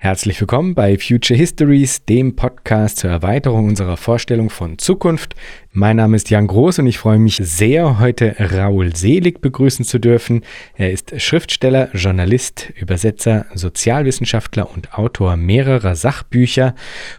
Herzlich 0.00 0.40
willkommen 0.40 0.76
bei 0.76 0.96
Future 0.96 1.36
Histories, 1.36 2.04
dem 2.04 2.36
Podcast 2.36 2.98
zur 2.98 3.10
Erweiterung 3.10 3.66
unserer 3.66 3.96
Vorstellung 3.96 4.48
von 4.48 4.78
Zukunft. 4.78 5.34
Mein 5.72 5.96
Name 5.96 6.14
ist 6.14 6.30
Jan 6.30 6.46
Groß 6.46 6.78
und 6.78 6.86
ich 6.86 6.98
freue 6.98 7.18
mich 7.18 7.40
sehr, 7.42 7.98
heute 7.98 8.36
Raoul 8.38 8.94
Selig 8.94 9.40
begrüßen 9.40 9.84
zu 9.84 9.98
dürfen. 9.98 10.44
Er 10.76 10.92
ist 10.92 11.20
Schriftsteller, 11.20 11.88
Journalist, 11.94 12.72
Übersetzer, 12.76 13.46
Sozialwissenschaftler 13.54 14.70
und 14.70 14.94
Autor 14.94 15.36
mehrerer 15.36 15.96
Sachbücher. 15.96 16.76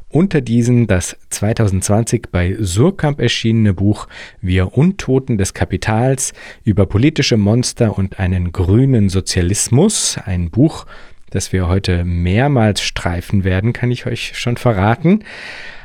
Unter 0.07 0.39
diesen 0.39 0.87
das 0.87 1.17
2020 1.31 2.27
bei 2.31 2.55
Surkamp 2.61 3.19
erschienene 3.19 3.73
Buch 3.73 4.07
Wir 4.39 4.77
Untoten 4.77 5.37
des 5.37 5.53
Kapitals 5.53 6.31
über 6.63 6.85
politische 6.85 7.35
Monster 7.35 7.97
und 7.97 8.19
einen 8.19 8.53
grünen 8.53 9.09
Sozialismus. 9.09 10.17
Ein 10.23 10.49
Buch, 10.49 10.85
das 11.29 11.53
wir 11.53 11.67
heute 11.67 12.03
mehrmals 12.03 12.81
streifen 12.81 13.43
werden, 13.43 13.73
kann 13.73 13.91
ich 13.91 14.05
euch 14.05 14.37
schon 14.37 14.57
verraten. 14.57 15.23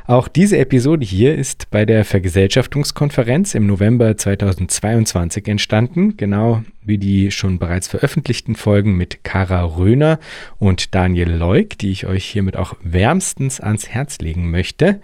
Auch 0.07 0.29
diese 0.29 0.59
Episode 0.59 1.07
hier 1.07 1.35
ist 1.35 1.71
bei 1.71 1.87
der 1.87 2.05
Vergesellschaftungskonferenz 2.05 3.55
im 3.55 3.67
November 3.67 4.15
2022 4.15 5.49
entstanden, 5.49 6.19
genau 6.19 6.63
wie 6.83 6.99
die 6.99 7.31
schon 7.31 7.59
bereits 7.59 7.89
veröffentlichten 7.89 8.55
Folgen 8.55 8.99
mit 8.99 9.25
Kara 9.25 9.65
Röhner 9.65 10.19
und 10.59 10.95
Daniel 10.95 11.31
Leuk, 11.31 11.79
die 11.79 11.91
ich 11.91 12.05
euch 12.05 12.27
hiermit 12.27 12.59
auch 12.59 12.77
wärmstens 12.83 13.61
ans 13.61 13.89
Herz 13.89 14.19
legen 14.19 14.51
möchte. 14.51 15.01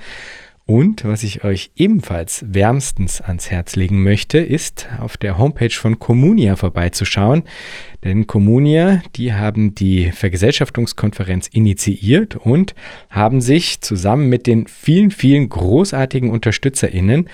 Und 0.71 1.05
was 1.05 1.25
ich 1.25 1.43
euch 1.43 1.73
ebenfalls 1.75 2.45
wärmstens 2.47 3.21
ans 3.21 3.51
Herz 3.51 3.75
legen 3.75 4.05
möchte, 4.05 4.39
ist 4.39 4.87
auf 5.01 5.17
der 5.17 5.37
Homepage 5.37 5.75
von 5.75 5.99
Communia 5.99 6.55
vorbeizuschauen. 6.55 7.43
Denn 8.05 8.29
Communia, 8.29 9.03
die 9.17 9.35
haben 9.35 9.75
die 9.75 10.13
Vergesellschaftungskonferenz 10.13 11.49
initiiert 11.49 12.37
und 12.37 12.77
haben 13.09 13.41
sich 13.41 13.81
zusammen 13.81 14.29
mit 14.29 14.47
den 14.47 14.69
vielen, 14.69 15.11
vielen 15.11 15.49
großartigen 15.49 16.31
UnterstützerInnen 16.31 17.29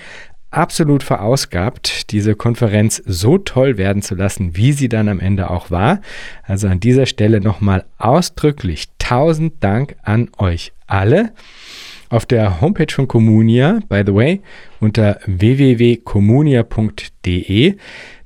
absolut 0.49 1.03
verausgabt, 1.03 2.11
diese 2.11 2.33
Konferenz 2.33 3.03
so 3.05 3.37
toll 3.37 3.77
werden 3.77 4.01
zu 4.01 4.15
lassen, 4.15 4.55
wie 4.55 4.71
sie 4.71 4.89
dann 4.89 5.09
am 5.09 5.19
Ende 5.19 5.51
auch 5.51 5.69
war. 5.69 6.01
Also 6.41 6.67
an 6.69 6.79
dieser 6.79 7.05
Stelle 7.05 7.39
nochmal 7.39 7.85
ausdrücklich 7.99 8.87
tausend 8.97 9.63
Dank 9.63 9.95
an 10.01 10.31
euch 10.39 10.71
alle. 10.87 11.33
Auf 12.09 12.25
der 12.25 12.61
Homepage 12.61 12.87
von 12.89 13.09
Communia, 13.09 13.81
by 13.89 14.03
the 14.05 14.13
way, 14.13 14.39
unter 14.79 15.19
www.communia.de, 15.25 17.75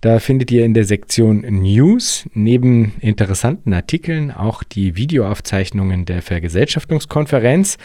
da 0.01 0.19
findet 0.19 0.51
ihr 0.51 0.65
in 0.65 0.75
der 0.75 0.83
Sektion 0.83 1.41
News 1.41 2.29
neben 2.35 2.93
interessanten 2.99 3.73
Artikeln 3.73 4.29
auch 4.29 4.61
die 4.61 4.97
Videoaufzeichnungen 4.97 6.05
der 6.05 6.21
Vergesellschaftungskonferenz. 6.21 7.79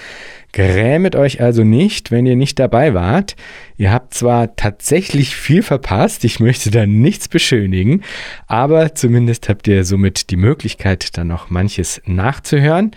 Grämet 0.53 1.17
euch 1.17 1.41
also 1.41 1.65
nicht, 1.65 2.11
wenn 2.11 2.27
ihr 2.27 2.37
nicht 2.37 2.59
dabei 2.59 2.93
wart. 2.93 3.35
Ihr 3.79 3.91
habt 3.91 4.13
zwar 4.13 4.55
tatsächlich 4.55 5.35
viel 5.35 5.63
verpasst, 5.63 6.25
ich 6.25 6.41
möchte 6.41 6.71
da 6.71 6.85
nichts 6.85 7.29
beschönigen, 7.29 8.03
aber 8.47 8.95
zumindest 8.95 9.49
habt 9.49 9.67
ihr 9.67 9.83
somit 9.85 10.29
die 10.29 10.37
Möglichkeit, 10.37 11.17
dann 11.17 11.29
noch 11.29 11.49
manches 11.49 12.03
nachzuhören. 12.05 12.91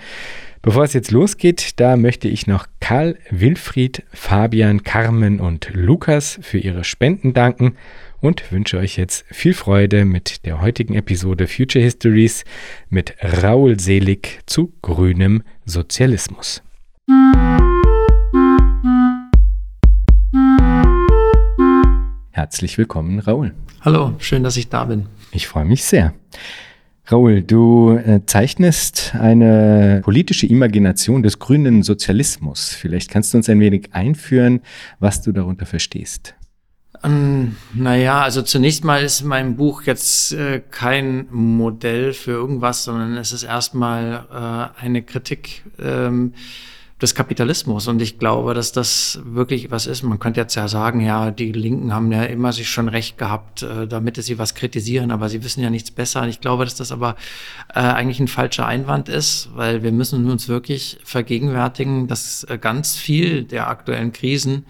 Bevor 0.62 0.84
es 0.84 0.92
jetzt 0.92 1.12
losgeht, 1.12 1.80
da 1.80 1.96
möchte 1.96 2.28
ich 2.28 2.46
noch 2.46 2.68
Karl, 2.82 3.18
Wilfried, 3.30 4.04
Fabian, 4.12 4.84
Carmen 4.84 5.40
und 5.40 5.70
Lukas 5.74 6.38
für 6.42 6.58
ihre 6.58 6.84
Spenden 6.84 7.34
danken 7.34 7.78
und 8.20 8.52
wünsche 8.52 8.78
euch 8.78 8.98
jetzt 8.98 9.24
viel 9.32 9.54
Freude 9.54 10.04
mit 10.04 10.46
der 10.46 10.60
heutigen 10.60 10.96
Episode 10.96 11.48
Future 11.48 11.82
Histories 11.82 12.44
mit 12.90 13.16
Raul 13.42 13.80
Selig 13.80 14.42
zu 14.48 14.74
grünem 14.82 15.44
Sozialismus. 15.64 16.62
Herzlich 22.32 22.78
willkommen, 22.78 23.20
Raul. 23.20 23.54
Hallo, 23.80 24.16
schön, 24.20 24.44
dass 24.44 24.58
ich 24.58 24.68
da 24.68 24.84
bin. 24.84 25.06
Ich 25.32 25.48
freue 25.48 25.64
mich 25.64 25.86
sehr. 25.86 26.14
Raul, 27.12 27.42
du 27.42 27.98
äh, 27.98 28.22
zeichnest 28.28 29.16
eine 29.16 30.02
politische 30.04 30.46
Imagination 30.46 31.24
des 31.24 31.40
grünen 31.40 31.82
Sozialismus. 31.82 32.70
Vielleicht 32.70 33.10
kannst 33.10 33.34
du 33.34 33.38
uns 33.38 33.50
ein 33.50 33.60
wenig 33.60 33.90
einführen, 33.94 34.62
was 35.00 35.24
du 35.24 35.32
darunter 35.32 35.66
verstehst. 35.66 36.36
Ähm, 37.04 37.56
naja, 37.74 38.22
also 38.22 38.44
zunächst 38.44 38.84
mal 38.84 39.04
ist 39.04 39.24
mein 39.24 39.56
Buch 39.56 39.84
jetzt 39.84 40.34
äh, 40.34 40.60
kein 40.60 41.28
Modell 41.32 42.14
für 42.14 42.32
irgendwas, 42.32 42.84
sondern 42.84 43.18
es 43.18 43.32
ist 43.32 43.44
erstmal 43.44 44.28
äh, 44.78 44.82
eine 44.84 45.02
Kritik. 45.02 45.64
Ähm, 45.80 46.34
des 47.02 47.16
Kapitalismus. 47.16 47.88
Und 47.88 48.02
ich 48.02 48.20
glaube, 48.20 48.54
dass 48.54 48.72
das 48.72 49.22
wirklich 49.24 49.72
was 49.72 49.88
ist. 49.88 50.04
Man 50.04 50.20
könnte 50.20 50.40
jetzt 50.40 50.56
ja 50.56 50.68
sagen, 50.68 51.00
ja, 51.00 51.32
die 51.32 51.52
Linken 51.52 51.94
haben 51.94 52.12
ja 52.12 52.24
immer 52.24 52.52
sich 52.52 52.70
schon 52.70 52.90
recht 52.90 53.18
gehabt, 53.18 53.64
äh, 53.64 53.88
damit 53.88 54.18
sie 54.18 54.38
was 54.38 54.54
kritisieren, 54.54 55.12
aber 55.12 55.30
sie 55.30 55.44
wissen 55.44 55.64
ja 55.64 55.70
nichts 55.70 55.92
besser. 55.92 56.28
Ich 56.28 56.42
glaube, 56.42 56.66
dass 56.66 56.76
das 56.76 56.92
aber 56.92 57.16
äh, 57.74 57.80
eigentlich 57.80 58.20
ein 58.20 58.28
falscher 58.28 58.66
Einwand 58.66 59.08
ist, 59.08 59.50
weil 59.56 59.82
wir 59.82 59.92
müssen 59.92 60.30
uns 60.30 60.48
wirklich 60.50 60.98
vergegenwärtigen, 61.04 62.08
dass 62.08 62.44
äh, 62.44 62.58
ganz 62.58 62.98
viel 62.98 63.44
der 63.44 63.70
aktuellen 63.70 64.12
Krisen 64.12 64.66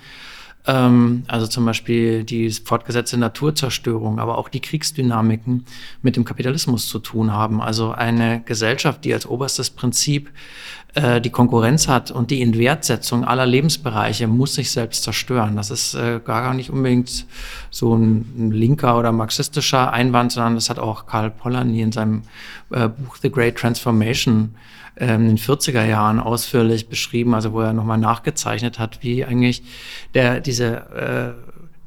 ähm, 0.69 1.23
also 1.27 1.47
zum 1.47 1.65
Beispiel 1.65 2.23
die 2.23 2.51
fortgesetzte 2.51 3.17
Naturzerstörung, 3.17 4.19
aber 4.19 4.37
auch 4.37 4.49
die 4.49 4.59
Kriegsdynamiken 4.59 5.65
mit 6.03 6.15
dem 6.15 6.25
Kapitalismus 6.25 6.87
zu 6.87 6.99
tun 6.99 7.33
haben. 7.33 7.59
Also 7.59 7.91
eine 7.91 8.41
Gesellschaft, 8.41 9.03
die 9.03 9.13
als 9.13 9.25
oberstes 9.25 9.71
Prinzip 9.71 10.29
äh, 10.93 11.21
die 11.21 11.31
Konkurrenz 11.31 11.87
hat 11.87 12.11
und 12.11 12.29
die 12.29 12.41
Inwertsetzung 12.41 13.25
aller 13.25 13.47
Lebensbereiche 13.47 14.27
muss 14.27 14.53
sich 14.53 14.69
selbst 14.69 15.03
zerstören. 15.03 15.55
Das 15.55 15.71
ist 15.71 15.95
äh, 15.95 16.19
gar 16.23 16.53
nicht 16.53 16.69
unbedingt 16.69 17.25
so 17.71 17.95
ein, 17.95 18.51
linker 18.51 18.97
oder 18.97 19.11
marxistischer 19.11 19.91
Einwand, 19.91 20.33
sondern 20.33 20.53
das 20.55 20.69
hat 20.69 20.77
auch 20.77 21.07
Karl 21.07 21.31
Polanyi 21.31 21.81
in 21.81 21.91
seinem 21.91 22.23
äh, 22.69 22.89
Buch 22.89 23.17
The 23.21 23.31
Great 23.31 23.55
Transformation 23.55 24.53
ähm, 24.99 25.21
in 25.21 25.27
den 25.29 25.37
40er 25.37 25.85
Jahren 25.85 26.19
ausführlich 26.19 26.89
beschrieben, 26.89 27.33
also 27.33 27.53
wo 27.53 27.61
er 27.61 27.73
nochmal 27.73 27.97
nachgezeichnet 27.97 28.79
hat, 28.79 28.99
wie 29.01 29.25
eigentlich 29.25 29.63
der, 30.13 30.39
diese 30.39 31.35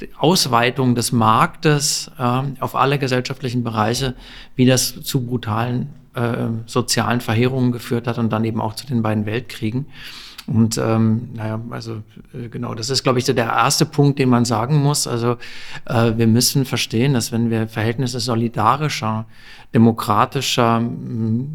äh, 0.00 0.06
Ausweitung 0.18 0.94
des 0.94 1.12
Marktes 1.12 2.10
äh, 2.18 2.42
auf 2.60 2.74
alle 2.74 2.98
gesellschaftlichen 2.98 3.62
Bereiche, 3.62 4.14
wie 4.56 4.66
das 4.66 5.02
zu 5.02 5.24
brutalen 5.26 5.90
äh, 6.14 6.48
sozialen 6.66 7.20
Verheerungen 7.20 7.72
geführt 7.72 8.06
hat 8.06 8.18
und 8.18 8.30
dann 8.30 8.44
eben 8.44 8.60
auch 8.60 8.74
zu 8.74 8.86
den 8.86 9.02
beiden 9.02 9.26
Weltkriegen. 9.26 9.86
Und 10.46 10.76
ähm, 10.78 11.30
naja, 11.34 11.60
also 11.70 12.02
äh, 12.34 12.48
genau, 12.48 12.74
das 12.74 12.90
ist, 12.90 13.02
glaube 13.02 13.18
ich, 13.18 13.24
so 13.24 13.32
der 13.32 13.46
erste 13.46 13.86
Punkt, 13.86 14.18
den 14.18 14.28
man 14.28 14.44
sagen 14.44 14.82
muss. 14.82 15.06
Also 15.06 15.36
äh, 15.86 16.12
wir 16.16 16.26
müssen 16.26 16.64
verstehen, 16.64 17.14
dass 17.14 17.32
wenn 17.32 17.50
wir 17.50 17.68
Verhältnisse 17.68 18.18
solidarischer, 18.18 19.26
demokratischer, 19.74 20.82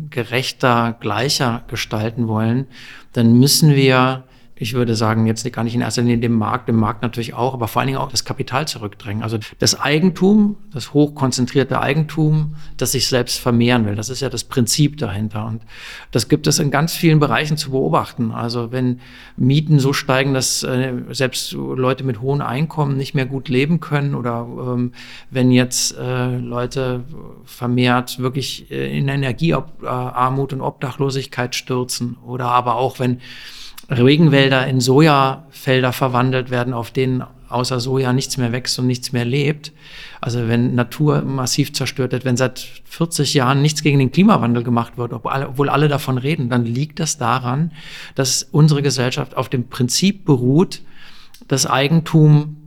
gerechter, 0.09 0.95
gleicher 0.99 1.63
gestalten 1.67 2.27
wollen, 2.27 2.65
dann 3.13 3.37
müssen 3.37 3.75
wir 3.75 4.23
ich 4.59 4.73
würde 4.73 4.95
sagen, 4.95 5.28
jetzt 5.28 5.50
gar 5.51 5.63
nicht 5.63 5.75
in 5.75 5.81
erster 5.81 6.01
Linie 6.01 6.18
dem 6.18 6.34
Markt, 6.34 6.68
dem 6.68 6.75
Markt 6.75 7.01
natürlich 7.01 7.34
auch, 7.34 7.53
aber 7.53 7.68
vor 7.68 7.81
allen 7.81 7.88
Dingen 7.88 8.00
auch 8.00 8.12
das 8.12 8.25
Kapital 8.25 8.68
zurückdrängen. 8.68 9.23
Also 9.23 9.38
das 9.59 9.79
Eigentum, 9.79 10.57
das 10.73 10.94
hochkonzentrierte 10.94 11.79
Eigentum, 11.79 12.56
das 12.78 12.91
sich 12.91 13.07
selbst 13.07 13.40
vermehren 13.40 13.85
will. 13.85 13.95
Das 13.95 14.09
ist 14.09 14.19
ja 14.19 14.29
das 14.29 14.44
Prinzip 14.44 14.97
dahinter. 14.97 15.45
Und 15.45 15.62
das 16.12 16.28
gibt 16.28 16.47
es 16.47 16.59
in 16.59 16.72
ganz 16.72 16.95
vielen 16.95 17.19
Bereichen 17.19 17.57
zu 17.57 17.72
beobachten. 17.72 18.31
Also 18.31 18.72
wenn 18.72 19.00
Mieten 19.35 19.79
so 19.79 19.94
steigen, 19.94 20.34
dass 20.34 20.63
äh, 20.63 20.94
selbst 21.12 21.53
Leute 21.53 22.03
mit 22.03 22.22
hohen 22.22 22.41
Einkommen 22.41 22.97
nicht 22.97 23.13
mehr 23.13 23.25
gut 23.25 23.50
leben 23.50 23.79
können 23.79 24.16
oder 24.16 24.47
ähm, 24.59 24.91
wenn 25.29 25.51
jetzt 25.51 25.97
äh, 25.97 26.38
Leute 26.38 27.03
vermehrt 27.45 28.19
wirklich 28.19 28.72
äh, 28.72 28.97
in 28.97 29.07
Energiearmut 29.07 30.53
und 30.53 30.62
Obdachlosigkeit 30.62 31.56
stürzen 31.56 32.18
oder 32.25 32.45
aber 32.45 32.75
auch 32.75 33.00
wenn 33.00 33.19
Regenwälder 33.89 34.68
in 34.68 34.81
Sojafelder 34.81 35.94
verwandelt 35.94 36.50
werden, 36.50 36.74
auf 36.74 36.92
denen 36.92 37.24
außer 37.50 37.80
Soja 37.80 38.12
nichts 38.12 38.38
mehr 38.38 38.51
wächst 38.51 38.78
und 38.80 38.88
nichts 38.88 39.13
mehr 39.13 39.25
lebt. 39.25 39.72
Also 40.19 40.48
wenn 40.48 40.75
Natur 40.75 41.22
massiv 41.22 41.74
zerstört 41.74 42.12
wird, 42.12 42.25
wenn 42.25 42.36
seit 42.36 42.60
40 42.86 43.34
Jahren 43.34 43.62
nichts 43.62 43.84
gegen 43.84 44.00
den 44.00 44.12
Klimawandel 44.12 44.63
gemacht 44.63 44.98
wird, 44.98 45.13
obwohl 45.13 45.69
alle 45.69 45.88
davon 45.88 46.18
reden, 46.18 46.50
dann 46.50 46.66
liegt 46.66 47.00
das 47.00 47.18
daran, 47.18 47.72
dass 48.16 48.44
unsere 48.44 48.81
Gesellschaft 48.81 49.38
auf 49.38 49.48
dem 49.48 49.69
Prinzip 49.69 50.25
beruht, 50.25 50.81
dass 51.48 51.66
Eigentum 51.66 52.57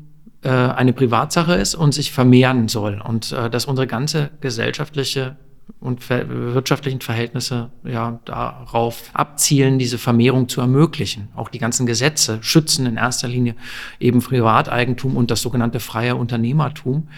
äh, 0.43 0.49
eine 0.49 0.95
Privatsache 0.95 1.55
ist 1.55 1.75
und 1.75 1.93
sich 1.93 2.13
vermehren 2.13 2.69
soll 2.69 3.03
und 3.07 3.33
äh, 3.33 3.51
dass 3.51 3.67
unsere 3.67 3.87
ganze 3.87 4.31
gesellschaftliche 4.41 5.37
und 5.79 6.09
wirtschaftlichen 6.11 7.01
Verhältnisse 7.01 7.71
ja 7.85 8.21
darauf 8.25 9.11
abzielen, 9.13 9.79
diese 9.79 9.99
Vermehrung 9.99 10.49
zu 10.49 10.61
ermöglichen. 10.61 11.29
Auch 11.37 11.49
die 11.49 11.59
ganzen 11.59 11.87
Gesetze 11.87 12.39
schützen 12.43 12.87
in 12.87 12.97
erster 12.97 13.29
Linie 13.29 13.55
eben 13.99 14.21
Privateigentum 14.21 15.17
und 15.17 15.31
das 15.31 15.43
sogenannte 15.43 15.81
freie 15.81 16.17
Unternehmertum. 16.17 17.09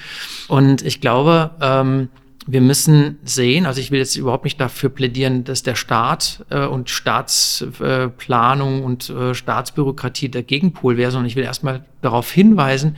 Und 0.49 0.83
ich 0.83 1.01
glaube, 1.01 1.53
ähm, 1.61 2.09
wir 2.47 2.61
müssen 2.61 3.19
sehen, 3.23 3.67
also 3.67 3.81
ich 3.81 3.91
will 3.91 4.01
jetzt 4.01 4.17
überhaupt 4.17 4.45
nicht 4.45 4.61
dafür 4.61 4.91
plädieren, 4.91 5.45
dass 5.45 5.63
der 5.63 5.77
Staat 5.77 6.45
äh, 6.51 6.67
und 6.67 6.91
Staatsplanung 6.91 8.81
äh, 8.81 8.85
und 8.85 9.11
äh, 9.11 9.35
Staatsbürokratie 9.35 10.29
der 10.29 10.43
Gegenpol 10.43 10.97
wäre, 10.97 11.13
sondern 11.13 11.29
ich 11.29 11.37
will 11.37 11.45
erstmal 11.45 11.85
darauf 12.01 12.33
hinweisen 12.33 12.97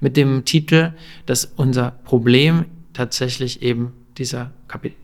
mit 0.00 0.16
dem 0.16 0.44
Titel, 0.44 0.92
dass 1.24 1.46
unser 1.56 1.92
Problem 2.04 2.66
tatsächlich 2.92 3.62
eben 3.62 3.92
dieser 4.18 4.52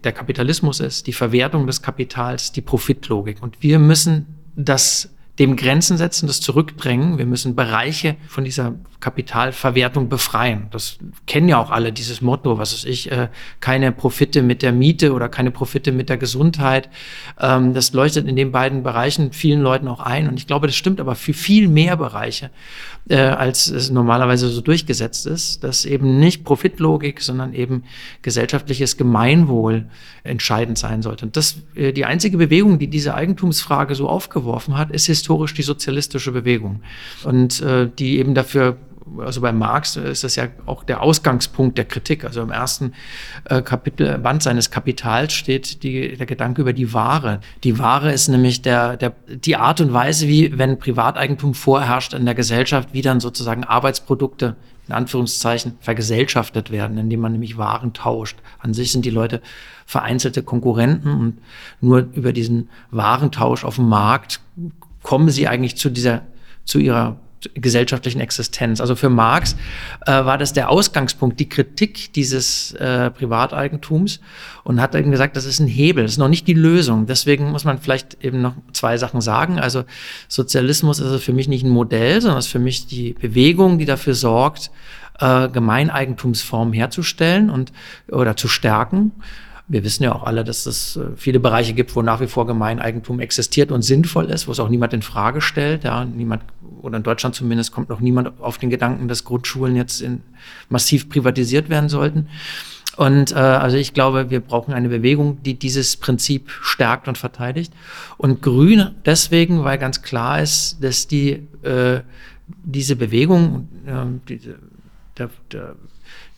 der 0.04 0.12
Kapitalismus 0.12 0.80
ist, 0.80 1.06
die 1.06 1.12
Verwertung 1.12 1.66
des 1.66 1.82
Kapitals, 1.82 2.52
die 2.52 2.60
Profitlogik. 2.60 3.42
Und 3.42 3.62
wir 3.62 3.78
müssen 3.78 4.26
das 4.56 5.10
dem 5.38 5.54
Grenzen 5.54 5.96
setzen, 5.96 6.26
das 6.26 6.40
zurückdrängen. 6.40 7.16
Wir 7.16 7.26
müssen 7.26 7.54
Bereiche 7.54 8.16
von 8.26 8.44
dieser 8.44 8.74
Kapitalverwertung 8.98 10.08
befreien. 10.08 10.66
Das 10.72 10.98
kennen 11.26 11.48
ja 11.48 11.58
auch 11.58 11.70
alle, 11.70 11.92
dieses 11.92 12.20
Motto, 12.20 12.58
was 12.58 12.72
weiß 12.72 12.84
ich, 12.84 13.12
äh, 13.12 13.28
keine 13.60 13.92
Profite 13.92 14.42
mit 14.42 14.62
der 14.62 14.72
Miete 14.72 15.12
oder 15.12 15.28
keine 15.28 15.52
Profite 15.52 15.92
mit 15.92 16.08
der 16.08 16.16
Gesundheit. 16.16 16.90
Ähm, 17.38 17.72
das 17.72 17.92
leuchtet 17.92 18.26
in 18.26 18.34
den 18.34 18.50
beiden 18.50 18.82
Bereichen 18.82 19.32
vielen 19.32 19.60
Leuten 19.60 19.86
auch 19.86 20.00
ein. 20.00 20.28
Und 20.28 20.40
ich 20.40 20.48
glaube, 20.48 20.66
das 20.66 20.74
stimmt 20.74 21.00
aber 21.00 21.14
für 21.14 21.34
viel 21.34 21.68
mehr 21.68 21.96
Bereiche, 21.96 22.50
äh, 23.08 23.16
als 23.16 23.68
es 23.68 23.90
normalerweise 23.90 24.48
so 24.48 24.60
durchgesetzt 24.60 25.26
ist, 25.26 25.64
dass 25.64 25.84
eben 25.84 26.18
nicht 26.18 26.44
Profitlogik, 26.44 27.20
sondern 27.20 27.54
eben 27.54 27.84
gesellschaftliches 28.22 28.96
Gemeinwohl 28.96 29.86
entscheidend 30.24 30.78
sein 30.78 31.02
sollte. 31.02 31.26
Und 31.26 31.36
das, 31.36 31.56
äh, 31.74 31.92
die 31.92 32.04
einzige 32.04 32.36
Bewegung, 32.36 32.78
die 32.78 32.88
diese 32.88 33.14
Eigentumsfrage 33.14 33.94
so 33.94 34.08
aufgeworfen 34.08 34.76
hat, 34.76 34.90
ist 34.90 35.06
historisch 35.06 35.54
die 35.54 35.62
sozialistische 35.62 36.32
Bewegung. 36.32 36.82
Und 37.24 37.60
äh, 37.62 37.88
die 37.98 38.18
eben 38.18 38.34
dafür 38.34 38.76
also 39.18 39.40
bei 39.40 39.52
Marx 39.52 39.96
ist 39.96 40.24
das 40.24 40.36
ja 40.36 40.48
auch 40.66 40.84
der 40.84 41.02
Ausgangspunkt 41.02 41.78
der 41.78 41.84
Kritik. 41.84 42.24
Also 42.24 42.42
im 42.42 42.50
ersten 42.50 42.92
äh, 43.44 43.62
Kapitel, 43.62 44.18
Band 44.18 44.42
seines 44.42 44.70
Kapitals 44.70 45.32
steht 45.32 45.82
die, 45.82 46.16
der 46.16 46.26
Gedanke 46.26 46.62
über 46.62 46.72
die 46.72 46.92
Ware. 46.92 47.40
Die 47.64 47.78
Ware 47.78 48.12
ist 48.12 48.28
nämlich 48.28 48.62
der, 48.62 48.96
der, 48.96 49.14
die 49.28 49.56
Art 49.56 49.80
und 49.80 49.92
Weise, 49.92 50.28
wie, 50.28 50.58
wenn 50.58 50.78
Privateigentum 50.78 51.54
vorherrscht 51.54 52.14
in 52.14 52.24
der 52.24 52.34
Gesellschaft, 52.34 52.90
wie 52.92 53.02
dann 53.02 53.20
sozusagen 53.20 53.64
Arbeitsprodukte 53.64 54.56
in 54.88 54.94
Anführungszeichen 54.94 55.74
vergesellschaftet 55.80 56.70
werden, 56.70 56.96
indem 56.96 57.20
man 57.20 57.32
nämlich 57.32 57.58
Waren 57.58 57.92
tauscht. 57.92 58.38
An 58.58 58.72
sich 58.72 58.90
sind 58.90 59.04
die 59.04 59.10
Leute 59.10 59.42
vereinzelte 59.84 60.42
Konkurrenten 60.42 61.12
und 61.12 61.38
nur 61.80 62.08
über 62.12 62.32
diesen 62.32 62.70
Warentausch 62.90 63.64
auf 63.64 63.76
dem 63.76 63.88
Markt 63.88 64.40
kommen 65.02 65.28
sie 65.30 65.46
eigentlich 65.46 65.76
zu 65.76 65.90
dieser, 65.90 66.22
zu 66.64 66.78
ihrer 66.78 67.16
gesellschaftlichen 67.54 68.20
Existenz. 68.20 68.80
Also 68.80 68.96
für 68.96 69.08
Marx 69.08 69.56
äh, 70.06 70.12
war 70.12 70.38
das 70.38 70.52
der 70.52 70.70
Ausgangspunkt, 70.70 71.38
die 71.40 71.48
Kritik 71.48 72.12
dieses 72.12 72.72
äh, 72.72 73.10
Privateigentums 73.10 74.20
und 74.64 74.80
hat 74.80 74.94
eben 74.94 75.10
gesagt, 75.10 75.36
das 75.36 75.44
ist 75.44 75.60
ein 75.60 75.66
Hebel, 75.66 76.04
das 76.04 76.12
ist 76.12 76.18
noch 76.18 76.28
nicht 76.28 76.46
die 76.46 76.54
Lösung. 76.54 77.06
Deswegen 77.06 77.50
muss 77.50 77.64
man 77.64 77.78
vielleicht 77.78 78.22
eben 78.24 78.42
noch 78.42 78.54
zwei 78.72 78.96
Sachen 78.96 79.20
sagen. 79.20 79.58
Also 79.58 79.84
Sozialismus 80.28 80.98
ist 80.98 81.22
für 81.22 81.32
mich 81.32 81.48
nicht 81.48 81.64
ein 81.64 81.70
Modell, 81.70 82.20
sondern 82.20 82.38
ist 82.38 82.48
für 82.48 82.58
mich 82.58 82.86
die 82.86 83.12
Bewegung, 83.14 83.78
die 83.78 83.84
dafür 83.84 84.14
sorgt, 84.14 84.70
äh, 85.20 85.48
Gemeineigentumsformen 85.48 86.72
herzustellen 86.72 87.50
und 87.50 87.72
oder 88.10 88.36
zu 88.36 88.48
stärken. 88.48 89.12
Wir 89.68 89.84
wissen 89.84 90.02
ja 90.02 90.14
auch 90.14 90.22
alle, 90.24 90.44
dass 90.44 90.66
es 90.66 90.96
äh, 90.96 91.10
viele 91.16 91.40
Bereiche 91.40 91.74
gibt, 91.74 91.94
wo 91.94 92.02
nach 92.02 92.20
wie 92.20 92.26
vor 92.26 92.46
Gemeineigentum 92.46 93.20
existiert 93.20 93.70
und 93.70 93.82
sinnvoll 93.82 94.26
ist, 94.26 94.48
wo 94.48 94.52
es 94.52 94.60
auch 94.60 94.68
niemand 94.68 94.94
in 94.94 95.02
Frage 95.02 95.40
stellt. 95.40 95.84
Ja, 95.84 96.04
niemand 96.04 96.42
oder 96.80 96.96
in 96.96 97.02
Deutschland 97.02 97.34
zumindest 97.34 97.72
kommt 97.72 97.88
noch 97.88 98.00
niemand 98.00 98.40
auf 98.40 98.58
den 98.58 98.70
Gedanken, 98.70 99.08
dass 99.08 99.24
Grundschulen 99.24 99.76
jetzt 99.76 100.00
in, 100.00 100.22
massiv 100.68 101.08
privatisiert 101.08 101.68
werden 101.68 101.88
sollten. 101.88 102.28
Und 102.96 103.30
äh, 103.30 103.36
also 103.36 103.76
ich 103.76 103.94
glaube, 103.94 104.30
wir 104.30 104.40
brauchen 104.40 104.74
eine 104.74 104.88
Bewegung, 104.88 105.42
die 105.44 105.54
dieses 105.54 105.96
Prinzip 105.96 106.50
stärkt 106.50 107.06
und 107.06 107.16
verteidigt. 107.16 107.72
Und 108.16 108.42
Grün 108.42 108.90
deswegen, 109.04 109.62
weil 109.62 109.78
ganz 109.78 110.02
klar 110.02 110.42
ist, 110.42 110.78
dass 110.82 111.06
die 111.06 111.46
äh, 111.62 112.00
diese 112.64 112.96
Bewegung, 112.96 113.68
äh, 113.86 114.04
die, 114.28 114.40
der, 115.16 115.30
der, 115.52 115.76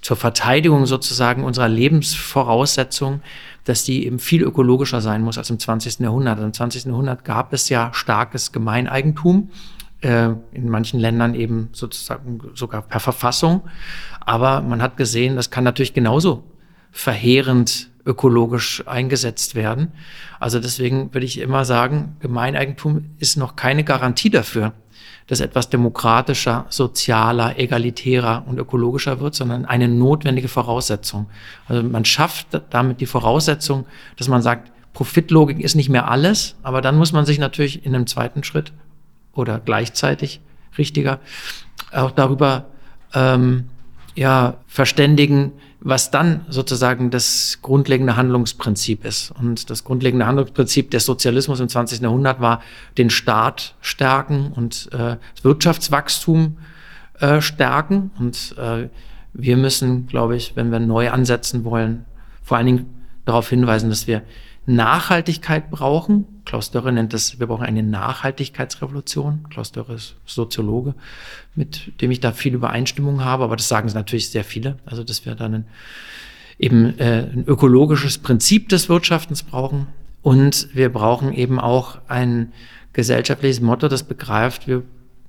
zur 0.02 0.16
Verteidigung 0.16 0.86
sozusagen 0.86 1.44
unserer 1.44 1.68
Lebensvoraussetzungen, 1.68 3.22
dass 3.64 3.84
die 3.84 4.06
eben 4.06 4.18
viel 4.18 4.42
ökologischer 4.42 5.00
sein 5.00 5.22
muss 5.22 5.38
als 5.38 5.50
im 5.50 5.58
20. 5.58 6.00
Jahrhundert. 6.00 6.36
Also 6.36 6.46
Im 6.46 6.52
20. 6.52 6.84
Jahrhundert 6.86 7.24
gab 7.24 7.52
es 7.52 7.68
ja 7.68 7.90
starkes 7.92 8.52
Gemeineigentum 8.52 9.50
äh, 10.00 10.30
in 10.52 10.68
manchen 10.68 10.98
Ländern 10.98 11.34
eben 11.34 11.68
sozusagen 11.72 12.40
sogar 12.54 12.82
per 12.82 13.00
Verfassung. 13.00 13.62
Aber 14.20 14.62
man 14.62 14.80
hat 14.80 14.96
gesehen, 14.96 15.36
das 15.36 15.50
kann 15.50 15.64
natürlich 15.64 15.92
genauso 15.92 16.44
verheerend 16.90 17.90
ökologisch 18.06 18.82
eingesetzt 18.86 19.54
werden. 19.54 19.92
Also 20.38 20.58
deswegen 20.58 21.12
würde 21.12 21.26
ich 21.26 21.38
immer 21.38 21.64
sagen, 21.64 22.16
Gemeineigentum 22.20 23.10
ist 23.18 23.36
noch 23.36 23.56
keine 23.56 23.84
Garantie 23.84 24.30
dafür, 24.30 24.72
dass 25.26 25.40
etwas 25.40 25.70
demokratischer, 25.70 26.66
sozialer, 26.68 27.58
egalitärer 27.58 28.44
und 28.46 28.58
ökologischer 28.58 29.20
wird, 29.20 29.34
sondern 29.34 29.64
eine 29.64 29.88
notwendige 29.88 30.48
Voraussetzung. 30.48 31.26
Also 31.68 31.82
man 31.82 32.04
schafft 32.04 32.48
damit 32.70 33.00
die 33.00 33.06
Voraussetzung, 33.06 33.86
dass 34.16 34.28
man 34.28 34.42
sagt, 34.42 34.72
Profitlogik 34.92 35.60
ist 35.60 35.76
nicht 35.76 35.88
mehr 35.88 36.10
alles, 36.10 36.56
aber 36.62 36.80
dann 36.80 36.96
muss 36.96 37.12
man 37.12 37.24
sich 37.24 37.38
natürlich 37.38 37.86
in 37.86 37.94
einem 37.94 38.06
zweiten 38.06 38.42
Schritt 38.42 38.72
oder 39.32 39.60
gleichzeitig 39.64 40.40
richtiger 40.76 41.20
auch 41.92 42.10
darüber 42.10 42.66
ähm, 43.14 43.66
ja, 44.20 44.58
verständigen, 44.66 45.52
was 45.80 46.10
dann 46.10 46.44
sozusagen 46.50 47.10
das 47.10 47.60
grundlegende 47.62 48.16
Handlungsprinzip 48.16 49.06
ist. 49.06 49.30
Und 49.30 49.70
das 49.70 49.82
grundlegende 49.82 50.26
Handlungsprinzip 50.26 50.90
des 50.90 51.06
Sozialismus 51.06 51.58
im 51.58 51.70
20. 51.70 52.02
Jahrhundert 52.02 52.38
war, 52.38 52.60
den 52.98 53.08
Staat 53.08 53.76
stärken 53.80 54.52
und 54.54 54.90
äh, 54.92 55.16
das 55.34 55.42
Wirtschaftswachstum 55.42 56.58
äh, 57.18 57.40
stärken. 57.40 58.10
Und 58.18 58.56
äh, 58.58 58.90
wir 59.32 59.56
müssen, 59.56 60.06
glaube 60.06 60.36
ich, 60.36 60.54
wenn 60.54 60.70
wir 60.70 60.80
neu 60.80 61.10
ansetzen 61.10 61.64
wollen, 61.64 62.04
vor 62.42 62.58
allen 62.58 62.66
Dingen 62.66 63.04
darauf 63.24 63.48
hinweisen, 63.48 63.88
dass 63.88 64.06
wir 64.06 64.20
Nachhaltigkeit 64.66 65.70
brauchen. 65.70 66.26
Klaus 66.44 66.70
Dörre 66.70 66.92
nennt 66.92 67.12
das, 67.12 67.40
wir 67.40 67.46
brauchen 67.46 67.64
eine 67.64 67.82
Nachhaltigkeitsrevolution. 67.82 69.46
Klaus 69.50 69.72
Dörre 69.72 69.94
ist 69.94 70.16
Soziologe, 70.26 70.94
mit 71.54 72.00
dem 72.00 72.10
ich 72.10 72.20
da 72.20 72.32
viel 72.32 72.54
Übereinstimmung 72.54 73.24
habe, 73.24 73.44
aber 73.44 73.56
das 73.56 73.68
sagen 73.68 73.90
natürlich 73.94 74.30
sehr 74.30 74.44
viele. 74.44 74.78
Also, 74.84 75.02
dass 75.02 75.24
wir 75.24 75.34
dann 75.34 75.54
ein, 75.54 75.64
eben 76.58 76.98
äh, 76.98 77.28
ein 77.32 77.44
ökologisches 77.46 78.18
Prinzip 78.18 78.68
des 78.68 78.88
Wirtschaftens 78.88 79.42
brauchen. 79.42 79.86
Und 80.22 80.68
wir 80.74 80.92
brauchen 80.92 81.32
eben 81.32 81.58
auch 81.58 81.98
ein 82.08 82.52
gesellschaftliches 82.92 83.60
Motto, 83.60 83.88
das 83.88 84.02
begreift, 84.02 84.68
wir 84.68 84.82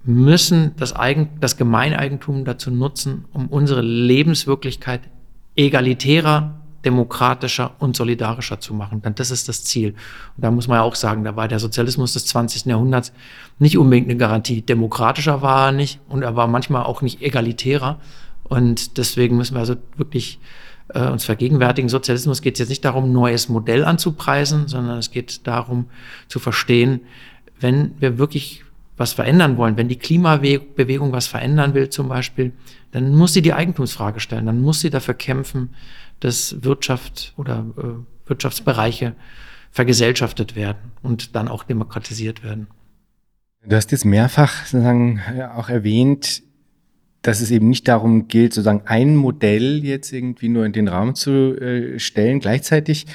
müssen 0.04 0.72
das, 0.78 0.96
Eigen, 0.96 1.30
das 1.40 1.58
Gemeineigentum 1.58 2.44
dazu 2.44 2.72
nutzen, 2.72 3.26
um 3.34 3.48
unsere 3.48 3.82
Lebenswirklichkeit 3.82 5.02
egalitärer 5.56 6.61
demokratischer 6.86 7.76
und 7.80 7.96
solidarischer 7.96 8.60
zu 8.60 8.74
machen. 8.74 9.02
Denn 9.02 9.16
das 9.16 9.32
ist 9.32 9.48
das 9.50 9.64
Ziel. 9.64 9.90
Und 10.36 10.44
da 10.44 10.52
muss 10.52 10.68
man 10.68 10.78
ja 10.78 10.84
auch 10.84 10.96
sagen, 10.96 11.24
da 11.24 11.36
war 11.36 11.48
der 11.48 11.60
Sozialismus 11.60 12.14
des 12.14 12.26
20. 12.26 12.66
Jahrhunderts 12.66 13.14
nicht 13.60 13.78
unbedingt 13.78 14.10
eine 14.10 14.18
Garantie. 14.18 14.62
Demokratischer 14.62 15.42
war 15.42 15.68
er 15.68 15.72
nicht 15.72 16.00
und 16.08 16.24
er 16.24 16.36
war 16.36 16.48
manchmal 16.48 16.84
auch 16.84 17.02
nicht 17.02 17.22
egalitärer. 17.22 18.00
Und 18.44 18.98
deswegen 18.98 19.38
müssen 19.38 19.56
wir 19.56 19.60
also 19.60 19.76
wirklich 19.96 20.40
äh, 20.90 21.08
uns 21.08 21.26
vergegenwärtigen. 21.26 21.90
Sozialismus 21.90 22.42
geht 22.42 22.56
es 22.56 22.60
jetzt 22.60 22.70
nicht 22.70 22.86
darum, 22.86 23.12
neues 23.12 23.50
Modell 23.50 23.86
anzupreisen, 23.86 24.68
sondern 24.68 24.98
es 24.98 25.12
geht 25.12 25.48
darum 25.48 25.86
zu 26.28 26.40
verstehen, 26.40 27.02
wenn 27.60 27.94
wir 28.00 28.18
wirklich 28.18 28.64
was 28.98 29.14
verändern 29.14 29.58
wollen, 29.58 29.78
wenn 29.78 29.88
die 29.88 29.98
Klimabewegung 29.98 31.12
was 31.12 31.28
verändern 31.28 31.74
will 31.74 31.90
zum 31.90 32.10
Beispiel, 32.10 32.52
dann 32.92 33.16
muss 33.16 33.34
sie 33.34 33.42
die 33.42 33.54
Eigentumsfrage 33.54 34.20
stellen, 34.20 34.46
dann 34.46 34.62
muss 34.62 34.82
sie 34.82 34.90
dafür 34.90 35.14
kämpfen, 35.14 35.70
dass 36.22 36.64
Wirtschaft 36.64 37.34
oder 37.38 37.66
äh, 37.78 38.30
Wirtschaftsbereiche 38.30 39.14
vergesellschaftet 39.72 40.56
werden 40.56 40.92
und 41.02 41.36
dann 41.36 41.48
auch 41.48 41.64
demokratisiert 41.64 42.44
werden. 42.44 42.68
Du 43.64 43.76
hast 43.76 43.92
jetzt 43.92 44.06
mehrfach 44.06 44.66
sozusagen 44.66 45.22
auch 45.56 45.70
erwähnt, 45.70 46.42
dass 47.22 47.42
es 47.42 47.52
eben 47.52 47.70
nicht 47.70 47.88
darum 47.88 48.28
gilt, 48.28 48.54
sozusagen 48.54 48.82
ein 48.86 49.16
Modell 49.16 49.84
jetzt 49.84 50.12
irgendwie 50.12 50.50
nur 50.50 50.66
in 50.66 50.74
den 50.74 50.88
Raum 50.88 51.14
zu 51.14 51.56
äh, 51.60 52.00
stellen. 52.00 52.40
Gleichzeitig 52.40 53.06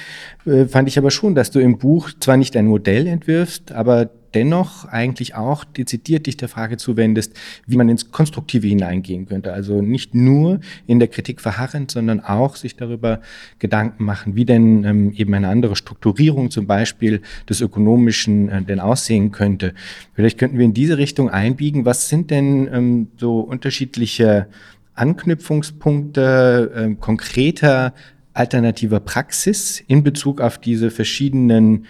äh, 0.45 0.65
fand 0.65 0.87
ich 0.87 0.97
aber 0.97 1.11
schon, 1.11 1.35
dass 1.35 1.51
du 1.51 1.59
im 1.59 1.77
Buch 1.77 2.11
zwar 2.19 2.37
nicht 2.37 2.55
ein 2.55 2.67
Modell 2.67 3.07
entwirfst, 3.07 3.73
aber 3.73 4.09
dennoch 4.37 4.85
eigentlich 4.85 5.33
auch 5.33 5.63
dezidiert 5.63 6.27
dich 6.27 6.37
der 6.37 6.47
Frage 6.47 6.77
zuwendest, 6.77 7.33
wie 7.65 7.75
man 7.75 7.89
ins 7.89 8.11
Konstruktive 8.11 8.67
hineingehen 8.67 9.25
könnte. 9.27 9.51
Also 9.51 9.81
nicht 9.81 10.13
nur 10.13 10.59
in 10.85 10.99
der 10.99 11.07
Kritik 11.07 11.41
verharrend, 11.41 11.89
sondern 11.89 12.19
auch 12.19 12.55
sich 12.55 12.75
darüber 12.75 13.21
Gedanken 13.57 14.03
machen, 14.05 14.35
wie 14.35 14.45
denn 14.45 14.83
ähm, 14.83 15.11
eben 15.13 15.33
eine 15.33 15.47
andere 15.47 15.75
Strukturierung 15.75 16.51
zum 16.51 16.67
Beispiel 16.67 17.21
des 17.49 17.61
Ökonomischen 17.61 18.49
äh, 18.49 18.61
denn 18.61 18.79
aussehen 18.79 19.31
könnte. 19.31 19.73
Vielleicht 20.13 20.37
könnten 20.37 20.59
wir 20.59 20.65
in 20.65 20.75
diese 20.75 20.99
Richtung 20.99 21.31
einbiegen. 21.31 21.85
Was 21.85 22.09
sind 22.09 22.29
denn 22.29 22.69
ähm, 22.71 23.07
so 23.17 23.39
unterschiedliche 23.39 24.45
Anknüpfungspunkte, 24.93 26.71
äh, 26.75 26.95
konkreter 26.99 27.95
alternativer 28.33 28.99
Praxis 28.99 29.83
in 29.87 30.03
Bezug 30.03 30.41
auf 30.41 30.59
diese 30.59 30.91
verschiedenen 30.91 31.87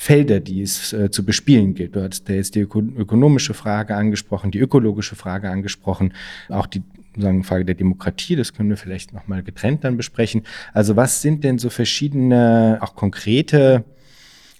Felder, 0.00 0.40
die 0.40 0.62
es 0.62 0.94
äh, 0.94 1.10
zu 1.10 1.26
bespielen 1.26 1.74
gilt. 1.74 1.94
Du 1.94 2.02
hast 2.02 2.26
jetzt 2.30 2.54
die 2.54 2.60
öko 2.60 2.80
ökonomische 2.80 3.52
Frage 3.52 3.94
angesprochen, 3.94 4.50
die 4.50 4.58
ökologische 4.58 5.14
Frage 5.14 5.50
angesprochen, 5.50 6.14
auch 6.48 6.66
die 6.66 6.82
sagen, 7.18 7.44
Frage 7.44 7.66
der 7.66 7.74
Demokratie, 7.74 8.34
das 8.34 8.54
können 8.54 8.70
wir 8.70 8.78
vielleicht 8.78 9.12
nochmal 9.12 9.42
getrennt 9.42 9.84
dann 9.84 9.98
besprechen. 9.98 10.44
Also 10.72 10.96
was 10.96 11.20
sind 11.20 11.44
denn 11.44 11.58
so 11.58 11.68
verschiedene, 11.68 12.78
auch 12.80 12.94
konkrete 12.94 13.84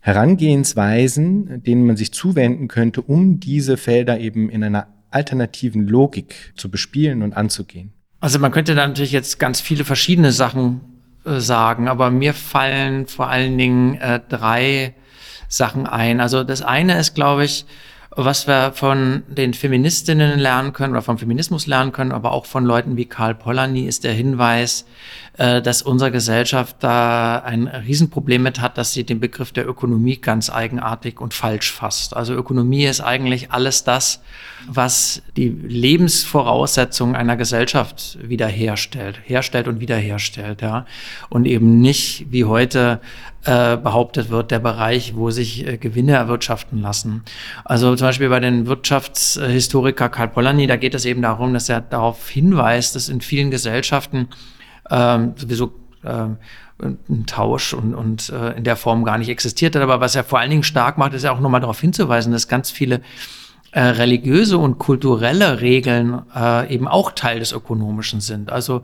Herangehensweisen, 0.02 1.62
denen 1.62 1.86
man 1.86 1.96
sich 1.96 2.12
zuwenden 2.12 2.68
könnte, 2.68 3.00
um 3.00 3.40
diese 3.40 3.78
Felder 3.78 4.20
eben 4.20 4.50
in 4.50 4.62
einer 4.62 4.88
alternativen 5.10 5.88
Logik 5.88 6.52
zu 6.54 6.70
bespielen 6.70 7.22
und 7.22 7.32
anzugehen? 7.34 7.94
Also 8.20 8.38
man 8.40 8.52
könnte 8.52 8.74
da 8.74 8.86
natürlich 8.86 9.12
jetzt 9.12 9.38
ganz 9.38 9.62
viele 9.62 9.86
verschiedene 9.86 10.32
Sachen 10.32 10.82
äh, 11.24 11.40
sagen, 11.40 11.88
aber 11.88 12.10
mir 12.10 12.34
fallen 12.34 13.06
vor 13.06 13.28
allen 13.28 13.56
Dingen 13.56 13.94
äh, 13.94 14.20
drei 14.28 14.96
Sachen 15.50 15.86
ein. 15.86 16.20
Also 16.20 16.44
das 16.44 16.62
eine 16.62 16.98
ist, 16.98 17.14
glaube 17.14 17.44
ich, 17.44 17.66
was 18.10 18.48
wir 18.48 18.72
von 18.72 19.22
den 19.28 19.52
Feministinnen 19.52 20.38
lernen 20.38 20.72
können 20.72 20.92
oder 20.94 21.02
vom 21.02 21.18
Feminismus 21.18 21.66
lernen 21.66 21.92
können, 21.92 22.12
aber 22.12 22.32
auch 22.32 22.46
von 22.46 22.64
Leuten 22.64 22.96
wie 22.96 23.04
Karl 23.04 23.34
Polanyi 23.34 23.86
ist 23.86 24.04
der 24.04 24.12
Hinweis, 24.12 24.86
äh, 25.40 25.62
dass 25.62 25.80
unsere 25.80 26.10
Gesellschaft 26.10 26.76
da 26.80 27.38
ein 27.38 27.66
Riesenproblem 27.66 28.42
mit 28.42 28.60
hat, 28.60 28.76
dass 28.76 28.92
sie 28.92 29.04
den 29.04 29.20
Begriff 29.20 29.52
der 29.52 29.66
Ökonomie 29.66 30.18
ganz 30.18 30.50
eigenartig 30.50 31.18
und 31.18 31.32
falsch 31.32 31.72
fasst. 31.72 32.14
Also 32.14 32.34
Ökonomie 32.34 32.84
ist 32.84 33.00
eigentlich 33.00 33.50
alles 33.50 33.82
das, 33.82 34.20
was 34.68 35.22
die 35.38 35.48
Lebensvoraussetzungen 35.48 37.16
einer 37.16 37.38
Gesellschaft 37.38 38.18
wiederherstellt, 38.22 39.18
herstellt 39.24 39.66
und 39.66 39.80
wiederherstellt, 39.80 40.60
ja. 40.60 40.84
Und 41.30 41.46
eben 41.46 41.80
nicht 41.80 42.26
wie 42.28 42.44
heute 42.44 43.00
äh, 43.46 43.78
behauptet 43.78 44.28
wird, 44.28 44.50
der 44.50 44.58
Bereich, 44.58 45.16
wo 45.16 45.30
sich 45.30 45.66
äh, 45.66 45.78
Gewinne 45.78 46.12
erwirtschaften 46.12 46.82
lassen. 46.82 47.22
Also 47.64 47.96
zum 47.96 48.08
Beispiel 48.08 48.28
bei 48.28 48.40
den 48.40 48.66
Wirtschaftshistoriker 48.66 50.10
Karl 50.10 50.28
Polanyi, 50.28 50.66
da 50.66 50.76
geht 50.76 50.94
es 50.94 51.06
eben 51.06 51.22
darum, 51.22 51.54
dass 51.54 51.70
er 51.70 51.80
darauf 51.80 52.28
hinweist, 52.28 52.94
dass 52.94 53.08
in 53.08 53.22
vielen 53.22 53.50
Gesellschaften 53.50 54.28
ähm, 54.90 55.34
sowieso 55.36 55.72
ähm, 56.04 56.36
ein 56.82 57.26
Tausch 57.26 57.74
und, 57.74 57.94
und 57.94 58.30
äh, 58.30 58.56
in 58.56 58.64
der 58.64 58.76
Form 58.76 59.04
gar 59.04 59.18
nicht 59.18 59.28
existiert 59.28 59.76
hat. 59.76 59.82
Aber 59.82 60.00
was 60.00 60.14
er 60.14 60.24
vor 60.24 60.38
allen 60.38 60.50
Dingen 60.50 60.62
stark 60.62 60.98
macht, 60.98 61.12
ist 61.14 61.24
ja 61.24 61.32
auch 61.32 61.40
nochmal 61.40 61.60
darauf 61.60 61.80
hinzuweisen, 61.80 62.32
dass 62.32 62.48
ganz 62.48 62.70
viele 62.70 63.02
äh, 63.72 63.80
religiöse 63.80 64.58
und 64.58 64.78
kulturelle 64.78 65.60
Regeln 65.60 66.22
äh, 66.34 66.72
eben 66.72 66.88
auch 66.88 67.12
Teil 67.12 67.38
des 67.38 67.52
Ökonomischen 67.52 68.20
sind. 68.20 68.50
Also 68.50 68.82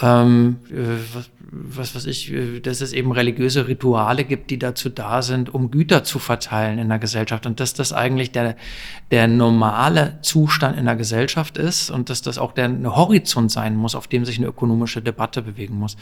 ähm, 0.00 0.58
äh, 0.70 1.18
was 1.50 1.94
weiß 1.94 2.06
ich, 2.06 2.32
äh, 2.32 2.60
dass 2.60 2.80
es 2.80 2.92
eben 2.92 3.10
religiöse 3.12 3.68
Rituale 3.68 4.24
gibt, 4.24 4.50
die 4.50 4.58
dazu 4.58 4.90
da 4.90 5.22
sind, 5.22 5.52
um 5.52 5.70
Güter 5.70 6.04
zu 6.04 6.18
verteilen 6.18 6.78
in 6.78 6.88
der 6.88 6.98
Gesellschaft 6.98 7.46
und 7.46 7.58
dass 7.60 7.74
das 7.74 7.92
eigentlich 7.92 8.30
der, 8.32 8.56
der 9.10 9.28
normale 9.28 10.18
Zustand 10.22 10.78
in 10.78 10.84
der 10.84 10.96
Gesellschaft 10.96 11.56
ist 11.56 11.90
und 11.90 12.10
dass 12.10 12.22
das 12.22 12.38
auch 12.38 12.52
der 12.52 12.70
Horizont 12.84 13.50
sein 13.50 13.76
muss, 13.76 13.94
auf 13.94 14.08
dem 14.08 14.24
sich 14.24 14.38
eine 14.38 14.48
ökonomische 14.48 15.00
Debatte 15.00 15.42
bewegen 15.42 15.78
muss. 15.78 15.96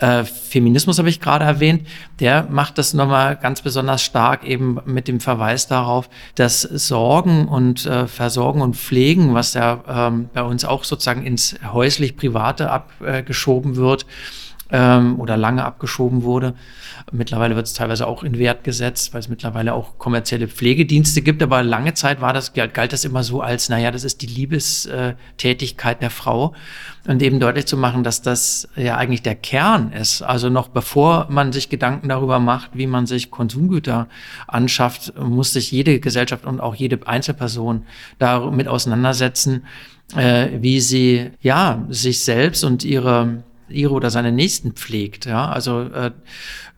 Äh, 0.00 0.24
Feminismus 0.24 0.98
habe 0.98 1.10
ich 1.10 1.20
gerade 1.20 1.44
erwähnt, 1.44 1.86
der 2.20 2.44
macht 2.50 2.78
das 2.78 2.94
nochmal 2.94 3.36
ganz 3.36 3.62
besonders 3.62 4.02
stark 4.02 4.44
eben 4.44 4.78
mit 4.86 5.06
dem 5.06 5.20
Verweis 5.20 5.66
darauf, 5.66 6.08
dass 6.34 6.62
Sorgen 6.62 7.46
und 7.46 7.84
äh, 7.84 8.06
Versorgen 8.06 8.62
und 8.62 8.76
Pflegen, 8.76 9.34
was 9.34 9.54
ja 9.54 9.84
ähm, 9.86 10.30
bei 10.32 10.42
uns 10.42 10.64
auch 10.64 10.84
sozusagen 10.84 11.24
ins 11.24 11.56
häuslich-private 11.72 12.70
abgeschoben 13.28 13.76
wird, 13.76 14.06
ähm, 14.70 15.18
oder 15.18 15.36
lange 15.36 15.64
abgeschoben 15.64 16.22
wurde. 16.22 16.54
Mittlerweile 17.10 17.56
wird 17.56 17.66
es 17.66 17.72
teilweise 17.72 18.06
auch 18.06 18.22
in 18.22 18.38
Wert 18.38 18.64
gesetzt, 18.64 19.14
weil 19.14 19.20
es 19.20 19.28
mittlerweile 19.28 19.72
auch 19.72 19.96
kommerzielle 19.98 20.46
Pflegedienste 20.46 21.22
gibt. 21.22 21.42
Aber 21.42 21.62
lange 21.62 21.94
Zeit 21.94 22.20
war 22.20 22.34
das, 22.34 22.52
galt 22.52 22.92
das 22.92 23.04
immer 23.04 23.22
so 23.22 23.40
als, 23.40 23.70
naja, 23.70 23.90
das 23.90 24.04
ist 24.04 24.20
die 24.20 24.26
Liebestätigkeit 24.26 26.02
der 26.02 26.10
Frau. 26.10 26.54
Und 27.06 27.22
eben 27.22 27.40
deutlich 27.40 27.66
zu 27.66 27.78
machen, 27.78 28.04
dass 28.04 28.20
das 28.20 28.68
ja 28.76 28.98
eigentlich 28.98 29.22
der 29.22 29.36
Kern 29.36 29.92
ist. 29.92 30.20
Also 30.20 30.50
noch 30.50 30.68
bevor 30.68 31.26
man 31.30 31.52
sich 31.52 31.70
Gedanken 31.70 32.10
darüber 32.10 32.38
macht, 32.38 32.72
wie 32.74 32.86
man 32.86 33.06
sich 33.06 33.30
Konsumgüter 33.30 34.08
anschafft, 34.46 35.14
muss 35.18 35.54
sich 35.54 35.70
jede 35.72 36.00
Gesellschaft 36.00 36.44
und 36.44 36.60
auch 36.60 36.74
jede 36.74 37.06
Einzelperson 37.06 37.86
damit 38.18 38.68
auseinandersetzen, 38.68 39.64
äh, 40.16 40.48
wie 40.60 40.80
sie 40.80 41.30
ja 41.40 41.86
sich 41.90 42.24
selbst 42.24 42.64
und 42.64 42.84
ihre 42.84 43.44
ihre 43.70 43.92
oder 43.92 44.10
seine 44.10 44.32
Nächsten 44.32 44.72
pflegt. 44.72 45.26
Ja, 45.26 45.48
also 45.48 45.82
äh, 45.82 46.10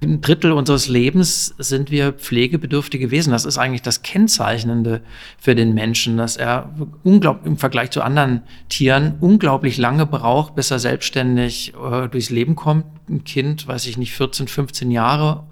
ein 0.03 0.21
Drittel 0.21 0.53
unseres 0.53 0.89
Lebens 0.89 1.55
sind 1.59 1.91
wir 1.91 2.13
pflegebedürftige 2.13 3.11
Wesen. 3.11 3.33
Das 3.33 3.45
ist 3.45 3.59
eigentlich 3.59 3.83
das 3.83 4.03
Kennzeichnende 4.03 5.03
für 5.39 5.55
den 5.55 5.75
Menschen, 5.75 6.17
dass 6.17 6.37
er 6.37 6.75
unglaublich 7.03 7.47
im 7.47 7.59
Vergleich 7.59 7.91
zu 7.91 8.03
anderen 8.03 8.43
Tieren 8.69 9.17
unglaublich 9.21 9.79
lange 9.79 10.07
braucht, 10.07 10.55
bis 10.55 10.71
er 10.71 10.79
selbstständig 10.79 11.75
äh, 11.75 12.09
durchs 12.09 12.31
Leben 12.31 12.57
kommt. 12.57 12.87
Ein 13.09 13.25
Kind, 13.25 13.69
weiß 13.69 13.87
ich 13.87 13.99
nicht, 13.99 14.13
14, 14.13 14.49
15 14.49 14.91
Jahre. 14.91 15.45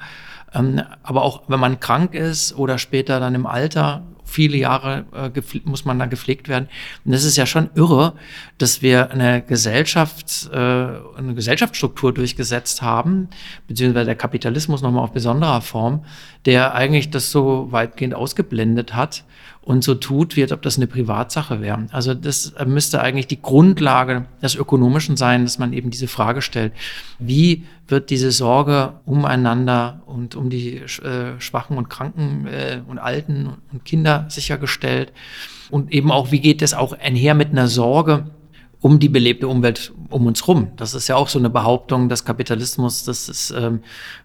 Ähm, 0.54 0.80
aber 1.02 1.23
auch 1.23 1.42
wenn 1.49 1.61
man 1.61 1.80
krank 1.80 2.14
ist 2.14 2.56
oder 2.56 2.78
später 2.78 3.20
dann 3.20 3.35
im 3.35 3.47
Alter 3.47 4.02
viele 4.28 4.56
Jahre 4.56 5.04
äh, 5.14 5.58
muss 5.64 5.85
man 5.85 5.99
da 5.99 6.06
gepflegt 6.06 6.49
werden. 6.49 6.68
Und 7.04 7.12
das 7.12 7.25
ist 7.25 7.37
ja 7.37 7.47
schon 7.47 7.70
irre, 7.75 8.12
dass 8.58 8.82
wir 8.82 9.11
eine 9.11 9.42
Gesellschaft, 9.42 10.50
äh, 10.52 10.56
eine 10.56 11.35
Gesellschaftsstruktur 11.35 12.12
durchgesetzt 12.12 12.82
haben, 12.82 13.28
beziehungsweise 13.66 14.06
der 14.06 14.16
Kapitalismus 14.16 14.82
nochmal 14.82 15.04
auf 15.04 15.12
besonderer 15.12 15.61
Form, 15.61 16.04
der 16.44 16.75
eigentlich 16.75 17.11
das 17.11 17.30
so 17.30 17.68
weitgehend 17.70 18.14
ausgeblendet 18.14 18.94
hat 18.94 19.25
und 19.68 19.84
so 19.84 19.94
tut, 19.94 20.34
wie 20.34 20.42
als 20.42 20.52
ob 20.52 20.62
das 20.62 20.78
eine 20.78 20.87
Privatsache 20.87 21.60
wäre. 21.60 21.88
Also 21.92 22.14
das 22.14 22.54
müsste 22.64 23.02
eigentlich 23.02 23.26
die 23.26 23.42
Grundlage 23.42 24.25
des 24.40 24.54
Ökonomischen 24.54 25.18
sein, 25.18 25.44
dass 25.44 25.58
man 25.58 25.75
eben 25.75 25.90
diese 25.90 26.08
Frage 26.08 26.40
stellt, 26.40 26.72
wie 27.18 27.66
wird 27.87 28.08
diese 28.08 28.30
Sorge 28.30 28.94
umeinander 29.04 30.00
und 30.06 30.37
um 30.37 30.48
die 30.48 30.76
äh, 30.78 31.38
Schwachen 31.38 31.76
und 31.76 31.90
Kranken 31.90 32.46
äh, 32.46 32.80
und 32.88 32.98
Alten 32.98 33.56
und 33.70 33.84
Kinder 33.84 34.25
sichergestellt? 34.30 35.12
Und 35.70 35.92
eben 35.92 36.10
auch, 36.12 36.32
wie 36.32 36.40
geht 36.40 36.62
es 36.62 36.72
auch 36.72 36.94
einher 36.94 37.34
mit 37.34 37.50
einer 37.50 37.68
Sorge 37.68 38.30
um 38.80 38.99
die 38.99 39.08
belebte 39.08 39.49
Umwelt 39.49 39.92
um 40.11 40.26
uns 40.26 40.47
rum. 40.47 40.68
Das 40.76 40.94
ist 40.94 41.08
ja 41.08 41.16
auch 41.16 41.28
so 41.28 41.38
eine 41.38 41.50
Behauptung 41.50 42.08
des 42.08 42.25
Kapitalismus, 42.25 43.04
das 43.04 43.28
ist 43.28 43.50
ähm, 43.50 43.80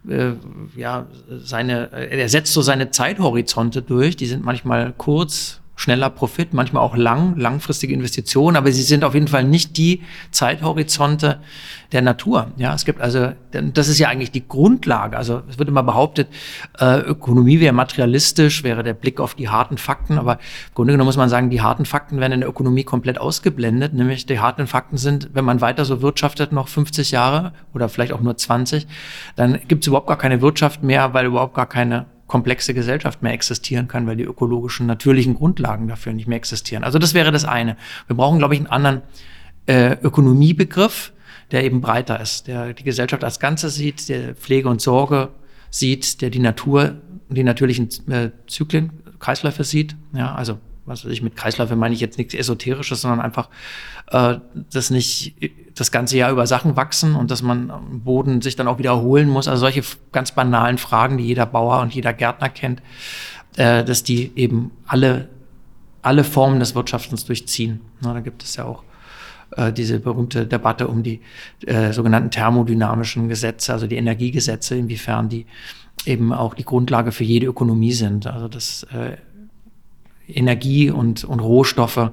äh, 0.08 0.34
ja 0.76 1.08
seine, 1.28 1.92
er 1.92 2.30
setzt 2.30 2.54
so 2.54 2.62
seine 2.62 2.92
Zeithorizonte 2.92 3.82
durch, 3.82 4.16
die 4.16 4.28
sind 4.28 4.46
manchmal 4.46 4.94
kurz, 4.94 5.62
schneller 5.76 6.10
Profit, 6.10 6.54
manchmal 6.54 6.84
auch 6.84 6.96
lang, 6.96 7.36
langfristige 7.38 7.94
Investitionen, 7.94 8.58
aber 8.58 8.72
sie 8.72 8.84
sind 8.84 9.04
auf 9.04 9.14
jeden 9.16 9.28
Fall 9.28 9.44
nicht 9.44 9.78
die 9.78 10.02
Zeithorizonte 10.32 11.40
der 11.92 12.02
Natur. 12.02 12.52
Ja, 12.58 12.74
es 12.74 12.86
gibt 12.86 13.02
also, 13.02 13.32
das 13.52 13.88
ist 13.88 14.00
ja 14.00 14.08
eigentlich 14.08 14.32
die 14.32 14.48
Grundlage. 14.48 15.18
Also 15.18 15.42
es 15.50 15.58
wird 15.58 15.70
immer 15.70 15.84
behauptet, 15.84 16.28
äh, 16.80 17.00
Ökonomie 17.00 17.60
wäre 17.60 17.74
materialistisch, 17.74 18.64
wäre 18.64 18.84
der 18.84 18.94
Blick 18.94 19.20
auf 19.20 19.34
die 19.36 19.50
harten 19.50 19.78
Fakten, 19.78 20.18
aber 20.18 20.34
im 20.34 20.76
Grunde 20.76 20.94
genommen 20.94 21.08
muss 21.08 21.18
man 21.18 21.30
sagen, 21.30 21.50
die 21.50 21.62
harten 21.62 21.86
Fakten 21.86 22.20
werden 22.20 22.34
in 22.34 22.40
der 22.42 22.50
Ökonomie 22.50 22.84
komplett 22.84 23.20
ausgeblendet. 23.20 23.94
Nämlich 23.94 24.26
die 24.26 24.40
harten 24.40 24.68
Fakten 24.68 24.98
sind, 24.98 25.30
wenn 25.34 25.46
man 25.46 25.62
weiter 25.62 25.86
so 25.86 26.02
wirtschaftet, 26.02 26.52
noch 26.52 26.68
50 26.68 27.12
Jahre 27.12 27.54
oder 27.74 27.90
vielleicht 27.90 28.14
auch 28.14 28.22
nur 28.22 28.38
20, 28.38 28.88
dann 29.36 29.60
gibt 29.68 29.84
es 29.84 29.88
überhaupt 29.88 30.08
gar 30.08 30.18
keine 30.18 30.42
Wirtschaft 30.42 30.84
mehr, 30.84 31.14
weil 31.14 31.26
überhaupt 31.26 31.56
gar 31.56 31.68
keine 31.68 32.06
komplexe 32.34 32.74
Gesellschaft 32.74 33.22
mehr 33.22 33.34
existieren 33.34 33.88
kann, 33.88 34.08
weil 34.08 34.16
die 34.16 34.24
ökologischen, 34.24 34.88
natürlichen 34.88 35.36
Grundlagen 35.36 35.88
dafür 35.88 36.14
nicht 36.14 36.28
mehr 36.28 36.38
existieren. 36.38 36.84
Also 36.84 36.98
das 36.98 37.14
wäre 37.14 37.32
das 37.32 37.46
eine. 37.46 37.78
Wir 38.08 38.16
brauchen, 38.16 38.40
glaube 38.40 38.56
ich, 38.56 38.60
einen 38.60 38.72
anderen 38.72 39.02
äh, 39.68 39.98
Ökonomiebegriff, 40.02 41.14
der 41.52 41.64
eben 41.64 41.80
breiter 41.80 42.20
ist, 42.20 42.48
der 42.48 42.74
die 42.74 42.84
Gesellschaft 42.84 43.24
als 43.24 43.40
Ganze 43.40 43.70
sieht, 43.70 44.10
der 44.10 44.34
Pflege 44.34 44.68
und 44.68 44.82
Sorge 44.82 45.30
sieht, 45.70 46.24
der 46.24 46.32
die 46.32 46.40
Natur, 46.40 46.96
die 47.30 47.44
natürlichen 47.44 47.90
äh, 48.10 48.32
Zyklen, 48.48 48.94
Kreisläufe 49.20 49.64
sieht. 49.64 49.96
Ja, 50.16 50.34
also 50.34 50.58
was 50.86 51.06
weiß 51.06 51.12
ich, 51.12 51.22
mit 51.22 51.36
Kreisläufe 51.36 51.76
meine 51.76 51.96
ich 51.96 52.02
jetzt 52.02 52.18
nichts 52.18 52.34
Esoterisches, 52.34 53.02
sondern 53.02 53.22
einfach, 53.22 53.50
äh, 54.08 54.36
dass 54.72 54.90
nicht 54.90 55.36
das 55.76 55.92
ganze 55.92 56.18
Jahr 56.18 56.32
über 56.32 56.46
Sachen 56.46 56.76
wachsen 56.76 57.16
und 57.16 57.32
dass 57.32 57.42
man 57.42 57.72
am 57.72 58.02
Boden 58.02 58.42
sich 58.42 58.56
dann 58.56 58.68
auch 58.68 58.80
wiederholen 58.80 59.30
muss. 59.30 59.48
Also 59.48 59.62
solche 59.62 59.84
ganz 60.12 60.32
banalen 60.32 60.78
Fragen, 60.78 61.18
die 61.18 61.26
jeder 61.26 61.46
Bauer 61.46 61.82
und 61.82 61.94
jeder 61.96 62.14
Gärtner 62.14 62.50
kennt, 62.50 62.82
äh, 63.56 63.84
dass 63.84 64.04
die 64.04 64.32
eben 64.36 64.72
alle, 64.86 65.30
alle 66.02 66.24
Formen 66.24 66.60
des 66.60 66.76
Wirtschaftens 66.76 67.26
durchziehen. 67.26 67.82
Na, 68.02 68.14
da 68.14 68.20
gibt 68.20 68.44
es 68.44 68.56
ja 68.56 68.66
auch 68.66 68.84
äh, 69.56 69.72
diese 69.72 70.00
berühmte 70.00 70.46
Debatte 70.46 70.88
um 70.88 71.04
die 71.04 71.22
äh, 71.66 71.94
sogenannten 71.94 72.32
thermodynamischen 72.32 73.30
Gesetze, 73.30 73.74
also 73.74 73.88
die 73.88 73.96
Energiegesetze, 73.96 74.76
inwiefern 74.76 75.30
die 75.30 75.46
eben 76.06 76.34
auch 76.34 76.54
die 76.54 76.66
Grundlage 76.66 77.12
für 77.12 77.24
jede 77.24 77.46
Ökonomie 77.46 77.94
sind. 77.94 78.28
Also 78.28 78.48
das 78.48 78.84
äh, 78.92 79.18
Energie 80.28 80.90
und, 80.90 81.24
und 81.24 81.40
Rohstoffe 81.40 82.12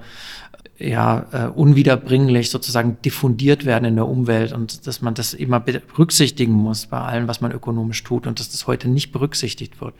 ja, 0.81 1.26
äh, 1.33 1.47
unwiederbringlich 1.47 2.50
sozusagen 2.50 2.97
diffundiert 3.05 3.67
werden 3.67 3.85
in 3.85 3.97
der 3.97 4.09
Umwelt 4.09 4.52
und 4.52 4.87
dass 4.87 5.02
man 5.02 5.14
das 5.14 5.35
immer 5.35 5.61
berücksichtigen 5.61 6.52
muss 6.52 6.87
bei 6.87 6.99
allem, 6.99 7.29
was 7.29 7.40
man 7.40 7.52
ökonomisch 7.52 8.02
tut 8.02 8.26
und 8.26 8.40
dass 8.40 8.50
das 8.50 8.67
heute 8.67 8.88
nicht 8.88 9.12
berücksichtigt 9.12 9.81
wird. 9.81 9.95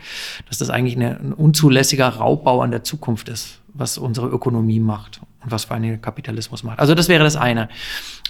Dass 0.49 0.59
das 0.59 0.71
eigentlich 0.71 0.97
eine, 0.97 1.21
ein 1.21 1.33
unzulässiger 1.35 2.09
Raubbau 2.09 2.63
an 2.63 2.71
der 2.71 2.83
Zukunft 2.83 3.29
ist, 3.29 3.61
was 3.75 3.99
unsere 3.99 4.29
Ökonomie 4.29 4.81
macht 4.81 5.21
und 5.45 5.51
was 5.51 5.65
vor 5.65 5.75
allem 5.75 5.85
der 5.85 5.99
Kapitalismus 5.99 6.63
macht. 6.63 6.79
Also 6.79 6.95
das 6.95 7.09
wäre 7.09 7.25
das 7.25 7.37
eine. 7.37 7.69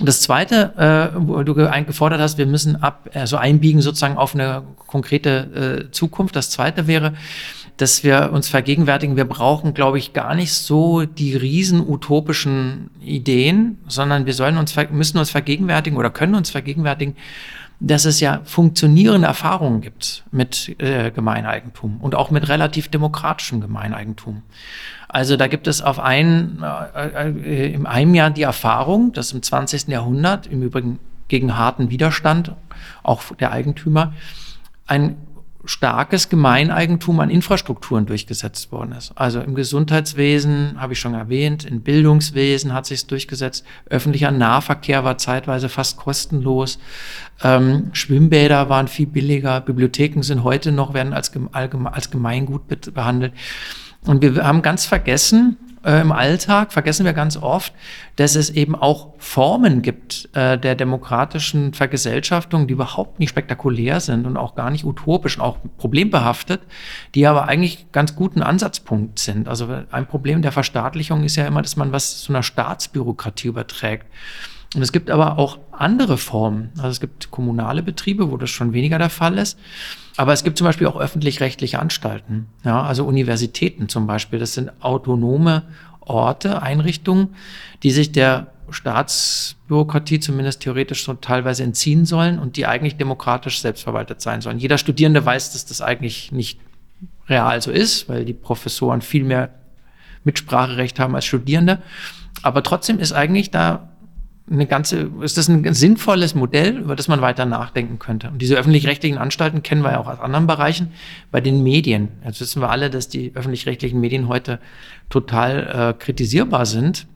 Und 0.01 0.09
das 0.09 0.21
zweite, 0.21 1.13
äh, 1.15 1.17
wo 1.17 1.43
du 1.45 1.55
gefordert 1.55 2.21
hast, 2.21 2.37
wir 2.37 2.47
müssen 2.47 2.83
ab, 2.83 3.11
also 3.15 3.37
einbiegen 3.37 3.81
sozusagen 3.81 4.17
auf 4.17 4.35
eine 4.35 4.65
konkrete 4.89 5.87
äh, 5.89 5.91
Zukunft. 5.93 6.35
Das 6.35 6.51
zweite 6.51 6.89
wäre, 6.89 7.15
dass 7.81 8.05
wir 8.05 8.31
uns 8.33 8.49
vergegenwärtigen, 8.49 9.17
wir 9.17 9.25
brauchen, 9.25 9.73
glaube 9.73 9.99
ich, 9.99 10.13
gar 10.13 10.35
nicht 10.35 10.53
so 10.53 11.07
die 11.07 11.35
riesen 11.35 11.81
utopischen 11.81 12.91
Ideen, 13.01 13.79
sondern 13.89 14.27
wir 14.27 14.35
sollen 14.35 14.59
uns, 14.59 14.77
müssen 14.91 15.19
uns 15.19 15.31
vergegenwärtigen 15.31 15.97
oder 15.97 16.11
können 16.11 16.35
uns 16.35 16.51
vergegenwärtigen, 16.51 17.17
dass 17.81 18.05
es 18.05 18.21
ja 18.21 18.43
funktionierende 18.45 19.27
Erfahrungen 19.27 19.81
gibt 19.81 20.25
mit 20.31 20.77
äh, 20.79 21.11
Gemeineigentum 21.11 21.97
und 22.03 22.15
auch 22.15 22.31
mit 22.31 22.51
relativ 22.51 22.89
demokratischem 22.89 23.63
Gemeineigentum. 23.63 24.43
Also 25.09 25.39
da 25.39 25.47
gibt 25.47 25.67
es 25.67 25.81
auf 25.81 25.99
einen, 25.99 26.63
äh, 26.63 27.31
äh, 27.31 27.73
in 27.73 27.87
einem 27.87 28.15
Jahr 28.15 28.31
die 28.31 28.43
Erfahrung, 28.43 29.15
dass 29.15 29.33
im 29.33 29.43
20. 29.43 29.89
Jahrhundert, 29.89 30.47
im 30.47 30.63
Übrigen 30.63 30.99
gegen 31.29 31.57
harten 31.57 31.89
Widerstand, 31.89 32.53
auch 33.03 33.23
der 33.37 33.53
Eigentümer, 33.53 34.13
ein 34.87 35.17
starkes 35.65 36.29
Gemeineigentum 36.29 37.21
an 37.21 37.31
Infrastrukturen 37.31 38.07
durchgesetzt 38.07 38.73
worden 38.73 38.93
ist. 38.93 39.13
Also 39.15 39.41
im 39.41 39.55
Gesundheitswesen, 39.55 40.81
habe 40.81 40.95
ich 40.95 41.01
schon 41.01 41.15
erwähnt, 41.15 41.65
im 41.65 41.83
Bildungswesen 41.83 42.73
hat 42.73 42.87
sich 42.87 43.01
es 43.01 43.07
durchgesetzt. 43.07 43.65
Öffentlicher 43.89 44.31
Nahverkehr 44.31 45.05
war 45.05 45.19
zeitweise 45.19 45.69
fast 45.69 45.97
kostenlos. 45.97 46.79
Ähm, 47.43 47.91
Schwimmbäder 47.93 48.69
waren 48.69 48.89
viel 48.89 49.07
billiger. 49.07 49.61
Bibliotheken 49.61 50.23
sind 50.23 50.45
heute 50.45 50.73
noch, 50.73 50.95
werden 50.95 51.13
als, 51.13 51.33
als 51.53 52.11
Gemeingut 52.11 52.95
behandelt. 52.95 53.33
Und 54.07 54.23
wir 54.23 54.45
haben 54.45 54.63
ganz 54.63 54.87
vergessen, 54.87 55.57
äh, 55.85 56.01
im 56.01 56.13
Alltag 56.13 56.73
vergessen 56.73 57.07
wir 57.07 57.13
ganz 57.13 57.37
oft, 57.37 57.73
dass 58.17 58.35
es 58.35 58.51
eben 58.51 58.75
auch 58.75 59.15
Formen 59.19 59.83
gibt 59.83 60.29
äh, 60.35 60.59
der 60.59 60.75
demokratischen 60.75 61.73
Vergesellschaftung, 61.73 62.67
die 62.67 62.73
überhaupt 62.73 63.19
nicht 63.19 63.31
spektakulär 63.31 64.01
sind 64.01 64.27
und 64.27 64.37
auch 64.37 64.55
gar 64.55 64.71
nicht 64.71 64.85
utopisch 64.85 65.39
und 65.39 65.43
auch 65.43 65.59
problembehaftet, 65.79 66.61
die 67.15 67.27
aber 67.27 67.49
eigentlich 67.49 67.91
ganz 67.93 68.15
guten 68.15 68.43
Ansatzpunkt 68.43 69.19
sind. 69.19 69.49
Also 69.49 69.69
ein 69.91 70.07
Problem 70.07 70.43
der 70.43 70.53
Verstaatlichung 70.53 71.25
ist 71.25 71.37
ja 71.37 71.47
immer, 71.47 71.63
dass 71.63 71.77
man 71.77 71.93
was 71.93 72.21
zu 72.21 72.33
einer 72.33 72.43
Staatsbürokratie 72.43 73.49
überträgt. 73.49 74.07
Und 74.75 74.83
es 74.83 74.93
gibt 74.93 75.11
aber 75.11 75.39
auch 75.39 75.59
andere 75.73 76.17
Formen. 76.17 76.71
Also 76.77 76.89
es 76.89 77.01
gibt 77.01 77.31
kommunale 77.31 77.83
Betriebe, 77.83 78.31
wo 78.31 78.37
das 78.37 78.51
schon 78.51 78.73
weniger 78.73 78.99
der 78.99 79.11
Fall 79.11 79.37
ist. 79.37 79.59
Aber 80.17 80.33
es 80.33 80.45
gibt 80.45 80.59
zum 80.59 80.67
Beispiel 80.67 80.87
auch 80.87 80.97
öffentlich-rechtliche 80.97 81.79
Anstalten, 81.79 82.47
ja, 82.65 82.83
also 82.83 83.05
Universitäten 83.05 83.89
zum 83.89 84.07
Beispiel. 84.07 84.39
Das 84.39 84.55
sind 84.55 84.71
autonome 84.81 85.63
Orte, 86.01 86.63
Einrichtungen, 86.63 87.35
die 87.83 87.91
sich 87.91 88.13
der 88.13 88.49
Staatsbürokratie 88.71 90.21
zumindest 90.21 90.61
theoretisch 90.61 91.05
so 91.05 91.15
teilweise 91.15 91.65
entziehen 91.65 92.05
sollen 92.05 92.39
und 92.39 92.57
die 92.57 92.67
eigentlich 92.67 92.97
demokratisch 92.97 93.61
selbstverwaltet 93.61 94.21
sein 94.21 94.41
sollen. 94.41 94.59
Jeder 94.59 94.79
Studierende 94.79 95.25
weiß, 95.25 95.53
dass 95.53 95.67
das 95.67 95.81
eigentlich 95.81 96.31
nicht 96.33 96.61
real 97.29 97.61
so 97.63 97.71
ist, 97.71 98.09
weil 98.09 98.25
die 98.25 98.33
Professoren 98.33 99.03
viel 99.03 99.25
mehr 99.25 99.51
Mitspracherecht 100.25 101.01
haben 101.01 101.15
als 101.15 101.25
Studierende. 101.25 101.83
Aber 102.43 102.63
trotzdem 102.63 102.99
ist 102.99 103.13
eigentlich 103.13 103.51
da 103.51 103.90
eine 104.51 104.67
ganze, 104.67 105.11
ist 105.23 105.39
das 105.39 105.49
ein 105.49 105.73
sinnvolles 105.75 106.35
Modell, 106.35 106.79
über 106.79 106.97
das 106.97 107.09
man 107.09 107.21
weiter 107.21 107.47
nachdenken 107.47 107.99
könnte? 107.99 108.29
Und 108.31 108.43
diese 108.43 108.57
öffentlich-rechtlichen 108.57 109.17
Anstalten 109.17 109.63
kennen 109.63 109.83
wir 109.83 109.93
ja 109.93 110.01
auch 110.01 110.09
aus 110.09 110.19
anderen 110.19 110.47
Bereichen. 110.47 110.93
Bei 111.31 111.41
den 111.41 111.63
Medien. 111.63 112.09
Jetzt 112.25 112.41
wissen 112.41 112.61
wir 112.61 112.71
alle, 112.71 112.91
dass 112.91 113.09
die 113.09 113.33
öffentlich-rechtlichen 113.35 114.01
Medien 114.01 114.29
heute 114.29 114.59
total 115.09 115.95
äh, 115.99 116.03
kritisierbar 116.03 116.67
sind. 116.67 117.07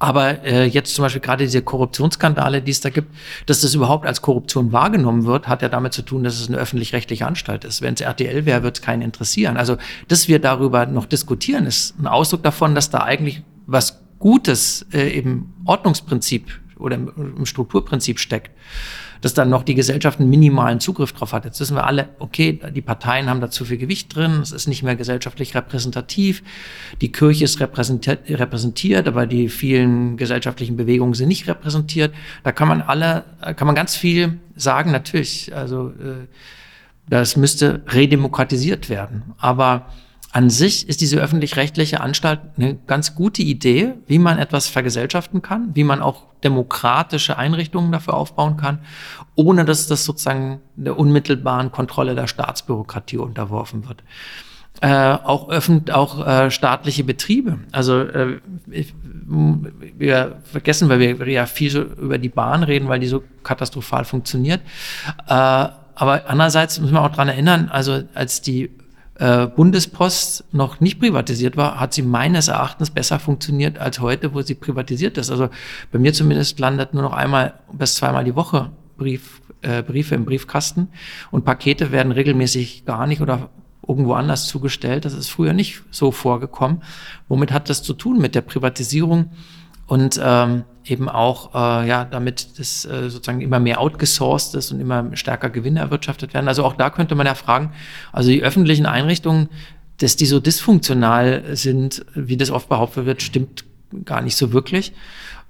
Aber 0.00 0.44
äh, 0.44 0.64
jetzt 0.64 0.94
zum 0.94 1.02
Beispiel 1.02 1.20
gerade 1.20 1.44
diese 1.44 1.60
Korruptionsskandale, 1.60 2.62
die 2.62 2.70
es 2.70 2.80
da 2.80 2.88
gibt, 2.88 3.12
dass 3.46 3.62
das 3.62 3.74
überhaupt 3.74 4.06
als 4.06 4.22
Korruption 4.22 4.72
wahrgenommen 4.72 5.26
wird, 5.26 5.48
hat 5.48 5.60
ja 5.60 5.68
damit 5.68 5.92
zu 5.92 6.02
tun, 6.02 6.22
dass 6.22 6.40
es 6.40 6.48
eine 6.48 6.56
öffentlich-rechtliche 6.56 7.26
Anstalt 7.26 7.64
ist. 7.64 7.82
Wenn 7.82 7.94
es 7.94 8.00
RTL 8.00 8.46
wäre, 8.46 8.62
wird 8.62 8.78
es 8.78 8.82
keinen 8.82 9.02
interessieren. 9.02 9.56
Also, 9.56 9.76
dass 10.06 10.28
wir 10.28 10.38
darüber 10.38 10.86
noch 10.86 11.06
diskutieren, 11.06 11.66
ist 11.66 11.98
ein 11.98 12.06
Ausdruck 12.06 12.44
davon, 12.44 12.76
dass 12.76 12.90
da 12.90 13.00
eigentlich 13.00 13.42
was 13.66 14.00
Gutes 14.18 14.86
äh, 14.92 15.18
im 15.18 15.52
Ordnungsprinzip 15.64 16.46
oder 16.78 16.96
im, 16.96 17.44
Strukturprinzip 17.44 18.18
steckt, 18.18 18.50
dass 19.20 19.34
dann 19.34 19.50
noch 19.50 19.64
die 19.64 19.74
Gesellschaft 19.74 20.20
einen 20.20 20.30
minimalen 20.30 20.78
Zugriff 20.78 21.12
drauf 21.12 21.32
hat. 21.32 21.44
Jetzt 21.44 21.58
wissen 21.60 21.74
wir 21.74 21.86
alle, 21.86 22.10
okay, 22.18 22.60
die 22.74 22.80
Parteien 22.80 23.28
haben 23.28 23.40
da 23.40 23.50
zu 23.50 23.64
viel 23.64 23.78
Gewicht 23.78 24.14
drin, 24.14 24.40
es 24.40 24.52
ist 24.52 24.68
nicht 24.68 24.82
mehr 24.82 24.94
gesellschaftlich 24.94 25.54
repräsentativ, 25.54 26.42
die 27.00 27.10
Kirche 27.10 27.44
ist 27.44 27.58
repräsentiert, 27.60 28.28
repräsentiert, 28.28 29.08
aber 29.08 29.26
die 29.26 29.48
vielen 29.48 30.16
gesellschaftlichen 30.16 30.76
Bewegungen 30.76 31.14
sind 31.14 31.28
nicht 31.28 31.48
repräsentiert. 31.48 32.14
Da 32.44 32.52
kann 32.52 32.68
man 32.68 32.80
alle, 32.80 33.24
kann 33.56 33.66
man 33.66 33.74
ganz 33.74 33.96
viel 33.96 34.38
sagen, 34.54 34.92
natürlich. 34.92 35.54
Also 35.54 35.88
äh, 35.88 36.26
das 37.08 37.36
müsste 37.36 37.82
redemokratisiert 37.88 38.90
werden. 38.90 39.34
Aber 39.38 39.86
an 40.30 40.50
sich 40.50 40.88
ist 40.88 41.00
diese 41.00 41.18
öffentlich-rechtliche 41.18 42.00
Anstalt 42.00 42.40
eine 42.56 42.76
ganz 42.86 43.14
gute 43.14 43.42
Idee, 43.42 43.94
wie 44.06 44.18
man 44.18 44.38
etwas 44.38 44.68
vergesellschaften 44.68 45.40
kann, 45.40 45.70
wie 45.74 45.84
man 45.84 46.02
auch 46.02 46.26
demokratische 46.44 47.38
Einrichtungen 47.38 47.92
dafür 47.92 48.14
aufbauen 48.14 48.56
kann, 48.56 48.80
ohne 49.34 49.64
dass 49.64 49.86
das 49.86 50.04
sozusagen 50.04 50.60
der 50.76 50.98
unmittelbaren 50.98 51.72
Kontrolle 51.72 52.14
der 52.14 52.26
Staatsbürokratie 52.26 53.16
unterworfen 53.16 53.88
wird. 53.88 54.02
Äh, 54.80 55.16
auch 55.24 55.48
öffentlich, 55.48 55.94
auch 55.94 56.24
äh, 56.24 56.50
staatliche 56.50 57.02
Betriebe. 57.04 57.58
Also 57.72 58.00
äh, 58.00 58.38
ich, 58.70 58.94
wir 59.26 60.36
vergessen, 60.44 60.88
weil 60.88 61.00
wir 61.00 61.28
ja 61.28 61.46
viel 61.46 61.70
so 61.70 61.82
über 61.82 62.18
die 62.18 62.28
Bahn 62.28 62.62
reden, 62.62 62.88
weil 62.88 63.00
die 63.00 63.08
so 63.08 63.24
katastrophal 63.42 64.04
funktioniert. 64.04 64.60
Äh, 65.26 65.32
aber 65.32 66.22
andererseits 66.28 66.78
müssen 66.78 66.92
wir 66.94 67.02
auch 67.02 67.10
dran 67.10 67.28
erinnern, 67.28 67.70
also 67.72 68.04
als 68.14 68.40
die 68.40 68.70
äh, 69.18 69.46
Bundespost 69.46 70.44
noch 70.52 70.80
nicht 70.80 71.00
privatisiert 71.00 71.56
war, 71.56 71.80
hat 71.80 71.92
sie 71.92 72.02
meines 72.02 72.48
Erachtens 72.48 72.90
besser 72.90 73.18
funktioniert 73.18 73.78
als 73.78 74.00
heute, 74.00 74.32
wo 74.32 74.42
sie 74.42 74.54
privatisiert 74.54 75.18
ist. 75.18 75.30
Also 75.30 75.48
bei 75.90 75.98
mir 75.98 76.12
zumindest 76.12 76.58
landet 76.60 76.94
nur 76.94 77.02
noch 77.02 77.12
einmal 77.12 77.54
bis 77.72 77.96
zweimal 77.96 78.24
die 78.24 78.36
Woche 78.36 78.70
Brief, 78.96 79.42
äh, 79.62 79.82
Briefe 79.82 80.14
im 80.14 80.24
Briefkasten 80.24 80.88
und 81.30 81.44
Pakete 81.44 81.90
werden 81.92 82.12
regelmäßig 82.12 82.84
gar 82.84 83.06
nicht 83.06 83.20
oder 83.20 83.50
irgendwo 83.86 84.12
anders 84.12 84.46
zugestellt. 84.46 85.04
Das 85.04 85.14
ist 85.14 85.28
früher 85.28 85.52
nicht 85.52 85.82
so 85.90 86.12
vorgekommen. 86.12 86.82
Womit 87.28 87.52
hat 87.52 87.70
das 87.70 87.82
zu 87.82 87.94
tun? 87.94 88.18
Mit 88.18 88.34
der 88.34 88.42
Privatisierung 88.42 89.30
und 89.86 90.20
ähm, 90.22 90.64
eben 90.90 91.08
auch 91.08 91.54
äh, 91.54 91.88
ja 91.88 92.04
damit 92.04 92.58
das 92.58 92.84
äh, 92.84 93.10
sozusagen 93.10 93.40
immer 93.40 93.60
mehr 93.60 93.80
outgesourced 93.80 94.54
ist 94.54 94.72
und 94.72 94.80
immer 94.80 95.16
stärker 95.16 95.50
Gewinne 95.50 95.80
erwirtschaftet 95.80 96.34
werden. 96.34 96.48
Also 96.48 96.64
auch 96.64 96.74
da 96.74 96.90
könnte 96.90 97.14
man 97.14 97.26
ja 97.26 97.34
fragen, 97.34 97.72
also 98.12 98.30
die 98.30 98.42
öffentlichen 98.42 98.86
Einrichtungen, 98.86 99.48
dass 99.98 100.16
die 100.16 100.26
so 100.26 100.40
dysfunktional 100.40 101.56
sind, 101.56 102.04
wie 102.14 102.36
das 102.36 102.50
oft 102.50 102.68
behauptet 102.68 103.06
wird, 103.06 103.22
stimmt 103.22 103.64
gar 104.04 104.22
nicht 104.22 104.36
so 104.36 104.52
wirklich. 104.52 104.92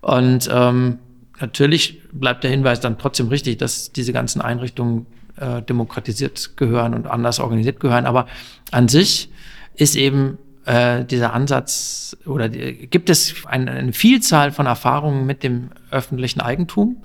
Und 0.01 0.48
ähm, 0.53 0.98
natürlich 1.40 2.01
bleibt 2.12 2.44
der 2.44 2.51
Hinweis 2.51 2.81
dann 2.81 2.98
trotzdem 2.98 3.29
richtig, 3.29 3.59
dass 3.59 3.92
diese 3.92 4.12
ganzen 4.12 4.40
Einrichtungen 4.40 5.07
äh, 5.37 5.62
demokratisiert 5.62 6.57
gehören 6.57 6.94
und 6.94 7.07
anders 7.07 7.40
organisiert 7.40 7.81
gehören. 7.81 8.07
Aber 8.07 8.27
an 8.70 8.88
sich 8.88 9.31
ist 9.74 9.96
eben 9.96 10.38
äh, 10.68 11.04
dieser 11.04 11.33
Ansatz 11.33 12.14
oder 12.26 12.50
die, 12.50 12.88
gibt 12.88 13.09
es 13.09 13.46
eine, 13.46 13.70
eine 13.70 13.92
Vielzahl 13.94 14.52
von 14.52 14.66
Erfahrungen 14.66 15.24
mit 15.24 15.42
dem 15.42 15.70
öffentlichen 15.90 16.42
Eigentum. 16.42 17.02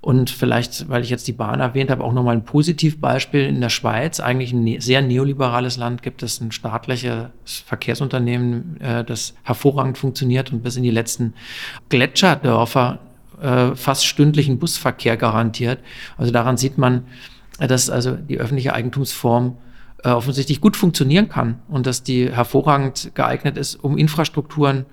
Und 0.00 0.30
vielleicht, 0.30 0.88
weil 0.88 1.02
ich 1.02 1.10
jetzt 1.10 1.26
die 1.28 1.32
Bahn 1.32 1.60
erwähnt 1.60 1.90
habe, 1.90 2.02
auch 2.02 2.12
nochmal 2.14 2.36
ein 2.36 2.44
Positivbeispiel. 2.44 3.42
In 3.42 3.60
der 3.60 3.68
Schweiz, 3.68 4.20
eigentlich 4.20 4.52
ein 4.52 4.64
ne 4.64 4.80
sehr 4.80 5.02
neoliberales 5.02 5.76
Land, 5.76 6.02
gibt 6.02 6.22
es 6.22 6.40
ein 6.40 6.50
staatliches 6.50 7.28
Verkehrsunternehmen, 7.66 8.80
äh, 8.80 9.04
das 9.04 9.34
hervorragend 9.42 9.98
funktioniert 9.98 10.50
und 10.52 10.62
bis 10.62 10.76
in 10.76 10.82
die 10.82 10.90
letzten 10.90 11.34
Gletscherdörfer 11.90 13.00
äh, 13.42 13.74
fast 13.74 14.06
stündlichen 14.06 14.58
Busverkehr 14.58 15.18
garantiert. 15.18 15.80
Also 16.16 16.32
daran 16.32 16.56
sieht 16.56 16.78
man, 16.78 17.04
dass 17.58 17.90
also 17.90 18.12
die 18.12 18.38
öffentliche 18.38 18.72
Eigentumsform 18.72 19.58
äh, 20.04 20.10
offensichtlich 20.10 20.60
gut 20.60 20.76
funktionieren 20.76 21.28
kann 21.28 21.60
und 21.68 21.86
dass 21.86 22.02
die 22.02 22.30
hervorragend 22.30 23.12
geeignet 23.14 23.56
ist, 23.56 23.74
um 23.76 23.96
Infrastrukturen 23.96 24.86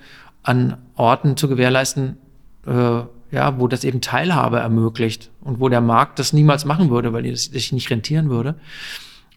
an 0.43 0.77
Orten 0.95 1.37
zu 1.37 1.47
gewährleisten, 1.47 2.17
äh, 2.65 3.01
ja, 3.31 3.59
wo 3.59 3.67
das 3.67 3.83
eben 3.83 4.01
Teilhabe 4.01 4.59
ermöglicht 4.59 5.31
und 5.41 5.59
wo 5.59 5.69
der 5.69 5.81
Markt 5.81 6.19
das 6.19 6.33
niemals 6.33 6.65
machen 6.65 6.89
würde, 6.89 7.13
weil 7.13 7.25
es 7.25 7.45
sich 7.45 7.71
nicht 7.71 7.89
rentieren 7.89 8.29
würde. 8.29 8.55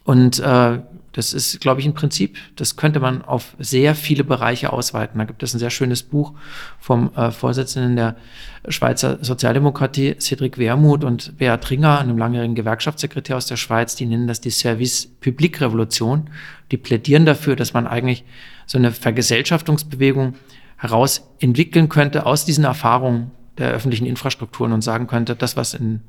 Und 0.03 0.39
äh, 0.39 0.79
das 1.13 1.33
ist, 1.33 1.59
glaube 1.59 1.81
ich, 1.81 1.87
ein 1.87 1.93
Prinzip, 1.93 2.37
das 2.55 2.75
könnte 2.75 2.99
man 2.99 3.23
auf 3.23 3.55
sehr 3.57 3.95
viele 3.95 4.23
Bereiche 4.23 4.71
ausweiten. 4.71 5.17
Da 5.17 5.25
gibt 5.25 5.41
es 5.41 5.53
ein 5.53 5.59
sehr 5.59 5.69
schönes 5.69 6.03
Buch 6.03 6.33
vom 6.79 7.11
äh, 7.15 7.31
Vorsitzenden 7.31 7.95
der 7.95 8.15
Schweizer 8.67 9.17
Sozialdemokratie, 9.21 10.15
Cedric 10.19 10.57
Wermuth 10.57 11.03
und 11.03 11.37
Beat 11.37 11.69
Ringer, 11.69 11.99
einem 11.99 12.17
langjährigen 12.17 12.55
Gewerkschaftssekretär 12.55 13.37
aus 13.37 13.47
der 13.47 13.55
Schweiz, 13.55 13.95
die 13.95 14.05
nennen 14.05 14.27
das 14.27 14.41
die 14.41 14.51
Service 14.51 15.07
Public 15.21 15.61
Revolution. 15.61 16.29
Die 16.71 16.77
plädieren 16.77 17.25
dafür, 17.25 17.55
dass 17.55 17.73
man 17.73 17.87
eigentlich 17.87 18.23
so 18.67 18.77
eine 18.77 18.91
Vergesellschaftungsbewegung 18.91 20.35
heraus 20.77 21.27
entwickeln 21.39 21.89
könnte 21.89 22.25
aus 22.25 22.45
diesen 22.45 22.65
Erfahrungen 22.65 23.31
der 23.57 23.71
öffentlichen 23.71 24.05
Infrastrukturen 24.05 24.71
und 24.71 24.81
sagen 24.81 25.07
könnte, 25.07 25.35
das, 25.35 25.57
was 25.57 25.73
in, 25.73 26.01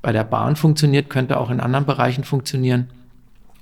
bei 0.00 0.12
der 0.12 0.24
Bahn 0.24 0.56
funktioniert, 0.56 1.10
könnte 1.10 1.38
auch 1.38 1.50
in 1.50 1.60
anderen 1.60 1.84
Bereichen 1.86 2.24
funktionieren 2.24 2.88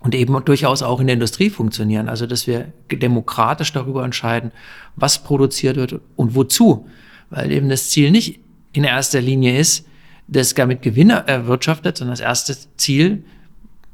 und 0.00 0.14
eben 0.14 0.44
durchaus 0.44 0.82
auch 0.82 1.00
in 1.00 1.06
der 1.06 1.14
Industrie 1.14 1.50
funktionieren. 1.50 2.08
Also, 2.08 2.26
dass 2.26 2.46
wir 2.46 2.72
demokratisch 2.90 3.72
darüber 3.72 4.04
entscheiden, 4.04 4.52
was 4.96 5.22
produziert 5.22 5.76
wird 5.76 6.00
und 6.16 6.34
wozu. 6.34 6.88
Weil 7.30 7.50
eben 7.50 7.68
das 7.68 7.90
Ziel 7.90 8.10
nicht 8.10 8.40
in 8.72 8.84
erster 8.84 9.20
Linie 9.20 9.58
ist, 9.58 9.86
dass 10.28 10.54
gar 10.54 10.66
mit 10.66 10.82
Gewinner 10.82 11.24
erwirtschaftet, 11.26 11.98
sondern 11.98 12.12
das 12.12 12.20
erste 12.20 12.56
Ziel 12.76 13.24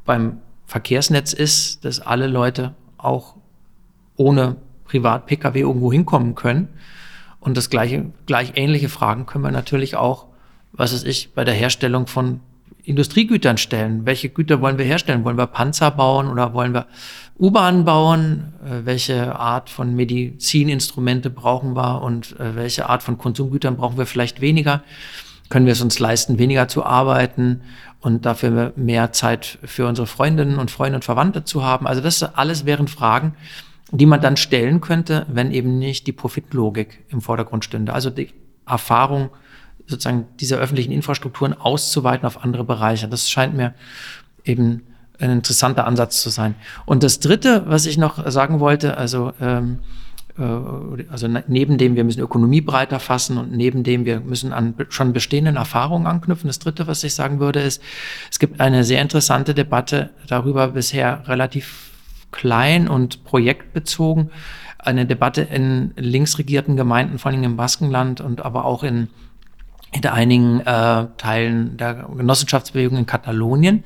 beim 0.04 0.38
Verkehrsnetz 0.66 1.32
ist, 1.32 1.84
dass 1.84 2.00
alle 2.00 2.26
Leute 2.26 2.74
auch 2.98 3.36
ohne 4.16 4.56
Privat-Pkw 4.86 5.60
irgendwo 5.60 5.92
hinkommen 5.92 6.34
können. 6.34 6.68
Und 7.40 7.56
das 7.56 7.70
gleiche, 7.70 8.06
gleich 8.26 8.52
ähnliche 8.56 8.88
Fragen 8.88 9.26
können 9.26 9.44
wir 9.44 9.50
natürlich 9.50 9.96
auch, 9.96 10.26
was 10.72 10.92
ist 10.92 11.06
ich, 11.06 11.32
bei 11.34 11.44
der 11.44 11.54
Herstellung 11.54 12.06
von 12.06 12.40
Industriegütern 12.84 13.56
stellen. 13.56 14.04
Welche 14.04 14.28
Güter 14.28 14.60
wollen 14.60 14.78
wir 14.78 14.84
herstellen? 14.84 15.24
Wollen 15.24 15.38
wir 15.38 15.46
Panzer 15.46 15.90
bauen 15.90 16.28
oder 16.28 16.52
wollen 16.52 16.74
wir 16.74 16.86
U-Bahnen 17.38 17.84
bauen? 17.84 18.52
Äh, 18.64 18.84
welche 18.84 19.36
Art 19.36 19.70
von 19.70 19.94
Medizininstrumente 19.94 21.30
brauchen 21.30 21.74
wir 21.74 22.02
und 22.02 22.38
äh, 22.38 22.54
welche 22.54 22.88
Art 22.88 23.02
von 23.02 23.18
Konsumgütern 23.18 23.76
brauchen 23.76 23.96
wir 23.96 24.06
vielleicht 24.06 24.40
weniger? 24.40 24.82
Können 25.48 25.66
wir 25.66 25.72
es 25.72 25.80
uns 25.80 25.98
leisten, 25.98 26.38
weniger 26.38 26.68
zu 26.68 26.84
arbeiten 26.84 27.62
und 28.00 28.26
dafür 28.26 28.72
mehr 28.76 29.12
Zeit 29.12 29.58
für 29.64 29.86
unsere 29.86 30.06
Freundinnen 30.06 30.58
und 30.58 30.70
Freunde 30.70 30.96
und 30.96 31.04
Verwandte 31.04 31.44
zu 31.44 31.64
haben? 31.64 31.86
Also 31.86 32.00
das 32.00 32.22
alles 32.22 32.66
wären 32.66 32.88
Fragen, 32.88 33.34
die 33.90 34.06
man 34.06 34.20
dann 34.20 34.36
stellen 34.36 34.80
könnte, 34.80 35.26
wenn 35.28 35.52
eben 35.52 35.78
nicht 35.78 36.06
die 36.06 36.12
Profitlogik 36.12 37.04
im 37.08 37.20
Vordergrund 37.20 37.64
stünde. 37.64 37.92
Also 37.92 38.10
die 38.10 38.30
Erfahrung 38.66 39.30
sozusagen 39.86 40.26
diese 40.40 40.56
öffentlichen 40.56 40.92
Infrastrukturen 40.92 41.54
auszuweiten 41.54 42.26
auf 42.26 42.42
andere 42.42 42.64
Bereiche. 42.64 43.08
Das 43.08 43.30
scheint 43.30 43.54
mir 43.54 43.74
eben 44.44 44.82
ein 45.18 45.30
interessanter 45.30 45.86
Ansatz 45.86 46.20
zu 46.20 46.30
sein. 46.30 46.54
Und 46.86 47.02
das 47.02 47.20
Dritte, 47.20 47.64
was 47.66 47.86
ich 47.86 47.98
noch 47.98 48.30
sagen 48.30 48.60
wollte, 48.60 48.96
also 48.96 49.32
ähm, 49.40 49.80
äh, 50.38 50.42
also 51.10 51.28
neben 51.46 51.78
dem, 51.78 51.96
wir 51.96 52.04
müssen 52.04 52.20
Ökonomie 52.20 52.60
breiter 52.60 53.00
fassen 53.00 53.38
und 53.38 53.52
neben 53.52 53.82
dem, 53.82 54.04
wir 54.04 54.20
müssen 54.20 54.52
an 54.52 54.74
schon 54.88 55.12
bestehenden 55.12 55.56
Erfahrungen 55.56 56.06
anknüpfen. 56.06 56.48
Das 56.48 56.58
Dritte, 56.58 56.86
was 56.86 57.04
ich 57.04 57.14
sagen 57.14 57.40
würde, 57.40 57.60
ist, 57.60 57.82
es 58.30 58.38
gibt 58.38 58.60
eine 58.60 58.84
sehr 58.84 59.02
interessante 59.02 59.54
Debatte 59.54 60.10
darüber, 60.26 60.68
bisher 60.68 61.26
relativ 61.28 61.90
klein 62.32 62.88
und 62.88 63.24
projektbezogen, 63.24 64.30
eine 64.78 65.06
Debatte 65.06 65.42
in 65.42 65.92
linksregierten 65.96 66.76
Gemeinden, 66.76 67.18
vor 67.18 67.30
allem 67.30 67.44
im 67.44 67.56
Baskenland 67.56 68.20
und 68.20 68.44
aber 68.44 68.64
auch 68.64 68.82
in 68.82 69.08
in 69.94 70.06
einigen 70.06 70.60
äh, 70.60 71.06
Teilen 71.16 71.76
der 71.76 71.94
Genossenschaftsbewegung 72.16 72.98
in 72.98 73.06
Katalonien, 73.06 73.84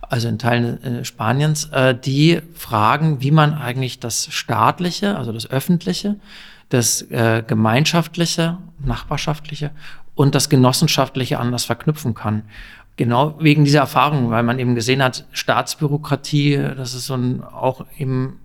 also 0.00 0.28
in 0.28 0.38
Teilen 0.38 0.82
äh, 0.82 1.04
Spaniens, 1.04 1.66
äh, 1.66 1.94
die 1.94 2.40
fragen, 2.54 3.20
wie 3.20 3.30
man 3.30 3.54
eigentlich 3.54 4.00
das 4.00 4.28
staatliche, 4.30 5.16
also 5.16 5.32
das 5.32 5.50
öffentliche, 5.50 6.16
das 6.70 7.02
äh, 7.02 7.42
gemeinschaftliche, 7.46 8.58
nachbarschaftliche 8.84 9.70
und 10.14 10.34
das 10.34 10.48
genossenschaftliche 10.48 11.38
anders 11.38 11.66
verknüpfen 11.66 12.14
kann. 12.14 12.44
Genau 12.96 13.36
wegen 13.38 13.64
dieser 13.64 13.80
Erfahrung, 13.80 14.30
weil 14.30 14.42
man 14.42 14.58
eben 14.58 14.74
gesehen 14.74 15.02
hat, 15.02 15.26
Staatsbürokratie, 15.32 16.56
das 16.76 16.94
ist 16.94 17.06
so 17.06 17.14
ein 17.14 17.42
auch 17.42 17.84
eben 17.98 18.38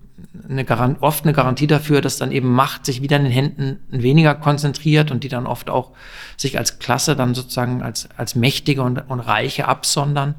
eine 0.50 0.66
Garant, 0.66 1.02
oft 1.02 1.24
eine 1.24 1.34
Garantie 1.34 1.68
dafür, 1.68 2.02
dass 2.02 2.18
dann 2.18 2.32
eben 2.32 2.52
Macht 2.52 2.86
sich 2.86 3.02
wieder 3.02 3.18
in 3.18 3.24
den 3.24 3.32
Händen 3.32 3.80
weniger 3.90 4.36
konzentriert 4.36 5.12
und 5.12 5.24
die 5.24 5.30
dann 5.30 5.46
oft 5.46 5.70
auch 5.70 5.92
sich 6.38 6.58
als 6.58 6.80
Klasse 6.80 7.16
dann 7.16 7.36
sozusagen 7.36 7.82
als, 7.84 8.10
als 8.18 8.36
Mächtige 8.36 8.82
und, 8.82 8.98
und 9.10 9.20
Reiche 9.20 9.68
absondern. 9.68 10.36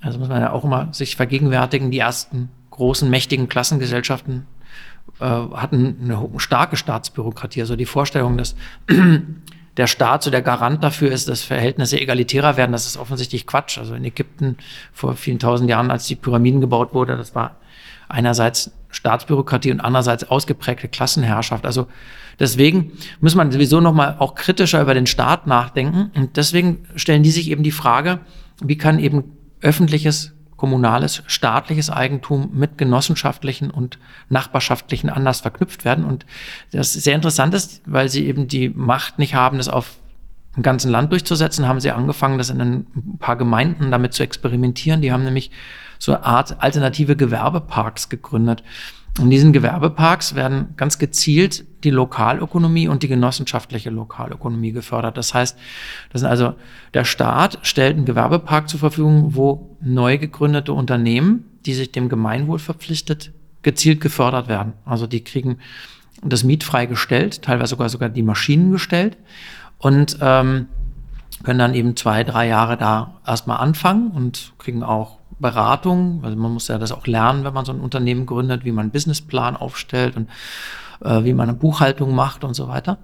Also 0.00 0.18
muss 0.18 0.28
man 0.28 0.42
ja 0.42 0.52
auch 0.52 0.64
immer 0.64 0.92
sich 0.92 1.16
vergegenwärtigen, 1.16 1.90
die 1.90 1.98
ersten 1.98 2.50
großen, 2.70 3.08
mächtigen 3.08 3.48
Klassengesellschaften 3.48 4.46
äh, 5.20 5.24
hatten 5.24 5.96
eine 6.02 6.28
starke 6.38 6.76
Staatsbürokratie. 6.76 7.60
Also 7.60 7.76
die 7.76 7.86
Vorstellung, 7.86 8.36
dass 8.36 8.56
der 9.76 9.86
Staat 9.86 10.22
so 10.22 10.30
der 10.30 10.42
Garant 10.42 10.82
dafür 10.82 11.12
ist, 11.12 11.28
dass 11.28 11.42
Verhältnisse 11.42 12.00
egalitärer 12.00 12.56
werden, 12.56 12.72
das 12.72 12.86
ist 12.86 12.96
offensichtlich 12.96 13.46
Quatsch. 13.46 13.78
Also 13.78 13.94
in 13.94 14.04
Ägypten 14.04 14.56
vor 14.92 15.14
vielen 15.14 15.38
tausend 15.38 15.70
Jahren, 15.70 15.90
als 15.90 16.06
die 16.06 16.16
Pyramiden 16.16 16.60
gebaut 16.60 16.94
wurde, 16.94 17.16
das 17.16 17.34
war 17.34 17.56
einerseits 18.14 18.70
Staatsbürokratie 18.90 19.72
und 19.72 19.80
andererseits 19.80 20.24
ausgeprägte 20.24 20.88
Klassenherrschaft. 20.88 21.66
Also 21.66 21.88
deswegen 22.38 22.92
muss 23.20 23.34
man 23.34 23.50
sowieso 23.50 23.80
nochmal 23.80 24.16
auch 24.18 24.34
kritischer 24.34 24.80
über 24.80 24.94
den 24.94 25.06
Staat 25.06 25.46
nachdenken. 25.46 26.10
Und 26.14 26.36
deswegen 26.36 26.86
stellen 26.94 27.22
die 27.22 27.30
sich 27.30 27.50
eben 27.50 27.64
die 27.64 27.72
Frage, 27.72 28.20
wie 28.62 28.78
kann 28.78 28.98
eben 28.98 29.24
öffentliches, 29.60 30.32
kommunales, 30.56 31.24
staatliches 31.26 31.90
Eigentum 31.90 32.50
mit 32.54 32.78
genossenschaftlichen 32.78 33.70
und 33.70 33.98
nachbarschaftlichen 34.28 35.10
anders 35.10 35.40
verknüpft 35.40 35.84
werden. 35.84 36.04
Und 36.04 36.24
das 36.70 36.92
sehr 36.92 37.16
interessant 37.16 37.52
ist, 37.52 37.82
weil 37.86 38.08
sie 38.08 38.26
eben 38.26 38.46
die 38.46 38.68
Macht 38.68 39.18
nicht 39.18 39.34
haben, 39.34 39.58
das 39.58 39.68
auf 39.68 39.96
im 40.56 40.62
ganzen 40.62 40.90
Land 40.90 41.10
durchzusetzen, 41.10 41.66
haben 41.66 41.80
sie 41.80 41.90
angefangen, 41.90 42.38
das 42.38 42.50
in 42.50 42.60
ein 42.60 42.86
paar 43.18 43.34
Gemeinden 43.34 43.90
damit 43.90 44.14
zu 44.14 44.22
experimentieren. 44.22 45.00
Die 45.00 45.10
haben 45.10 45.24
nämlich 45.24 45.50
so 46.04 46.12
eine 46.12 46.24
Art 46.24 46.62
alternative 46.62 47.16
Gewerbeparks 47.16 48.10
gegründet. 48.10 48.62
In 49.18 49.30
diesen 49.30 49.52
Gewerbeparks 49.52 50.34
werden 50.34 50.74
ganz 50.76 50.98
gezielt 50.98 51.64
die 51.84 51.90
Lokalökonomie 51.90 52.88
und 52.88 53.02
die 53.02 53.08
genossenschaftliche 53.08 53.88
Lokalökonomie 53.88 54.72
gefördert. 54.72 55.16
Das 55.16 55.32
heißt, 55.32 55.56
das 56.12 56.22
ist 56.22 56.28
also 56.28 56.54
der 56.92 57.04
Staat 57.04 57.58
stellt 57.62 57.96
einen 57.96 58.04
Gewerbepark 58.04 58.68
zur 58.68 58.80
Verfügung, 58.80 59.34
wo 59.34 59.76
neu 59.80 60.18
gegründete 60.18 60.74
Unternehmen, 60.74 61.44
die 61.64 61.74
sich 61.74 61.90
dem 61.92 62.10
Gemeinwohl 62.10 62.58
verpflichtet, 62.58 63.32
gezielt 63.62 64.02
gefördert 64.02 64.48
werden. 64.48 64.74
Also 64.84 65.06
die 65.06 65.24
kriegen 65.24 65.58
das 66.22 66.44
mietfrei 66.44 66.84
gestellt, 66.84 67.40
teilweise 67.40 67.70
sogar 67.70 67.88
sogar 67.88 68.10
die 68.10 68.22
Maschinen 68.22 68.72
gestellt 68.72 69.16
und 69.78 70.18
ähm, 70.20 70.66
können 71.44 71.58
dann 71.58 71.74
eben 71.74 71.96
zwei, 71.96 72.24
drei 72.24 72.48
Jahre 72.48 72.76
da 72.76 73.20
erstmal 73.26 73.58
anfangen 73.58 74.10
und 74.10 74.52
kriegen 74.58 74.82
auch 74.82 75.18
Beratung. 75.38 76.20
Also 76.24 76.36
man 76.36 76.52
muss 76.52 76.68
ja 76.68 76.78
das 76.78 76.92
auch 76.92 77.06
lernen, 77.06 77.44
wenn 77.44 77.54
man 77.54 77.64
so 77.64 77.72
ein 77.72 77.80
Unternehmen 77.80 78.26
gründet, 78.26 78.64
wie 78.64 78.72
man 78.72 78.84
einen 78.84 78.92
Businessplan 78.92 79.56
aufstellt 79.56 80.16
und 80.16 80.28
äh, 81.02 81.24
wie 81.24 81.34
man 81.34 81.48
eine 81.48 81.58
Buchhaltung 81.58 82.14
macht 82.14 82.44
und 82.44 82.54
so 82.54 82.68
weiter. 82.68 82.98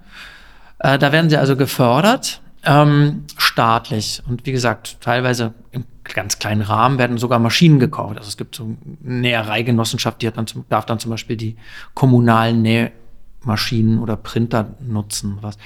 Äh, 0.79 0.99
da 0.99 1.13
werden 1.13 1.31
sie 1.31 1.37
also 1.37 1.57
gefördert, 1.57 2.41
ähm, 2.65 3.25
staatlich. 3.37 4.23
Und 4.29 4.47
wie 4.47 4.53
gesagt, 4.53 5.01
teilweise 5.01 5.55
im 5.73 5.85
ganz 6.05 6.39
kleinen 6.39 6.63
Rahmen 6.63 6.99
werden 6.99 7.19
sogar 7.19 7.39
Maschinen 7.39 7.79
gekauft. 7.79 8.17
Also 8.19 8.29
es 8.29 8.37
gibt 8.37 8.57
so 8.57 8.65
eine 8.65 8.77
Nähereigenossenschaft, 9.21 10.23
die 10.23 10.27
hat 10.27 10.37
dann 10.37 10.47
zum, 10.47 10.65
darf 10.69 10.87
dann 10.87 10.99
zum 10.99 11.11
Beispiel 11.11 11.37
die 11.37 11.57
kommunalen 11.95 12.63
Nähmaschinen 12.63 13.99
oder 13.99 14.17
Printer 14.17 14.75
nutzen. 14.81 15.39
Was. 15.41 15.57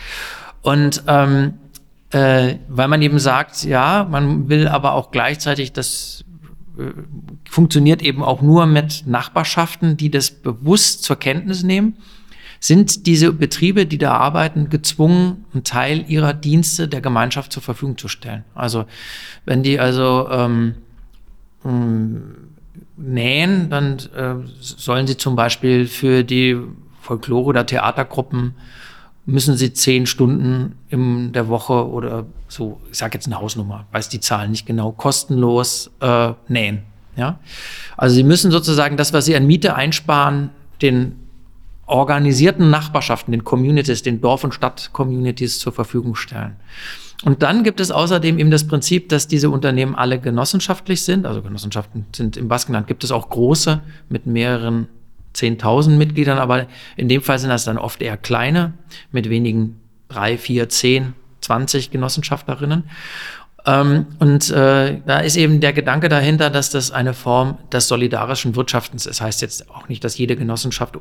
Und 0.63 1.03
ähm, 1.07 1.55
äh, 2.11 2.57
weil 2.69 2.89
man 2.89 3.03
eben 3.03 3.19
sagt, 3.19 3.65
ja, 3.65 4.07
man 4.09 4.49
will 4.49 4.69
aber 4.69 4.93
auch 4.93 5.11
gleichzeitig 5.11 5.73
das 5.73 6.25
funktioniert 7.49 8.03
eben 8.03 8.23
auch 8.23 8.43
nur 8.43 8.67
mit 8.67 9.05
Nachbarschaften, 9.07 9.97
die 9.97 10.11
das 10.11 10.31
bewusst 10.31 11.05
zur 11.05 11.17
Kenntnis 11.17 11.63
nehmen, 11.63 11.97
sind 12.61 13.07
diese 13.07 13.33
Betriebe, 13.33 13.87
die 13.87 13.99
da 13.99 14.13
arbeiten, 14.15 14.71
gezwungen, 14.71 15.45
einen 15.53 15.65
Teil 15.65 16.05
ihrer 16.09 16.33
Dienste 16.33 16.89
der 16.89 17.01
Gemeinschaft 17.01 17.53
zur 17.53 17.63
Verfügung 17.63 17.99
zu 17.99 18.09
stellen. 18.09 18.45
Also 18.55 18.87
wenn 19.45 19.63
die 19.63 19.79
also 19.79 20.29
ähm, 20.31 20.75
ähm 21.65 22.23
nähen, 22.97 23.71
dann 23.71 23.99
äh, 24.15 24.49
sollen 24.61 25.07
sie 25.07 25.17
zum 25.17 25.37
Beispiel 25.37 25.87
für 25.87 26.23
die 26.23 26.57
Folklore- 27.01 27.47
oder 27.47 27.67
Theatergruppen 27.67 28.55
müssen 29.27 29.57
sie 29.57 29.73
zehn 29.73 30.07
Stunden 30.07 30.77
in 30.91 31.33
der 31.33 31.49
Woche 31.49 31.89
oder 31.89 32.27
so, 32.49 32.81
ich 32.91 32.99
sage 32.99 33.15
jetzt 33.15 33.27
eine 33.27 33.41
Hausnummer, 33.41 33.87
weiß 33.93 34.09
die 34.09 34.21
Zahlen 34.21 34.51
nicht 34.51 34.67
genau, 34.67 34.93
kostenlos 34.93 35.91
äh, 36.01 36.33
nähen. 36.49 36.83
Ja? 37.17 37.39
Also 37.97 38.15
sie 38.15 38.23
müssen 38.23 38.51
sozusagen 38.51 38.97
das, 38.97 39.13
was 39.13 39.25
sie 39.25 39.37
an 39.37 39.47
Miete 39.47 39.75
einsparen, 39.75 40.51
den 40.83 41.17
organisierten 41.87 42.71
Nachbarschaften, 42.71 43.33
den 43.33 43.45
Communities, 43.45 44.03
den 44.03 44.21
Dorf- 44.21 44.45
und 44.45 44.53
Stadt-Communities 44.55 45.59
zur 45.59 45.73
Verfügung 45.73 46.15
stellen. 46.15 46.57
Und 47.25 47.43
dann 47.43 47.63
gibt 47.63 47.81
es 47.81 47.91
außerdem 47.91 48.39
eben 48.39 48.51
das 48.51 48.67
Prinzip, 48.67 49.09
dass 49.09 49.29
diese 49.29 49.49
Unternehmen 49.49 49.95
alle 49.95 50.19
genossenschaftlich 50.19 51.03
sind. 51.03 51.27
Also 51.27 51.43
Genossenschaften 51.43 52.07
sind 52.15 52.37
im 52.37 52.49
Baskenland 52.49 52.87
gibt 52.87 53.05
es 53.05 53.13
auch 53.13 53.29
große 53.31 53.81
mit 54.09 54.27
mehreren 54.27 54.89
10.000 55.35 55.91
Mitgliedern, 55.91 56.39
aber 56.39 56.67
in 56.97 57.09
dem 57.09 57.23
Fall 57.23 57.39
sind 57.39 57.51
das 57.51 57.65
dann 57.65 57.79
oft 57.79 58.03
eher 58.03 58.17
kleine 58.17 58.75
mit 59.11 59.29
wenigen 59.31 59.81
drei, 60.09 60.39
vier, 60.39 60.69
zehn, 60.69 61.15
20 61.41 61.91
Genossenschaftlerinnen. 61.91 62.85
Ähm, 63.67 64.07
und 64.19 64.51
äh, 64.51 65.01
da 65.07 65.19
ist 65.21 65.37
eben 65.37 65.61
der 65.61 65.73
Gedanke 65.73 66.09
dahinter, 66.09 66.51
dass 66.51 66.71
das 66.71 66.91
eine 66.91 67.15
Form 67.15 67.59
des 67.73 67.89
solidarischen 67.89 68.57
Wirtschaftens 68.57 69.07
ist. 69.07 69.21
Das 69.21 69.27
heißt 69.27 69.43
jetzt 69.43 69.71
auch 69.71 69.89
nicht, 69.89 70.05
dass 70.05 70.19
jede 70.19 70.37
Genossenschaft 70.37 70.99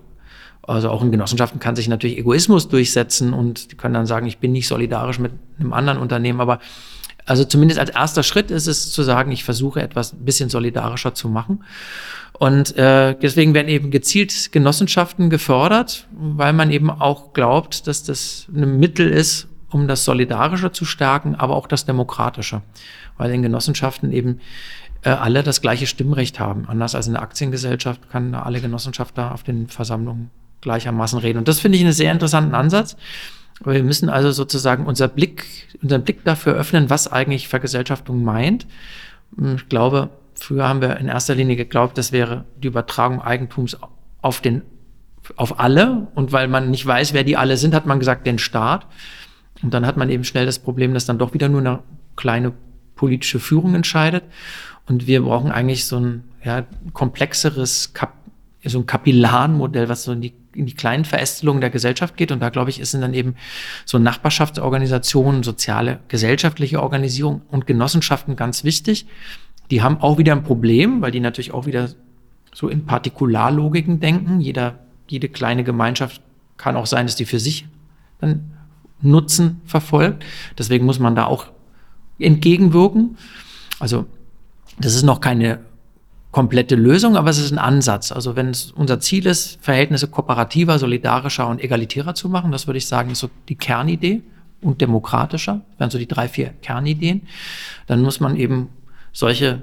also 0.65 0.89
auch 0.89 1.02
in 1.02 1.12
Genossenschaften 1.12 1.60
kann 1.60 1.76
sich 1.76 1.89
natürlich 1.89 2.17
Egoismus 2.17 2.69
durchsetzen 2.69 3.34
und 3.34 3.72
die 3.72 3.76
können 3.76 3.93
dann 3.93 4.06
sagen, 4.06 4.28
ich 4.28 4.38
bin 4.38 4.54
nicht 4.54 4.67
solidarisch 4.67 5.19
mit 5.19 5.34
einem 5.60 5.74
anderen 5.74 6.00
Unternehmen, 6.00 6.39
aber 6.39 6.60
also 7.25 7.45
zumindest 7.45 7.79
als 7.79 7.89
erster 7.89 8.23
Schritt 8.23 8.51
ist 8.51 8.67
es 8.67 8.91
zu 8.91 9.03
sagen, 9.03 9.31
ich 9.31 9.43
versuche 9.43 9.81
etwas 9.81 10.13
ein 10.13 10.25
bisschen 10.25 10.49
solidarischer 10.49 11.13
zu 11.13 11.29
machen. 11.29 11.63
Und 12.33 12.75
äh, 12.77 13.15
deswegen 13.15 13.53
werden 13.53 13.67
eben 13.67 13.91
gezielt 13.91 14.51
Genossenschaften 14.51 15.29
gefördert, 15.29 16.07
weil 16.12 16.53
man 16.53 16.71
eben 16.71 16.89
auch 16.89 17.33
glaubt, 17.33 17.88
dass 17.88 18.03
das 18.03 18.47
ein 18.53 18.79
Mittel 18.79 19.07
ist, 19.07 19.47
um 19.69 19.88
das 19.88 20.03
Solidarische 20.03 20.71
zu 20.71 20.86
stärken, 20.86 21.36
aber 21.36 21.55
auch 21.55 21.67
das 21.67 21.86
Demokratische. 21.86 22.62
Weil 23.17 23.31
in 23.31 23.43
Genossenschaften 23.43 24.12
eben 24.12 24.39
äh, 25.03 25.09
alle 25.09 25.43
das 25.43 25.62
gleiche 25.62 25.88
Stimmrecht 25.88 26.39
haben. 26.39 26.67
Anders 26.67 26.95
als 26.95 27.07
in 27.07 27.13
der 27.13 27.21
Aktiengesellschaft 27.21 28.09
kann 28.09 28.33
alle 28.33 28.62
Genossenschafter 28.62 29.33
auf 29.33 29.43
den 29.43 29.67
Versammlungen 29.67 30.31
gleichermaßen 30.62 31.19
reden. 31.19 31.39
Und 31.39 31.47
das 31.47 31.59
finde 31.59 31.77
ich 31.77 31.83
einen 31.83 31.93
sehr 31.93 32.12
interessanten 32.12 32.55
Ansatz. 32.55 32.95
Wir 33.63 33.84
müssen 33.84 34.10
also 34.10 34.32
sozusagen 34.32 34.86
unser 34.86 35.08
Blick, 35.08 35.46
unseren 35.82 36.04
Blick 36.04 36.24
dafür 36.24 36.54
öffnen, 36.54 36.89
was 36.89 37.12
eigentlich 37.12 37.48
Vergesellschaftung 37.48 38.24
meint. 38.24 38.66
Ich 39.56 39.70
glaube, 39.70 40.10
früher 40.36 40.68
haben 40.68 40.82
wir 40.82 40.98
in 40.98 41.08
erster 41.08 41.36
Linie 41.36 41.56
geglaubt, 41.56 41.98
das 41.98 42.12
wäre 42.12 42.46
die 42.58 42.68
Übertragung 42.68 43.22
Eigentums 43.22 43.78
auf 44.22 44.42
den, 44.42 44.63
auf 45.36 45.60
alle. 45.60 46.08
Und 46.16 46.32
weil 46.32 46.48
man 46.48 46.72
nicht 46.72 46.86
weiß, 46.86 47.13
wer 47.13 47.24
die 47.24 47.38
alle 47.38 47.58
sind, 47.58 47.74
hat 47.74 47.86
man 47.86 48.00
gesagt, 48.00 48.28
den 48.28 48.39
Staat. 48.39 48.88
Und 49.62 49.74
dann 49.74 49.86
hat 49.86 49.98
man 49.98 50.10
eben 50.10 50.24
schnell 50.24 50.46
das 50.46 50.60
Problem, 50.60 50.94
dass 50.94 51.06
dann 51.06 51.18
doch 51.18 51.34
wieder 51.34 51.50
nur 51.50 51.62
eine 51.62 51.80
kleine 52.16 52.54
politische 52.96 53.39
Führung 53.39 53.76
entscheidet. 53.76 54.24
Und 54.88 55.08
wir 55.08 55.22
brauchen 55.22 55.52
eigentlich 55.52 55.86
so 55.86 55.98
ein 55.98 56.24
ja, 56.44 56.66
komplexeres 56.94 57.94
Kap 57.94 58.13
so 58.66 58.80
ein 58.80 58.86
Kapillarmodell, 58.86 59.89
was 59.89 60.04
so 60.04 60.13
in 60.13 60.22
die, 60.22 60.34
in 60.56 60.66
die 60.66 60.74
kleinen 60.74 61.06
Verästelungen 61.06 61.62
der 61.62 61.70
Gesellschaft 61.70 62.18
geht. 62.18 62.32
Und 62.32 62.39
da, 62.39 62.50
glaube 62.50 62.70
ich, 62.70 62.84
sind 62.89 63.02
dann 63.02 63.13
eben 63.13 63.36
so 63.86 64.00
Nachbarschaftsorganisationen, 64.00 65.44
soziale, 65.44 66.00
gesellschaftliche 66.08 66.82
Organisierung 66.82 67.42
und 67.50 67.68
Genossenschaften 67.68 68.36
ganz 68.36 68.63
wichtig. 68.63 69.06
Die 69.72 69.82
haben 69.82 69.98
auch 69.98 70.18
wieder 70.18 70.34
ein 70.34 70.44
Problem, 70.44 71.02
weil 71.02 71.12
die 71.12 71.20
natürlich 71.20 71.54
auch 71.54 71.66
wieder 71.66 71.89
so 72.54 72.70
in 72.70 72.86
Partikularlogiken 72.86 74.00
denken. 74.00 74.39
Jeder, 74.42 74.80
jede 75.08 75.30
kleine 75.30 75.63
Gemeinschaft 75.63 76.22
kann 76.58 76.76
auch 76.76 76.86
sein, 76.86 77.06
dass 77.06 77.16
die 77.16 77.26
für 77.26 77.39
sich 77.39 77.68
dann 78.20 78.52
Nutzen 79.02 79.62
verfolgt. 79.66 80.24
Deswegen 80.58 80.86
muss 80.86 81.00
man 81.00 81.16
da 81.16 81.26
auch 81.26 81.48
entgegenwirken. 82.20 83.18
Also 83.80 84.06
das 84.80 84.96
ist 84.96 85.04
noch 85.04 85.20
keine 85.20 85.60
komplette 86.34 86.76
Lösung, 86.76 87.15
aber 87.15 87.30
es 87.30 87.38
ist 87.38 87.52
ein 87.52 87.60
Ansatz. 87.60 88.12
Also 88.12 88.36
wenn 88.36 88.50
es 88.50 88.72
unser 88.72 89.00
Ziel 89.00 89.28
ist, 89.28 89.60
Verhältnisse 89.62 90.08
kooperativer, 90.08 90.80
solidarischer 90.80 91.48
und 91.48 91.63
egalitärer 91.63 92.15
zu 92.15 92.28
machen, 92.28 92.52
das 92.52 92.67
würde 92.67 92.80
ich 92.80 92.88
sagen, 92.88 93.12
ist 93.12 93.19
so 93.19 93.30
die 93.48 93.56
Kernidee 93.56 94.24
und 94.62 94.82
demokratischer, 94.82 95.62
wären 95.78 95.91
so 95.91 96.00
die 96.00 96.08
drei, 96.08 96.28
vier 96.28 96.50
Kernideen, 96.62 97.22
dann 97.86 98.02
muss 98.02 98.19
man 98.19 98.36
eben 98.36 98.69
solche 99.12 99.62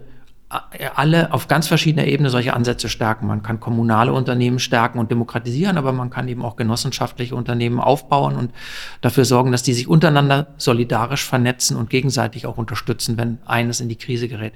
alle 0.96 1.32
auf 1.32 1.46
ganz 1.46 1.68
verschiedener 1.68 2.06
Ebene 2.06 2.28
solche 2.28 2.54
Ansätze 2.54 2.88
stärken. 2.88 3.28
Man 3.28 3.42
kann 3.42 3.60
kommunale 3.60 4.12
Unternehmen 4.12 4.58
stärken 4.58 4.98
und 4.98 5.10
demokratisieren, 5.10 5.78
aber 5.78 5.92
man 5.92 6.10
kann 6.10 6.26
eben 6.26 6.44
auch 6.44 6.56
genossenschaftliche 6.56 7.36
Unternehmen 7.36 7.78
aufbauen 7.78 8.34
und 8.34 8.50
dafür 9.00 9.24
sorgen, 9.24 9.52
dass 9.52 9.62
die 9.62 9.74
sich 9.74 9.86
untereinander 9.86 10.48
solidarisch 10.56 11.24
vernetzen 11.24 11.76
und 11.76 11.88
gegenseitig 11.88 12.46
auch 12.46 12.58
unterstützen, 12.58 13.16
wenn 13.16 13.38
eines 13.46 13.80
in 13.80 13.88
die 13.88 13.96
Krise 13.96 14.26
gerät. 14.26 14.52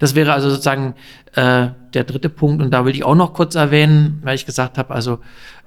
Das 0.00 0.14
wäre 0.14 0.34
also 0.34 0.50
sozusagen 0.50 0.94
äh, 1.34 1.68
der 1.94 2.04
dritte 2.04 2.28
Punkt. 2.28 2.62
Und 2.62 2.70
da 2.70 2.84
will 2.84 2.94
ich 2.94 3.04
auch 3.04 3.14
noch 3.14 3.32
kurz 3.32 3.54
erwähnen, 3.54 4.20
weil 4.22 4.34
ich 4.34 4.46
gesagt 4.46 4.76
habe, 4.76 4.94
also 4.94 5.20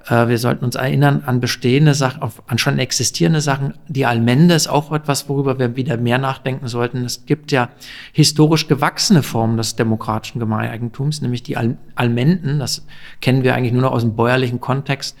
äh, 0.08 0.28
wir 0.28 0.38
sollten 0.38 0.64
uns 0.64 0.74
erinnern 0.74 1.22
an 1.26 1.40
bestehende 1.40 1.94
Sachen, 1.94 2.22
an 2.46 2.58
schon 2.58 2.78
existierende 2.78 3.40
Sachen. 3.40 3.74
Die 3.88 4.06
Allmende 4.06 4.54
ist 4.54 4.68
auch 4.68 4.92
etwas, 4.92 5.28
worüber 5.28 5.58
wir 5.58 5.76
wieder 5.76 5.96
mehr 5.96 6.18
nachdenken 6.18 6.68
sollten. 6.68 7.04
Es 7.04 7.26
gibt 7.26 7.52
ja 7.52 7.68
historisch 8.12 8.68
gewachsene 8.68 9.22
Formen 9.22 9.56
des 9.56 9.76
demokratischen 9.76 10.38
Gemeineigentums, 10.38 11.22
nämlich 11.22 11.42
die 11.42 11.56
Al 11.56 11.76
Allmenden. 11.94 12.58
Das 12.58 12.86
kennen 13.20 13.44
wir 13.44 13.54
eigentlich 13.54 13.72
nur 13.72 13.82
noch 13.82 13.92
aus 13.92 14.02
dem 14.02 14.16
bäuerlichen 14.16 14.60
Kontext. 14.60 15.16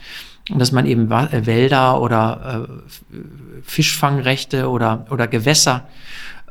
Dass 0.52 0.72
man 0.72 0.86
eben 0.86 1.10
äh, 1.10 1.46
Wälder 1.46 2.00
oder 2.00 2.66
äh, 2.68 3.18
Fischfangrechte 3.62 4.68
oder, 4.68 5.06
oder 5.10 5.28
Gewässer 5.28 5.86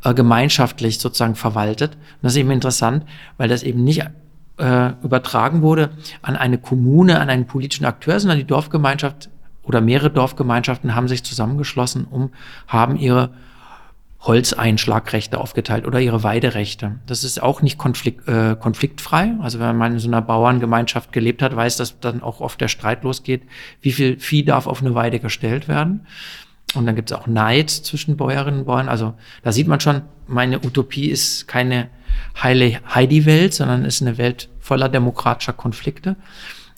äh, 0.03 0.13
gemeinschaftlich 0.13 0.99
sozusagen 0.99 1.35
verwaltet. 1.35 1.95
Und 1.95 2.23
das 2.23 2.33
ist 2.33 2.39
eben 2.39 2.51
interessant, 2.51 3.05
weil 3.37 3.49
das 3.49 3.63
eben 3.63 3.83
nicht 3.83 4.03
äh, 4.61 4.93
übertragen 5.03 5.61
wurde 5.61 5.89
an 6.21 6.35
eine 6.35 6.57
Kommune, 6.57 7.19
an 7.19 7.29
einen 7.29 7.47
politischen 7.47 7.85
Akteur, 7.85 8.19
sondern 8.19 8.37
die 8.37 8.45
Dorfgemeinschaft 8.45 9.29
oder 9.63 9.81
mehrere 9.81 10.09
Dorfgemeinschaften 10.09 10.95
haben 10.95 11.07
sich 11.07 11.23
zusammengeschlossen, 11.23 12.05
um, 12.05 12.31
haben 12.67 12.95
ihre 12.95 13.31
Holzeinschlagrechte 14.21 15.39
aufgeteilt 15.39 15.87
oder 15.87 15.99
ihre 15.99 16.21
Weiderechte. 16.21 16.99
Das 17.07 17.23
ist 17.23 17.41
auch 17.41 17.63
nicht 17.63 17.79
konflikt, 17.79 18.27
äh, 18.27 18.55
konfliktfrei. 18.55 19.33
Also 19.41 19.59
wenn 19.59 19.75
man 19.75 19.93
in 19.93 19.99
so 19.99 20.07
einer 20.07 20.21
Bauerngemeinschaft 20.21 21.11
gelebt 21.11 21.41
hat, 21.41 21.55
weiß, 21.55 21.77
dass 21.77 21.99
dann 21.99 22.21
auch 22.21 22.39
oft 22.39 22.61
der 22.61 22.67
Streit 22.67 23.03
losgeht, 23.03 23.41
wie 23.81 23.91
viel 23.91 24.19
Vieh 24.19 24.45
darf 24.45 24.67
auf 24.67 24.81
eine 24.81 24.93
Weide 24.93 25.19
gestellt 25.19 25.67
werden. 25.67 26.05
Und 26.75 26.85
dann 26.85 26.95
gibt 26.95 27.11
es 27.11 27.17
auch 27.17 27.25
Neid 27.25 27.71
zwischen 27.71 28.15
Bäuerinnen 28.15 28.61
und 28.61 28.65
Bauern. 28.65 28.89
Also 28.89 29.15
da 29.43 29.51
sieht 29.51 29.67
man 29.67 29.79
schon, 29.79 30.03
meine 30.27 30.59
Utopie 30.59 31.09
ist 31.09 31.47
keine 31.47 31.89
heile 32.41 32.79
Heidi-Welt, 32.93 33.53
sondern 33.55 33.85
ist 33.85 34.01
eine 34.01 34.19
Welt 34.19 34.49
voller 34.61 34.89
demokratischer 34.89 35.53
Konflikte. 35.53 36.15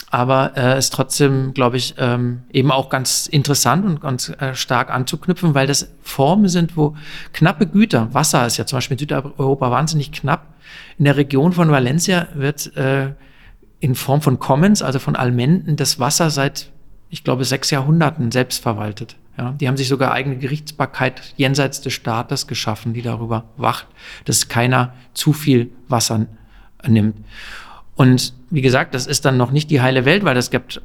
Aber 0.10 0.56
äh, 0.56 0.78
ist 0.78 0.93
trotzdem, 0.93 1.56
glaube 1.56 1.78
ich, 1.78 1.96
ähm, 1.98 2.43
eben 2.52 2.72
auch 2.72 2.89
ganz 2.89 3.26
interessant 3.26 3.84
und 3.84 4.00
ganz 4.00 4.30
äh, 4.30 4.54
stark 4.54 4.91
anzuknüpfen, 4.91 5.56
weil 5.56 5.65
das 5.65 5.91
Formen 6.04 6.48
sind, 6.50 6.78
wo 6.78 6.96
knappe 7.34 7.65
Güter, 7.65 8.13
Wasser 8.13 8.46
ist 8.46 8.58
ja 8.58 8.67
zum 8.67 8.78
Beispiel 8.78 8.93
in 8.96 9.00
Südeuropa 9.00 9.72
wahnsinnig 9.72 10.12
knapp. 10.12 10.54
In 11.00 11.06
der 11.06 11.17
Region 11.17 11.52
von 11.52 11.72
Valencia 11.72 12.28
wird 12.36 12.76
äh, 12.78 13.13
in 13.80 13.96
Form 13.96 14.22
von 14.22 14.39
Commons, 14.39 14.82
also 14.84 15.00
von 15.00 15.15
Almenden, 15.15 15.78
das 15.78 16.00
Wasser 16.00 16.30
seit, 16.30 16.72
ich 17.10 17.24
glaube, 17.24 17.43
sechs 17.43 17.72
Jahrhunderten 17.72 18.32
selbst 18.32 18.62
verwaltet. 18.62 19.15
Ja, 19.38 19.54
die 19.54 19.67
haben 19.67 19.78
sich 19.78 19.88
sogar 19.88 20.12
eigene 20.12 20.38
Gerichtsbarkeit 20.38 21.34
jenseits 21.38 21.82
des 21.82 21.93
Staates 21.93 22.46
geschaffen, 22.46 22.93
die 22.93 23.02
darüber 23.02 23.46
wacht, 23.58 23.88
dass 24.26 24.48
keiner 24.48 24.93
zu 25.15 25.34
viel 25.34 25.72
Wasser 25.88 26.28
nimmt. 26.88 27.17
Und 27.95 28.34
wie 28.49 28.62
gesagt, 28.62 28.93
das 28.93 29.08
ist 29.08 29.25
dann 29.25 29.38
noch 29.38 29.51
nicht 29.51 29.69
die 29.69 29.82
heile 29.82 30.06
Welt, 30.06 30.23
weil 30.23 30.38
es 30.38 30.49
gibt 30.49 30.82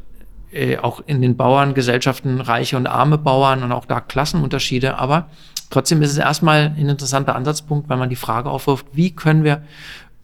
äh, 0.51 0.79
auch 0.79 1.03
in 1.07 1.21
den 1.23 1.37
Bauerngesellschaften 1.37 2.41
reiche 2.41 2.77
und 2.77 2.87
arme 2.87 3.19
Bauern 3.19 3.63
und 3.63 3.73
auch 3.73 3.85
da 3.85 4.01
Klassenunterschiede. 4.01 4.99
Aber 4.99 5.29
trotzdem 5.71 6.03
ist 6.03 6.13
es 6.13 6.19
erstmal 6.19 6.75
ein 6.77 6.89
interessanter 6.89 7.35
Ansatzpunkt, 7.35 7.89
weil 7.89 7.99
man 7.99 8.11
die 8.11 8.17
Frage 8.17 8.51
aufwirft, 8.51 8.87
wie 8.93 9.15
können 9.15 9.45
wir 9.45 9.63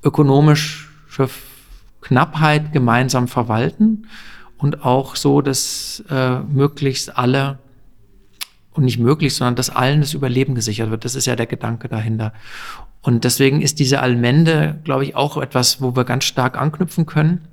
ökonomische 0.02 0.88
Knappheit 2.00 2.72
gemeinsam 2.72 3.28
verwalten 3.28 4.06
und 4.58 4.84
auch 4.84 5.16
so, 5.16 5.40
dass 5.40 6.02
äh, 6.10 6.38
möglichst 6.40 7.16
alle 7.16 7.58
und 8.72 8.84
nicht 8.84 8.98
möglich, 8.98 9.34
sondern 9.34 9.56
dass 9.56 9.70
allen 9.70 10.00
das 10.00 10.14
Überleben 10.14 10.54
gesichert 10.54 10.90
wird. 10.90 11.04
Das 11.04 11.14
ist 11.14 11.26
ja 11.26 11.36
der 11.36 11.46
Gedanke 11.46 11.88
dahinter. 11.88 12.32
Und 13.04 13.24
deswegen 13.24 13.60
ist 13.60 13.80
diese 13.80 14.00
Allmende, 14.00 14.80
glaube 14.82 15.04
ich, 15.04 15.14
auch 15.14 15.36
etwas, 15.36 15.82
wo 15.82 15.94
wir 15.94 16.04
ganz 16.04 16.24
stark 16.24 16.58
anknüpfen 16.58 17.04
können. 17.04 17.46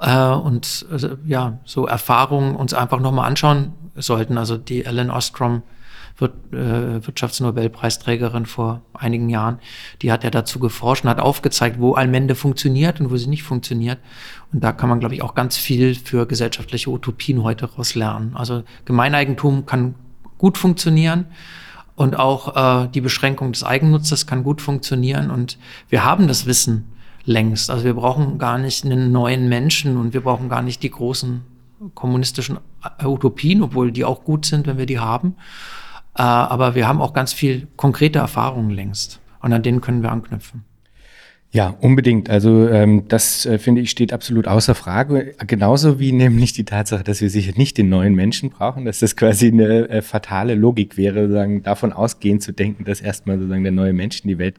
Äh, 0.00 0.26
und 0.26 0.86
also, 0.90 1.10
ja, 1.24 1.60
so 1.64 1.86
Erfahrungen 1.86 2.56
uns 2.56 2.74
einfach 2.74 2.98
nochmal 2.98 3.28
anschauen 3.28 3.74
sollten. 3.94 4.36
Also 4.36 4.56
die 4.56 4.84
Ellen 4.84 5.12
Ostrom 5.12 5.62
äh, 6.20 6.26
Wirtschaftsnobelpreisträgerin 6.50 8.46
vor 8.46 8.82
einigen 8.92 9.28
Jahren, 9.28 9.60
die 10.02 10.10
hat 10.10 10.24
ja 10.24 10.30
dazu 10.30 10.58
geforscht 10.58 11.04
und 11.04 11.10
hat 11.10 11.20
aufgezeigt, 11.20 11.78
wo 11.78 11.92
Allmende 11.92 12.34
funktioniert 12.34 13.00
und 13.00 13.12
wo 13.12 13.16
sie 13.16 13.28
nicht 13.28 13.44
funktioniert. 13.44 14.00
Und 14.52 14.64
da 14.64 14.72
kann 14.72 14.88
man, 14.88 14.98
glaube 14.98 15.14
ich, 15.14 15.22
auch 15.22 15.36
ganz 15.36 15.56
viel 15.56 15.94
für 15.94 16.26
gesellschaftliche 16.26 16.90
Utopien 16.90 17.44
heute 17.44 17.66
raus 17.66 17.94
lernen. 17.94 18.32
Also 18.34 18.64
Gemeineigentum 18.84 19.64
kann 19.64 19.94
gut 20.38 20.58
funktionieren 20.58 21.26
und 21.96 22.18
auch 22.18 22.84
äh, 22.84 22.88
die 22.88 23.00
Beschränkung 23.00 23.52
des 23.52 23.62
Eigennutzes 23.62 24.26
kann 24.26 24.42
gut 24.42 24.60
funktionieren. 24.60 25.30
Und 25.30 25.58
wir 25.88 26.04
haben 26.04 26.26
das 26.26 26.46
Wissen 26.46 26.92
längst. 27.24 27.70
Also 27.70 27.84
wir 27.84 27.94
brauchen 27.94 28.38
gar 28.38 28.58
nicht 28.58 28.84
einen 28.84 29.12
neuen 29.12 29.48
Menschen 29.48 29.96
und 29.96 30.12
wir 30.12 30.22
brauchen 30.22 30.48
gar 30.48 30.62
nicht 30.62 30.82
die 30.82 30.90
großen 30.90 31.42
kommunistischen 31.94 32.58
Utopien, 33.02 33.62
obwohl 33.62 33.92
die 33.92 34.04
auch 34.04 34.24
gut 34.24 34.46
sind, 34.46 34.66
wenn 34.66 34.78
wir 34.78 34.86
die 34.86 34.98
haben. 34.98 35.36
Äh, 36.16 36.22
aber 36.22 36.74
wir 36.74 36.88
haben 36.88 37.00
auch 37.00 37.12
ganz 37.12 37.32
viel 37.32 37.68
konkrete 37.76 38.18
Erfahrungen 38.18 38.70
längst 38.70 39.20
und 39.40 39.52
an 39.52 39.62
denen 39.62 39.80
können 39.80 40.02
wir 40.02 40.12
anknüpfen. 40.12 40.64
Ja, 41.54 41.76
unbedingt. 41.80 42.30
Also 42.30 42.68
ähm, 42.68 43.04
das 43.06 43.46
äh, 43.46 43.60
finde 43.60 43.80
ich 43.80 43.90
steht 43.90 44.12
absolut 44.12 44.48
außer 44.48 44.74
Frage. 44.74 45.36
Genauso 45.46 46.00
wie 46.00 46.10
nämlich 46.10 46.52
die 46.52 46.64
Tatsache, 46.64 47.04
dass 47.04 47.20
wir 47.20 47.30
sicher 47.30 47.52
nicht 47.54 47.78
den 47.78 47.88
neuen 47.88 48.16
Menschen 48.16 48.50
brauchen, 48.50 48.86
dass 48.86 48.98
das 48.98 49.14
quasi 49.14 49.52
eine 49.52 49.88
äh, 49.88 50.02
fatale 50.02 50.56
Logik 50.56 50.96
wäre, 50.96 51.20
sozusagen 51.20 51.62
davon 51.62 51.92
ausgehend 51.92 52.42
zu 52.42 52.50
denken, 52.50 52.84
dass 52.84 53.00
erstmal 53.00 53.38
sozusagen 53.38 53.62
der 53.62 53.70
neue 53.70 53.92
Mensch 53.92 54.22
in 54.24 54.30
die 54.30 54.38
Welt 54.38 54.56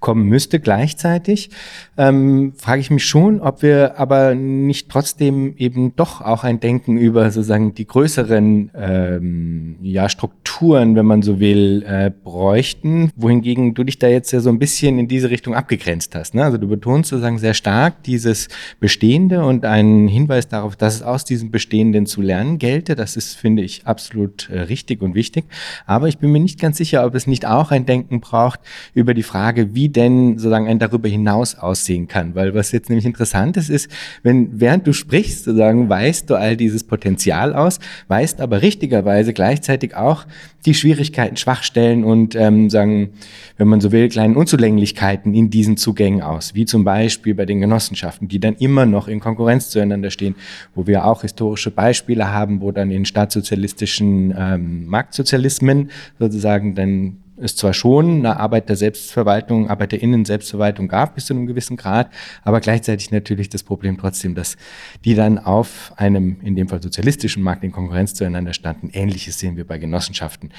kommen 0.00 0.24
müsste. 0.26 0.60
Gleichzeitig 0.60 1.50
ähm, 1.96 2.52
frage 2.56 2.80
ich 2.80 2.90
mich 2.90 3.04
schon, 3.04 3.40
ob 3.40 3.62
wir 3.62 3.98
aber 3.98 4.34
nicht 4.34 4.88
trotzdem 4.88 5.54
eben 5.56 5.96
doch 5.96 6.20
auch 6.20 6.44
ein 6.44 6.60
Denken 6.60 6.96
über 6.96 7.30
sozusagen 7.30 7.74
die 7.74 7.86
größeren 7.86 8.70
ähm, 8.74 9.76
ja, 9.82 10.08
Strukturen, 10.08 10.94
wenn 10.96 11.06
man 11.06 11.22
so 11.22 11.40
will, 11.40 11.84
äh, 11.86 12.10
bräuchten, 12.10 13.10
wohingegen 13.16 13.74
du 13.74 13.84
dich 13.84 13.98
da 13.98 14.08
jetzt 14.08 14.32
ja 14.32 14.40
so 14.40 14.50
ein 14.50 14.58
bisschen 14.58 14.98
in 14.98 15.08
diese 15.08 15.30
Richtung 15.30 15.54
abgegrenzt 15.54 16.14
hast. 16.14 16.34
Ne? 16.34 16.44
Also 16.44 16.58
du 16.58 16.68
betonst 16.68 17.10
sozusagen 17.10 17.38
sehr 17.38 17.54
stark 17.54 18.02
dieses 18.04 18.48
Bestehende 18.80 19.44
und 19.44 19.64
einen 19.64 20.08
Hinweis 20.08 20.48
darauf, 20.48 20.76
dass 20.76 20.94
es 20.96 21.02
aus 21.02 21.24
diesem 21.24 21.50
Bestehenden 21.50 22.06
zu 22.06 22.22
lernen 22.22 22.58
gelte. 22.58 22.94
Das 22.94 23.16
ist, 23.16 23.36
finde 23.36 23.62
ich, 23.62 23.86
absolut 23.86 24.48
äh, 24.50 24.60
richtig 24.60 25.02
und 25.02 25.14
wichtig. 25.14 25.44
Aber 25.86 26.08
ich 26.08 26.18
bin 26.18 26.30
mir 26.30 26.40
nicht 26.40 26.60
ganz 26.60 26.76
sicher, 26.76 27.04
ob 27.04 27.14
es 27.14 27.26
nicht 27.26 27.46
auch 27.46 27.70
ein 27.70 27.86
Denken 27.86 28.20
braucht 28.20 28.60
über 28.94 29.14
die 29.14 29.22
Frage, 29.22 29.47
wie 29.56 29.88
denn 29.88 30.38
sozusagen 30.38 30.66
ein 30.68 30.78
darüber 30.78 31.08
hinaus 31.08 31.54
aussehen 31.56 32.08
kann. 32.08 32.34
Weil 32.34 32.54
was 32.54 32.72
jetzt 32.72 32.88
nämlich 32.88 33.06
interessant 33.06 33.56
ist, 33.56 33.70
ist, 33.70 33.90
wenn 34.22 34.60
während 34.60 34.86
du 34.86 34.92
sprichst, 34.92 35.44
sozusagen 35.44 35.88
weißt 35.88 36.28
du 36.30 36.34
all 36.34 36.56
dieses 36.56 36.84
Potenzial 36.84 37.54
aus, 37.54 37.80
weißt 38.08 38.40
aber 38.40 38.62
richtigerweise 38.62 39.32
gleichzeitig 39.32 39.96
auch 39.96 40.26
die 40.66 40.74
Schwierigkeiten, 40.74 41.36
Schwachstellen 41.36 42.04
und 42.04 42.34
ähm, 42.34 42.68
sagen, 42.68 43.10
wenn 43.56 43.68
man 43.68 43.80
so 43.80 43.92
will, 43.92 44.08
kleinen 44.08 44.36
Unzulänglichkeiten 44.36 45.34
in 45.34 45.50
diesen 45.50 45.76
Zugängen 45.76 46.22
aus, 46.22 46.54
wie 46.54 46.64
zum 46.64 46.84
Beispiel 46.84 47.34
bei 47.34 47.46
den 47.46 47.60
Genossenschaften, 47.60 48.28
die 48.28 48.40
dann 48.40 48.54
immer 48.56 48.84
noch 48.84 49.08
in 49.08 49.20
Konkurrenz 49.20 49.70
zueinander 49.70 50.10
stehen, 50.10 50.34
wo 50.74 50.86
wir 50.86 51.04
auch 51.04 51.22
historische 51.22 51.70
Beispiele 51.70 52.32
haben, 52.32 52.60
wo 52.60 52.72
dann 52.72 52.90
in 52.90 53.04
staatssozialistischen 53.04 54.34
ähm, 54.36 54.86
Marktsozialismen 54.86 55.90
sozusagen 56.18 56.74
dann 56.74 57.18
es 57.40 57.56
zwar 57.56 57.72
schon 57.72 58.18
eine 58.18 58.38
Arbeit 58.38 58.68
der 58.68 58.76
Selbstverwaltung, 58.76 59.68
ArbeiterInnen-Selbstverwaltung 59.68 60.88
gab 60.88 61.14
bis 61.14 61.26
zu 61.26 61.34
einem 61.34 61.46
gewissen 61.46 61.76
Grad, 61.76 62.10
aber 62.42 62.60
gleichzeitig 62.60 63.10
natürlich 63.10 63.48
das 63.48 63.62
Problem 63.62 63.98
trotzdem, 63.98 64.34
dass 64.34 64.56
die 65.04 65.14
dann 65.14 65.38
auf 65.38 65.92
einem, 65.96 66.38
in 66.42 66.56
dem 66.56 66.68
Fall 66.68 66.82
sozialistischen 66.82 67.42
Markt 67.42 67.64
in 67.64 67.72
Konkurrenz 67.72 68.14
zueinander 68.14 68.52
standen. 68.52 68.90
Ähnliches 68.92 69.38
sehen 69.38 69.56
wir 69.56 69.66
bei 69.66 69.78
Genossenschaften. 69.78 70.50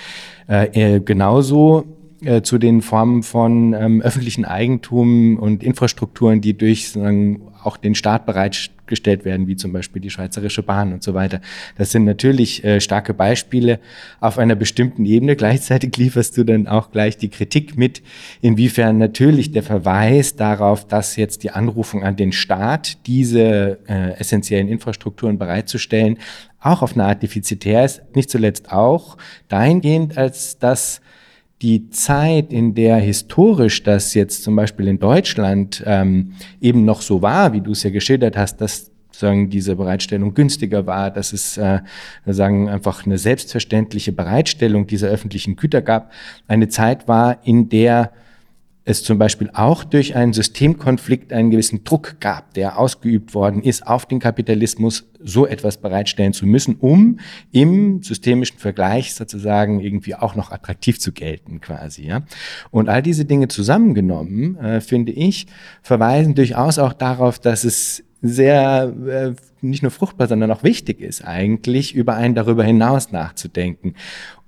Äh, 0.48 0.96
äh 0.96 1.00
genauso 1.00 1.86
äh, 2.22 2.42
zu 2.42 2.58
den 2.58 2.82
Formen 2.82 3.24
von 3.24 3.74
ähm, 3.74 4.02
öffentlichen 4.02 4.44
Eigentum 4.44 5.38
und 5.38 5.64
Infrastrukturen, 5.64 6.42
die 6.42 6.58
durch 6.58 6.90
sagen, 6.90 7.49
auch 7.64 7.78
den 7.78 7.96
Staat 7.96 8.26
bereitgestellt 8.26 9.26
werden, 9.26 9.48
wie 9.48 9.56
zum 9.56 9.72
Beispiel 9.72 10.02
die 10.02 10.10
Schweizerische 10.10 10.64
Bahn 10.64 10.94
und 10.94 11.04
so 11.04 11.14
weiter. 11.14 11.42
Das 11.78 11.92
sind 11.92 12.06
natürlich 12.06 12.64
äh, 12.64 12.80
starke 12.82 13.14
Beispiele 13.14 13.80
auf 14.20 14.38
einer 14.38 14.56
bestimmten 14.56 15.06
Ebene. 15.06 15.36
Gleichzeitig 15.38 15.96
lieferst 15.98 16.38
du 16.38 16.44
dann 16.44 16.68
auch 16.68 16.92
gleich 16.92 17.18
die 17.18 17.30
Kritik 17.30 17.78
mit, 17.78 18.02
inwiefern 18.42 18.98
natürlich 18.98 19.52
der 19.52 19.64
Verweis 19.64 20.36
darauf, 20.36 20.88
dass 20.88 21.16
jetzt 21.16 21.44
die 21.44 21.52
Anrufung 21.52 22.04
an 22.04 22.16
den 22.16 22.32
Staat, 22.32 23.06
diese 23.08 23.80
äh, 23.88 24.20
essentiellen 24.20 24.68
Infrastrukturen 24.68 25.38
bereitzustellen, 25.38 26.18
auch 26.62 26.82
auf 26.82 26.94
eine 26.94 27.06
Art 27.06 27.24
defizitär 27.24 27.86
ist, 27.86 28.02
nicht 28.16 28.30
zuletzt 28.30 28.72
auch 28.72 29.18
dahingehend, 29.48 30.18
als 30.18 30.58
dass 30.60 31.02
die 31.62 31.90
Zeit, 31.90 32.54
in 32.54 32.74
der 32.74 32.98
historisch 32.98 33.84
das 33.84 34.14
jetzt 34.14 34.44
zum 34.44 34.56
Beispiel 34.56 34.88
in 34.88 35.00
Deutschland 35.00 35.84
ähm, 35.86 36.34
eben 36.62 36.86
noch 36.86 37.02
so 37.02 37.22
war, 37.22 37.52
wie 37.54 37.62
du 37.62 37.72
es 37.72 37.84
ja 37.84 37.90
geschildert 37.90 38.38
hast, 38.38 38.62
dass 38.62 38.92
sagen 39.12 39.50
diese 39.50 39.76
Bereitstellung 39.76 40.34
günstiger 40.34 40.88
war, 40.88 41.12
dass 41.12 41.34
es 41.34 41.58
äh, 41.58 41.82
sagen 42.26 42.70
einfach 42.70 43.06
eine 43.06 43.18
selbstverständliche 43.18 44.14
Bereitstellung 44.14 44.88
dieser 44.88 45.10
öffentlichen 45.10 45.58
Güter 45.58 45.82
gab, 45.82 46.12
eine 46.48 46.70
Zeit 46.70 47.08
war, 47.08 47.46
in 47.46 47.68
der 47.70 48.12
es 48.90 49.04
zum 49.04 49.20
Beispiel 49.20 49.52
auch 49.54 49.84
durch 49.84 50.16
einen 50.16 50.34
Systemkonflikt 50.34 51.32
einen 51.32 51.52
gewissen 51.52 51.84
Druck 51.84 52.16
gab, 52.20 52.56
der 52.56 52.80
ausgeübt 52.80 53.36
worden 53.36 53.62
ist, 53.62 53.86
auf 53.86 54.08
den 54.08 54.20
Kapitalismus 54.20 55.08
so 55.24 55.46
etwas 55.46 55.78
bereitstellen 55.78 56.34
zu 56.34 56.48
müssen, 56.48 56.76
um 56.76 57.20
im 57.52 58.02
systemischen 58.02 58.58
Vergleich 58.58 59.14
sozusagen 59.14 59.80
irgendwie 59.80 60.16
auch 60.16 60.36
noch 60.36 60.52
attraktiv 60.52 61.00
zu 61.00 61.12
gelten 61.12 61.62
quasi. 61.62 62.08
Ja? 62.08 62.24
Und 62.72 62.90
all 62.90 63.04
diese 63.04 63.26
Dinge 63.26 63.48
zusammengenommen, 63.48 64.58
äh, 64.58 64.82
finde 64.82 65.12
ich, 65.12 65.46
verweisen 65.84 66.34
durchaus 66.34 66.80
auch 66.80 66.94
darauf, 66.94 67.38
dass 67.38 67.64
es 67.64 68.04
sehr 68.24 68.92
äh, 69.08 69.34
nicht 69.62 69.84
nur 69.84 69.92
fruchtbar, 69.92 70.28
sondern 70.28 70.52
auch 70.52 70.64
wichtig 70.64 71.00
ist, 71.00 71.24
eigentlich 71.24 71.94
über 71.94 72.16
einen 72.16 72.34
darüber 72.34 72.64
hinaus 72.64 73.12
nachzudenken. 73.12 73.94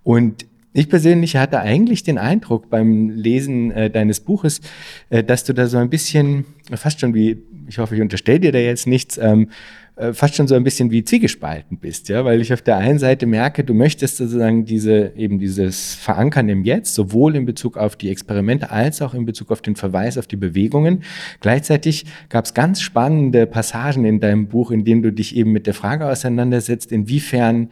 Und 0.04 0.46
ich 0.74 0.90
persönlich 0.90 1.36
hatte 1.36 1.60
eigentlich 1.60 2.04
den 2.04 2.18
Eindruck 2.18 2.70
beim 2.70 3.10
Lesen 3.10 3.72
äh, 3.72 3.90
deines 3.90 4.20
Buches, 4.20 4.62
äh, 5.10 5.24
dass 5.24 5.44
du 5.44 5.54
da 5.54 5.68
so 5.68 5.78
ein 5.78 5.90
bisschen, 5.90 6.46
fast 6.74 7.00
schon 7.00 7.14
wie, 7.14 7.42
ich 7.68 7.78
hoffe, 7.78 7.96
ich 7.96 8.02
unterstelle 8.02 8.40
dir 8.40 8.52
da 8.52 8.60
jetzt 8.60 8.88
nichts, 8.88 9.18
ähm, 9.18 9.50
äh, 9.98 10.14
fast 10.14 10.36
schon 10.36 10.48
so 10.48 10.56
ein 10.56 10.64
bisschen 10.64 10.90
wie 10.90 11.04
zwiegespalten 11.04 11.78
bist, 11.78 12.08
ja, 12.08 12.24
weil 12.24 12.40
ich 12.40 12.54
auf 12.54 12.62
der 12.62 12.78
einen 12.78 13.00
Seite 13.00 13.26
merke, 13.26 13.66
du 13.66 13.74
möchtest 13.74 14.18
sozusagen 14.18 14.64
diese, 14.64 15.12
eben 15.18 15.38
dieses 15.38 15.96
Verankern 15.96 16.48
im 16.48 16.64
Jetzt, 16.64 16.96
sowohl 16.96 17.36
in 17.36 17.46
Bezug 17.46 17.76
auf 17.76 17.98
die 17.98 18.10
Experimente 18.10 18.72
als 18.72 19.02
auch 19.02 19.14
in 19.14 19.26
Bezug 19.26 19.52
auf 19.52 19.62
den 19.62 19.76
Verweis 19.76 20.18
auf 20.18 20.28
die 20.28 20.38
Bewegungen. 20.38 21.04
Gleichzeitig 21.42 22.06
gab 22.30 22.46
es 22.46 22.54
ganz 22.54 22.82
spannende 22.82 23.46
Passagen 23.46 24.06
in 24.06 24.22
deinem 24.22 24.48
Buch, 24.48 24.72
in 24.72 24.86
denen 24.86 25.04
du 25.04 25.12
dich 25.12 25.36
eben 25.36 25.52
mit 25.52 25.68
der 25.68 25.74
Frage 25.74 26.08
auseinandersetzt, 26.08 26.94
inwiefern 26.94 27.70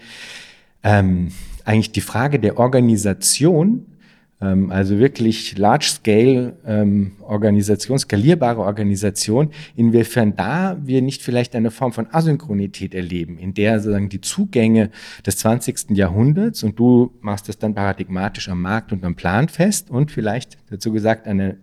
ähm, 0.83 1.29
eigentlich 1.69 1.91
die 1.91 2.01
Frage 2.01 2.39
der 2.39 2.57
Organisation, 2.57 3.85
ähm, 4.41 4.71
also 4.71 4.97
wirklich 4.97 5.55
Large-Scale 5.55 6.57
ähm, 6.65 7.11
Organisation, 7.21 7.99
skalierbare 7.99 8.61
Organisation, 8.61 9.51
inwiefern 9.75 10.35
da 10.35 10.79
wir 10.83 11.03
nicht 11.03 11.21
vielleicht 11.21 11.55
eine 11.55 11.69
Form 11.69 11.93
von 11.93 12.07
Asynchronität 12.11 12.95
erleben, 12.95 13.37
in 13.37 13.53
der 13.53 13.79
sozusagen 13.79 14.09
die 14.09 14.21
Zugänge 14.21 14.89
des 15.23 15.37
20. 15.37 15.91
Jahrhunderts 15.91 16.63
und 16.63 16.79
du 16.79 17.11
machst 17.21 17.47
das 17.47 17.59
dann 17.59 17.75
paradigmatisch 17.75 18.49
am 18.49 18.63
Markt 18.63 18.91
und 18.91 19.05
am 19.05 19.15
Plan 19.15 19.47
fest 19.47 19.91
und 19.91 20.09
vielleicht 20.09 20.57
dazu 20.71 20.91
gesagt 20.91 21.27
eine 21.27 21.57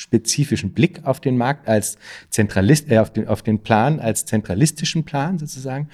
spezifischen 0.00 0.72
Blick 0.72 1.02
auf 1.04 1.20
den 1.20 1.36
Markt 1.36 1.68
als 1.68 1.98
Zentralist, 2.30 2.90
äh, 2.90 2.98
auf, 2.98 3.12
den, 3.12 3.28
auf 3.28 3.42
den 3.42 3.58
Plan 3.58 4.00
als 4.00 4.24
zentralistischen 4.24 5.04
Plan 5.04 5.38
sozusagen. 5.38 5.88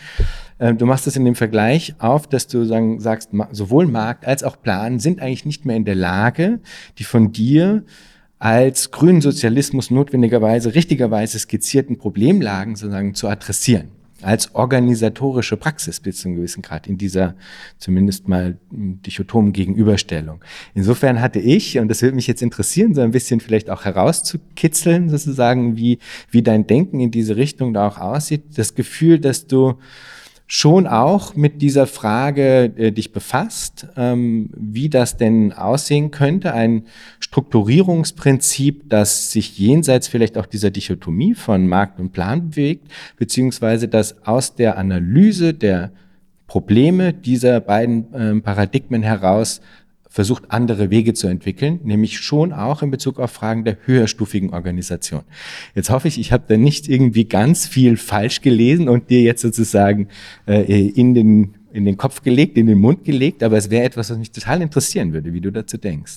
Äh, 0.59 0.75
du 0.75 0.87
machst 0.87 1.09
das 1.09 1.17
in 1.17 1.25
dem 1.25 1.35
Vergleich 1.35 1.97
auf, 1.99 2.29
dass 2.29 2.47
du 2.47 2.65
sagen, 2.65 3.01
sagst, 3.01 3.31
sowohl 3.51 3.87
Markt 3.87 4.25
als 4.25 4.45
auch 4.45 4.63
Plan 4.63 5.01
sind 5.01 5.21
eigentlich 5.21 5.45
nicht 5.45 5.67
mehr 5.67 5.75
in 5.75 5.85
der 5.85 5.97
Lage, 5.97 6.61
die 6.99 7.05
von 7.05 7.33
dir 7.33 7.83
als 8.39 8.93
grünen 8.93 9.23
Sozialismus 9.23 9.91
notwendigerweise 9.91 10.75
richtigerweise 10.75 11.39
skizzierten 11.41 11.99
Problemlagen 11.99 12.77
sozusagen 12.77 13.15
zu 13.15 13.29
adressieren 13.29 13.96
als 14.23 14.55
organisatorische 14.55 15.57
Praxis 15.57 16.01
bis 16.01 16.19
zu 16.19 16.29
einem 16.29 16.37
gewissen 16.37 16.63
Grad 16.63 16.87
in 16.87 16.97
dieser 16.97 17.35
zumindest 17.79 18.29
mal 18.29 18.57
dichotomen 18.71 19.53
Gegenüberstellung. 19.53 20.43
Insofern 20.75 21.21
hatte 21.21 21.39
ich, 21.39 21.79
und 21.79 21.89
das 21.89 22.03
würde 22.03 22.17
mich 22.17 22.27
jetzt 22.27 22.43
interessieren, 22.43 22.95
so 22.95 23.03
ein 23.03 23.11
bisschen 23.11 23.41
vielleicht 23.41 23.69
auch 23.69 23.85
herauszukitzeln, 23.85 25.11
sozusagen, 25.11 25.77
wie, 25.77 25.99
wie 26.31 26.43
dein 26.43 26.67
Denken 26.67 27.01
in 27.01 27.11
diese 27.11 27.37
Richtung 27.37 27.75
da 27.75 27.89
auch 27.89 27.99
aussieht, 27.99 28.43
das 28.57 28.75
Gefühl, 28.75 29.19
dass 29.19 29.47
du 29.47 29.75
schon 30.47 30.87
auch 30.87 31.35
mit 31.35 31.61
dieser 31.61 31.87
Frage 31.87 32.73
äh, 32.77 32.93
dich 32.93 33.13
befasst, 33.13 33.89
ähm, 33.97 34.51
wie 34.57 34.89
das 34.89 35.17
denn 35.17 35.53
aussehen 35.53 36.11
könnte, 36.11 36.55
ein 36.55 36.85
Strukturierungsprinzip, 37.19 38.89
das 38.89 39.33
sich 39.33 39.59
jenseits 39.59 40.07
vielleicht 40.07 40.39
auch 40.39 40.47
dieser 40.47 40.71
Dichotomie 40.71 41.35
von 41.35 41.67
Markt 41.67 41.99
und 41.99 42.13
Plan 42.13 42.51
bewegt, 42.51 42.89
beziehungsweise 43.17 43.89
das 43.89 44.25
aus 44.25 44.55
der 44.55 44.79
Analyse 44.79 45.53
der 45.53 45.91
Probleme 46.47 47.13
dieser 47.13 47.61
beiden 47.61 48.15
äh, 48.15 48.41
Paradigmen 48.41 49.03
heraus 49.03 49.61
versucht, 50.17 50.45
andere 50.49 50.89
Wege 50.89 51.13
zu 51.13 51.27
entwickeln, 51.27 51.79
nämlich 51.85 52.19
schon 52.19 52.55
auch 52.55 52.81
in 52.81 52.91
Bezug 52.91 53.21
auf 53.21 53.33
Fragen 53.33 53.67
der 53.67 53.77
höherstufigen 53.85 54.49
Organisation. 54.55 55.21
Jetzt 55.75 55.91
hoffe 55.91 56.09
ich, 56.09 56.19
ich 56.19 56.33
habe 56.33 56.45
da 56.49 56.57
nicht 56.57 56.89
irgendwie 56.89 57.27
ganz 57.27 57.67
viel 57.67 57.99
falsch 57.99 58.41
gelesen 58.41 58.89
und 58.89 59.11
dir 59.11 59.21
jetzt 59.21 59.43
sozusagen 59.43 60.09
äh, 60.47 60.89
in, 60.89 61.13
den, 61.13 61.57
in 61.71 61.85
den 61.85 61.99
Kopf 61.99 62.23
gelegt, 62.23 62.57
in 62.57 62.67
den 62.67 62.79
Mund 62.79 63.05
gelegt, 63.05 63.43
aber 63.43 63.59
es 63.59 63.69
wäre 63.69 63.85
etwas, 63.85 64.09
was 64.09 64.17
mich 64.17 64.31
total 64.31 64.63
interessieren 64.63 65.13
würde, 65.13 65.35
wie 65.35 65.43
du 65.43 65.53
dazu 65.53 65.77
denkst. 65.77 66.17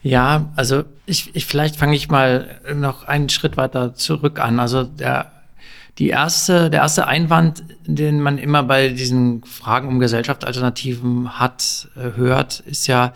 Ja, 0.00 0.52
also 0.54 0.84
ich, 1.04 1.34
ich 1.34 1.44
vielleicht 1.46 1.74
fange 1.74 1.96
ich 1.96 2.08
mal 2.08 2.60
noch 2.72 3.02
einen 3.02 3.30
Schritt 3.30 3.56
weiter 3.56 3.94
zurück 3.94 4.38
an. 4.38 4.60
Also 4.60 4.84
der 4.84 5.32
Die 5.98 6.08
erste, 6.08 6.70
der 6.70 6.80
erste 6.80 7.06
Einwand, 7.06 7.62
den 7.86 8.20
man 8.20 8.38
immer 8.38 8.62
bei 8.62 8.88
diesen 8.88 9.44
Fragen 9.44 9.88
um 9.88 10.00
Gesellschaftsalternativen 10.00 11.38
hat, 11.38 11.88
äh, 11.96 12.16
hört, 12.16 12.60
ist 12.60 12.86
ja, 12.88 13.12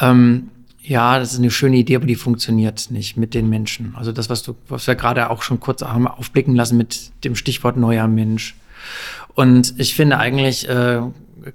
ähm, 0.00 0.50
ja, 0.80 1.18
das 1.20 1.32
ist 1.32 1.38
eine 1.38 1.52
schöne 1.52 1.76
Idee, 1.76 1.96
aber 1.96 2.06
die 2.06 2.16
funktioniert 2.16 2.90
nicht 2.90 3.16
mit 3.16 3.34
den 3.34 3.48
Menschen. 3.48 3.94
Also 3.96 4.10
das, 4.10 4.28
was 4.28 4.42
du, 4.42 4.56
was 4.68 4.86
wir 4.88 4.96
gerade 4.96 5.30
auch 5.30 5.42
schon 5.42 5.60
kurz 5.60 5.82
haben 5.82 6.08
aufblicken 6.08 6.56
lassen 6.56 6.76
mit 6.76 7.12
dem 7.22 7.36
Stichwort 7.36 7.76
neuer 7.76 8.08
Mensch. 8.08 8.56
Und 9.34 9.74
ich 9.78 9.94
finde 9.94 10.18
eigentlich 10.18 10.68
äh, 10.68 11.02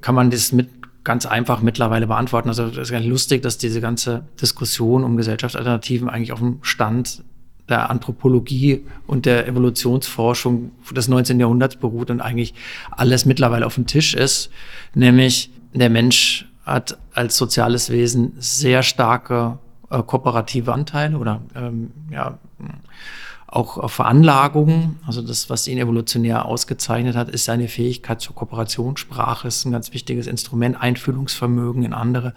kann 0.02 0.16
man 0.16 0.30
das 0.30 0.52
mit 0.52 0.70
ganz 1.04 1.26
einfach 1.26 1.62
mittlerweile 1.62 2.08
beantworten. 2.08 2.50
Also 2.50 2.68
das 2.68 2.78
ist 2.78 2.92
ganz 2.92 3.06
lustig, 3.06 3.42
dass 3.42 3.58
diese 3.58 3.80
ganze 3.80 4.26
Diskussion 4.42 5.04
um 5.04 5.16
Gesellschaftsalternativen 5.16 6.10
eigentlich 6.10 6.34
auf 6.34 6.40
dem 6.40 6.60
Stand 6.62 7.24
der 7.70 7.90
Anthropologie 7.90 8.86
und 9.06 9.26
der 9.26 9.48
Evolutionsforschung 9.48 10.72
des 10.92 11.08
19. 11.08 11.40
Jahrhunderts 11.40 11.76
beruht 11.76 12.10
und 12.10 12.22
eigentlich 12.22 12.54
alles 12.92 13.26
mittlerweile 13.26 13.66
auf 13.66 13.76
dem 13.76 13.88
Tisch 13.88 14.14
ist, 14.14 14.50
nämlich 14.94 15.52
der 15.74 15.90
Mensch 15.90 16.48
hat 16.66 16.98
als 17.14 17.38
soziales 17.38 17.90
Wesen 17.90 18.34
sehr 18.40 18.84
starke 18.84 19.60
äh, 19.90 20.02
kooperative 20.04 20.74
Anteile 20.74 21.18
oder 21.18 21.42
ähm, 21.56 21.92
ja, 22.12 22.38
auch 23.48 23.90
Veranlagungen. 23.90 25.00
Also 25.08 25.22
das, 25.22 25.50
was 25.50 25.68
ihn 25.68 25.78
evolutionär 25.78 26.46
ausgezeichnet 26.46 27.16
hat, 27.16 27.30
ist 27.30 27.46
seine 27.46 27.70
Fähigkeit 27.70 28.20
zur 28.20 28.36
Kooperation. 28.36 28.98
Sprache 28.98 29.48
ist 29.48 29.66
ein 29.66 29.72
ganz 29.72 29.94
wichtiges 29.94 30.28
Instrument, 30.28 30.80
Einfühlungsvermögen 30.80 31.84
in 31.84 31.94
andere. 31.94 32.34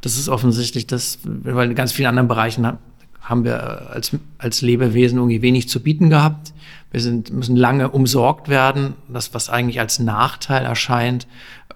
Das 0.00 0.16
ist 0.16 0.28
offensichtlich 0.28 0.86
das, 0.86 1.18
weil 1.24 1.70
in 1.70 1.74
ganz 1.74 1.92
vielen 1.92 2.08
anderen 2.08 2.28
Bereichen 2.28 2.78
haben 3.24 3.44
wir 3.44 3.90
als, 3.90 4.16
als 4.38 4.62
Lebewesen 4.62 5.18
irgendwie 5.18 5.42
wenig 5.42 5.68
zu 5.68 5.82
bieten 5.82 6.10
gehabt. 6.10 6.52
Wir 6.90 7.00
sind, 7.00 7.30
müssen 7.32 7.56
lange 7.56 7.90
umsorgt 7.90 8.48
werden. 8.48 8.94
Das, 9.08 9.34
was 9.34 9.50
eigentlich 9.50 9.80
als 9.80 9.98
Nachteil 9.98 10.64
erscheint, 10.64 11.26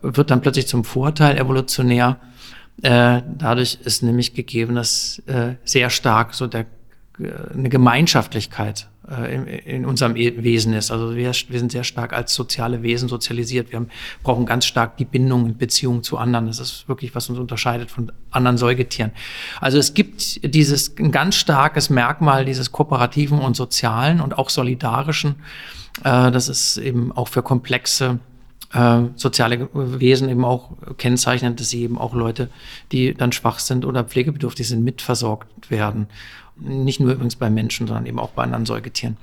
wird 0.03 0.30
dann 0.30 0.42
plötzlich 0.42 0.68
zum 0.68 0.84
Vorteil 0.84 1.38
evolutionär. 1.38 2.18
Äh, 2.82 3.22
dadurch 3.26 3.78
ist 3.82 4.03
nämlich 4.03 4.34
gegeben, 4.34 4.76
dass 4.76 5.20
äh, 5.26 5.55
sehr 5.64 5.90
stark 5.90 6.34
so 6.34 6.46
der, 6.46 6.66
äh, 7.18 7.30
eine 7.53 7.68
Gemeinschaftlichkeit 7.68 8.88
in, 9.09 9.46
in, 9.46 9.86
unserem 9.86 10.16
e-, 10.16 10.42
Wesen 10.42 10.74
ist. 10.74 10.90
Also 10.90 11.16
wir, 11.16 11.32
wir, 11.48 11.59
sind 11.59 11.72
sehr 11.72 11.84
stark 11.84 12.12
als 12.12 12.34
soziale 12.34 12.82
Wesen 12.82 13.09
sozialisiert. 13.09 13.70
Wir 13.70 13.76
haben, 13.76 13.88
brauchen 14.22 14.44
ganz 14.44 14.66
stark 14.66 14.96
die 14.98 15.04
Bindung 15.04 15.44
und 15.44 15.59
Beziehung 15.59 16.02
zu 16.02 16.18
anderen. 16.18 16.46
Das 16.46 16.61
ist 16.61 16.88
wirklich, 16.88 17.14
was 17.14 17.28
uns 17.30 17.38
unterscheidet 17.38 17.90
von 17.90 18.12
anderen 18.30 18.59
Säugetieren. 18.59 19.12
Also 19.61 19.78
es 19.78 19.94
gibt 19.94 20.54
dieses 20.54 20.96
ein 20.98 21.11
ganz 21.11 21.36
starkes 21.36 21.88
Merkmal 21.88 22.44
dieses 22.44 22.70
kooperativen 22.72 23.38
und 23.38 23.56
sozialen 23.56 24.20
und 24.20 24.36
auch 24.36 24.50
solidarischen. 24.50 25.36
Äh, 26.04 26.30
das 26.30 26.48
ist 26.48 26.76
eben 26.76 27.11
auch 27.12 27.28
für 27.28 27.42
komplexe 27.42 28.18
äh, 28.74 29.00
soziale 29.16 29.68
Wesen 29.72 30.28
eben 30.28 30.44
auch 30.44 30.70
kennzeichnen, 30.98 31.56
dass 31.56 31.70
sie 31.70 31.82
eben 31.82 31.98
auch 31.98 32.14
Leute, 32.14 32.50
die 32.92 33.14
dann 33.14 33.32
schwach 33.32 33.59
sind 33.59 33.84
oder 33.84 34.04
pflegebedürftig 34.04 34.68
sind, 34.68 34.84
mitversorgt 34.84 35.70
werden. 35.70 36.09
Nicht 36.61 37.00
nur 37.00 37.12
übrigens 37.12 37.36
bei 37.36 37.50
Menschen, 37.50 37.86
sondern 37.86 38.06
eben 38.06 38.18
auch 38.18 38.30
bei 38.30 38.42
anderen 38.42 38.66
Säugetieren. 38.66 39.16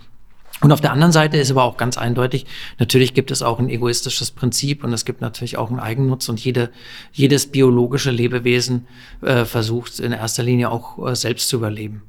Und 0.62 0.72
auf 0.72 0.80
der 0.80 0.94
anderen 0.94 1.12
Seite 1.12 1.38
ist 1.38 1.52
aber 1.52 1.64
auch 1.64 1.76
ganz 1.76 1.98
eindeutig, 1.98 2.46
natürlich 2.80 3.14
gibt 3.14 3.30
es 3.30 3.42
auch 3.42 3.60
ein 3.60 3.70
egoistisches 3.70 4.32
Prinzip 4.32 4.86
und 4.86 4.94
es 4.94 5.04
gibt 5.04 5.20
natürlich 5.20 5.58
auch 5.58 5.70
einen 5.70 5.82
Eigennutz 5.82 6.30
und 6.30 6.40
jede, 6.40 6.72
jedes 7.12 7.48
biologische 7.48 8.10
Lebewesen 8.10 8.88
äh, 9.22 9.44
versucht 9.44 10.00
in 10.00 10.14
erster 10.14 10.44
Linie 10.44 10.72
auch 10.72 11.06
äh, 11.06 11.16
selbst 11.16 11.50
zu 11.50 11.58
überleben. 11.58 12.04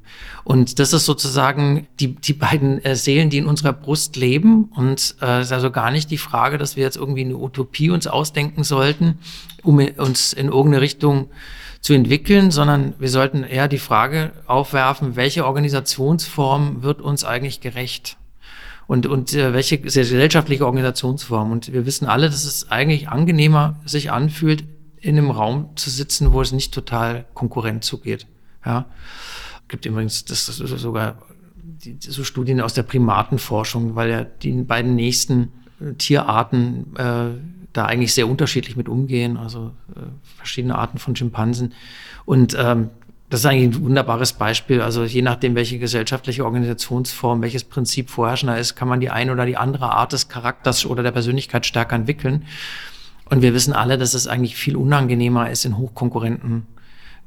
Und 0.45 0.79
das 0.79 0.93
ist 0.93 1.07
sozusagen 1.07 1.89
die, 1.99 2.15
die 2.15 2.35
beiden 2.35 2.83
äh, 2.85 2.95
Seelen, 2.95 3.31
die 3.31 3.39
in 3.39 3.47
unserer 3.47 3.73
Brust 3.73 4.15
leben 4.15 4.71
und 4.77 5.17
äh, 5.21 5.43
ist 5.43 5.53
also 5.53 5.73
gar 5.73 5.91
nicht 5.91 6.13
die 6.13 6.19
Frage, 6.19 6.57
dass 6.57 6.77
wir 6.77 6.85
jetzt 6.85 6.97
irgendwie 6.97 7.25
eine 7.25 7.37
Utopie 7.37 7.91
uns 7.91 8.07
ausdenken 8.07 8.63
sollten, 8.63 9.19
um 9.65 9.79
uns 9.97 10.33
in 10.33 10.47
irgendeine 10.47 10.83
Richtung 10.83 11.31
zu 11.81 11.95
entwickeln, 11.95 12.53
sondern 12.53 12.95
wir 13.01 13.09
sollten 13.09 13.43
eher 13.43 13.67
die 13.67 13.79
Frage 13.79 14.33
aufwerfen, 14.47 15.17
welche 15.17 15.45
Organisationsform 15.45 16.85
wird 16.85 17.03
uns 17.03 17.25
eigentlich 17.25 17.61
gerecht? 17.61 18.17
Und, 18.87 19.07
und 19.07 19.34
äh, 19.34 19.53
welche 19.53 19.78
gesellschaftliche 19.78 20.64
Organisationsform? 20.64 21.51
Und 21.51 21.72
wir 21.72 21.87
wissen 21.87 22.07
alle, 22.07 22.26
dass 22.26 22.45
es 22.45 22.70
eigentlich 22.70 23.09
angenehmer 23.09 23.80
sich 23.84 24.12
anfühlt, 24.12 24.64
in 25.01 25.18
einem 25.18 25.30
Raum 25.30 25.70
zu 25.76 25.91
sitzen, 25.91 26.32
wo 26.32 26.41
es 26.41 26.53
nicht 26.53 26.72
total 26.72 27.26
konkurrent 27.34 27.84
zugeht. 27.84 28.26
Ja. 28.64 28.87
Gibt 29.68 29.87
übrigens, 29.87 30.24
das 30.24 30.49
ist 30.49 30.59
sogar 30.59 31.22
die, 31.62 31.97
so 32.01 32.24
Studien 32.24 32.61
aus 32.61 32.74
der 32.74 32.82
Primatenforschung, 32.82 33.95
weil 33.95 34.11
ja 34.11 34.24
die 34.24 34.53
beiden 34.62 34.95
nächsten 34.95 35.53
Tierarten 35.99 36.97
äh, 36.97 37.30
da 37.72 37.84
eigentlich 37.84 38.14
sehr 38.14 38.28
unterschiedlich 38.28 38.76
mit 38.76 38.89
umgehen, 38.89 39.37
also 39.37 39.72
äh, 39.95 40.01
verschiedene 40.37 40.76
Arten 40.76 40.99
von 40.99 41.14
Schimpansen. 41.14 41.74
Und 42.24 42.57
ähm, 42.59 42.91
das 43.29 43.41
ist 43.41 43.47
eigentlich 43.47 43.77
ein 43.77 43.85
wunderbares 43.85 44.35
Beispiel. 44.35 44.81
Also 44.81 45.05
je 45.05 45.22
nachdem, 45.22 45.57
welche 45.57 45.79
gesellschaftliche 45.79 46.45
Organisationsform, 46.45 47.43
welches 47.43 47.64
Prinzip 47.64 48.09
vorherrschender 48.09 48.59
ist, 48.59 48.77
kann 48.77 48.89
man 48.89 49.01
die 49.01 49.11
eine 49.11 49.33
oder 49.33 49.47
die 49.47 49.57
andere 49.57 49.91
Art 49.91 50.12
des 50.12 50.29
Charakters 50.29 50.87
oder 50.87 51.03
der 51.03 51.11
Persönlichkeit 51.11 51.66
stärker 51.66 51.97
entwickeln. 51.97 52.47
Und 53.29 53.43
wir 53.43 53.53
wissen 53.53 53.72
alle, 53.72 53.99
dass 53.99 54.14
es 54.14 54.29
eigentlich 54.29 54.55
viel 54.55 54.77
unangenehmer 54.77 55.51
ist, 55.51 55.64
in 55.64 55.77
hochkonkurrenten 55.77 56.66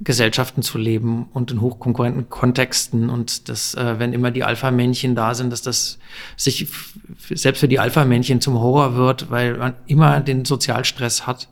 Gesellschaften 0.02 0.62
zu 0.62 0.78
leben 0.78 1.28
und 1.34 1.52
in 1.52 1.60
hochkonkurrenten 1.60 2.30
Kontexten 2.30 3.10
und 3.10 3.50
dass, 3.50 3.74
äh, 3.74 4.00
wenn 4.00 4.14
immer 4.14 4.32
die 4.32 4.45
Alpha-Männchen 4.45 5.14
da 5.14 5.36
sind, 5.36 5.52
dass 5.52 5.62
das 5.62 6.00
sich 6.38 6.70
selbst 7.32 7.60
für 7.60 7.68
die 7.68 7.80
Alpha-Männchen 7.80 8.39
zum 8.39 8.58
Horror 8.58 8.95
wird, 8.95 9.30
weil 9.30 9.58
man 9.58 9.74
immer 9.88 10.22
den 10.22 10.45
Sozialstress 10.45 11.28
hat 11.28 11.50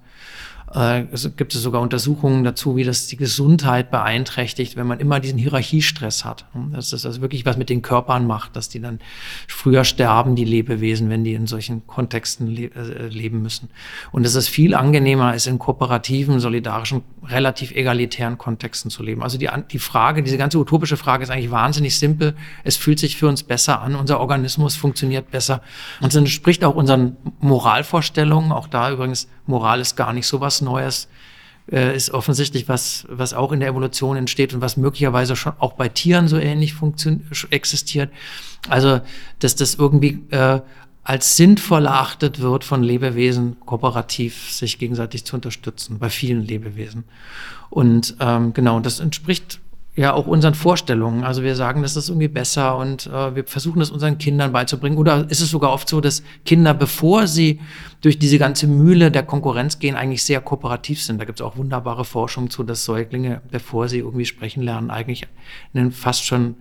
äh, 0.77 1.05
es 1.11 1.35
gibt 1.35 1.55
es 1.55 1.61
sogar 1.61 1.81
Untersuchungen 1.81 2.43
dazu, 2.43 2.75
wie 2.75 2.83
das 2.83 3.07
die 3.07 3.17
Gesundheit 3.17 3.89
beeinträchtigt, 3.89 4.75
wenn 4.75 4.85
man 4.85 4.99
immer 4.99 5.19
diesen 5.19 5.39
Hierarchiestress 5.39 6.23
hat. 6.23 6.45
Das 6.71 6.93
also 6.93 7.21
wirklich 7.21 7.45
was 7.45 7.57
mit 7.57 7.69
den 7.69 7.81
Körpern 7.81 8.27
macht, 8.27 8.55
dass 8.55 8.69
die 8.69 8.79
dann 8.79 8.99
früher 9.47 9.83
sterben, 9.83 10.35
die 10.35 10.45
Lebewesen, 10.45 11.09
wenn 11.09 11.23
die 11.23 11.33
in 11.33 11.47
solchen 11.47 11.87
Kontexten 11.87 12.47
le 12.47 12.65
äh, 12.75 13.07
leben 13.07 13.41
müssen. 13.41 13.69
Und 14.11 14.23
dass 14.23 14.35
es 14.35 14.47
viel 14.47 14.75
angenehmer 14.75 15.33
ist, 15.33 15.47
in 15.47 15.57
kooperativen, 15.57 16.39
solidarischen, 16.39 17.01
relativ 17.29 17.71
egalitären 17.71 18.37
Kontexten 18.37 18.91
zu 18.91 19.03
leben. 19.03 19.23
Also 19.23 19.37
die, 19.37 19.49
die 19.71 19.79
Frage, 19.79 20.23
diese 20.23 20.37
ganze 20.37 20.57
utopische 20.57 20.97
Frage 20.97 21.23
ist 21.23 21.29
eigentlich 21.29 21.51
wahnsinnig 21.51 21.97
simpel. 21.97 22.35
Es 22.63 22.77
fühlt 22.77 22.99
sich 22.99 23.17
für 23.17 23.27
uns 23.27 23.43
besser 23.43 23.81
an. 23.81 23.95
Unser 23.95 24.19
Organismus 24.19 24.75
funktioniert 24.75 25.31
besser. 25.31 25.61
Und 26.01 26.09
es 26.09 26.15
entspricht 26.15 26.63
auch 26.63 26.75
unseren 26.75 27.17
Moralvorstellungen. 27.39 28.51
Auch 28.51 28.67
da 28.67 28.91
übrigens, 28.91 29.27
Moral 29.45 29.79
ist 29.81 29.95
gar 29.95 30.13
nicht 30.13 30.27
so 30.27 30.41
was 30.41 30.61
Neues 30.61 31.07
äh, 31.71 31.95
ist 31.95 32.11
offensichtlich 32.11 32.69
was, 32.69 33.05
was 33.09 33.33
auch 33.33 33.51
in 33.51 33.59
der 33.59 33.69
Evolution 33.69 34.17
entsteht 34.17 34.53
und 34.53 34.61
was 34.61 34.77
möglicherweise 34.77 35.35
schon 35.35 35.53
auch 35.59 35.73
bei 35.73 35.89
Tieren 35.89 36.27
so 36.27 36.37
ähnlich 36.37 36.75
existiert. 37.49 38.11
Also, 38.69 39.01
dass 39.39 39.55
das 39.55 39.75
irgendwie 39.75 40.23
äh, 40.31 40.61
als 41.07 41.37
sinnvoll 41.37 41.85
erachtet 41.85 42.41
wird 42.41 42.65
von 42.65 42.83
Lebewesen, 42.83 43.55
kooperativ 43.65 44.51
sich 44.51 44.77
gegenseitig 44.77 45.23
zu 45.23 45.37
unterstützen, 45.37 45.99
bei 45.99 46.09
vielen 46.09 46.43
Lebewesen. 46.43 47.05
Und 47.69 48.17
ähm, 48.19 48.51
genau, 48.51 48.81
das 48.81 48.99
entspricht 48.99 49.61
ja 49.95 50.11
auch 50.11 50.27
unseren 50.27 50.53
Vorstellungen. 50.53 51.23
Also 51.23 51.43
wir 51.43 51.55
sagen, 51.55 51.81
das 51.81 51.95
ist 51.95 52.09
irgendwie 52.09 52.27
besser 52.27 52.75
und 52.75 53.07
äh, 53.07 53.33
wir 53.35 53.45
versuchen 53.45 53.79
das 53.79 53.89
unseren 53.89 54.17
Kindern 54.17 54.51
beizubringen. 54.51 54.97
Oder 54.97 55.25
ist 55.29 55.39
es 55.39 55.49
sogar 55.49 55.71
oft 55.71 55.87
so, 55.87 56.01
dass 56.01 56.23
Kinder, 56.43 56.73
bevor 56.73 57.25
sie 57.25 57.61
durch 58.01 58.19
diese 58.19 58.37
ganze 58.37 58.67
Mühle 58.67 59.09
der 59.09 59.23
Konkurrenz 59.23 59.79
gehen, 59.79 59.95
eigentlich 59.95 60.23
sehr 60.23 60.41
kooperativ 60.41 61.01
sind. 61.01 61.21
Da 61.21 61.25
gibt 61.25 61.39
es 61.39 61.45
auch 61.45 61.55
wunderbare 61.55 62.03
Forschung 62.03 62.49
zu, 62.49 62.63
dass 62.63 62.83
Säuglinge, 62.83 63.41
bevor 63.49 63.87
sie 63.87 63.99
irgendwie 63.99 64.25
sprechen 64.25 64.61
lernen, 64.61 64.91
eigentlich 64.91 65.25
einen 65.73 65.93
fast 65.93 66.25
schon 66.25 66.55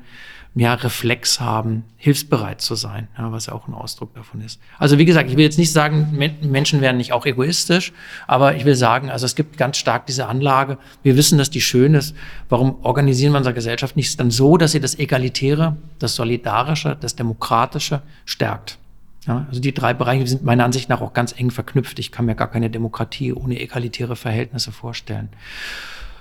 ja, 0.58 0.72
Reflex 0.72 1.38
haben, 1.38 1.84
hilfsbereit 1.98 2.62
zu 2.62 2.76
sein, 2.76 3.08
ja, 3.18 3.30
was 3.30 3.46
ja 3.46 3.52
auch 3.52 3.68
ein 3.68 3.74
Ausdruck 3.74 4.14
davon 4.14 4.40
ist. 4.40 4.58
Also 4.78 4.96
wie 4.96 5.04
gesagt, 5.04 5.28
ich 5.28 5.36
will 5.36 5.44
jetzt 5.44 5.58
nicht 5.58 5.70
sagen, 5.70 6.16
Menschen 6.40 6.80
werden 6.80 6.96
nicht 6.96 7.12
auch 7.12 7.26
egoistisch, 7.26 7.92
aber 8.26 8.56
ich 8.56 8.64
will 8.64 8.74
sagen, 8.74 9.10
also 9.10 9.26
es 9.26 9.34
gibt 9.34 9.58
ganz 9.58 9.76
stark 9.76 10.06
diese 10.06 10.26
Anlage. 10.26 10.78
Wir 11.02 11.18
wissen, 11.18 11.36
dass 11.36 11.50
die 11.50 11.60
schön 11.60 11.92
ist. 11.92 12.16
Warum 12.48 12.82
organisieren 12.84 13.32
wir 13.32 13.38
unsere 13.38 13.54
Gesellschaft 13.54 13.96
nicht 13.96 14.18
dann 14.18 14.30
so, 14.30 14.56
dass 14.56 14.72
sie 14.72 14.80
das 14.80 14.98
Egalitäre, 14.98 15.76
das 15.98 16.14
Solidarische, 16.14 16.96
das 16.98 17.14
Demokratische 17.16 18.00
stärkt? 18.24 18.78
Ja, 19.26 19.44
also 19.48 19.60
die 19.60 19.74
drei 19.74 19.92
Bereiche 19.92 20.26
sind 20.26 20.42
meiner 20.42 20.64
Ansicht 20.64 20.88
nach 20.88 21.02
auch 21.02 21.12
ganz 21.12 21.38
eng 21.38 21.50
verknüpft. 21.50 21.98
Ich 21.98 22.12
kann 22.12 22.24
mir 22.24 22.34
gar 22.34 22.50
keine 22.50 22.70
Demokratie 22.70 23.34
ohne 23.34 23.60
egalitäre 23.60 24.16
Verhältnisse 24.16 24.72
vorstellen. 24.72 25.28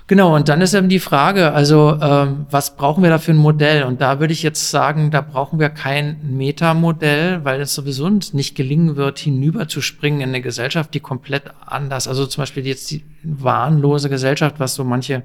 Genau, 0.08 0.36
und 0.36 0.48
dann 0.48 0.60
ist 0.60 0.72
eben 0.72 0.88
die 0.88 1.00
Frage, 1.00 1.52
also 1.52 1.98
ähm, 2.00 2.46
was 2.48 2.76
brauchen 2.76 3.02
wir 3.02 3.10
da 3.10 3.18
für 3.18 3.32
ein 3.32 3.36
Modell? 3.36 3.82
Und 3.82 4.00
da 4.00 4.20
würde 4.20 4.32
ich 4.32 4.44
jetzt 4.44 4.70
sagen, 4.70 5.10
da 5.10 5.20
brauchen 5.20 5.58
wir 5.58 5.68
kein 5.68 6.20
Metamodell, 6.22 7.44
weil 7.44 7.60
es 7.60 7.74
sowieso 7.74 8.08
nicht 8.08 8.54
gelingen 8.54 8.94
wird, 8.94 9.18
hinüberzuspringen 9.18 10.20
in 10.20 10.28
eine 10.28 10.42
Gesellschaft, 10.42 10.94
die 10.94 11.00
komplett 11.00 11.50
anders, 11.64 12.06
also 12.06 12.24
zum 12.26 12.42
Beispiel 12.42 12.64
jetzt 12.64 12.88
die 12.92 13.04
wahnlose 13.24 14.08
Gesellschaft, 14.08 14.60
was 14.60 14.76
so 14.76 14.84
manche 14.84 15.24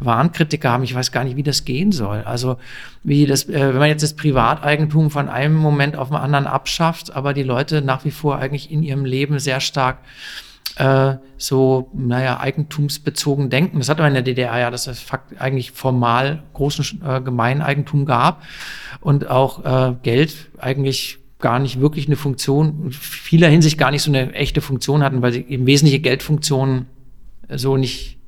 Wahnkritiker 0.00 0.70
haben, 0.70 0.84
ich 0.84 0.94
weiß 0.94 1.12
gar 1.12 1.24
nicht, 1.24 1.36
wie 1.36 1.42
das 1.42 1.66
gehen 1.66 1.92
soll. 1.92 2.22
Also 2.24 2.56
wie 3.02 3.26
das, 3.26 3.50
äh, 3.50 3.74
wenn 3.74 3.80
man 3.80 3.90
jetzt 3.90 4.02
das 4.02 4.14
Privateigentum 4.14 5.10
von 5.10 5.28
einem 5.28 5.56
Moment 5.56 5.94
auf 5.94 6.08
den 6.08 6.16
anderen 6.16 6.46
abschafft, 6.46 7.14
aber 7.14 7.34
die 7.34 7.42
Leute 7.42 7.82
nach 7.82 8.06
wie 8.06 8.10
vor 8.10 8.38
eigentlich 8.38 8.70
in 8.70 8.82
ihrem 8.82 9.04
Leben 9.04 9.38
sehr 9.38 9.60
stark 9.60 9.98
äh, 10.76 11.16
so, 11.36 11.90
naja, 11.92 12.40
eigentumsbezogen 12.40 13.50
denken. 13.50 13.78
Das 13.78 13.88
hatte 13.88 14.02
man 14.02 14.10
in 14.10 14.14
der 14.14 14.22
DDR 14.22 14.58
ja, 14.58 14.70
dass 14.70 14.86
es 14.86 15.04
eigentlich 15.38 15.72
formal 15.72 16.42
großen 16.54 17.02
äh, 17.04 17.20
Gemeineigentum 17.20 18.06
gab 18.06 18.42
und 19.00 19.28
auch 19.28 19.64
äh, 19.64 19.94
Geld 20.02 20.50
eigentlich 20.58 21.18
gar 21.40 21.58
nicht 21.58 21.80
wirklich 21.80 22.06
eine 22.06 22.16
Funktion, 22.16 22.84
in 22.84 22.92
vieler 22.92 23.48
Hinsicht 23.48 23.76
gar 23.76 23.90
nicht 23.90 24.02
so 24.02 24.10
eine 24.10 24.32
echte 24.32 24.60
Funktion 24.60 25.02
hatten, 25.02 25.20
weil 25.22 25.32
sie 25.32 25.40
eben 25.40 25.66
wesentliche 25.66 26.00
Geldfunktionen 26.00 26.86
so 27.48 27.76
nicht 27.76 28.18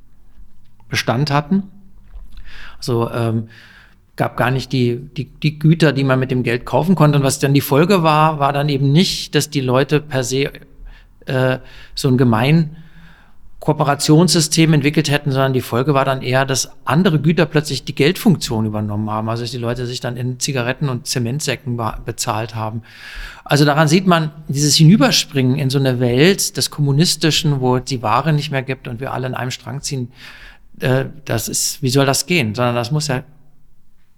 Bestand 0.89 1.31
hatten. 1.31 1.63
Also 2.77 3.11
ähm, 3.11 3.49
gab 4.17 4.37
gar 4.37 4.51
nicht 4.51 4.73
die, 4.73 4.97
die, 4.97 5.25
die 5.25 5.59
Güter, 5.59 5.93
die 5.93 6.05
man 6.05 6.21
mit 6.21 6.31
dem 6.31 6.43
Geld 6.43 6.67
kaufen 6.67 6.95
konnte. 6.95 7.19
Und 7.19 7.25
was 7.25 7.39
dann 7.39 7.55
die 7.55 7.61
Folge 7.61 8.03
war, 8.03 8.39
war 8.39 8.53
dann 8.53 8.69
eben 8.69 8.93
nicht, 8.93 9.35
dass 9.35 9.51
die 9.51 9.61
Leute 9.61 10.01
per 10.01 10.23
se 10.23 10.53
äh, 11.27 11.59
so 11.95 12.09
ein 12.09 12.17
gemein 12.17 12.77
Kooperationssystem 13.65 14.75
entwickelt 14.75 15.11
hätten, 15.11 15.31
sondern 15.31 15.55
die 15.55 15.63
Folge 15.63 15.95
war 15.95 16.05
dann 16.05 16.21
eher, 16.21 16.45
dass 16.45 16.71
andere 16.85 17.19
Güter 17.19 17.47
plötzlich 17.47 17.83
die 17.83 17.95
Geldfunktion 17.95 18.67
übernommen 18.67 19.09
haben. 19.09 19.31
Also 19.31 19.43
dass 19.43 19.53
die 19.53 19.59
Leute 19.59 19.87
sich 19.87 20.01
dann 20.01 20.19
in 20.19 20.39
Zigaretten 20.39 20.91
und 20.91 21.07
Zementsäcken 21.07 21.81
bezahlt 22.05 22.55
haben. 22.55 22.83
Also 23.43 23.65
daran 23.65 23.89
sieht 23.89 24.07
man 24.07 24.33
dieses 24.49 24.77
Hinüberspringen 24.77 25.57
in 25.57 25.71
so 25.71 25.79
eine 25.79 25.99
Welt 25.99 26.59
des 26.59 26.71
Kommunistischen, 26.71 27.63
wo 27.63 27.79
die 27.79 28.03
Ware 28.03 28.35
nicht 28.35 28.51
mehr 28.51 28.63
gibt 28.63 28.87
und 28.87 29.01
wir 29.01 29.15
alle 29.15 29.29
in 29.29 29.35
einem 29.35 29.51
Strang 29.51 29.81
ziehen. 29.81 30.13
Äh, 30.81 31.07
das 31.25 31.49
ist, 31.49 31.83
wie 31.83 31.89
soll 31.89 32.05
das 32.05 32.27
gehen? 32.27 32.55
Sondern 32.55 32.75
das 32.75 32.91
muss 32.91 33.09
ja 33.09 33.23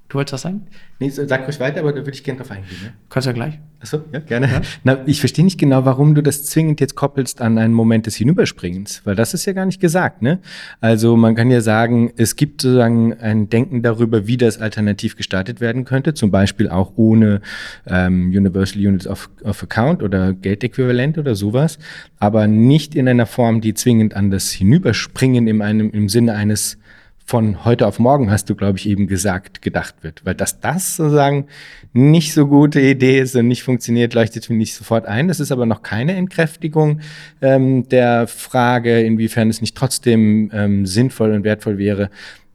Du 0.08 0.18
wolltest 0.18 0.34
was 0.34 0.42
sagen? 0.42 0.66
Nee, 1.00 1.10
sag 1.10 1.46
ruhig 1.46 1.58
weiter, 1.58 1.80
aber 1.80 1.90
da 1.92 1.98
würde 1.98 2.12
ich 2.12 2.22
gerne 2.22 2.38
drauf 2.38 2.50
eingehen. 2.50 2.76
Ne? 2.82 2.92
Kannst 3.10 3.26
du 3.26 3.30
ja 3.30 3.34
gleich. 3.34 3.58
Achso, 3.80 4.02
ja, 4.12 4.20
gerne. 4.20 4.46
Ja? 4.46 4.60
Na, 4.84 4.98
ich 5.04 5.18
verstehe 5.20 5.44
nicht 5.44 5.58
genau, 5.58 5.84
warum 5.84 6.14
du 6.14 6.22
das 6.22 6.44
zwingend 6.44 6.80
jetzt 6.80 6.94
koppelst 6.94 7.40
an 7.40 7.58
einen 7.58 7.74
Moment 7.74 8.06
des 8.06 8.14
Hinüberspringens, 8.14 9.02
weil 9.04 9.16
das 9.16 9.34
ist 9.34 9.46
ja 9.46 9.52
gar 9.52 9.66
nicht 9.66 9.80
gesagt, 9.80 10.22
ne? 10.22 10.38
Also 10.80 11.16
man 11.16 11.34
kann 11.34 11.50
ja 11.50 11.60
sagen, 11.60 12.12
es 12.16 12.36
gibt 12.36 12.62
sozusagen 12.62 13.14
ein 13.14 13.50
Denken 13.50 13.82
darüber, 13.82 14.26
wie 14.26 14.36
das 14.36 14.58
alternativ 14.58 15.16
gestaltet 15.16 15.60
werden 15.60 15.84
könnte, 15.84 16.14
zum 16.14 16.30
Beispiel 16.30 16.68
auch 16.68 16.92
ohne 16.96 17.40
ähm, 17.86 18.28
Universal 18.28 18.86
Units 18.86 19.06
of, 19.06 19.28
of 19.42 19.62
Account 19.62 20.02
oder 20.02 20.32
Geldäquivalent 20.32 21.18
oder 21.18 21.34
sowas, 21.34 21.78
aber 22.18 22.46
nicht 22.46 22.94
in 22.94 23.08
einer 23.08 23.26
Form, 23.26 23.60
die 23.60 23.74
zwingend 23.74 24.14
an 24.14 24.30
das 24.30 24.52
Hinüberspringen 24.52 25.48
in 25.48 25.60
einem, 25.60 25.90
im 25.90 26.08
Sinne 26.08 26.34
eines 26.34 26.78
von 27.26 27.64
heute 27.64 27.88
auf 27.88 27.98
morgen, 27.98 28.30
hast 28.30 28.48
du, 28.48 28.54
glaube 28.54 28.78
ich, 28.78 28.88
eben 28.88 29.08
gesagt, 29.08 29.60
gedacht 29.60 29.96
wird. 30.02 30.24
Weil 30.24 30.36
dass 30.36 30.60
das 30.60 30.96
sozusagen 30.96 31.46
nicht 31.92 32.32
so 32.32 32.46
gute 32.46 32.80
Idee 32.80 33.18
ist 33.18 33.34
und 33.34 33.48
nicht 33.48 33.64
funktioniert, 33.64 34.14
leuchtet 34.14 34.48
mir 34.48 34.56
nicht 34.56 34.74
sofort 34.74 35.06
ein. 35.06 35.26
Das 35.26 35.40
ist 35.40 35.50
aber 35.50 35.66
noch 35.66 35.82
keine 35.82 36.14
Entkräftigung 36.14 37.00
ähm, 37.42 37.88
der 37.88 38.28
Frage, 38.28 39.00
inwiefern 39.00 39.50
es 39.50 39.60
nicht 39.60 39.76
trotzdem 39.76 40.50
ähm, 40.54 40.86
sinnvoll 40.86 41.32
und 41.32 41.42
wertvoll 41.42 41.78
wäre, 41.78 42.10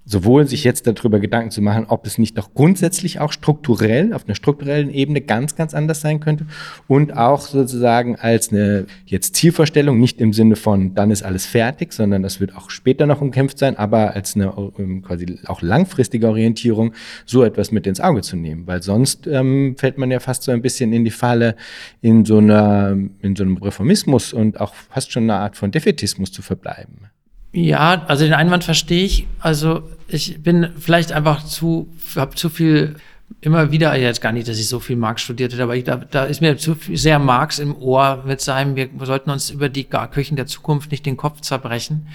sowohl 0.06 0.48
sich 0.48 0.64
jetzt 0.64 0.88
darüber 0.88 1.20
Gedanken 1.20 1.52
zu 1.52 1.62
machen, 1.62 1.86
ob 1.88 2.06
es 2.08 2.18
nicht 2.18 2.38
doch 2.38 2.54
grundsätzlich 2.54 3.20
auch 3.20 3.32
strukturell, 3.32 4.14
auf 4.14 4.26
einer 4.26 4.36
strukturellen 4.36 4.90
Ebene 4.90 5.22
ganz, 5.22 5.56
ganz 5.56 5.74
anders 5.74 6.02
sein 6.02 6.20
könnte 6.20 6.46
und 6.88 7.16
auch 7.16 7.42
sozusagen 7.42 8.16
als 8.16 8.52
eine 8.52 8.88
jetzt 9.06 9.36
Zielvorstellung, 9.36 10.00
nicht 10.00 10.20
im 10.20 10.34
Sinne 10.34 10.56
von, 10.56 10.96
dann 10.96 11.12
ist 11.12 11.24
alles 11.24 11.46
fertig, 11.46 11.94
sondern 11.94 12.24
das 12.24 12.40
wird 12.40 12.56
auch 12.56 12.70
später 12.70 13.06
noch 13.06 13.22
umkämpft 13.22 13.60
sein, 13.60 13.78
aber 13.78 14.16
als 14.16 14.36
eine 14.36 14.54
ähm, 14.78 15.04
quasi 15.04 15.40
auch 15.46 15.62
langfristige 15.62 16.28
Orientierung, 16.28 16.94
so 17.26 17.44
etwas 17.44 17.72
mit 17.72 17.86
ins 17.86 18.00
Auge 18.00 18.22
zu 18.22 18.36
nehmen, 18.36 18.66
weil 18.66 18.82
sonst 18.82 19.28
ähm, 19.28 19.76
fällt 19.78 19.98
man 19.98 20.10
ja 20.10 20.20
fast 20.20 20.44
so 20.44 20.52
ein 20.52 20.62
bisschen 20.62 20.94
in 20.94 21.06
die 21.06 21.12
Falle, 21.12 21.56
in 22.02 22.26
so 22.26 22.40
einer, 22.40 22.98
in 23.22 23.36
so 23.36 23.44
einem 23.44 23.58
Reformismus 23.58 24.34
und 24.34 24.60
auch 24.60 24.74
fast 24.74 25.12
schon 25.12 25.24
eine 25.24 25.36
Art 25.36 25.56
von 25.56 25.72
Defetismus 25.72 26.32
zu 26.32 26.42
verbleiben. 26.42 27.11
Ja, 27.54 28.04
also 28.08 28.24
den 28.24 28.34
Einwand 28.34 28.64
verstehe 28.64 29.04
ich. 29.04 29.28
Also 29.40 29.84
ich 30.08 30.42
bin 30.42 30.72
vielleicht 30.80 31.12
einfach 31.12 31.44
zu, 31.46 31.90
habe 32.16 32.36
zu 32.36 32.50
viel 32.50 32.96
immer 33.40 33.72
wieder, 33.72 33.96
jetzt 33.96 34.22
gar 34.22 34.32
nicht, 34.32 34.48
dass 34.48 34.60
ich 34.60 34.68
so 34.68 34.80
viel 34.80 34.98
Marx 34.98 35.22
studiert 35.22 35.54
hätte, 35.54 35.64
aber 35.64 35.76
ich, 35.76 35.86
da, 35.86 35.96
da 35.96 36.26
ist 36.26 36.42
mir 36.42 36.58
zu 36.58 36.76
viel, 36.76 36.98
sehr 36.98 37.18
Marx 37.18 37.60
im 37.60 37.76
Ohr 37.76 38.24
mit 38.26 38.42
seinem, 38.42 38.76
wir 38.76 38.90
sollten 39.02 39.30
uns 39.30 39.50
über 39.50 39.70
die 39.70 39.86
Küchen 39.86 40.36
der 40.36 40.48
Zukunft 40.48 40.92
nicht 40.92 41.06
den 41.06 41.18
Kopf 41.18 41.42
zerbrechen. 41.42 42.08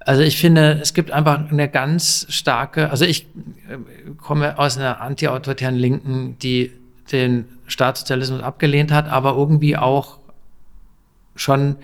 Also 0.00 0.22
ich 0.22 0.36
finde, 0.36 0.80
es 0.82 0.94
gibt 0.94 1.10
einfach 1.10 1.50
eine 1.50 1.68
ganz 1.68 2.26
starke, 2.28 2.90
also 2.90 3.04
ich 3.04 3.26
äh, 3.68 3.78
komme 4.18 4.58
aus 4.58 4.76
einer 4.76 5.00
anti-autoritären 5.00 5.76
Linken, 5.76 6.36
die 6.42 6.72
den 7.12 7.46
Staatssozialismus 7.66 8.42
abgelehnt 8.42 8.92
hat, 8.92 9.08
aber 9.08 9.34
irgendwie 9.34 9.76
auch 9.76 10.18
schon 11.36 11.76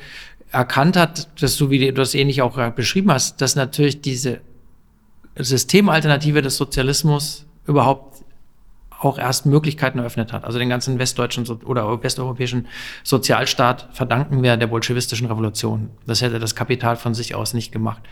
erkannt 0.50 0.96
hat, 0.96 1.42
dass 1.42 1.56
du, 1.56 1.70
wie 1.70 1.78
du 1.78 1.92
das 1.92 2.14
ähnlich 2.14 2.42
auch 2.42 2.70
beschrieben 2.72 3.12
hast, 3.12 3.40
dass 3.40 3.56
natürlich 3.56 4.00
diese 4.00 4.40
Systemalternative 5.36 6.42
des 6.42 6.56
Sozialismus 6.56 7.46
überhaupt 7.66 8.24
auch 9.00 9.18
erst 9.18 9.46
Möglichkeiten 9.46 9.98
eröffnet 9.98 10.32
hat. 10.32 10.44
Also 10.44 10.58
den 10.58 10.68
ganzen 10.68 10.98
westdeutschen 10.98 11.48
oder 11.64 12.02
westeuropäischen 12.02 12.68
Sozialstaat 13.02 13.88
verdanken 13.92 14.42
wir 14.42 14.56
der 14.56 14.66
bolschewistischen 14.66 15.26
Revolution. 15.26 15.90
Das 16.06 16.20
hätte 16.20 16.38
das 16.38 16.54
Kapital 16.54 16.96
von 16.96 17.14
sich 17.14 17.34
aus 17.34 17.54
nicht 17.54 17.72
gemacht. 17.72 18.02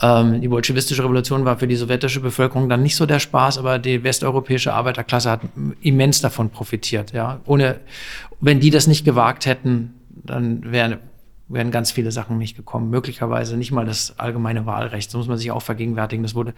Ähm, 0.00 0.40
die 0.40 0.48
bolschewistische 0.48 1.04
Revolution 1.04 1.44
war 1.44 1.58
für 1.58 1.68
die 1.68 1.76
sowjetische 1.76 2.20
Bevölkerung 2.20 2.68
dann 2.68 2.82
nicht 2.82 2.96
so 2.96 3.04
der 3.04 3.18
Spaß, 3.18 3.58
aber 3.58 3.78
die 3.78 4.02
westeuropäische 4.02 4.72
Arbeiterklasse 4.72 5.30
hat 5.30 5.40
immens 5.82 6.20
davon 6.20 6.50
profitiert. 6.50 7.12
Ja, 7.12 7.40
ohne, 7.44 7.80
wenn 8.40 8.60
die 8.60 8.70
das 8.70 8.86
nicht 8.86 9.04
gewagt 9.04 9.44
hätten, 9.44 9.94
dann 10.08 10.72
wäre 10.72 11.00
wären 11.54 11.70
ganz 11.70 11.90
viele 11.90 12.12
Sachen 12.12 12.36
nicht 12.36 12.56
gekommen. 12.56 12.90
Möglicherweise 12.90 13.56
nicht 13.56 13.72
mal 13.72 13.86
das 13.86 14.18
allgemeine 14.18 14.66
Wahlrecht. 14.66 15.10
So 15.10 15.18
muss 15.18 15.28
man 15.28 15.38
sich 15.38 15.50
auch 15.50 15.62
vergegenwärtigen. 15.62 16.22
Das 16.22 16.34
wurde 16.34 16.54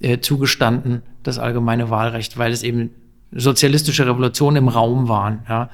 äh, 0.00 0.18
zugestanden, 0.20 1.02
das 1.22 1.38
allgemeine 1.38 1.90
Wahlrecht, 1.90 2.38
weil 2.38 2.52
es 2.52 2.62
eben 2.62 2.90
sozialistische 3.32 4.06
Revolutionen 4.06 4.58
im 4.58 4.68
Raum 4.68 5.08
waren. 5.08 5.40
Ja. 5.48 5.70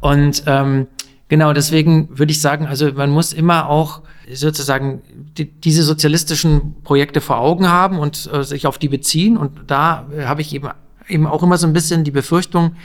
Und 0.00 0.44
ähm, 0.46 0.86
genau 1.28 1.52
deswegen 1.52 2.08
würde 2.16 2.30
ich 2.30 2.40
sagen, 2.40 2.66
also 2.66 2.92
man 2.92 3.10
muss 3.10 3.32
immer 3.32 3.68
auch 3.68 4.02
sozusagen 4.32 5.02
die, 5.36 5.50
diese 5.50 5.82
sozialistischen 5.82 6.76
Projekte 6.84 7.20
vor 7.20 7.38
Augen 7.38 7.68
haben 7.68 7.98
und 7.98 8.30
äh, 8.32 8.44
sich 8.44 8.66
auf 8.66 8.78
die 8.78 8.88
beziehen. 8.88 9.36
Und 9.36 9.52
da 9.66 10.06
äh, 10.16 10.24
habe 10.26 10.40
ich 10.40 10.54
eben 10.54 10.68
eben 11.08 11.26
auch 11.26 11.42
immer 11.42 11.58
so 11.58 11.66
ein 11.66 11.72
bisschen 11.72 12.04
die 12.04 12.10
Befürchtung, 12.10 12.76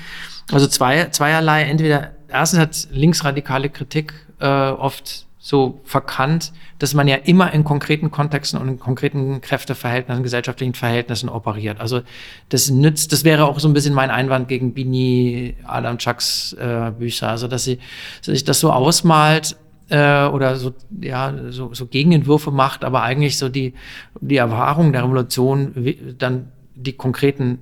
also 0.52 0.68
zwei, 0.68 1.06
zweierlei, 1.06 1.64
entweder 1.64 2.12
erstens 2.28 2.60
hat 2.60 2.88
linksradikale 2.92 3.70
Kritik 3.70 4.14
äh, 4.40 4.48
oft 4.48 5.28
so 5.42 5.80
verkannt, 5.86 6.52
dass 6.80 6.94
man 6.94 7.08
ja 7.08 7.16
immer 7.16 7.54
in 7.54 7.64
konkreten 7.64 8.12
Kontexten 8.12 8.60
und 8.60 8.68
in 8.68 8.80
konkreten 8.80 9.40
Kräfteverhältnissen, 9.40 10.22
gesellschaftlichen 10.22 10.74
Verhältnissen 10.74 11.30
operiert. 11.30 11.80
Also 11.80 12.02
das 12.50 12.70
nützt, 12.70 13.14
das 13.14 13.24
wäre 13.24 13.46
auch 13.46 13.60
so 13.60 13.68
ein 13.68 13.74
bisschen 13.74 13.94
mein 13.94 14.12
Einwand 14.12 14.50
gegen 14.50 14.74
Bini 14.74 15.56
Adam 15.64 15.98
Chucks 15.98 16.54
äh, 16.54 16.92
Bücher, 16.92 17.30
also 17.30 17.48
dass 17.48 17.64
sie 17.64 17.80
sich 18.22 18.44
das 18.44 18.60
so 18.60 18.72
ausmalt 18.72 19.56
äh, 19.90 20.26
oder 20.26 20.58
so 20.58 20.74
ja 21.00 21.34
so, 21.50 21.74
so 21.74 21.86
Gegenentwürfe 21.88 22.52
macht, 22.52 22.84
aber 22.84 23.04
eigentlich 23.04 23.38
so 23.38 23.48
die 23.48 23.74
die 24.20 24.38
Erfahrung 24.38 24.92
der 24.92 25.04
Revolution 25.04 25.96
dann 26.18 26.52
die 26.76 26.94
konkreten 26.94 27.60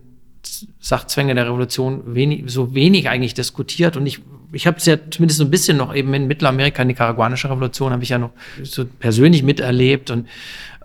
Sachzwänge 0.79 1.35
der 1.35 1.45
Revolution 1.45 2.15
wenig, 2.15 2.45
so 2.47 2.73
wenig 2.73 3.09
eigentlich 3.09 3.33
diskutiert 3.33 3.97
und 3.97 4.05
ich 4.05 4.21
ich 4.51 4.65
habe 4.65 4.77
es 4.77 4.85
ja 4.85 4.97
zumindest 5.09 5.39
so 5.39 5.43
ein 5.43 5.51
bisschen 5.51 5.77
noch 5.77 5.93
eben 5.93 6.13
in 6.13 6.27
Mittelamerika, 6.27 6.83
nicaraguanische 6.83 7.49
Revolution, 7.49 7.91
habe 7.91 8.03
ich 8.03 8.09
ja 8.09 8.17
noch 8.17 8.31
so 8.63 8.85
persönlich 8.85 9.43
miterlebt 9.43 10.09
und 10.09 10.27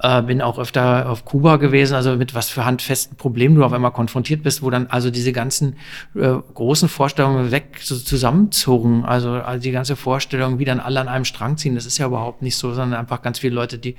äh, 0.00 0.20
bin 0.22 0.42
auch 0.42 0.58
öfter 0.58 1.08
auf 1.08 1.24
Kuba 1.24 1.56
gewesen, 1.56 1.94
also 1.94 2.16
mit 2.16 2.34
was 2.34 2.50
für 2.50 2.64
handfesten 2.64 3.16
Problemen 3.16 3.54
du 3.54 3.64
auf 3.64 3.72
einmal 3.72 3.92
konfrontiert 3.92 4.42
bist, 4.42 4.62
wo 4.62 4.70
dann 4.70 4.88
also 4.88 5.10
diese 5.10 5.32
ganzen 5.32 5.76
äh, 6.14 6.34
großen 6.54 6.88
Vorstellungen 6.88 7.52
weg 7.52 7.78
so 7.80 7.96
zusammenzogen, 7.96 9.04
also, 9.04 9.30
also 9.30 9.62
die 9.62 9.70
ganze 9.70 9.94
Vorstellung, 9.94 10.58
wie 10.58 10.64
dann 10.64 10.80
alle 10.80 11.00
an 11.00 11.08
einem 11.08 11.24
Strang 11.24 11.56
ziehen, 11.56 11.76
das 11.76 11.86
ist 11.86 11.98
ja 11.98 12.06
überhaupt 12.06 12.42
nicht 12.42 12.56
so, 12.56 12.74
sondern 12.74 12.98
einfach 12.98 13.22
ganz 13.22 13.38
viele 13.38 13.54
Leute, 13.54 13.78
die 13.78 13.96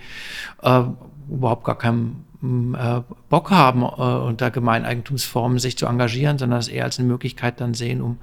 äh, 0.62 0.82
überhaupt 1.30 1.64
gar 1.64 1.78
keinen 1.78 2.26
äh, 2.78 3.02
Bock 3.30 3.50
haben, 3.52 3.84
äh, 3.84 3.86
unter 3.86 4.52
Gemeineigentumsformen 4.52 5.58
sich 5.58 5.78
zu 5.78 5.86
engagieren, 5.86 6.38
sondern 6.38 6.60
das 6.60 6.68
eher 6.68 6.84
als 6.84 7.00
eine 7.00 7.08
Möglichkeit 7.08 7.62
dann 7.62 7.74
sehen, 7.74 8.02
um 8.02 8.18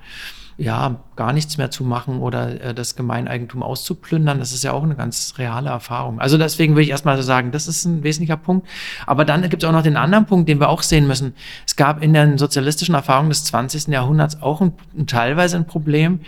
ja, 0.61 0.96
gar 1.16 1.32
nichts 1.32 1.56
mehr 1.56 1.70
zu 1.70 1.84
machen 1.84 2.20
oder 2.20 2.61
äh, 2.61 2.74
das 2.74 2.94
Gemeineigentum 2.94 3.62
auszuplündern. 3.62 4.38
Das 4.38 4.52
ist 4.52 4.62
ja 4.62 4.72
auch 4.72 4.82
eine 4.82 4.94
ganz 4.94 5.34
reale 5.38 5.70
Erfahrung. 5.70 6.20
Also 6.20 6.36
deswegen 6.36 6.74
würde 6.74 6.82
ich 6.82 6.90
erstmal 6.90 7.16
so 7.16 7.22
sagen, 7.22 7.50
das 7.50 7.66
ist 7.66 7.86
ein 7.86 8.02
wesentlicher 8.02 8.36
Punkt. 8.36 8.68
Aber 9.06 9.24
dann 9.24 9.40
gibt 9.48 9.62
es 9.62 9.68
auch 9.68 9.72
noch 9.72 9.82
den 9.82 9.96
anderen 9.96 10.26
Punkt, 10.26 10.50
den 10.50 10.61
wir 10.61 10.68
auch 10.68 10.82
sehen 10.82 11.06
müssen. 11.06 11.34
Es 11.66 11.76
gab 11.76 12.02
in 12.02 12.12
den 12.12 12.36
sozialistischen 12.36 12.94
Erfahrungen 12.94 13.30
des 13.30 13.44
20. 13.44 13.88
Jahrhunderts 13.88 14.42
auch 14.42 14.61
ein, 14.61 14.74
teilweise 15.06 15.56
ein 15.56 15.66
Problem, 15.66 16.20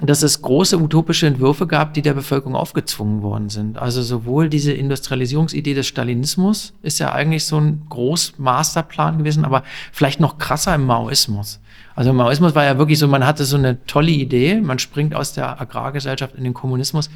dass 0.00 0.22
es 0.22 0.42
große 0.42 0.78
utopische 0.78 1.26
Entwürfe 1.26 1.66
gab, 1.66 1.94
die 1.94 2.02
der 2.02 2.14
Bevölkerung 2.14 2.54
aufgezwungen 2.54 3.22
worden 3.22 3.48
sind. 3.48 3.78
Also 3.78 4.02
sowohl 4.02 4.48
diese 4.48 4.72
Industrialisierungsidee 4.72 5.74
des 5.74 5.86
Stalinismus 5.86 6.74
ist 6.82 6.98
ja 6.98 7.12
eigentlich 7.12 7.44
so 7.44 7.58
ein 7.58 7.82
Großmasterplan 7.88 9.18
gewesen, 9.18 9.44
aber 9.44 9.64
vielleicht 9.92 10.20
noch 10.20 10.38
krasser 10.38 10.74
im 10.74 10.86
Maoismus. 10.86 11.60
Also 11.96 12.12
Maoismus 12.12 12.54
war 12.54 12.64
ja 12.64 12.78
wirklich 12.78 12.98
so, 12.98 13.08
man 13.08 13.26
hatte 13.26 13.44
so 13.44 13.56
eine 13.56 13.84
tolle 13.86 14.12
Idee, 14.12 14.60
man 14.60 14.78
springt 14.78 15.14
aus 15.14 15.32
der 15.32 15.60
Agrargesellschaft 15.60 16.36
in 16.36 16.44
den 16.44 16.54
Kommunismus 16.54 17.10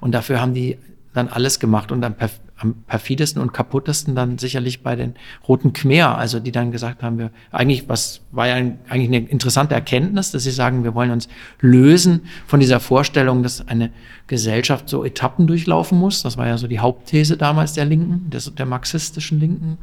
und 0.00 0.12
dafür 0.12 0.40
haben 0.40 0.52
die 0.52 0.76
dann 1.16 1.28
alles 1.28 1.60
gemacht 1.60 1.92
und 1.92 2.04
am, 2.04 2.14
perf 2.14 2.40
am 2.58 2.74
perfidesten 2.86 3.42
und 3.42 3.52
kaputtesten 3.52 4.14
dann 4.14 4.38
sicherlich 4.38 4.82
bei 4.82 4.96
den 4.96 5.14
Roten 5.46 5.74
Khmer, 5.74 6.16
also 6.16 6.40
die 6.40 6.52
dann 6.52 6.72
gesagt 6.72 7.02
haben, 7.02 7.18
wir 7.18 7.30
eigentlich, 7.52 7.86
was 7.86 8.22
war 8.32 8.48
ja 8.48 8.54
ein, 8.54 8.78
eigentlich 8.88 9.08
eine 9.08 9.28
interessante 9.28 9.74
Erkenntnis, 9.74 10.30
dass 10.30 10.44
sie 10.44 10.50
sagen, 10.50 10.82
wir 10.82 10.94
wollen 10.94 11.10
uns 11.10 11.28
lösen 11.60 12.22
von 12.46 12.58
dieser 12.58 12.80
Vorstellung, 12.80 13.42
dass 13.42 13.68
eine 13.68 13.90
Gesellschaft 14.26 14.88
so 14.88 15.04
Etappen 15.04 15.46
durchlaufen 15.46 15.98
muss. 15.98 16.22
Das 16.22 16.38
war 16.38 16.46
ja 16.46 16.56
so 16.56 16.66
die 16.66 16.78
Hauptthese 16.78 17.36
damals 17.36 17.74
der 17.74 17.84
Linken, 17.84 18.30
des, 18.30 18.54
der 18.54 18.64
marxistischen 18.64 19.38
Linken. 19.38 19.76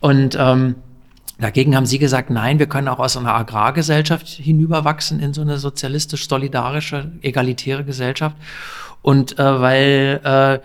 Und 0.00 0.36
ähm, 0.38 0.76
Dagegen 1.40 1.76
haben 1.76 1.86
Sie 1.86 2.00
gesagt, 2.00 2.30
nein, 2.30 2.58
wir 2.58 2.66
können 2.66 2.88
auch 2.88 2.98
aus 2.98 3.16
einer 3.16 3.32
Agrargesellschaft 3.32 4.26
hinüberwachsen 4.26 5.20
in 5.20 5.32
so 5.32 5.40
eine 5.40 5.58
sozialistisch-solidarische, 5.58 7.12
egalitäre 7.22 7.84
Gesellschaft. 7.84 8.34
Und 9.08 9.38
äh, 9.38 9.60
weil 9.60 10.20
äh, 10.22 10.58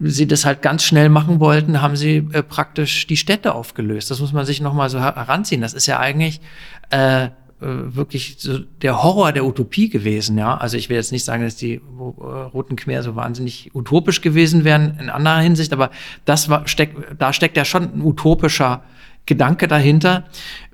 sie 0.00 0.26
das 0.26 0.46
halt 0.46 0.62
ganz 0.62 0.84
schnell 0.84 1.10
machen 1.10 1.38
wollten, 1.38 1.82
haben 1.82 1.96
sie 1.96 2.26
äh, 2.32 2.42
praktisch 2.42 3.06
die 3.06 3.18
Städte 3.18 3.54
aufgelöst. 3.54 4.10
Das 4.10 4.20
muss 4.20 4.32
man 4.32 4.46
sich 4.46 4.62
nochmal 4.62 4.88
so 4.88 5.00
heranziehen. 5.00 5.60
Das 5.60 5.74
ist 5.74 5.84
ja 5.84 5.98
eigentlich 5.98 6.40
äh, 6.88 7.24
äh, 7.24 7.28
wirklich 7.60 8.36
so 8.38 8.58
der 8.80 9.02
Horror 9.02 9.32
der 9.32 9.44
Utopie 9.44 9.90
gewesen, 9.90 10.38
ja. 10.38 10.56
Also 10.56 10.78
ich 10.78 10.88
will 10.88 10.96
jetzt 10.96 11.12
nicht 11.12 11.26
sagen, 11.26 11.42
dass 11.42 11.56
die 11.56 11.74
äh, 11.74 11.80
Roten 12.54 12.76
Khmer 12.76 13.02
so 13.02 13.16
wahnsinnig 13.16 13.70
utopisch 13.74 14.22
gewesen 14.22 14.64
wären 14.64 14.98
in 14.98 15.10
anderer 15.10 15.40
Hinsicht, 15.40 15.74
aber 15.74 15.90
das 16.24 16.48
war, 16.48 16.66
steckt, 16.66 16.96
da 17.20 17.34
steckt 17.34 17.58
ja 17.58 17.66
schon 17.66 17.82
ein 17.82 18.00
utopischer 18.00 18.82
Gedanke 19.26 19.68
dahinter. 19.68 20.24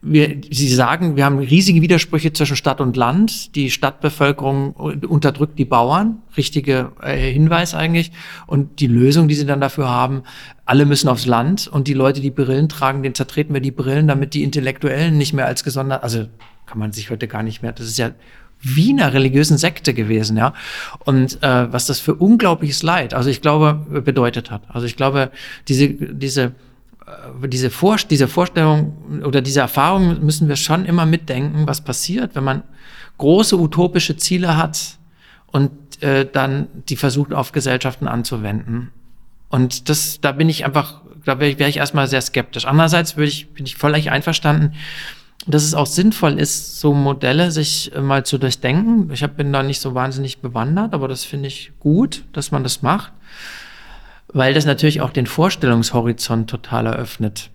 Wir, 0.03 0.41
Sie 0.51 0.69
sagen, 0.69 1.17
wir 1.17 1.25
haben 1.25 1.39
riesige 1.39 1.83
Widersprüche 1.83 2.33
zwischen 2.33 2.57
Stadt 2.57 2.81
und 2.81 2.97
Land. 2.97 3.55
Die 3.55 3.71
Stadtbevölkerung 3.71 4.73
unterdrückt 4.73 5.59
die 5.59 5.65
Bauern. 5.65 6.23
Richtige 6.37 6.93
äh, 7.01 7.31
Hinweis 7.33 7.75
eigentlich. 7.75 8.11
Und 8.47 8.81
die 8.81 8.89
Lösung, 8.89 9.29
die 9.29 9.35
Sie 9.35 9.47
dann 9.47 9.61
dafür 9.61 9.89
haben, 9.89 10.23
alle 10.65 10.87
müssen 10.87 11.09
aufs 11.09 11.27
Land 11.27 11.69
und 11.69 11.89
die 11.89 11.95
Leute, 11.95 12.21
die 12.21 12.31
Brillen 12.31 12.69
tragen, 12.69 13.03
denen 13.03 13.15
zertreten 13.15 13.55
wir 13.55 13.61
die 13.61 13.71
Brillen, 13.71 14.09
damit 14.09 14.35
die 14.35 14.43
Intellektuellen 14.43 15.17
nicht 15.19 15.33
mehr 15.33 15.47
als 15.47 15.65
gesondert, 15.65 16.03
also 16.03 16.27
kann 16.67 16.79
man 16.79 16.93
sich 16.93 17.11
heute 17.11 17.27
gar 17.27 17.43
nicht 17.43 17.63
mehr, 17.63 17.73
das 17.73 17.87
ist 17.87 17.99
ja 17.99 18.13
wie 18.63 18.91
einer 18.91 19.13
religiösen 19.13 19.59
Sekte 19.59 19.95
gewesen, 19.95 20.37
ja. 20.37 20.55
Und 21.05 21.43
äh, 21.43 21.73
was 21.73 21.87
das 21.87 21.99
für 21.99 22.15
unglaubliches 22.15 22.83
Leid, 22.83 23.15
also 23.15 23.31
ich 23.31 23.41
glaube, 23.41 24.03
bedeutet 24.03 24.51
hat. 24.51 24.63
Also 24.69 24.87
ich 24.87 24.97
glaube, 24.97 25.31
diese, 25.67 25.89
diese 25.89 26.53
diese, 27.47 27.71
Vor 27.71 27.97
diese 28.11 28.29
Vorstellung 28.29 29.23
oder 29.25 29.41
diese 29.41 29.61
Erfahrung 29.61 30.25
müssen 30.25 30.49
wir 30.49 30.57
schon 30.57 30.85
immer 30.85 31.07
mitdenken, 31.07 31.67
was 31.67 31.81
passiert, 31.81 32.35
wenn 32.35 32.45
man 32.45 32.63
große 33.19 33.57
utopische 33.57 34.17
Ziele 34.17 34.57
hat 34.57 34.99
und 35.47 35.71
äh, 36.03 36.27
dann 36.31 36.69
die 36.89 36.97
versucht 36.97 37.33
auf 37.33 37.53
Gesellschaften 37.53 38.09
anzuwenden. 38.09 38.91
Und 39.49 39.89
das, 39.89 40.21
da 40.21 40.33
bin 40.33 40.49
ich 40.49 40.65
einfach, 40.65 41.01
da 41.25 41.41
wäre 41.41 41.51
ich, 41.51 41.59
wär 41.59 41.69
ich 41.69 41.79
erstmal 41.79 42.09
sehr 42.09 42.21
skeptisch. 42.21 42.67
Andererseits 42.67 43.17
würde 43.17 43.29
ich, 43.29 43.51
bin 43.51 43.67
ich 43.67 43.77
völlig 43.77 44.11
einverstanden, 44.11 44.75
dass 45.47 45.65
es 45.65 45.75
auch 45.75 45.87
sinnvoll 45.87 46.39
ist, 46.39 46.81
so 46.81 46.95
Modelle 46.95 47.51
sich 47.51 47.95
äh, 47.95 48.01
mal 48.01 48.25
zu 48.25 48.39
durchdenken. 48.39 49.11
Ich 49.13 49.23
hab, 49.23 49.37
bin 49.37 49.53
da 49.53 49.63
nicht 49.63 49.81
so 49.81 49.95
wahnsinnig 49.95 50.39
bewandert, 50.39 50.95
aber 50.95 51.09
das 51.09 51.25
finde 51.25 51.49
ich 51.49 51.73
gut, 51.81 52.25
dass 52.33 52.51
man 52.53 52.63
das 52.63 52.83
macht 52.83 53.13
weil 54.33 54.55
das 54.55 54.65
natürlich 54.65 55.01
auch 55.01 55.11
den 55.11 55.27
Vorstellungshorizont 55.27 56.49
total 56.49 56.87
eröffnet. 56.87 57.51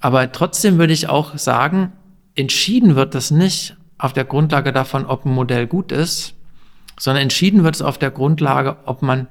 Aber 0.00 0.30
trotzdem 0.32 0.78
würde 0.78 0.92
ich 0.92 1.08
auch 1.08 1.36
sagen, 1.38 1.92
entschieden 2.34 2.96
wird 2.96 3.14
das 3.14 3.30
nicht 3.30 3.76
auf 3.98 4.12
der 4.12 4.24
Grundlage 4.24 4.72
davon, 4.72 5.06
ob 5.06 5.24
ein 5.24 5.32
Modell 5.32 5.66
gut 5.66 5.92
ist, 5.92 6.34
sondern 6.98 7.22
entschieden 7.22 7.64
wird 7.64 7.74
es 7.74 7.82
auf 7.82 7.98
der 7.98 8.10
Grundlage, 8.10 8.76
ob 8.84 9.02
man 9.02 9.28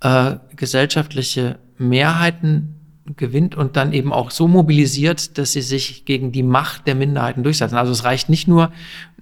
äh, 0.00 0.36
gesellschaftliche 0.54 1.58
Mehrheiten 1.78 2.74
gewinnt 3.16 3.54
und 3.54 3.76
dann 3.76 3.92
eben 3.92 4.12
auch 4.12 4.30
so 4.30 4.48
mobilisiert, 4.48 5.38
dass 5.38 5.52
sie 5.52 5.60
sich 5.60 6.04
gegen 6.04 6.32
die 6.32 6.42
Macht 6.42 6.86
der 6.86 6.96
Minderheiten 6.96 7.44
durchsetzen. 7.44 7.76
Also 7.76 7.92
es 7.92 8.04
reicht 8.04 8.28
nicht 8.28 8.48
nur, 8.48 8.72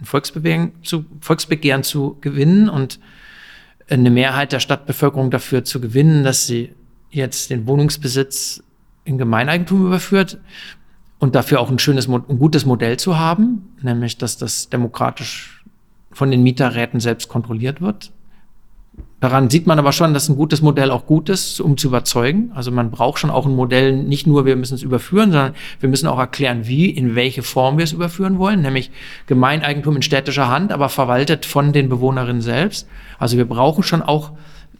ein 0.00 0.04
Volksbegehren 0.06 0.72
zu, 0.82 1.04
Volksbegehren 1.20 1.82
zu 1.82 2.16
gewinnen 2.20 2.68
und 2.70 2.98
eine 3.88 4.10
Mehrheit 4.10 4.52
der 4.52 4.60
Stadtbevölkerung 4.60 5.30
dafür 5.30 5.64
zu 5.64 5.80
gewinnen, 5.80 6.24
dass 6.24 6.46
sie 6.46 6.74
jetzt 7.14 7.50
den 7.50 7.66
Wohnungsbesitz 7.66 8.62
in 9.04 9.18
Gemeineigentum 9.18 9.86
überführt 9.86 10.38
und 11.18 11.34
dafür 11.34 11.60
auch 11.60 11.70
ein 11.70 11.78
schönes, 11.78 12.08
ein 12.08 12.38
gutes 12.38 12.66
Modell 12.66 12.96
zu 12.96 13.18
haben, 13.18 13.74
nämlich 13.82 14.18
dass 14.18 14.36
das 14.36 14.68
demokratisch 14.68 15.64
von 16.10 16.30
den 16.30 16.42
Mieterräten 16.42 17.00
selbst 17.00 17.28
kontrolliert 17.28 17.80
wird. 17.80 18.12
Daran 19.20 19.48
sieht 19.48 19.66
man 19.66 19.78
aber 19.78 19.92
schon, 19.92 20.12
dass 20.12 20.28
ein 20.28 20.36
gutes 20.36 20.60
Modell 20.60 20.90
auch 20.90 21.06
gut 21.06 21.30
ist, 21.30 21.58
um 21.60 21.78
zu 21.78 21.88
überzeugen. 21.88 22.52
Also 22.54 22.70
man 22.70 22.90
braucht 22.90 23.18
schon 23.18 23.30
auch 23.30 23.46
ein 23.46 23.54
Modell, 23.54 23.96
nicht 23.96 24.26
nur 24.26 24.44
wir 24.44 24.54
müssen 24.54 24.74
es 24.74 24.82
überführen, 24.82 25.32
sondern 25.32 25.54
wir 25.80 25.88
müssen 25.88 26.08
auch 26.08 26.18
erklären, 26.18 26.66
wie, 26.66 26.90
in 26.90 27.14
welche 27.14 27.42
Form 27.42 27.78
wir 27.78 27.84
es 27.84 27.92
überführen 27.92 28.38
wollen, 28.38 28.60
nämlich 28.60 28.90
Gemeineigentum 29.26 29.96
in 29.96 30.02
städtischer 30.02 30.50
Hand, 30.50 30.72
aber 30.72 30.90
verwaltet 30.90 31.46
von 31.46 31.72
den 31.72 31.88
Bewohnerinnen 31.88 32.42
selbst. 32.42 32.86
Also 33.18 33.38
wir 33.38 33.46
brauchen 33.46 33.82
schon 33.82 34.02
auch 34.02 34.32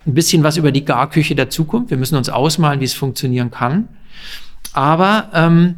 ein 0.07 0.15
bisschen 0.15 0.43
was 0.43 0.57
über 0.57 0.73
die 0.73 0.85
Garküche 0.85 1.35
der 1.35 1.51
Zukunft. 1.51 1.91
Wir 1.91 1.97
müssen 1.97 2.17
uns 2.17 2.29
ausmalen, 2.29 2.81
wie 2.81 2.85
es 2.85 2.95
funktionieren 2.95 3.51
kann. 3.51 3.89
Aber 4.73 5.31
ähm, 5.33 5.77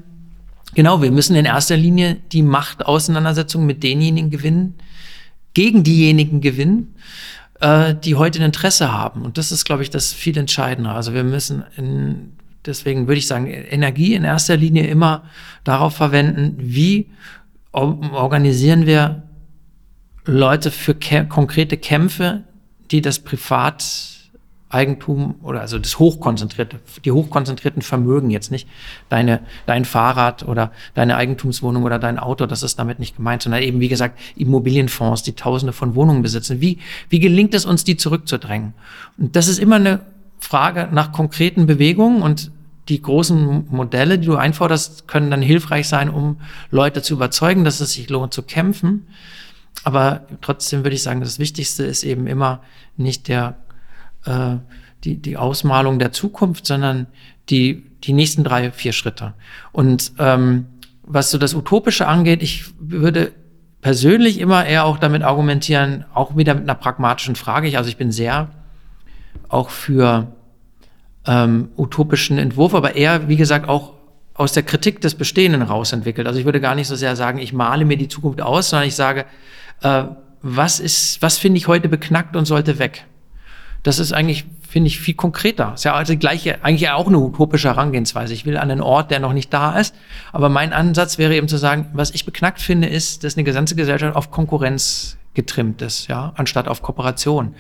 genau, 0.74 1.02
wir 1.02 1.10
müssen 1.10 1.36
in 1.36 1.44
erster 1.44 1.76
Linie 1.76 2.16
die 2.32 2.42
Machtauseinandersetzung 2.42 3.66
mit 3.66 3.82
denjenigen 3.82 4.30
gewinnen, 4.30 4.74
gegen 5.54 5.84
diejenigen 5.84 6.40
gewinnen, 6.40 6.94
äh, 7.60 7.94
die 7.94 8.14
heute 8.16 8.40
ein 8.40 8.46
Interesse 8.46 8.92
haben. 8.92 9.22
Und 9.22 9.38
das 9.38 9.52
ist, 9.52 9.64
glaube 9.64 9.82
ich, 9.82 9.90
das 9.90 10.12
viel 10.12 10.36
entscheidender. 10.36 10.94
Also 10.94 11.14
wir 11.14 11.24
müssen 11.24 11.64
in, 11.76 12.32
deswegen 12.64 13.06
würde 13.06 13.18
ich 13.18 13.26
sagen, 13.26 13.46
Energie 13.46 14.14
in 14.14 14.24
erster 14.24 14.56
Linie 14.56 14.86
immer 14.86 15.24
darauf 15.64 15.96
verwenden, 15.96 16.56
wie 16.58 17.10
organisieren 17.72 18.86
wir 18.86 19.22
Leute 20.24 20.70
für 20.70 20.94
konkrete 21.28 21.76
Kämpfe, 21.76 22.44
die 22.90 23.02
das 23.02 23.18
Privat 23.18 24.15
Eigentum 24.68 25.36
oder 25.42 25.60
also 25.60 25.78
das 25.78 25.98
hochkonzentrierte, 26.00 26.80
die 27.04 27.12
hochkonzentrierten 27.12 27.82
Vermögen 27.82 28.30
jetzt 28.30 28.50
nicht 28.50 28.68
deine, 29.08 29.40
dein 29.64 29.84
Fahrrad 29.84 30.46
oder 30.46 30.72
deine 30.94 31.16
Eigentumswohnung 31.16 31.84
oder 31.84 32.00
dein 32.00 32.18
Auto, 32.18 32.46
das 32.46 32.64
ist 32.64 32.78
damit 32.78 32.98
nicht 32.98 33.16
gemeint, 33.16 33.42
sondern 33.42 33.62
eben, 33.62 33.78
wie 33.78 33.88
gesagt, 33.88 34.18
Immobilienfonds, 34.34 35.22
die 35.22 35.34
Tausende 35.34 35.72
von 35.72 35.94
Wohnungen 35.94 36.22
besitzen. 36.22 36.60
Wie, 36.60 36.78
wie 37.08 37.20
gelingt 37.20 37.54
es 37.54 37.64
uns, 37.64 37.84
die 37.84 37.96
zurückzudrängen? 37.96 38.74
Und 39.18 39.36
das 39.36 39.46
ist 39.46 39.60
immer 39.60 39.76
eine 39.76 40.00
Frage 40.40 40.88
nach 40.90 41.12
konkreten 41.12 41.66
Bewegungen 41.66 42.22
und 42.22 42.50
die 42.88 43.02
großen 43.02 43.66
Modelle, 43.70 44.18
die 44.18 44.26
du 44.26 44.36
einforderst, 44.36 45.08
können 45.08 45.30
dann 45.30 45.42
hilfreich 45.42 45.88
sein, 45.88 46.08
um 46.08 46.38
Leute 46.70 47.02
zu 47.02 47.14
überzeugen, 47.14 47.64
dass 47.64 47.80
es 47.80 47.92
sich 47.92 48.08
lohnt 48.10 48.32
zu 48.32 48.42
kämpfen. 48.42 49.06
Aber 49.84 50.26
trotzdem 50.40 50.84
würde 50.84 50.94
ich 50.96 51.02
sagen, 51.02 51.20
das 51.20 51.38
Wichtigste 51.38 51.84
ist 51.84 52.04
eben 52.04 52.26
immer 52.26 52.60
nicht 52.96 53.28
der 53.28 53.56
äh, 54.26 54.56
die, 55.04 55.16
die 55.16 55.36
Ausmalung 55.36 55.98
der 55.98 56.12
Zukunft, 56.12 56.66
sondern 56.66 57.06
die, 57.48 57.84
die 58.02 58.12
nächsten 58.12 58.44
drei, 58.44 58.70
vier 58.70 58.92
Schritte. 58.92 59.34
Und 59.72 60.12
ähm, 60.18 60.66
was 61.02 61.30
so 61.30 61.38
das 61.38 61.54
Utopische 61.54 62.08
angeht, 62.08 62.42
ich 62.42 62.64
würde 62.78 63.32
persönlich 63.80 64.40
immer 64.40 64.66
eher 64.66 64.84
auch 64.84 64.98
damit 64.98 65.22
argumentieren, 65.22 66.04
auch 66.12 66.36
wieder 66.36 66.54
mit 66.54 66.64
einer 66.64 66.74
pragmatischen 66.74 67.36
Frage. 67.36 67.76
Also 67.78 67.88
ich 67.88 67.96
bin 67.96 68.10
sehr 68.10 68.48
auch 69.48 69.70
für 69.70 70.26
ähm, 71.24 71.68
utopischen 71.76 72.38
Entwurf, 72.38 72.74
aber 72.74 72.96
eher, 72.96 73.28
wie 73.28 73.36
gesagt, 73.36 73.68
auch 73.68 73.94
aus 74.34 74.52
der 74.52 74.64
Kritik 74.64 75.00
des 75.00 75.14
Bestehenden 75.14 75.62
rausentwickelt. 75.62 76.26
Also 76.26 76.38
ich 76.38 76.44
würde 76.44 76.60
gar 76.60 76.74
nicht 76.74 76.88
so 76.88 76.96
sehr 76.96 77.16
sagen, 77.16 77.38
ich 77.38 77.52
male 77.52 77.84
mir 77.84 77.96
die 77.96 78.08
Zukunft 78.08 78.42
aus, 78.42 78.70
sondern 78.70 78.88
ich 78.88 78.94
sage, 78.94 79.24
äh, 79.82 80.04
was 80.42 80.80
ist, 80.80 81.22
was 81.22 81.38
finde 81.38 81.58
ich 81.58 81.68
heute 81.68 81.88
beknackt 81.88 82.36
und 82.36 82.44
sollte 82.44 82.78
weg? 82.78 83.06
Das 83.86 84.00
ist 84.00 84.12
eigentlich, 84.12 84.46
finde 84.68 84.88
ich, 84.88 84.98
viel 84.98 85.14
konkreter. 85.14 85.74
Ist 85.74 85.84
ja 85.84 85.94
also 85.94 86.16
gleiche, 86.16 86.64
eigentlich 86.64 86.90
auch 86.90 87.06
eine 87.06 87.20
utopische 87.20 87.68
Herangehensweise. 87.68 88.34
Ich 88.34 88.44
will 88.44 88.56
an 88.56 88.68
einen 88.68 88.80
Ort, 88.80 89.12
der 89.12 89.20
noch 89.20 89.32
nicht 89.32 89.52
da 89.52 89.78
ist. 89.78 89.94
Aber 90.32 90.48
mein 90.48 90.72
Ansatz 90.72 91.18
wäre 91.18 91.36
eben 91.36 91.46
zu 91.46 91.56
sagen, 91.56 91.86
was 91.92 92.10
ich 92.10 92.24
beknackt 92.24 92.60
finde, 92.60 92.88
ist, 92.88 93.22
dass 93.22 93.36
eine 93.36 93.44
gesamte 93.44 93.76
Gesellschaft 93.76 94.16
auf 94.16 94.32
Konkurrenz 94.32 95.18
getrimmt 95.34 95.82
ist, 95.82 96.08
ja, 96.08 96.32
anstatt 96.34 96.66
auf 96.66 96.82
Kooperation. 96.82 97.54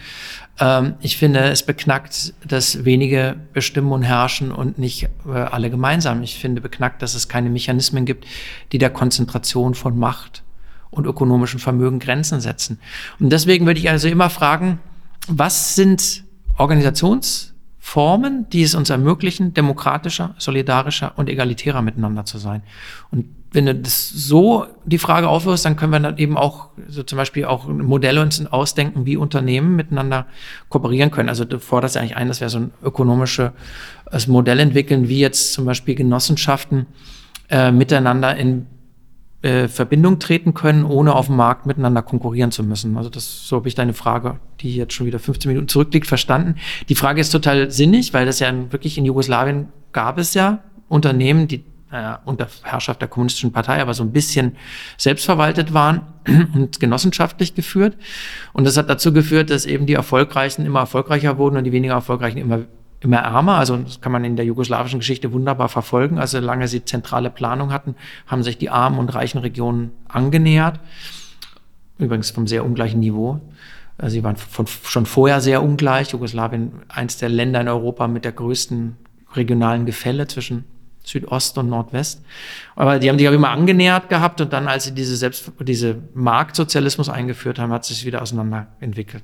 Ähm, 0.58 0.94
ich 1.00 1.16
finde, 1.16 1.44
es 1.44 1.62
beknackt, 1.62 2.34
dass 2.44 2.84
wenige 2.84 3.36
bestimmen 3.52 3.92
und 3.92 4.02
herrschen 4.02 4.50
und 4.50 4.76
nicht 4.76 5.08
äh, 5.28 5.30
alle 5.30 5.70
gemeinsam. 5.70 6.24
Ich 6.24 6.40
finde 6.40 6.60
beknackt, 6.60 7.02
dass 7.02 7.14
es 7.14 7.28
keine 7.28 7.50
Mechanismen 7.50 8.04
gibt, 8.04 8.26
die 8.72 8.78
der 8.78 8.90
Konzentration 8.90 9.74
von 9.74 9.96
Macht 9.96 10.42
und 10.90 11.06
ökonomischen 11.06 11.60
Vermögen 11.60 12.00
Grenzen 12.00 12.40
setzen. 12.40 12.80
Und 13.20 13.30
deswegen 13.30 13.64
würde 13.64 13.78
ich 13.78 13.90
also 13.90 14.08
immer 14.08 14.28
fragen, 14.28 14.80
was 15.28 15.74
sind 15.74 16.24
Organisationsformen, 16.58 18.48
die 18.50 18.62
es 18.62 18.74
uns 18.74 18.90
ermöglichen, 18.90 19.54
demokratischer, 19.54 20.34
solidarischer 20.38 21.12
und 21.16 21.28
egalitärer 21.28 21.82
miteinander 21.82 22.24
zu 22.24 22.38
sein? 22.38 22.62
Und 23.10 23.26
wenn 23.52 23.66
du 23.66 23.74
das 23.74 24.10
so 24.10 24.66
die 24.84 24.98
Frage 24.98 25.28
aufwirfst, 25.28 25.64
dann 25.64 25.76
können 25.76 25.92
wir 25.92 26.00
dann 26.00 26.18
eben 26.18 26.36
auch 26.36 26.68
so 26.88 27.02
zum 27.02 27.16
Beispiel 27.16 27.46
auch 27.46 27.66
Modelle 27.66 28.20
uns 28.20 28.44
ausdenken, 28.46 29.06
wie 29.06 29.16
Unternehmen 29.16 29.76
miteinander 29.76 30.26
kooperieren 30.68 31.10
können. 31.10 31.30
Also 31.30 31.44
du 31.44 31.58
forderst 31.58 31.94
ja 31.94 32.02
eigentlich 32.02 32.16
ein, 32.16 32.28
dass 32.28 32.40
wir 32.40 32.50
so 32.50 32.58
ein 32.58 32.72
ökonomisches 32.82 33.52
Modell 34.26 34.60
entwickeln, 34.60 35.08
wie 35.08 35.20
jetzt 35.20 35.54
zum 35.54 35.64
Beispiel 35.64 35.94
Genossenschaften 35.94 36.86
äh, 37.48 37.72
miteinander 37.72 38.36
in 38.36 38.66
äh, 39.42 39.68
Verbindung 39.68 40.18
treten 40.18 40.54
können, 40.54 40.84
ohne 40.84 41.14
auf 41.14 41.26
dem 41.26 41.36
Markt 41.36 41.66
miteinander 41.66 42.02
konkurrieren 42.02 42.50
zu 42.50 42.62
müssen. 42.64 42.96
Also 42.96 43.10
das, 43.10 43.46
so 43.46 43.56
habe 43.56 43.68
ich 43.68 43.74
deine 43.74 43.92
Frage, 43.92 44.40
die 44.60 44.76
jetzt 44.76 44.94
schon 44.94 45.06
wieder 45.06 45.18
15 45.18 45.48
Minuten 45.50 45.68
zurückliegt, 45.68 46.06
verstanden. 46.06 46.56
Die 46.88 46.94
Frage 46.94 47.20
ist 47.20 47.30
total 47.30 47.70
sinnig, 47.70 48.14
weil 48.14 48.26
das 48.26 48.40
ja 48.40 48.52
wirklich 48.72 48.98
in 48.98 49.04
Jugoslawien 49.04 49.68
gab 49.92 50.18
es 50.18 50.34
ja 50.34 50.60
Unternehmen, 50.88 51.48
die 51.48 51.64
äh, 51.90 52.14
unter 52.24 52.48
Herrschaft 52.62 53.00
der 53.00 53.08
kommunistischen 53.08 53.52
Partei, 53.52 53.80
aber 53.80 53.94
so 53.94 54.02
ein 54.02 54.12
bisschen 54.12 54.56
selbstverwaltet 54.96 55.72
waren 55.72 56.02
und 56.54 56.80
genossenschaftlich 56.80 57.54
geführt. 57.54 57.96
Und 58.52 58.66
das 58.66 58.76
hat 58.76 58.90
dazu 58.90 59.12
geführt, 59.12 59.50
dass 59.50 59.66
eben 59.66 59.86
die 59.86 59.94
Erfolgreichen 59.94 60.66
immer 60.66 60.80
erfolgreicher 60.80 61.38
wurden 61.38 61.56
und 61.56 61.64
die 61.64 61.72
weniger 61.72 61.94
Erfolgreichen 61.94 62.38
immer 62.38 62.64
immer 63.00 63.18
ärmer. 63.18 63.56
Also 63.56 63.76
das 63.76 64.00
kann 64.00 64.12
man 64.12 64.24
in 64.24 64.36
der 64.36 64.44
jugoslawischen 64.44 65.00
Geschichte 65.00 65.32
wunderbar 65.32 65.68
verfolgen. 65.68 66.18
Also 66.18 66.40
solange 66.40 66.68
sie 66.68 66.84
zentrale 66.84 67.30
Planung 67.30 67.72
hatten, 67.72 67.94
haben 68.26 68.42
sich 68.42 68.58
die 68.58 68.70
armen 68.70 68.98
und 68.98 69.14
reichen 69.14 69.38
Regionen 69.38 69.92
angenähert. 70.08 70.80
Übrigens 71.98 72.30
vom 72.30 72.46
sehr 72.46 72.64
ungleichen 72.64 73.00
Niveau. 73.00 73.40
Also 73.98 74.14
sie 74.14 74.24
waren 74.24 74.36
von, 74.36 74.66
schon 74.66 75.06
vorher 75.06 75.40
sehr 75.40 75.62
ungleich. 75.62 76.10
Jugoslawien, 76.10 76.72
eins 76.88 77.16
der 77.16 77.28
Länder 77.28 77.60
in 77.60 77.68
Europa 77.68 78.08
mit 78.08 78.24
der 78.24 78.32
größten 78.32 78.96
regionalen 79.34 79.86
Gefälle 79.86 80.26
zwischen 80.26 80.64
Südost 81.06 81.56
und 81.56 81.68
Nordwest. 81.68 82.22
Aber 82.74 82.98
die 82.98 83.08
haben 83.08 83.18
sich 83.18 83.28
auch 83.28 83.32
immer 83.32 83.50
angenähert 83.50 84.08
gehabt 84.08 84.40
und 84.40 84.52
dann, 84.52 84.66
als 84.66 84.84
sie 84.84 84.92
diese 84.92 85.16
Selbst, 85.16 85.52
diese 85.60 86.02
Marktsozialismus 86.14 87.08
eingeführt 87.08 87.58
haben, 87.58 87.72
hat 87.72 87.84
sich 87.84 88.04
wieder 88.04 88.22
auseinander 88.22 88.66
entwickelt. 88.80 89.22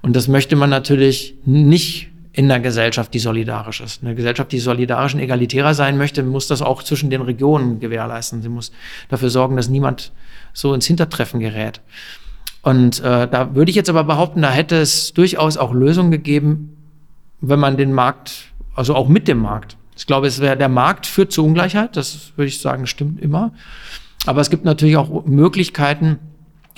Und 0.00 0.14
das 0.14 0.28
möchte 0.28 0.54
man 0.54 0.70
natürlich 0.70 1.34
nicht 1.44 2.13
in 2.34 2.50
einer 2.50 2.60
Gesellschaft, 2.60 3.14
die 3.14 3.20
solidarisch 3.20 3.80
ist. 3.80 4.02
Eine 4.02 4.16
Gesellschaft, 4.16 4.50
die 4.50 4.58
solidarisch 4.58 5.14
und 5.14 5.20
egalitärer 5.20 5.72
sein 5.72 5.96
möchte, 5.96 6.24
muss 6.24 6.48
das 6.48 6.62
auch 6.62 6.82
zwischen 6.82 7.08
den 7.08 7.22
Regionen 7.22 7.78
gewährleisten. 7.78 8.42
Sie 8.42 8.48
muss 8.48 8.72
dafür 9.08 9.30
sorgen, 9.30 9.56
dass 9.56 9.68
niemand 9.68 10.12
so 10.52 10.74
ins 10.74 10.86
Hintertreffen 10.86 11.38
gerät. 11.38 11.80
Und 12.62 13.00
äh, 13.00 13.28
da 13.28 13.54
würde 13.54 13.70
ich 13.70 13.76
jetzt 13.76 13.88
aber 13.88 14.02
behaupten, 14.02 14.42
da 14.42 14.50
hätte 14.50 14.76
es 14.76 15.12
durchaus 15.12 15.56
auch 15.56 15.72
Lösungen 15.72 16.10
gegeben, 16.10 16.76
wenn 17.40 17.60
man 17.60 17.76
den 17.76 17.92
Markt, 17.92 18.52
also 18.74 18.96
auch 18.96 19.06
mit 19.06 19.28
dem 19.28 19.38
Markt, 19.38 19.76
ich 19.96 20.06
glaube, 20.06 20.26
es 20.26 20.40
wäre 20.40 20.56
der 20.56 20.68
Markt 20.68 21.06
führt 21.06 21.30
zu 21.30 21.44
Ungleichheit, 21.44 21.96
das 21.96 22.32
würde 22.34 22.48
ich 22.48 22.60
sagen, 22.60 22.88
stimmt 22.88 23.20
immer. 23.20 23.52
Aber 24.26 24.40
es 24.40 24.50
gibt 24.50 24.64
natürlich 24.64 24.96
auch 24.96 25.24
Möglichkeiten, 25.24 26.18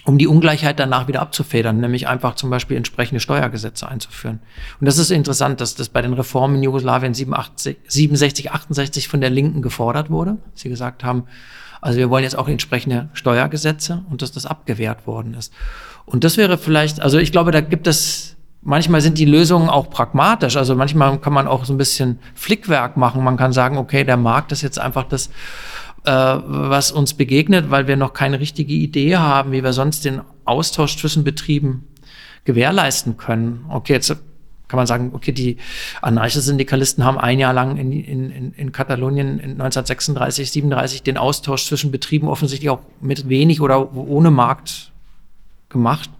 um 0.06 0.18
die 0.18 0.28
Ungleichheit 0.28 0.78
danach 0.78 1.08
wieder 1.08 1.20
abzufedern, 1.20 1.80
nämlich 1.80 2.06
einfach 2.06 2.36
zum 2.36 2.48
Beispiel 2.48 2.76
entsprechende 2.76 3.20
Steuergesetze 3.20 3.88
einzuführen. 3.88 4.38
Und 4.80 4.86
das 4.86 4.98
ist 4.98 5.10
interessant, 5.10 5.60
dass 5.60 5.74
das 5.74 5.88
bei 5.88 6.00
den 6.00 6.12
Reformen 6.12 6.56
in 6.56 6.62
Jugoslawien 6.62 7.12
87, 7.12 7.76
67, 7.88 8.52
68 8.52 9.08
von 9.08 9.20
der 9.20 9.30
Linken 9.30 9.62
gefordert 9.62 10.08
wurde. 10.08 10.38
Sie 10.54 10.68
gesagt 10.68 11.02
haben, 11.02 11.24
also 11.80 11.98
wir 11.98 12.08
wollen 12.08 12.22
jetzt 12.22 12.38
auch 12.38 12.48
entsprechende 12.48 13.08
Steuergesetze 13.14 14.04
und 14.08 14.22
dass 14.22 14.30
das 14.30 14.46
abgewehrt 14.46 15.08
worden 15.08 15.34
ist. 15.34 15.52
Und 16.04 16.22
das 16.22 16.36
wäre 16.36 16.56
vielleicht, 16.56 17.00
also 17.00 17.18
ich 17.18 17.32
glaube, 17.32 17.50
da 17.50 17.60
gibt 17.60 17.88
es 17.88 18.36
manchmal 18.62 19.00
sind 19.00 19.16
die 19.18 19.24
Lösungen 19.24 19.68
auch 19.68 19.90
pragmatisch. 19.90 20.56
Also 20.56 20.74
manchmal 20.74 21.18
kann 21.20 21.32
man 21.32 21.46
auch 21.46 21.64
so 21.64 21.72
ein 21.72 21.78
bisschen 21.78 22.18
Flickwerk 22.34 22.96
machen. 22.96 23.22
Man 23.22 23.36
kann 23.36 23.52
sagen, 23.52 23.78
okay, 23.78 24.04
der 24.04 24.16
Markt 24.16 24.50
ist 24.52 24.62
jetzt 24.62 24.78
einfach 24.78 25.04
das, 25.04 25.30
äh, 26.06 26.10
was 26.10 26.92
uns 26.92 27.14
begegnet, 27.14 27.70
weil 27.70 27.88
wir 27.88 27.96
noch 27.96 28.12
keine 28.12 28.40
richtige 28.40 28.72
Idee 28.72 29.16
haben, 29.16 29.52
wie 29.52 29.64
wir 29.64 29.72
sonst 29.72 30.04
den 30.04 30.22
Austausch 30.44 30.96
zwischen 30.96 31.24
Betrieben 31.24 31.88
gewährleisten 32.44 33.16
können. 33.16 33.66
Okay, 33.68 33.94
jetzt 33.94 34.08
kann 34.68 34.78
man 34.78 34.86
sagen, 34.86 35.10
okay, 35.14 35.32
die 35.32 35.58
Anarcho-Syndikalisten 36.02 37.04
haben 37.04 37.18
ein 37.18 37.38
Jahr 37.38 37.52
lang 37.52 37.76
in, 37.76 37.92
in, 37.92 38.52
in 38.52 38.72
Katalonien 38.72 39.38
in 39.38 39.50
1936, 39.52 40.50
37 40.50 41.02
den 41.02 41.16
Austausch 41.18 41.66
zwischen 41.66 41.90
Betrieben 41.92 42.28
offensichtlich 42.28 42.70
auch 42.70 42.80
mit 43.00 43.28
wenig 43.28 43.60
oder 43.60 43.94
ohne 43.94 44.30
Markt 44.30 44.92
gemacht. 45.68 46.10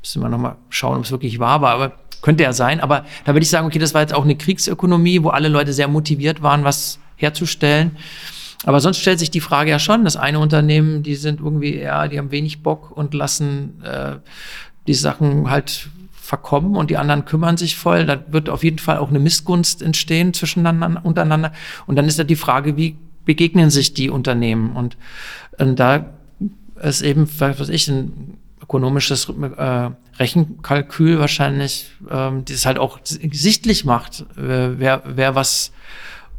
Müssen 0.00 0.22
wir 0.22 0.28
nochmal 0.28 0.56
schauen, 0.70 0.98
ob 0.98 1.04
es 1.04 1.10
wirklich 1.10 1.38
wahr 1.38 1.60
war, 1.60 1.74
aber 1.74 1.92
könnte 2.22 2.44
ja 2.44 2.52
sein. 2.52 2.80
Aber 2.80 3.04
da 3.24 3.34
würde 3.34 3.42
ich 3.42 3.50
sagen, 3.50 3.66
okay, 3.66 3.78
das 3.78 3.94
war 3.94 4.00
jetzt 4.00 4.14
auch 4.14 4.24
eine 4.24 4.36
Kriegsökonomie, 4.36 5.22
wo 5.22 5.28
alle 5.30 5.48
Leute 5.48 5.72
sehr 5.72 5.88
motiviert 5.88 6.42
waren, 6.42 6.64
was 6.64 6.98
herzustellen. 7.16 7.96
Aber 8.64 8.80
sonst 8.80 8.98
stellt 8.98 9.18
sich 9.18 9.30
die 9.30 9.40
Frage 9.40 9.70
ja 9.70 9.78
schon, 9.78 10.04
das 10.04 10.16
eine 10.16 10.40
Unternehmen, 10.40 11.02
die 11.02 11.14
sind 11.14 11.40
irgendwie, 11.40 11.78
ja, 11.78 12.08
die 12.08 12.18
haben 12.18 12.30
wenig 12.30 12.62
Bock 12.62 12.90
und 12.90 13.14
lassen 13.14 13.82
äh, 13.84 14.16
die 14.86 14.94
Sachen 14.94 15.48
halt 15.50 15.88
verkommen 16.20 16.76
und 16.76 16.90
die 16.90 16.96
anderen 16.96 17.24
kümmern 17.24 17.56
sich 17.56 17.76
voll. 17.76 18.04
Da 18.04 18.20
wird 18.30 18.48
auf 18.48 18.64
jeden 18.64 18.78
Fall 18.78 18.98
auch 18.98 19.08
eine 19.08 19.20
Missgunst 19.20 19.80
entstehen 19.80 20.34
zwischeneinander, 20.34 21.04
untereinander. 21.04 21.52
Und 21.86 21.96
dann 21.96 22.06
ist 22.06 22.18
ja 22.18 22.24
die 22.24 22.36
Frage, 22.36 22.76
wie 22.76 22.96
begegnen 23.24 23.70
sich 23.70 23.94
die 23.94 24.10
Unternehmen? 24.10 24.76
Und, 24.76 24.96
und 25.58 25.78
da 25.78 26.06
ist 26.82 27.02
eben, 27.02 27.28
was 27.38 27.60
weiß 27.60 27.68
ich, 27.68 27.88
ein 27.88 28.38
ökonomisches 28.62 29.28
äh, 29.28 29.90
Rechenkalkül 30.18 31.18
wahrscheinlich, 31.18 31.90
ähm, 32.10 32.44
das 32.44 32.66
halt 32.66 32.78
auch 32.78 32.98
sichtlich 33.02 33.84
macht, 33.84 34.26
äh, 34.36 34.78
wer, 34.78 35.02
wer 35.06 35.34
was 35.34 35.72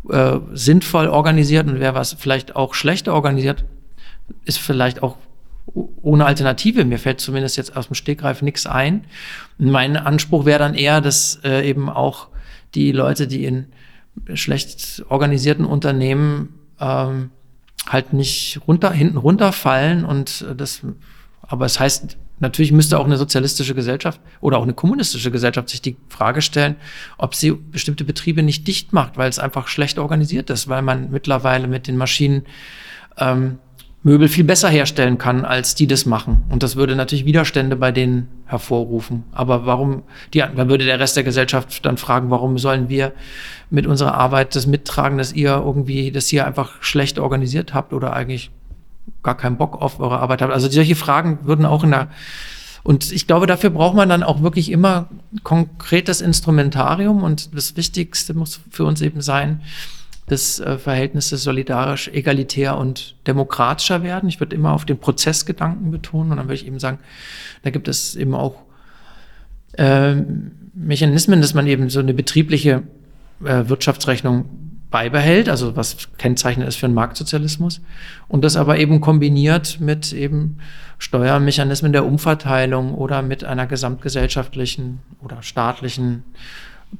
äh, 0.09 0.39
sinnvoll 0.53 1.07
organisiert 1.07 1.67
und 1.67 1.79
wer 1.79 1.95
was 1.95 2.13
vielleicht 2.13 2.55
auch 2.55 2.73
schlechter 2.73 3.13
organisiert, 3.13 3.65
ist 4.45 4.59
vielleicht 4.59 5.03
auch 5.03 5.17
ohne 6.01 6.25
Alternative. 6.25 6.85
Mir 6.85 6.99
fällt 6.99 7.19
zumindest 7.19 7.57
jetzt 7.57 7.75
aus 7.75 7.87
dem 7.87 7.95
Stegreif 7.95 8.41
nichts 8.41 8.65
ein. 8.65 9.05
Mein 9.57 9.97
Anspruch 9.97 10.45
wäre 10.45 10.59
dann 10.59 10.73
eher, 10.73 11.01
dass 11.01 11.39
äh, 11.43 11.67
eben 11.67 11.89
auch 11.89 12.27
die 12.75 12.91
Leute, 12.91 13.27
die 13.27 13.45
in 13.45 13.67
schlecht 14.33 15.03
organisierten 15.09 15.65
Unternehmen 15.65 16.55
ähm, 16.79 17.31
halt 17.87 18.13
nicht 18.13 18.59
runter, 18.67 18.91
hinten 18.91 19.17
runterfallen 19.17 20.05
und 20.05 20.45
das 20.55 20.81
aber 21.41 21.65
es 21.65 21.79
heißt, 21.79 22.17
natürlich 22.39 22.71
müsste 22.71 22.99
auch 22.99 23.05
eine 23.05 23.17
sozialistische 23.17 23.75
Gesellschaft 23.75 24.19
oder 24.41 24.57
auch 24.57 24.63
eine 24.63 24.73
kommunistische 24.73 25.31
Gesellschaft 25.31 25.69
sich 25.69 25.81
die 25.81 25.97
Frage 26.07 26.41
stellen, 26.41 26.75
ob 27.17 27.35
sie 27.35 27.51
bestimmte 27.51 28.03
Betriebe 28.03 28.43
nicht 28.43 28.67
dicht 28.67 28.93
macht, 28.93 29.17
weil 29.17 29.29
es 29.29 29.39
einfach 29.39 29.67
schlecht 29.67 29.99
organisiert 29.99 30.49
ist, 30.49 30.67
weil 30.67 30.81
man 30.81 31.11
mittlerweile 31.11 31.67
mit 31.67 31.87
den 31.87 31.97
Maschinen 31.97 32.45
ähm, 33.17 33.59
Möbel 34.01 34.29
viel 34.29 34.45
besser 34.45 34.69
herstellen 34.69 35.17
kann, 35.17 35.43
als 35.43 35.75
die 35.75 35.85
das 35.85 36.05
machen. 36.05 36.43
Und 36.49 36.63
das 36.63 36.77
würde 36.77 36.95
natürlich 36.95 37.25
Widerstände 37.25 37.75
bei 37.75 37.91
denen 37.91 38.29
hervorrufen. 38.45 39.25
Aber 39.33 39.65
warum, 39.65 40.03
die, 40.33 40.39
dann 40.39 40.69
würde 40.69 40.85
der 40.85 40.99
Rest 40.99 41.17
der 41.17 41.25
Gesellschaft 41.25 41.85
dann 41.85 41.97
fragen, 41.97 42.29
warum 42.29 42.57
sollen 42.57 42.87
wir 42.87 43.11
mit 43.69 43.85
unserer 43.85 44.13
Arbeit 44.13 44.55
das 44.55 44.67
mittragen, 44.67 45.17
dass 45.17 45.33
ihr 45.33 45.49
irgendwie 45.49 46.11
das 46.11 46.27
hier 46.27 46.47
einfach 46.47 46.81
schlecht 46.81 47.19
organisiert 47.19 47.73
habt 47.73 47.91
oder 47.91 48.13
eigentlich 48.13 48.51
gar 49.23 49.35
keinen 49.35 49.57
Bock 49.57 49.81
auf 49.81 49.99
eure 49.99 50.19
Arbeit 50.19 50.41
habt. 50.41 50.53
Also 50.53 50.69
solche 50.69 50.95
Fragen 50.95 51.39
würden 51.43 51.65
auch 51.65 51.83
in 51.83 51.91
der 51.91 52.09
und 52.83 53.11
ich 53.11 53.27
glaube, 53.27 53.45
dafür 53.45 53.71
braucht 53.71 53.95
man 53.95 54.09
dann 54.09 54.23
auch 54.23 54.41
wirklich 54.41 54.71
immer 54.71 55.09
konkretes 55.43 56.21
Instrumentarium 56.21 57.23
und 57.23 57.53
das 57.53 57.75
Wichtigste 57.75 58.33
muss 58.33 58.61
für 58.71 58.85
uns 58.85 59.01
eben 59.01 59.21
sein, 59.21 59.61
dass 60.27 60.59
äh, 60.59 60.77
Verhältnisse 60.77 61.37
solidarisch, 61.37 62.07
egalitär 62.07 62.77
und 62.77 63.15
demokratischer 63.27 64.03
werden. 64.03 64.29
Ich 64.29 64.39
würde 64.39 64.55
immer 64.55 64.73
auf 64.73 64.85
den 64.85 64.97
Prozessgedanken 64.97 65.91
betonen 65.91 66.31
und 66.31 66.37
dann 66.37 66.45
würde 66.45 66.55
ich 66.55 66.67
eben 66.67 66.79
sagen, 66.79 66.99
da 67.63 67.69
gibt 67.69 67.87
es 67.87 68.15
eben 68.15 68.33
auch 68.33 68.55
äh, 69.73 70.15
Mechanismen, 70.73 71.41
dass 71.41 71.53
man 71.53 71.67
eben 71.67 71.89
so 71.89 71.99
eine 71.99 72.13
betriebliche 72.13 72.83
äh, 73.43 73.67
Wirtschaftsrechnung 73.67 74.68
beibehält, 74.91 75.49
also 75.49 75.75
was 75.75 76.09
Kennzeichen 76.17 76.63
ist 76.63 76.77
für 76.77 76.87
einen 76.87 76.95
Marktsozialismus, 76.95 77.81
und 78.27 78.43
das 78.43 78.55
aber 78.55 78.77
eben 78.77 79.01
kombiniert 79.01 79.79
mit 79.79 80.13
eben 80.13 80.59
Steuermechanismen 80.97 81.93
der 81.93 82.05
Umverteilung 82.05 82.93
oder 82.93 83.21
mit 83.21 83.43
einer 83.43 83.67
gesamtgesellschaftlichen 83.67 84.99
oder 85.21 85.41
staatlichen 85.41 86.23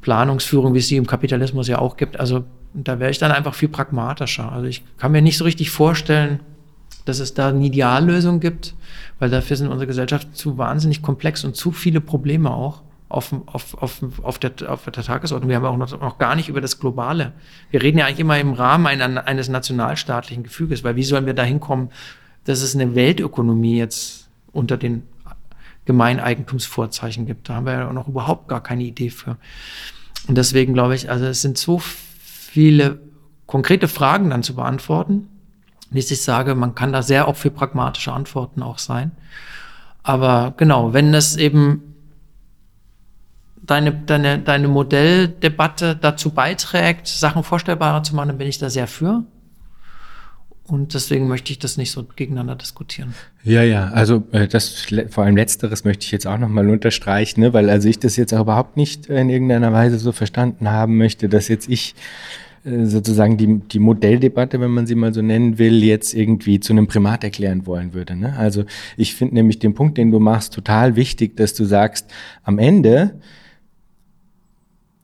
Planungsführung, 0.02 0.74
wie 0.74 0.80
es 0.80 0.88
sie 0.88 0.98
im 0.98 1.08
Kapitalismus 1.08 1.68
ja 1.68 1.80
auch 1.80 1.98
gibt. 1.98 2.20
Also 2.20 2.46
da 2.74 3.00
wäre 3.00 3.12
ich 3.12 3.18
dann 3.18 3.32
einfach 3.32 3.56
viel 3.56 3.70
pragmatischer. 3.70 4.52
Also 4.52 4.68
ich 4.68 4.84
kann 4.98 5.12
mir 5.12 5.22
nicht 5.22 5.38
so 5.38 5.44
richtig 5.44 5.72
vorstellen, 5.72 6.40
dass 7.06 7.20
es 7.20 7.34
da 7.34 7.50
eine 7.50 7.66
Ideallösung 7.66 8.40
gibt, 8.40 8.76
weil 9.18 9.30
dafür 9.32 9.58
sind 9.58 9.68
unsere 9.68 9.88
Gesellschaften 9.88 10.34
zu 10.34 10.58
wahnsinnig 10.58 11.02
komplex 11.02 11.44
und 11.44 11.56
zu 11.56 11.72
viele 11.72 12.02
Probleme 12.02 12.52
auch 12.52 12.84
auf, 13.10 13.34
auf, 13.48 13.74
auf, 13.74 14.02
auf, 14.22 14.40
der, 14.40 14.54
auf 14.68 14.84
der 14.84 14.94
Tagesordnung. 14.94 15.50
Wir 15.50 15.58
haben 15.58 15.66
auch 15.66 15.78
noch, 15.78 16.00
noch 16.00 16.18
gar 16.20 16.36
nicht 16.36 16.48
über 16.48 16.62
das 16.62 16.80
Globale. 16.80 17.34
Wir 17.72 17.82
reden 17.82 17.98
ja 17.98 18.06
eigentlich 18.06 18.20
immer 18.20 18.40
im 18.40 18.54
Rahmen 18.54 18.86
einer, 18.86 19.28
eines 19.28 19.50
nationalstaatlichen 19.50 20.44
Gefüges, 20.44 20.84
weil 20.84 20.96
wie 20.96 21.04
sollen 21.04 21.26
wir 21.26 21.34
da 21.34 21.44
hinkommen, 21.44 21.90
dass 22.46 22.62
es 22.62 22.76
eine 22.76 22.96
Weltökonomie 22.96 23.78
jetzt 23.78 24.30
unter 24.52 24.78
den 24.78 25.04
Gemeineigentumsvorzeichen 25.86 27.26
gibt. 27.26 27.50
Da 27.50 27.56
haben 27.56 27.66
wir 27.66 27.74
ja 27.74 27.92
noch 27.92 28.08
überhaupt 28.08 28.48
gar 28.48 28.62
keine 28.62 28.84
Idee 28.84 29.10
für. 29.10 29.38
Und 30.28 30.38
deswegen 30.38 30.76
glaube 30.76 30.94
ich, 30.94 31.10
also 31.10 31.26
es 31.26 31.42
sind 31.42 31.58
so 31.58 31.80
viele 31.80 33.00
konkrete 33.48 33.88
Fragen 33.88 34.30
dann 34.30 34.44
zu 34.44 34.56
beantworten, 34.56 35.28
wie 35.90 35.98
ich 35.98 36.22
sage, 36.22 36.54
man 36.54 36.76
kann 36.76 36.94
da 36.94 37.02
sehr 37.02 37.28
auch 37.28 37.36
für 37.36 37.50
pragmatische 37.50 38.14
Antworten 38.14 38.62
auch 38.62 38.78
sein. 38.78 39.12
Aber 40.04 40.54
genau, 40.58 40.94
wenn 40.94 41.14
es 41.16 41.36
eben 41.36 41.89
deine, 43.70 43.94
deine, 43.94 44.40
deine 44.40 44.68
Modelldebatte 44.68 45.96
dazu 45.96 46.32
beiträgt, 46.32 47.08
Sachen 47.08 47.44
vorstellbarer 47.44 48.04
zu 48.04 48.16
machen, 48.16 48.30
dann 48.30 48.38
bin 48.38 48.48
ich 48.48 48.58
da 48.58 48.70
sehr 48.70 48.88
für. 48.88 49.24
Und 50.64 50.94
deswegen 50.94 51.28
möchte 51.28 51.52
ich 51.52 51.58
das 51.58 51.78
nicht 51.78 51.92
so 51.92 52.04
gegeneinander 52.16 52.56
diskutieren. 52.56 53.16
Ja, 53.44 53.64
ja, 53.64 53.90
also 53.90 54.24
äh, 54.32 54.48
das 54.48 54.86
vor 55.10 55.24
allem 55.24 55.36
letzteres 55.36 55.84
möchte 55.84 56.06
ich 56.06 56.12
jetzt 56.12 56.28
auch 56.28 56.38
nochmal 56.38 56.70
unterstreichen, 56.70 57.42
ne? 57.42 57.54
weil 57.54 57.70
also 57.70 57.90
ich 57.90 57.98
das 57.98 58.18
jetzt 58.18 58.34
auch 58.34 58.42
überhaupt 58.42 58.78
nicht 58.78 59.08
in 59.08 59.30
irgendeiner 59.30 59.74
Weise 59.74 59.98
so 59.98 60.12
verstanden 60.12 60.70
haben 60.70 60.98
möchte, 60.98 61.28
dass 61.28 61.48
jetzt 61.48 61.68
ich 61.70 61.96
äh, 62.66 62.86
sozusagen 62.86 63.38
die, 63.38 63.62
die 63.72 63.80
Modelldebatte, 63.80 64.62
wenn 64.62 64.70
man 64.70 64.86
sie 64.86 64.94
mal 64.94 65.12
so 65.12 65.24
nennen 65.24 65.58
will, 65.58 65.84
jetzt 65.84 66.14
irgendwie 66.14 66.60
zu 66.60 66.74
einem 66.74 66.86
Primat 66.86 67.24
erklären 67.24 67.66
wollen 67.66 67.96
würde. 67.96 68.16
Ne? 68.16 68.36
Also 68.38 68.66
ich 68.96 69.16
finde 69.16 69.36
nämlich 69.36 69.58
den 69.58 69.74
Punkt, 69.74 69.98
den 69.98 70.12
du 70.12 70.20
machst, 70.20 70.54
total 70.54 70.96
wichtig, 70.96 71.36
dass 71.36 71.56
du 71.56 71.66
sagst, 71.66 72.12
am 72.44 72.60
Ende 72.60 73.16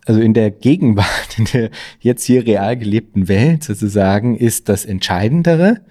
also 0.06 0.22
in 0.22 0.34
der 0.34 0.51
Gegenwart, 0.51 1.38
in 1.38 1.45
der 1.45 1.70
jetzt 1.99 2.24
hier 2.26 2.45
real 2.45 2.78
gelebten 2.78 3.28
Welt 3.28 3.64
sozusagen, 3.64 4.38
ist 4.38 4.70
das 4.70 4.86
Entscheidendere, 4.86 5.82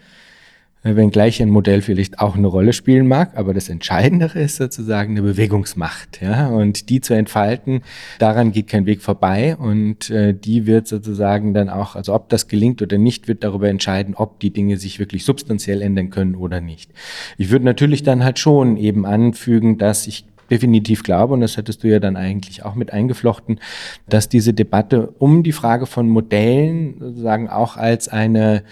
wenngleich 0.84 1.40
ein 1.40 1.48
Modell 1.48 1.80
vielleicht 1.80 2.18
auch 2.18 2.36
eine 2.36 2.46
Rolle 2.46 2.74
spielen 2.74 3.08
mag, 3.08 3.36
aber 3.36 3.54
das 3.54 3.70
Entscheidendere 3.70 4.40
ist 4.40 4.56
sozusagen 4.56 5.12
eine 5.12 5.22
Bewegungsmacht, 5.22 6.20
ja, 6.20 6.48
und 6.48 6.90
die 6.90 7.00
zu 7.00 7.14
entfalten, 7.14 7.80
daran 8.18 8.52
geht 8.52 8.68
kein 8.68 8.84
Weg 8.84 9.00
vorbei 9.00 9.56
und 9.56 10.10
äh, 10.10 10.34
die 10.34 10.66
wird 10.66 10.86
sozusagen 10.86 11.54
dann 11.54 11.70
auch, 11.70 11.96
also 11.96 12.14
ob 12.14 12.28
das 12.28 12.48
gelingt 12.48 12.82
oder 12.82 12.98
nicht, 12.98 13.28
wird 13.28 13.44
darüber 13.44 13.70
entscheiden, 13.70 14.14
ob 14.14 14.40
die 14.40 14.50
Dinge 14.50 14.76
sich 14.76 14.98
wirklich 14.98 15.24
substanziell 15.24 15.80
ändern 15.80 16.10
können 16.10 16.34
oder 16.34 16.60
nicht. 16.60 16.90
Ich 17.38 17.50
würde 17.50 17.64
natürlich 17.64 18.02
dann 18.02 18.22
halt 18.22 18.38
schon 18.38 18.76
eben 18.76 19.06
anfügen, 19.06 19.78
dass 19.78 20.06
ich 20.06 20.26
definitiv 20.50 21.02
glaube, 21.02 21.34
und 21.34 21.40
das 21.40 21.56
hättest 21.56 21.82
du 21.82 21.88
ja 21.88 22.00
dann 22.00 22.16
eigentlich 22.16 22.64
auch 22.64 22.74
mit 22.74 22.92
eingeflochten, 22.92 23.60
dass 24.08 24.28
diese 24.28 24.52
Debatte 24.52 25.12
um 25.18 25.42
die 25.42 25.52
Frage 25.52 25.86
von 25.86 26.08
Modellen 26.08 26.96
sozusagen 27.00 27.48
auch 27.48 27.76
als 27.76 28.08
eine 28.08 28.62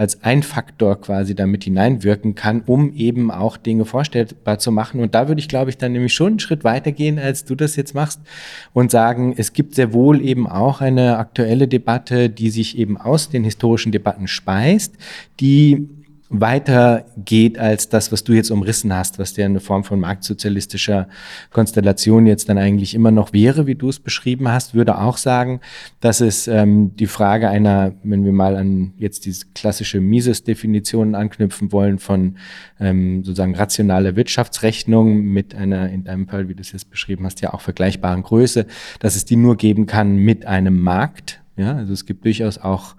als 0.00 0.24
ein 0.24 0.42
Faktor 0.42 0.98
quasi 0.98 1.34
damit 1.34 1.64
hineinwirken 1.64 2.34
kann, 2.34 2.62
um 2.64 2.94
eben 2.94 3.30
auch 3.30 3.58
Dinge 3.58 3.84
vorstellbar 3.84 4.58
zu 4.58 4.72
machen. 4.72 4.98
Und 4.98 5.14
da 5.14 5.28
würde 5.28 5.40
ich, 5.40 5.48
glaube 5.48 5.68
ich, 5.68 5.76
dann 5.76 5.92
nämlich 5.92 6.14
schon 6.14 6.28
einen 6.28 6.38
Schritt 6.38 6.64
weitergehen, 6.64 7.18
als 7.18 7.44
du 7.44 7.54
das 7.54 7.76
jetzt 7.76 7.94
machst 7.94 8.18
und 8.72 8.90
sagen, 8.90 9.34
es 9.36 9.52
gibt 9.52 9.74
sehr 9.74 9.92
wohl 9.92 10.24
eben 10.24 10.48
auch 10.48 10.80
eine 10.80 11.18
aktuelle 11.18 11.68
Debatte, 11.68 12.30
die 12.30 12.48
sich 12.48 12.78
eben 12.78 12.96
aus 12.96 13.28
den 13.28 13.44
historischen 13.44 13.92
Debatten 13.92 14.26
speist, 14.26 14.94
die 15.38 15.86
weiter 16.32 17.06
geht 17.16 17.58
als 17.58 17.88
das, 17.88 18.12
was 18.12 18.22
du 18.22 18.32
jetzt 18.32 18.52
umrissen 18.52 18.94
hast, 18.94 19.18
was 19.18 19.36
ja 19.36 19.44
eine 19.44 19.58
Form 19.58 19.82
von 19.82 19.98
marktsozialistischer 19.98 21.08
Konstellation 21.50 22.24
jetzt 22.24 22.48
dann 22.48 22.56
eigentlich 22.56 22.94
immer 22.94 23.10
noch 23.10 23.32
wäre, 23.32 23.66
wie 23.66 23.74
du 23.74 23.88
es 23.88 23.98
beschrieben 23.98 24.48
hast, 24.48 24.72
würde 24.72 24.96
auch 24.98 25.16
sagen, 25.16 25.60
dass 25.98 26.20
es 26.20 26.46
ähm, 26.46 26.94
die 26.94 27.08
Frage 27.08 27.48
einer, 27.48 27.94
wenn 28.04 28.24
wir 28.24 28.30
mal 28.30 28.54
an 28.54 28.92
jetzt 28.96 29.26
diese 29.26 29.46
klassische 29.56 30.00
Mises-Definition 30.00 31.16
anknüpfen 31.16 31.72
wollen 31.72 31.98
von 31.98 32.36
ähm, 32.78 33.24
sozusagen 33.24 33.56
rationaler 33.56 34.14
Wirtschaftsrechnung 34.14 35.22
mit 35.22 35.56
einer, 35.56 35.90
in 35.90 36.04
deinem 36.04 36.28
Fall, 36.28 36.48
wie 36.48 36.54
du 36.54 36.60
es 36.60 36.70
jetzt 36.70 36.90
beschrieben 36.90 37.26
hast, 37.26 37.40
ja 37.40 37.52
auch 37.52 37.60
vergleichbaren 37.60 38.22
Größe, 38.22 38.66
dass 39.00 39.16
es 39.16 39.24
die 39.24 39.36
nur 39.36 39.56
geben 39.56 39.86
kann 39.86 40.14
mit 40.14 40.46
einem 40.46 40.80
Markt. 40.80 41.40
Ja, 41.56 41.74
also 41.74 41.92
es 41.92 42.06
gibt 42.06 42.24
durchaus 42.24 42.58
auch 42.58 42.94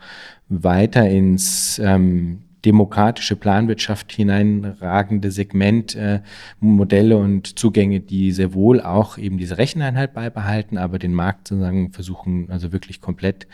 weiter 0.50 1.10
ins 1.10 1.80
ähm, 1.82 2.42
demokratische 2.66 3.36
Planwirtschaft 3.36 4.12
hineinragende 4.12 5.32
Segment, 5.32 5.96
äh, 5.96 6.22
Modelle 6.60 7.18
und 7.18 7.58
Zugänge, 7.58 8.00
die 8.00 8.32
sehr 8.32 8.54
wohl 8.54 8.82
auch 8.82 9.18
eben 9.18 9.38
diese 9.38 9.58
Recheneinheit 9.58 10.14
beibehalten, 10.14 10.78
aber 10.78 11.00
den 11.00 11.14
Markt 11.14 11.48
sozusagen 11.48 11.92
versuchen, 11.92 12.50
also 12.50 12.72
wirklich 12.72 13.02
komplett 13.02 13.48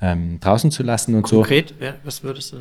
ähm, 0.00 0.38
draußen 0.40 0.70
zu 0.70 0.82
lassen 0.82 1.14
und 1.14 1.22
Konkret, 1.22 1.70
so. 1.70 1.74
Konkret, 1.74 2.00
was 2.04 2.22
würdest 2.22 2.52
du 2.52 2.58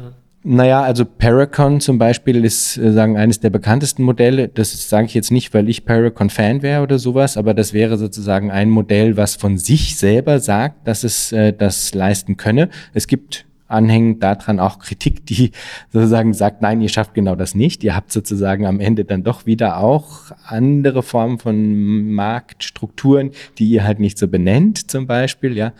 naja, 0.48 0.84
also 0.84 1.06
Paracon 1.06 1.82
zum 1.82 1.98
Beispiel 1.98 2.46
ist 2.46 2.78
äh, 2.78 2.91
sagen 2.93 3.18
eines 3.18 3.39
der 3.39 3.50
bekanntesten 3.50 4.04
Modelle. 4.04 4.48
Das 4.48 4.88
sage 4.88 5.08
ich 5.08 5.16
jetzt 5.16 5.32
nicht, 5.32 5.56
weil 5.56 5.68
ich 5.68 5.86
Paracon-Fan 5.86 6.62
wäre 6.62 6.84
oder 6.84 7.00
sowas, 7.00 7.36
aber 7.36 7.56
das 7.56 7.74
wäre 7.74 7.98
sozusagen 7.98 8.52
ein 8.52 8.70
Modell, 8.70 9.18
was 9.18 9.36
von 9.36 9.58
sich 9.58 9.98
selber 9.98 10.39
sagt, 10.39 10.88
dass 10.88 11.04
es 11.04 11.32
äh, 11.32 11.52
das 11.52 11.96
leisten 11.96 12.38
könne. 12.38 12.70
Es 12.93 13.08
gibt 13.08 13.48
anhängen 13.68 14.20
daran 14.20 14.59
auch 14.59 14.80
Kritik, 14.80 15.26
die 15.26 15.51
sozusagen 15.91 16.34
sagt, 16.34 16.61
nein, 16.61 16.82
ihr 16.82 16.89
schafft 16.89 17.13
genau 17.13 17.36
das 17.36 17.55
nicht. 17.55 17.84
Ihr 17.84 17.95
habt 17.95 18.11
sozusagen 18.11 18.66
am 18.66 18.80
Ende 18.80 19.05
dann 19.05 19.24
doch 19.24 19.45
wieder 19.45 19.78
auch 19.78 20.32
andere 20.45 21.03
Formen 21.03 21.39
von 21.39 22.11
Marktstrukturen, 22.11 23.32
die 23.57 23.70
ihr 23.70 23.84
halt 23.84 23.99
nicht 23.99 24.18
so 24.18 24.28
benennt, 24.28 24.89
zum 24.91 25.07
Beispiel, 25.07 25.55
ja. 25.57 25.74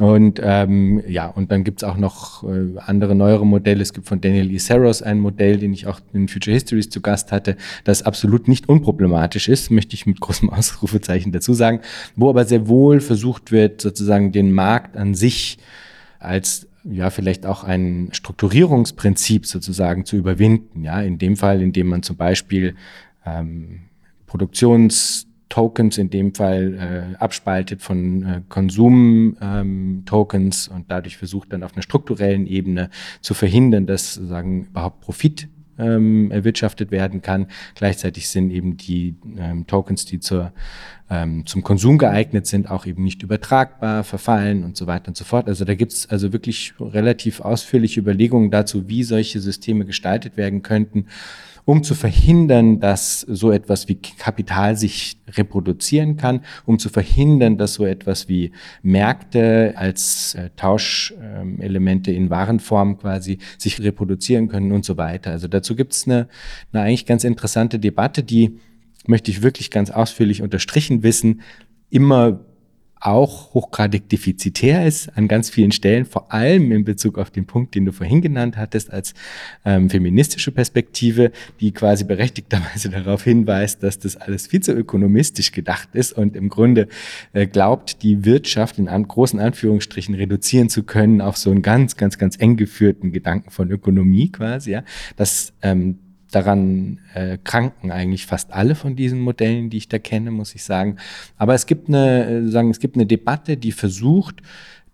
Und 0.00 0.40
ähm, 0.42 1.02
ja, 1.06 1.26
und 1.26 1.52
dann 1.52 1.62
gibt's 1.62 1.84
auch 1.84 1.98
noch 1.98 2.42
äh, 2.42 2.78
andere 2.78 3.14
neuere 3.14 3.44
Modelle. 3.44 3.82
Es 3.82 3.92
gibt 3.92 4.08
von 4.08 4.18
Daniel 4.18 4.50
E. 4.50 4.56
Saros 4.56 5.02
ein 5.02 5.20
Modell, 5.20 5.58
den 5.58 5.74
ich 5.74 5.86
auch 5.86 6.00
in 6.14 6.26
Future 6.26 6.54
Histories 6.54 6.88
zu 6.88 7.02
Gast 7.02 7.32
hatte, 7.32 7.54
das 7.84 8.02
absolut 8.02 8.48
nicht 8.48 8.66
unproblematisch 8.66 9.50
ist, 9.50 9.70
möchte 9.70 9.94
ich 9.94 10.06
mit 10.06 10.18
großem 10.18 10.48
Ausrufezeichen 10.50 11.32
dazu 11.32 11.52
sagen, 11.52 11.80
wo 12.16 12.30
aber 12.30 12.46
sehr 12.46 12.66
wohl 12.66 13.00
versucht 13.00 13.52
wird, 13.52 13.82
sozusagen 13.82 14.32
den 14.32 14.52
Markt 14.52 14.96
an 14.96 15.14
sich 15.14 15.58
als 16.18 16.66
ja 16.84 17.10
vielleicht 17.10 17.46
auch 17.46 17.64
ein 17.64 18.10
Strukturierungsprinzip 18.12 19.46
sozusagen 19.46 20.04
zu 20.04 20.16
überwinden. 20.16 20.84
Ja, 20.84 21.00
in 21.00 21.18
dem 21.18 21.36
Fall, 21.36 21.62
indem 21.62 21.86
man 21.88 22.02
zum 22.02 22.16
Beispiel 22.16 22.74
ähm, 23.24 23.82
Produktionstokens 24.26 25.96
in 25.98 26.10
dem 26.10 26.34
Fall 26.34 26.74
äh, 26.74 27.16
abspaltet 27.16 27.82
von 27.82 28.22
äh, 28.22 28.42
Konsumtokens 28.48 30.68
ähm, 30.68 30.74
und 30.74 30.90
dadurch 30.90 31.16
versucht 31.16 31.52
dann 31.52 31.62
auf 31.62 31.74
einer 31.74 31.82
strukturellen 31.82 32.46
Ebene 32.46 32.90
zu 33.20 33.34
verhindern, 33.34 33.86
dass 33.86 34.14
sozusagen 34.14 34.66
überhaupt 34.66 35.00
Profit 35.00 35.48
ähm, 35.80 36.30
erwirtschaftet 36.30 36.90
werden 36.90 37.22
kann. 37.22 37.46
Gleichzeitig 37.74 38.28
sind 38.28 38.50
eben 38.50 38.76
die 38.76 39.16
ähm, 39.38 39.66
Tokens, 39.66 40.04
die 40.04 40.20
zur, 40.20 40.52
ähm, 41.08 41.46
zum 41.46 41.62
Konsum 41.62 41.98
geeignet 41.98 42.46
sind, 42.46 42.70
auch 42.70 42.86
eben 42.86 43.02
nicht 43.02 43.22
übertragbar, 43.22 44.04
verfallen 44.04 44.64
und 44.64 44.76
so 44.76 44.86
weiter 44.86 45.08
und 45.08 45.16
so 45.16 45.24
fort. 45.24 45.48
Also 45.48 45.64
da 45.64 45.74
gibt's 45.74 46.08
also 46.08 46.32
wirklich 46.32 46.74
relativ 46.78 47.40
ausführliche 47.40 48.00
Überlegungen 48.00 48.50
dazu, 48.50 48.88
wie 48.88 49.02
solche 49.02 49.40
Systeme 49.40 49.84
gestaltet 49.84 50.36
werden 50.36 50.62
könnten 50.62 51.06
um 51.64 51.82
zu 51.82 51.94
verhindern, 51.94 52.80
dass 52.80 53.20
so 53.20 53.52
etwas 53.52 53.88
wie 53.88 53.96
Kapital 53.96 54.76
sich 54.76 55.18
reproduzieren 55.28 56.16
kann, 56.16 56.40
um 56.66 56.78
zu 56.78 56.88
verhindern, 56.88 57.58
dass 57.58 57.74
so 57.74 57.84
etwas 57.84 58.28
wie 58.28 58.52
Märkte 58.82 59.74
als 59.76 60.34
äh, 60.34 60.50
Tauschelemente 60.56 62.12
in 62.12 62.30
Warenform 62.30 62.98
quasi 62.98 63.38
sich 63.58 63.80
reproduzieren 63.80 64.48
können 64.48 64.72
und 64.72 64.84
so 64.84 64.96
weiter. 64.96 65.30
Also 65.30 65.48
dazu 65.48 65.76
gibt 65.76 65.92
es 65.92 66.06
eine, 66.06 66.28
eine 66.72 66.82
eigentlich 66.82 67.06
ganz 67.06 67.24
interessante 67.24 67.78
Debatte, 67.78 68.22
die 68.22 68.58
möchte 69.06 69.30
ich 69.30 69.42
wirklich 69.42 69.70
ganz 69.70 69.90
ausführlich 69.90 70.42
unterstrichen 70.42 71.02
wissen, 71.02 71.40
immer 71.88 72.40
auch 73.00 73.54
hochgradig 73.54 74.08
defizitär 74.08 74.86
ist 74.86 75.08
an 75.16 75.26
ganz 75.26 75.48
vielen 75.48 75.72
Stellen, 75.72 76.04
vor 76.04 76.32
allem 76.32 76.70
in 76.70 76.84
Bezug 76.84 77.18
auf 77.18 77.30
den 77.30 77.46
Punkt, 77.46 77.74
den 77.74 77.86
du 77.86 77.92
vorhin 77.92 78.20
genannt 78.20 78.58
hattest, 78.58 78.92
als 78.92 79.14
ähm, 79.64 79.88
feministische 79.88 80.52
Perspektive, 80.52 81.32
die 81.60 81.72
quasi 81.72 82.04
berechtigterweise 82.04 82.90
darauf 82.90 83.24
hinweist, 83.24 83.82
dass 83.82 83.98
das 83.98 84.16
alles 84.16 84.46
viel 84.46 84.60
zu 84.60 84.72
ökonomistisch 84.72 85.52
gedacht 85.52 85.88
ist 85.94 86.12
und 86.12 86.36
im 86.36 86.50
Grunde 86.50 86.88
äh, 87.32 87.46
glaubt, 87.46 88.02
die 88.02 88.24
Wirtschaft 88.24 88.78
in 88.78 88.88
an, 88.88 89.08
großen 89.08 89.40
Anführungsstrichen 89.40 90.14
reduzieren 90.14 90.68
zu 90.68 90.82
können 90.82 91.22
auf 91.22 91.38
so 91.38 91.50
einen 91.50 91.62
ganz, 91.62 91.96
ganz, 91.96 92.18
ganz 92.18 92.36
eng 92.38 92.56
geführten 92.56 93.12
Gedanken 93.12 93.50
von 93.50 93.70
Ökonomie 93.70 94.30
quasi, 94.30 94.72
ja, 94.72 94.84
dass 95.16 95.54
ähm, 95.62 95.98
daran 96.30 96.98
äh, 97.14 97.38
kranken 97.42 97.90
eigentlich 97.90 98.26
fast 98.26 98.52
alle 98.52 98.74
von 98.74 98.96
diesen 98.96 99.20
Modellen, 99.20 99.70
die 99.70 99.78
ich 99.78 99.88
da 99.88 99.98
kenne, 99.98 100.30
muss 100.30 100.54
ich 100.54 100.64
sagen. 100.64 100.96
Aber 101.36 101.54
es 101.54 101.66
gibt 101.66 101.88
eine, 101.88 102.26
äh, 102.26 102.48
sagen, 102.48 102.70
es 102.70 102.80
gibt 102.80 102.96
eine 102.96 103.06
Debatte, 103.06 103.56
die 103.56 103.72
versucht, 103.72 104.42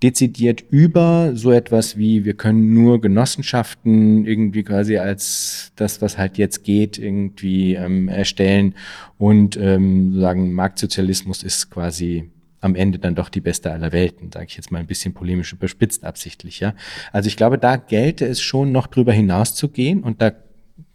dezidiert 0.02 0.62
über 0.70 1.32
so 1.34 1.52
etwas 1.52 1.96
wie, 1.96 2.24
wir 2.24 2.34
können 2.34 2.74
nur 2.74 3.00
Genossenschaften 3.00 4.26
irgendwie 4.26 4.62
quasi 4.62 4.98
als 4.98 5.72
das, 5.76 6.02
was 6.02 6.18
halt 6.18 6.36
jetzt 6.36 6.64
geht, 6.64 6.98
irgendwie 6.98 7.74
ähm, 7.74 8.08
erstellen 8.08 8.74
und 9.16 9.56
ähm, 9.56 10.10
sozusagen 10.10 10.52
Marktsozialismus 10.52 11.42
ist 11.42 11.70
quasi 11.70 12.30
am 12.60 12.74
Ende 12.74 12.98
dann 12.98 13.14
doch 13.14 13.28
die 13.28 13.40
beste 13.40 13.72
aller 13.72 13.92
Welten, 13.92 14.30
sage 14.32 14.46
ich 14.48 14.56
jetzt 14.56 14.70
mal 14.70 14.80
ein 14.80 14.86
bisschen 14.86 15.14
polemisch 15.14 15.52
überspitzt 15.52 16.04
absichtlich, 16.04 16.60
ja. 16.60 16.74
Also 17.12 17.28
ich 17.28 17.36
glaube, 17.36 17.58
da 17.58 17.76
gelte 17.76 18.26
es 18.26 18.40
schon 18.40 18.72
noch 18.72 18.88
drüber 18.88 19.12
hinaus 19.12 19.54
zu 19.54 19.68
gehen 19.68 20.02
und 20.02 20.20
da 20.20 20.32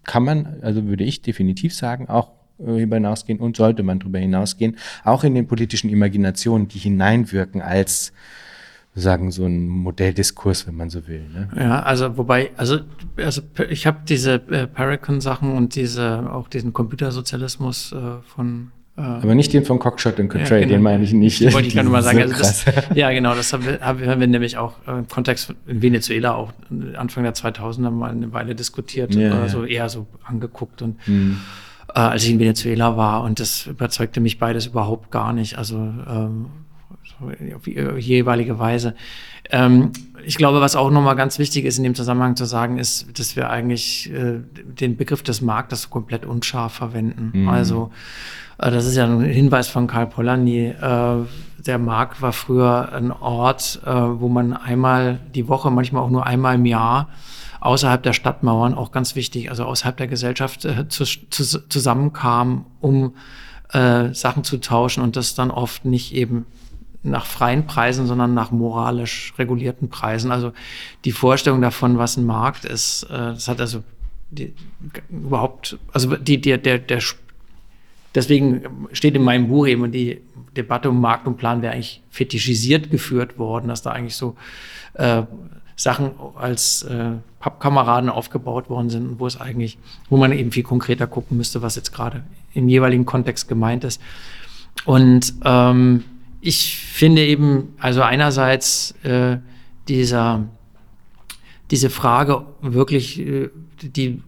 kann 0.04 0.24
man, 0.24 0.58
also 0.62 0.86
würde 0.86 1.04
ich 1.04 1.22
definitiv 1.22 1.76
sagen, 1.76 2.10
auch 2.10 2.32
darüber 2.58 2.96
hinausgehen 2.96 3.40
und 3.40 3.58
sollte 3.58 3.84
man 3.84 4.00
darüber 4.00 4.20
hinausgehen, 4.20 4.78
auch 5.04 5.24
in 5.24 5.36
den 5.36 5.48
politischen 5.48 5.90
Imaginationen, 5.90 6.68
die 6.68 6.80
hineinwirken 6.80 7.62
als 7.62 8.14
sagen 8.94 9.32
so 9.32 9.46
ein 9.46 9.68
Modelldiskurs, 9.68 10.68
wenn 10.68 10.76
man 10.76 10.90
so 10.90 11.08
will. 11.08 11.26
Ne? 11.30 11.50
Ja, 11.56 11.82
also 11.82 12.18
wobei, 12.18 12.52
also, 12.58 12.80
also 13.18 13.42
ich 13.70 13.88
habe 13.88 14.00
diese 14.08 14.34
äh, 14.34 14.68
Paracon-Sachen 14.68 15.54
und 15.54 15.76
diese 15.76 16.30
auch 16.30 16.50
diesen 16.50 16.74
Computersozialismus 16.74 17.94
äh, 17.94 18.22
von 18.24 18.72
äh, 18.76 18.81
aber 19.02 19.36
nicht 19.36 19.54
den 19.54 19.66
von 19.66 19.80
Cockshot 19.80 20.20
und 20.20 20.30
Cotray, 20.30 20.62
ja, 20.62 20.66
genau. 20.66 20.76
den 20.76 20.82
meine 20.82 21.04
ich 21.04 21.14
nicht. 21.14 21.42
Wollte 21.54 21.68
ich 21.68 21.74
gerade 21.74 21.90
mal 21.90 22.04
sagen. 22.04 22.22
Also 22.22 22.38
das, 22.38 22.66
ja, 22.96 23.12
genau, 23.12 23.36
das 23.36 23.54
haben 23.54 23.66
wir, 23.66 23.80
haben 23.82 24.20
wir 24.20 24.28
nämlich 24.28 24.58
auch 24.58 24.74
im 24.88 25.08
Kontext 25.08 25.54
in 25.68 25.82
Venezuela 25.82 26.36
auch 26.36 26.54
Anfang 26.96 27.24
der 27.24 27.34
2000er 27.34 27.90
mal 27.90 28.12
eine 28.12 28.34
Weile 28.34 28.56
diskutiert, 28.56 29.16
ja, 29.16 29.42
also 29.42 29.66
eher 29.66 29.90
so 29.90 30.08
angeguckt 30.24 30.82
und 30.82 31.08
mhm 31.08 31.38
äh, 31.94 32.00
als 32.00 32.24
ich 32.24 32.32
in 32.32 32.40
Venezuela 32.40 32.96
war. 32.98 33.24
Und 33.24 33.40
das 33.40 33.68
überzeugte 33.68 34.22
mich 34.22 34.40
beides 34.40 34.68
überhaupt 34.68 35.12
gar 35.12 35.34
nicht. 35.34 35.58
Also 35.58 35.76
ähm, 35.76 36.48
auf 37.56 37.68
jeweilige 37.68 38.58
Weise. 38.60 38.96
Ähm, 39.52 39.92
ich 40.26 40.38
glaube, 40.38 40.62
was 40.62 40.76
auch 40.76 40.92
nochmal 40.92 41.16
ganz 41.16 41.40
wichtig 41.40 41.66
ist 41.66 41.78
in 41.78 41.84
dem 41.84 41.96
Zusammenhang 41.96 42.36
zu 42.36 42.46
sagen, 42.46 42.78
ist, 42.78 43.20
dass 43.20 43.36
wir 43.36 43.50
eigentlich 43.50 44.12
äh, 44.12 44.40
den 44.64 44.98
Begriff 44.98 45.24
des 45.24 45.42
Marktes 45.42 45.90
komplett 45.90 46.26
unscharf 46.26 46.74
verwenden. 46.74 47.32
Mhm. 47.34 47.50
Also 47.50 47.92
äh, 48.51 48.51
das 48.70 48.86
ist 48.86 48.96
ja 48.96 49.06
ein 49.06 49.22
Hinweis 49.22 49.68
von 49.68 49.88
Karl 49.88 50.08
Polanyi. 50.08 50.68
Äh, 50.68 51.16
der 51.66 51.78
Markt 51.78 52.22
war 52.22 52.34
früher 52.34 52.92
ein 52.94 53.12
Ort, 53.12 53.82
äh, 53.86 53.90
wo 53.92 54.30
man 54.30 54.54
einmal 54.54 55.20
die 55.34 55.48
Woche, 55.48 55.72
manchmal 55.72 56.04
auch 56.04 56.10
nur 56.10 56.26
einmal 56.26 56.56
im 56.56 56.66
Jahr 56.66 57.10
außerhalb 57.60 58.02
der 58.02 58.14
Stadtmauern 58.14 58.74
auch 58.74 58.92
ganz 58.92 59.16
wichtig, 59.16 59.50
also 59.50 59.66
außerhalb 59.66 59.96
der 59.96 60.08
Gesellschaft 60.08 60.66
äh, 60.66 60.88
zu, 60.90 61.06
zu, 61.06 61.68
zusammenkam, 61.70 62.66
um 62.82 63.16
äh, 63.72 64.14
Sachen 64.14 64.44
zu 64.44 64.58
tauschen 64.58 65.04
und 65.04 65.16
das 65.16 65.36
dann 65.36 65.52
oft 65.52 65.86
nicht 65.86 66.14
eben 66.14 66.46
nach 67.04 67.26
freien 67.26 67.66
Preisen, 67.66 68.06
sondern 68.06 68.34
nach 68.34 68.52
moralisch 68.52 69.34
regulierten 69.38 69.90
Preisen. 69.90 70.32
Also 70.32 70.54
die 71.06 71.12
Vorstellung 71.12 71.62
davon, 71.62 71.98
was 71.98 72.18
ein 72.18 72.26
Markt 72.26 72.66
ist, 72.66 73.04
äh, 73.04 73.18
das 73.18 73.48
hat 73.48 73.62
also 73.62 73.84
die, 74.32 74.54
überhaupt, 75.10 75.78
also 75.94 76.16
die, 76.16 76.42
der, 76.42 76.58
der, 76.58 76.80
der, 76.80 77.02
deswegen 78.16 78.88
steht 78.92 79.16
in 79.16 79.24
meinem 79.24 79.48
Buch 79.48 79.68
eben 79.68 79.92
die 79.92 80.22
Debatte 80.56 80.90
um 80.90 81.00
Markt 81.00 81.28
und 81.28 81.38
Plan 81.38 81.62
wäre 81.62 81.74
eigentlich 81.74 82.02
fetischisiert 82.10 82.92
geführt 82.92 83.38
worden, 83.38 83.70
dass 83.70 83.82
da 83.82 83.92
eigentlich 83.92 84.16
so 84.16 84.36
äh, 84.96 85.24
Sachen 85.76 86.12
als 86.36 86.84
äh, 86.84 87.12
Pappkameraden 87.40 88.10
aufgebaut 88.10 88.70
worden 88.70 88.90
sind, 88.90 89.20
wo 89.20 89.26
es 89.26 89.40
eigentlich, 89.40 89.78
wo 90.10 90.18
man 90.18 90.32
eben 90.32 90.52
viel 90.52 90.64
konkreter 90.64 91.08
gucken 91.08 91.38
müsste, 91.38 91.62
was 91.62 91.76
jetzt 91.76 91.92
gerade 91.92 92.24
im 92.54 92.68
jeweiligen 92.70 93.06
Kontext 93.06 93.48
gemeint 93.48 93.84
ist. 93.84 94.02
Und 94.86 95.34
ähm, 95.44 96.04
ich 96.42 96.78
finde 96.78 97.26
eben, 97.26 97.74
also 97.80 98.02
einerseits 98.02 98.94
äh, 99.04 99.38
dieser, 99.88 100.48
diese 101.72 101.90
Frage 101.90 102.46
wirklich, 102.62 103.20
äh, 103.20 103.50
die 103.82 104.22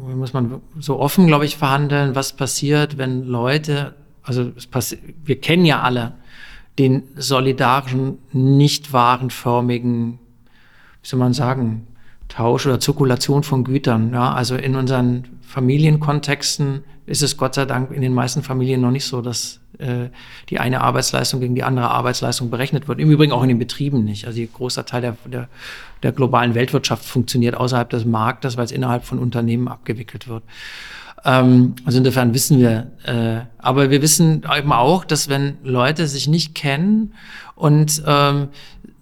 muss 0.00 0.32
man 0.32 0.60
so 0.78 0.98
offen, 0.98 1.26
glaube 1.26 1.44
ich, 1.44 1.56
verhandeln, 1.56 2.14
was 2.14 2.34
passiert, 2.34 2.98
wenn 2.98 3.24
Leute, 3.24 3.94
also 4.22 4.50
es 4.56 4.66
passiert, 4.66 5.02
wir 5.24 5.40
kennen 5.40 5.64
ja 5.64 5.82
alle 5.82 6.14
den 6.78 7.02
solidarischen, 7.16 8.18
nicht 8.32 8.92
warenförmigen 8.92 10.18
wie 11.02 11.08
soll 11.08 11.18
man 11.18 11.32
sagen, 11.32 11.86
Tausch 12.28 12.66
oder 12.66 12.78
Zirkulation 12.78 13.42
von 13.42 13.64
Gütern. 13.64 14.12
Ja, 14.12 14.32
also 14.32 14.56
in 14.56 14.76
unseren 14.76 15.24
Familienkontexten 15.42 16.84
ist 17.06 17.22
es 17.22 17.36
Gott 17.36 17.54
sei 17.54 17.64
Dank 17.64 17.90
in 17.90 18.02
den 18.02 18.14
meisten 18.14 18.42
Familien 18.42 18.80
noch 18.80 18.90
nicht 18.90 19.06
so, 19.06 19.20
dass 19.20 19.59
äh, 19.80 20.10
die 20.48 20.60
eine 20.60 20.80
Arbeitsleistung 20.80 21.40
gegen 21.40 21.54
die 21.54 21.62
andere 21.62 21.90
Arbeitsleistung 21.90 22.50
berechnet 22.50 22.88
wird. 22.88 23.00
Im 23.00 23.10
Übrigen 23.10 23.32
auch 23.32 23.42
in 23.42 23.48
den 23.48 23.58
Betrieben 23.58 24.04
nicht. 24.04 24.26
Also 24.26 24.40
ein 24.40 24.48
großer 24.52 24.86
Teil 24.86 25.00
der, 25.00 25.16
der, 25.24 25.48
der 26.02 26.12
globalen 26.12 26.54
Weltwirtschaft 26.54 27.04
funktioniert 27.04 27.56
außerhalb 27.56 27.88
des 27.90 28.04
Marktes, 28.04 28.56
weil 28.56 28.64
es 28.64 28.72
innerhalb 28.72 29.04
von 29.04 29.18
Unternehmen 29.18 29.68
abgewickelt 29.68 30.28
wird. 30.28 30.42
Ähm, 31.24 31.74
also 31.84 31.98
insofern 31.98 32.34
wissen 32.34 32.58
wir, 32.58 32.92
äh, 33.04 33.44
aber 33.58 33.90
wir 33.90 34.02
wissen 34.02 34.42
eben 34.56 34.72
auch, 34.72 35.04
dass 35.04 35.28
wenn 35.28 35.58
Leute 35.62 36.06
sich 36.06 36.28
nicht 36.28 36.54
kennen 36.54 37.14
und 37.54 38.02
ähm, 38.06 38.48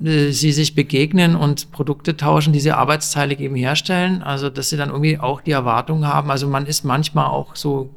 äh, 0.02 0.30
sie 0.30 0.52
sich 0.52 0.74
begegnen 0.74 1.36
und 1.36 1.72
Produkte 1.72 2.16
tauschen, 2.16 2.52
diese 2.52 2.76
arbeitsteilig 2.76 3.40
eben 3.40 3.54
herstellen. 3.54 4.22
Also, 4.22 4.50
dass 4.50 4.70
sie 4.70 4.76
dann 4.76 4.90
irgendwie 4.90 5.18
auch 5.18 5.40
die 5.40 5.52
Erwartung 5.52 6.06
haben. 6.06 6.30
Also, 6.30 6.48
man 6.48 6.66
ist 6.66 6.84
manchmal 6.84 7.26
auch 7.26 7.56
so 7.56 7.90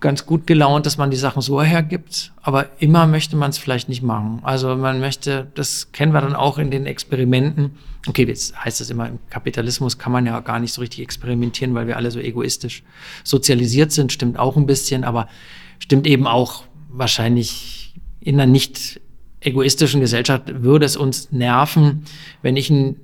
ganz 0.00 0.24
gut 0.24 0.46
gelaunt, 0.46 0.86
dass 0.86 0.96
man 0.96 1.10
die 1.10 1.16
Sachen 1.16 1.42
so 1.42 1.62
hergibt, 1.62 2.32
aber 2.40 2.68
immer 2.80 3.06
möchte 3.06 3.36
man 3.36 3.50
es 3.50 3.58
vielleicht 3.58 3.88
nicht 3.88 4.02
machen. 4.02 4.40
Also 4.42 4.74
man 4.74 4.98
möchte, 4.98 5.48
das 5.54 5.92
kennen 5.92 6.12
wir 6.12 6.22
dann 6.22 6.34
auch 6.34 6.58
in 6.58 6.70
den 6.70 6.86
Experimenten. 6.86 7.72
Okay, 8.08 8.24
jetzt 8.26 8.56
heißt 8.56 8.80
es 8.80 8.88
immer, 8.88 9.08
im 9.08 9.18
Kapitalismus 9.28 9.98
kann 9.98 10.12
man 10.12 10.24
ja 10.24 10.40
gar 10.40 10.58
nicht 10.58 10.72
so 10.72 10.80
richtig 10.80 11.00
experimentieren, 11.00 11.74
weil 11.74 11.86
wir 11.86 11.98
alle 11.98 12.10
so 12.10 12.18
egoistisch 12.18 12.82
sozialisiert 13.24 13.92
sind, 13.92 14.12
stimmt 14.12 14.38
auch 14.38 14.56
ein 14.56 14.66
bisschen, 14.66 15.04
aber 15.04 15.28
stimmt 15.78 16.06
eben 16.06 16.26
auch 16.26 16.64
wahrscheinlich 16.88 17.94
in 18.20 18.40
einer 18.40 18.50
nicht 18.50 19.00
egoistischen 19.40 20.00
Gesellschaft 20.00 20.62
würde 20.62 20.86
es 20.86 20.96
uns 20.96 21.32
nerven, 21.32 22.04
wenn 22.42 22.56
ich 22.56 22.70
ein 22.70 22.96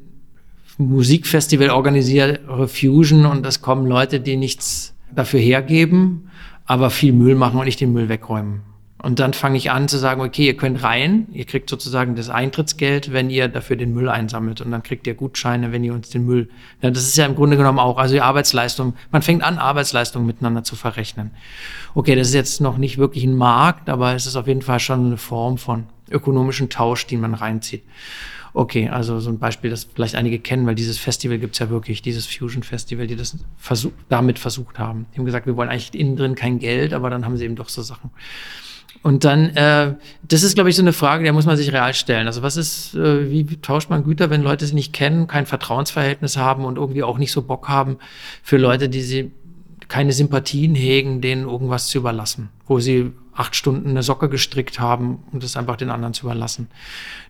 Musikfestival 0.78 1.70
organisiere, 1.70 2.68
Fusion, 2.68 3.24
und 3.24 3.47
es 3.47 3.62
kommen 3.62 3.86
Leute, 3.86 4.20
die 4.20 4.36
nichts 4.36 4.94
dafür 5.14 5.40
hergeben, 5.40 6.25
aber 6.66 6.90
viel 6.90 7.12
Müll 7.12 7.34
machen 7.34 7.58
und 7.58 7.66
ich 7.66 7.76
den 7.76 7.92
Müll 7.92 8.08
wegräumen. 8.08 8.62
Und 9.02 9.20
dann 9.20 9.34
fange 9.34 9.58
ich 9.58 9.70
an 9.70 9.88
zu 9.88 9.98
sagen, 9.98 10.22
okay, 10.22 10.46
ihr 10.46 10.56
könnt 10.56 10.82
rein, 10.82 11.28
ihr 11.32 11.44
kriegt 11.44 11.68
sozusagen 11.68 12.16
das 12.16 12.30
Eintrittsgeld, 12.30 13.12
wenn 13.12 13.28
ihr 13.30 13.46
dafür 13.46 13.76
den 13.76 13.92
Müll 13.92 14.08
einsammelt. 14.08 14.62
Und 14.62 14.70
dann 14.70 14.82
kriegt 14.82 15.06
ihr 15.06 15.14
Gutscheine, 15.14 15.70
wenn 15.70 15.84
ihr 15.84 15.92
uns 15.92 16.08
den 16.08 16.24
Müll. 16.24 16.48
Ja, 16.80 16.90
das 16.90 17.04
ist 17.04 17.16
ja 17.16 17.26
im 17.26 17.36
Grunde 17.36 17.56
genommen 17.56 17.78
auch, 17.78 17.98
also 17.98 18.14
die 18.14 18.22
Arbeitsleistung, 18.22 18.94
man 19.12 19.22
fängt 19.22 19.44
an, 19.44 19.58
Arbeitsleistung 19.58 20.24
miteinander 20.26 20.64
zu 20.64 20.76
verrechnen. 20.76 21.30
Okay, 21.94 22.16
das 22.16 22.28
ist 22.28 22.34
jetzt 22.34 22.60
noch 22.60 22.78
nicht 22.78 22.96
wirklich 22.96 23.22
ein 23.24 23.36
Markt, 23.36 23.90
aber 23.90 24.14
es 24.14 24.26
ist 24.26 24.34
auf 24.34 24.48
jeden 24.48 24.62
Fall 24.62 24.80
schon 24.80 25.06
eine 25.06 25.18
Form 25.18 25.58
von 25.58 25.84
ökonomischen 26.10 26.70
Tausch, 26.70 27.06
den 27.06 27.20
man 27.20 27.34
reinzieht. 27.34 27.84
Okay, 28.59 28.88
also 28.88 29.20
so 29.20 29.28
ein 29.28 29.38
Beispiel, 29.38 29.68
das 29.68 29.84
vielleicht 29.84 30.14
einige 30.14 30.38
kennen, 30.38 30.66
weil 30.66 30.74
dieses 30.74 30.96
Festival 30.96 31.36
gibt's 31.36 31.59
ja 31.59 31.68
wirklich, 31.68 32.00
dieses 32.00 32.24
Fusion 32.24 32.62
Festival, 32.62 33.07
die 33.07 33.14
das 33.14 33.36
versuch, 33.59 33.92
damit 34.09 34.38
versucht 34.38 34.78
haben. 34.78 35.04
Die 35.12 35.18
haben 35.18 35.26
gesagt, 35.26 35.44
wir 35.44 35.59
wollen 35.59 35.68
eigentlich 35.68 35.94
innen 35.94 36.16
drin 36.16 36.34
kein 36.34 36.59
Geld, 36.59 36.94
aber 36.94 37.11
dann 37.11 37.26
haben 37.26 37.36
sie 37.36 37.44
eben 37.44 37.54
doch 37.54 37.68
so 37.68 37.82
Sachen. 37.82 38.09
Und 39.02 39.24
dann, 39.24 39.50
äh, 39.57 39.96
das 40.26 40.42
ist, 40.42 40.54
glaube 40.54 40.70
ich, 40.70 40.76
so 40.76 40.80
eine 40.80 40.94
Frage, 40.94 41.22
der 41.24 41.34
muss 41.34 41.44
man 41.44 41.59
sich 41.59 41.70
real 41.70 41.92
stellen. 41.92 42.26
Also 42.28 42.40
was 42.40 42.57
ist, 42.57 42.94
äh, 42.94 43.30
wie 43.30 43.44
tauscht 43.61 43.90
man 43.90 44.04
Güter, 44.04 44.30
wenn 44.30 44.40
Leute 44.40 44.64
sie 44.64 44.74
nicht 44.74 44.94
kennen, 44.94 45.26
kein 45.26 45.44
Vertrauensverhältnis 45.44 46.38
haben 46.38 46.64
und 46.64 46.78
irgendwie 46.78 47.02
auch 47.02 47.18
nicht 47.18 47.32
so 47.32 47.42
Bock 47.42 47.68
haben 47.68 47.98
für 48.42 48.57
Leute, 48.57 48.88
die 48.88 49.02
sie 49.02 49.32
keine 49.88 50.12
Sympathien 50.12 50.74
hegen, 50.74 51.20
denen 51.20 51.46
irgendwas 51.46 51.88
zu 51.88 51.98
überlassen, 51.98 52.48
wo 52.66 52.80
sie 52.80 53.12
acht 53.37 53.55
Stunden 53.55 53.91
eine 53.91 54.03
Socke 54.03 54.28
gestrickt 54.28 54.80
haben 54.80 55.22
und 55.32 55.43
das 55.43 55.57
einfach 55.57 55.76
den 55.76 55.91
anderen 55.91 56.14
zu 56.14 56.26
überlassen. 56.26 56.68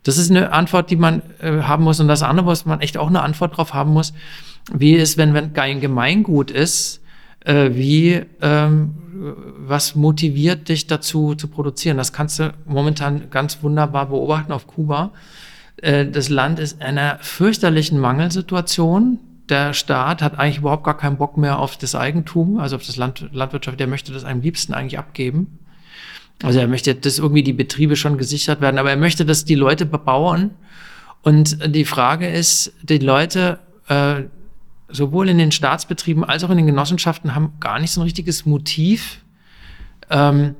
Das 0.03 0.19
ist 0.19 0.31
eine 0.31 0.53
Antwort, 0.53 0.91
die 0.91 0.97
man 0.97 1.23
äh, 1.41 1.63
haben 1.63 1.85
muss. 1.85 2.01
Und 2.01 2.09
das 2.09 2.23
andere, 2.23 2.47
was 2.47 2.67
man 2.67 2.81
echt 2.81 2.97
auch 2.99 3.09
eine 3.09 3.23
Antwort 3.23 3.57
drauf 3.57 3.75
haben 3.75 3.93
muss, 3.93 4.15
wie 4.73 4.95
ist, 4.95 5.17
wenn, 5.19 5.35
wenn 5.35 5.57
ein 5.57 5.81
Gemeingut 5.81 6.51
ist, 6.51 7.03
äh, 7.45 7.71
wie, 7.73 8.23
ähm, 8.41 8.95
was 9.59 9.95
motiviert 9.95 10.69
dich 10.69 10.87
dazu 10.87 11.35
zu 11.35 11.49
produzieren? 11.49 11.97
Das 11.97 12.13
kannst 12.13 12.39
du 12.39 12.53
momentan 12.67 13.31
ganz 13.31 13.63
wunderbar 13.63 14.07
beobachten 14.07 14.53
auf 14.53 14.67
Kuba. 14.67 15.13
Äh, 15.77 16.07
das 16.07 16.29
Land 16.29 16.59
ist 16.59 16.81
in 16.81 16.87
einer 16.87 17.19
fürchterlichen 17.21 17.99
Mangelsituation 17.99 19.19
der 19.49 19.75
Staat 19.75 20.23
hat 20.23 20.39
eigentlich 20.39 20.59
überhaupt 20.59 20.85
gar 20.85 20.97
keinen 20.97 21.19
Bock 21.19 21.37
mehr 21.37 21.59
auf 21.59 21.77
das 21.77 21.95
Eigentum, 21.95 22.59
also 22.59 22.77
auf 22.77 22.87
das 22.87 22.97
Land, 22.97 23.29
Landwirtschaft, 23.33 23.79
der 23.79 23.87
möchte 23.87 24.13
das 24.13 24.25
am 24.25 24.41
liebsten 24.41 24.75
eigentlich 24.75 24.99
abgeben. 24.99 25.59
Also 26.43 26.59
er 26.59 26.69
möchte, 26.69 26.95
dass 26.95 27.19
irgendwie 27.19 27.43
die 27.43 27.53
Betriebe 27.53 27.97
schon 27.97 28.19
gesichert 28.19 28.61
werden, 28.61 28.79
aber 28.79 28.91
er 28.91 28.97
möchte, 28.97 29.25
dass 29.25 29.45
die 29.45 29.55
Leute 29.55 29.87
bebauen. 29.87 30.51
Und 31.23 31.75
die 31.75 31.85
Frage 31.85 32.29
ist, 32.29 32.73
die 32.83 32.99
Leute, 32.99 33.59
äh, 33.89 34.23
sowohl 34.89 35.29
in 35.29 35.39
den 35.39 35.51
Staatsbetrieben 35.51 36.25
als 36.25 36.45
auch 36.45 36.51
in 36.51 36.59
den 36.59 36.67
Genossenschaften, 36.67 37.35
haben 37.35 37.55
gar 37.59 37.81
nicht 37.81 37.91
so 37.91 38.01
ein 38.01 38.05
richtiges 38.05 38.47
Motiv, 38.47 39.23
ähm, 40.11 40.55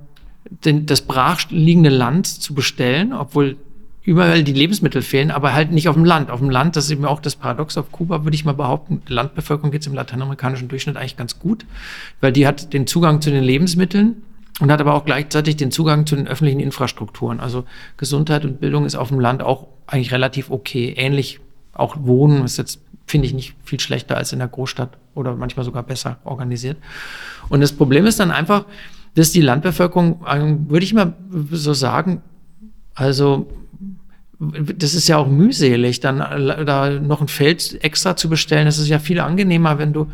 den, 0.65 0.87
das 0.87 1.03
brachliegende 1.03 1.91
Land 1.91 2.27
zu 2.27 2.55
bestellen, 2.55 3.13
obwohl 3.13 3.57
überall 4.03 4.45
die 4.45 4.53
Lebensmittel 4.53 5.03
fehlen, 5.03 5.33
aber 5.33 5.53
halt 5.53 5.73
nicht 5.73 5.89
auf 5.89 5.97
dem 5.97 6.05
Land. 6.05 6.31
Auf 6.31 6.39
dem 6.39 6.49
Land, 6.49 6.77
das 6.77 6.87
ist 6.87 6.93
eben 6.93 7.05
auch 7.05 7.21
das 7.21 7.37
Paradox 7.37 7.77
auf 7.77 7.91
Kuba, 7.91 8.25
würde 8.25 8.37
ich 8.37 8.45
mal 8.45 8.53
behaupten, 8.53 9.03
Landbevölkerung 9.09 9.73
geht 9.73 9.81
es 9.81 9.89
im 9.89 9.95
lateinamerikanischen 9.95 10.69
Durchschnitt 10.69 10.97
eigentlich 10.97 11.17
ganz 11.17 11.39
gut, 11.41 11.67
weil 12.21 12.33
die 12.33 12.47
hat 12.47 12.73
den 12.73 12.87
Zugang 12.87 13.21
zu 13.21 13.31
den 13.31 13.43
Lebensmitteln 13.43 14.23
und 14.61 14.73
hat 14.73 14.81
aber 14.81 14.95
auch 14.95 15.05
gleichzeitig 15.05 15.57
den 15.57 15.71
Zugang 15.71 16.07
zu 16.07 16.17
den 16.17 16.27
öffentlichen 16.27 16.61
Infrastrukturen. 16.61 17.41
Also 17.41 17.65
Gesundheit 17.97 18.45
und 18.45 18.61
Bildung 18.61 18.87
ist 18.87 18.95
auf 18.95 19.09
dem 19.09 19.21
Land 19.21 19.43
auch 19.43 19.69
eigentlich 19.87 20.13
relativ 20.13 20.51
okay. 20.51 20.95
Ähnlich 20.97 21.41
auch 21.75 21.97
Wohnen 22.01 22.45
ist 22.45 22.57
jetzt, 22.57 22.81
finde 23.07 23.27
ich, 23.27 23.35
nicht 23.35 23.55
viel 23.65 23.81
schlechter 23.81 24.17
als 24.17 24.33
in 24.33 24.39
der 24.39 24.49
Großstadt 24.49 24.97
oder 25.15 25.37
manchmal 25.37 25.65
sogar 25.65 25.83
besser 25.83 26.19
organisiert. 26.25 26.79
Und 27.49 27.61
das 27.61 27.73
Problem 27.73 28.07
ist 28.07 28.19
dann 28.19 28.31
einfach, 28.31 28.65
dass 29.15 29.33
die 29.33 29.43
Landbevölkerung, 29.43 30.25
ähm, 30.27 30.71
würde 30.71 30.85
ich 30.85 30.95
mal 30.95 31.15
so 31.51 31.75
sagen, 31.75 32.23
also 32.95 33.47
das 34.39 34.95
ist 34.95 35.09
ja 35.09 35.17
auch 35.17 35.29
mühselig, 35.29 36.01
dann 36.01 36.19
da 36.19 36.91
noch 36.91 37.23
ein 37.23 37.29
Feld 37.29 37.83
extra 37.83 38.17
zu 38.17 38.29
bestellen. 38.29 38.67
Das 38.67 38.79
ist 38.79 38.89
ja 38.89 38.99
viel 38.99 39.21
angenehmer, 39.21 39.79
wenn 39.79 39.95
du 39.95 40.09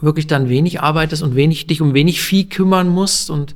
wirklich 0.00 0.26
dann 0.26 0.48
wenig 0.48 0.80
arbeitest 0.80 1.22
und 1.22 1.34
wenig 1.34 1.66
dich 1.66 1.80
um 1.80 1.94
wenig 1.94 2.20
Vieh 2.20 2.48
kümmern 2.48 2.88
musst 2.88 3.30
und 3.30 3.54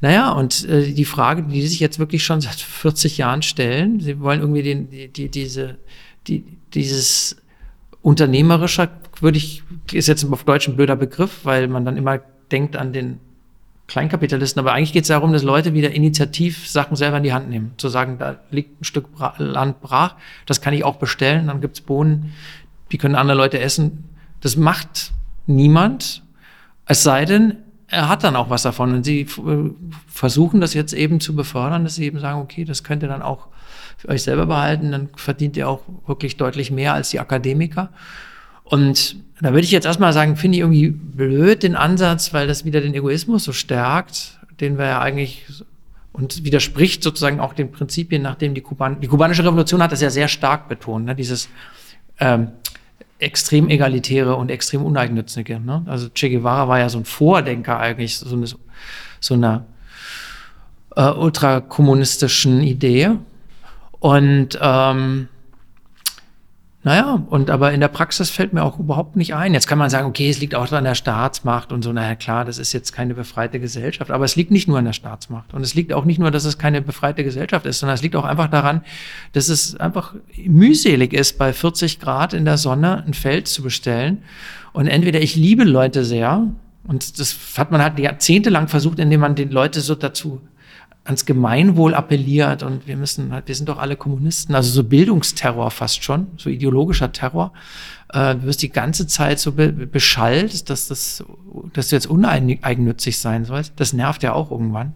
naja, 0.00 0.30
und 0.30 0.68
äh, 0.68 0.92
die 0.92 1.04
Frage, 1.04 1.42
die 1.42 1.66
sich 1.66 1.80
jetzt 1.80 1.98
wirklich 1.98 2.24
schon 2.24 2.40
seit 2.40 2.54
40 2.60 3.18
Jahren 3.18 3.42
stellen, 3.42 4.00
sie 4.00 4.20
wollen 4.20 4.40
irgendwie 4.40 4.62
den, 4.62 4.90
die, 4.90 5.08
die, 5.08 5.28
diese, 5.28 5.78
die, 6.26 6.44
dieses 6.74 7.36
unternehmerischer, 8.02 8.90
würde 9.20 9.38
ich, 9.38 9.64
ist 9.92 10.06
jetzt 10.06 10.24
auf 10.30 10.44
Deutsch 10.44 10.68
ein 10.68 10.76
blöder 10.76 10.94
Begriff, 10.94 11.40
weil 11.44 11.66
man 11.66 11.84
dann 11.84 11.96
immer 11.96 12.20
denkt 12.52 12.76
an 12.76 12.92
den 12.92 13.18
Kleinkapitalisten, 13.88 14.60
aber 14.60 14.74
eigentlich 14.74 14.92
geht 14.92 15.02
es 15.02 15.08
darum, 15.08 15.32
dass 15.32 15.42
Leute 15.42 15.72
wieder 15.72 15.90
initiativ 15.90 16.68
Sachen 16.68 16.94
selber 16.94 17.16
in 17.16 17.22
die 17.22 17.32
Hand 17.32 17.48
nehmen. 17.48 17.72
Zu 17.78 17.88
sagen, 17.88 18.18
da 18.18 18.38
liegt 18.50 18.80
ein 18.80 18.84
Stück 18.84 19.12
Bra 19.12 19.34
Land 19.38 19.80
brach, 19.80 20.14
das 20.44 20.60
kann 20.60 20.74
ich 20.74 20.84
auch 20.84 20.96
bestellen, 20.96 21.46
dann 21.46 21.62
gibt's 21.62 21.80
Bohnen, 21.80 22.34
die 22.92 22.98
können 22.98 23.14
andere 23.14 23.36
Leute 23.36 23.58
essen. 23.58 24.04
Das 24.40 24.56
macht 24.56 25.12
niemand, 25.48 26.22
es 26.86 27.02
sei 27.02 27.24
denn, 27.24 27.56
er 27.88 28.08
hat 28.08 28.22
dann 28.22 28.36
auch 28.36 28.50
was 28.50 28.62
davon. 28.62 28.94
Und 28.94 29.04
sie 29.04 29.22
äh, 29.22 29.26
versuchen 30.06 30.60
das 30.60 30.74
jetzt 30.74 30.92
eben 30.92 31.20
zu 31.20 31.34
befördern, 31.34 31.84
dass 31.84 31.96
sie 31.96 32.04
eben 32.04 32.20
sagen, 32.20 32.40
okay, 32.40 32.64
das 32.64 32.84
könnt 32.84 33.02
ihr 33.02 33.08
dann 33.08 33.22
auch 33.22 33.48
für 33.96 34.08
euch 34.08 34.22
selber 34.22 34.46
behalten, 34.46 34.92
dann 34.92 35.08
verdient 35.16 35.56
ihr 35.56 35.68
auch 35.68 35.82
wirklich 36.06 36.36
deutlich 36.36 36.70
mehr 36.70 36.94
als 36.94 37.10
die 37.10 37.18
Akademiker. 37.18 37.90
Und 38.62 39.16
da 39.40 39.50
würde 39.50 39.64
ich 39.64 39.70
jetzt 39.70 39.86
erstmal 39.86 40.12
sagen, 40.12 40.36
finde 40.36 40.56
ich 40.56 40.60
irgendwie 40.60 40.90
blöd 40.90 41.62
den 41.62 41.74
Ansatz, 41.74 42.32
weil 42.32 42.46
das 42.46 42.64
wieder 42.64 42.80
den 42.80 42.94
Egoismus 42.94 43.44
so 43.44 43.52
stärkt, 43.52 44.38
den 44.60 44.78
wir 44.78 44.86
ja 44.86 45.00
eigentlich 45.00 45.46
und 46.12 46.44
widerspricht 46.44 47.02
sozusagen 47.02 47.38
auch 47.38 47.54
den 47.54 47.70
Prinzipien, 47.70 48.22
nachdem 48.22 48.54
die, 48.54 48.60
Kuban 48.60 49.00
die 49.00 49.06
kubanische 49.06 49.44
Revolution 49.44 49.82
hat 49.82 49.92
das 49.92 50.00
ja 50.00 50.10
sehr 50.10 50.26
stark 50.26 50.68
betont, 50.68 51.06
ne? 51.06 51.14
dieses 51.14 51.48
ähm, 52.18 52.48
extrem 53.18 53.68
egalitäre 53.68 54.36
und 54.36 54.50
extrem 54.50 54.84
uneigennützige. 54.84 55.60
Ne? 55.60 55.82
Also 55.86 56.08
Che 56.10 56.30
Guevara 56.30 56.68
war 56.68 56.78
ja 56.78 56.88
so 56.88 56.98
ein 56.98 57.04
Vordenker 57.04 57.78
eigentlich, 57.78 58.16
so 58.18 58.34
eine, 58.34 58.46
so 59.20 59.34
einer 59.34 59.64
äh, 60.96 61.10
ultrakommunistischen 61.10 62.62
Idee. 62.62 63.10
Und 64.00 64.58
ähm, 64.60 65.28
naja, 66.84 67.24
und 67.28 67.50
aber 67.50 67.72
in 67.72 67.80
der 67.80 67.88
Praxis 67.88 68.30
fällt 68.30 68.52
mir 68.52 68.62
auch 68.62 68.78
überhaupt 68.78 69.16
nicht 69.16 69.34
ein. 69.34 69.52
Jetzt 69.52 69.66
kann 69.66 69.78
man 69.78 69.90
sagen, 69.90 70.06
okay, 70.06 70.30
es 70.30 70.38
liegt 70.38 70.54
auch 70.54 70.70
an 70.70 70.84
der 70.84 70.94
Staatsmacht 70.94 71.72
und 71.72 71.82
so. 71.82 71.92
Naja, 71.92 72.14
klar, 72.14 72.44
das 72.44 72.58
ist 72.58 72.72
jetzt 72.72 72.92
keine 72.92 73.14
befreite 73.14 73.58
Gesellschaft. 73.58 74.12
Aber 74.12 74.24
es 74.24 74.36
liegt 74.36 74.52
nicht 74.52 74.68
nur 74.68 74.78
an 74.78 74.84
der 74.84 74.92
Staatsmacht. 74.92 75.54
Und 75.54 75.62
es 75.62 75.74
liegt 75.74 75.92
auch 75.92 76.04
nicht 76.04 76.20
nur, 76.20 76.30
dass 76.30 76.44
es 76.44 76.56
keine 76.56 76.80
befreite 76.80 77.24
Gesellschaft 77.24 77.66
ist, 77.66 77.80
sondern 77.80 77.96
es 77.96 78.02
liegt 78.02 78.14
auch 78.14 78.24
einfach 78.24 78.48
daran, 78.48 78.82
dass 79.32 79.48
es 79.48 79.74
einfach 79.74 80.14
mühselig 80.46 81.12
ist, 81.14 81.36
bei 81.36 81.52
40 81.52 81.98
Grad 81.98 82.32
in 82.32 82.44
der 82.44 82.58
Sonne 82.58 83.02
ein 83.04 83.14
Feld 83.14 83.48
zu 83.48 83.64
bestellen. 83.64 84.22
Und 84.72 84.86
entweder 84.86 85.20
ich 85.20 85.34
liebe 85.34 85.64
Leute 85.64 86.04
sehr, 86.04 86.46
und 86.86 87.18
das 87.18 87.36
hat 87.58 87.72
man 87.72 87.82
halt 87.82 87.98
jahrzehntelang 87.98 88.68
versucht, 88.68 89.00
indem 89.00 89.20
man 89.20 89.34
die 89.34 89.44
Leute 89.44 89.80
so 89.80 89.96
dazu 89.96 90.40
ans 91.08 91.24
Gemeinwohl 91.24 91.94
appelliert 91.94 92.62
und 92.62 92.86
wir 92.86 92.96
müssen 92.96 93.32
halt, 93.32 93.48
wir 93.48 93.54
sind 93.54 93.70
doch 93.70 93.78
alle 93.78 93.96
Kommunisten, 93.96 94.54
also 94.54 94.70
so 94.70 94.84
Bildungsterror 94.84 95.70
fast 95.70 96.04
schon, 96.04 96.26
so 96.36 96.50
ideologischer 96.50 97.12
Terror. 97.12 97.54
Äh, 98.12 98.34
du 98.34 98.42
wirst 98.42 98.60
die 98.60 98.68
ganze 98.68 99.06
Zeit 99.06 99.38
so 99.38 99.52
be 99.52 99.72
beschallt, 99.72 100.68
dass 100.68 100.88
das, 100.88 101.24
dass 101.72 101.88
du 101.88 101.96
jetzt 101.96 102.08
uneigennützig 102.08 103.18
sein 103.18 103.46
sollst. 103.46 103.72
Das 103.76 103.94
nervt 103.94 104.22
ja 104.22 104.34
auch 104.34 104.50
irgendwann. 104.50 104.92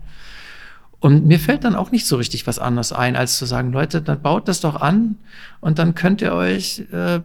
Und 1.00 1.26
mir 1.26 1.40
fällt 1.40 1.64
dann 1.64 1.74
auch 1.74 1.90
nicht 1.90 2.06
so 2.06 2.16
richtig 2.16 2.46
was 2.46 2.58
anderes 2.58 2.92
ein, 2.92 3.16
als 3.16 3.38
zu 3.38 3.46
sagen, 3.46 3.72
Leute, 3.72 4.02
dann 4.02 4.20
baut 4.20 4.48
das 4.48 4.60
doch 4.60 4.76
an 4.76 5.16
und 5.60 5.78
dann 5.78 5.94
könnt 5.94 6.20
ihr 6.20 6.34
euch 6.34 6.84
äh, 6.92 7.20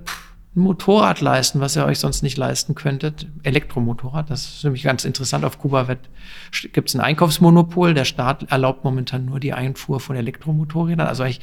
ein 0.58 0.62
Motorrad 0.62 1.22
leisten, 1.22 1.62
was 1.62 1.76
ihr 1.76 1.86
euch 1.86 2.00
sonst 2.00 2.24
nicht 2.24 2.38
leisten 2.38 2.76
könntet. 2.76 3.28
Elektromotorrad, 3.44 4.30
das 4.30 4.56
ist 4.56 4.64
nämlich 4.64 4.84
ganz 4.84 5.06
interessant. 5.06 5.46
Auf 5.46 5.60
Kuba 5.60 5.88
gibt 6.74 6.90
es 6.90 6.96
ein 6.96 7.02
Einkaufsmonopol. 7.02 7.94
Der 7.94 8.06
Staat 8.06 8.52
erlaubt 8.52 8.84
momentan 8.84 9.26
nur 9.26 9.40
die 9.40 9.54
Einfuhr 9.54 10.00
von 10.00 10.16
Elektromotorrädern. 10.16 11.08
Also 11.08 11.24
ich, 11.24 11.40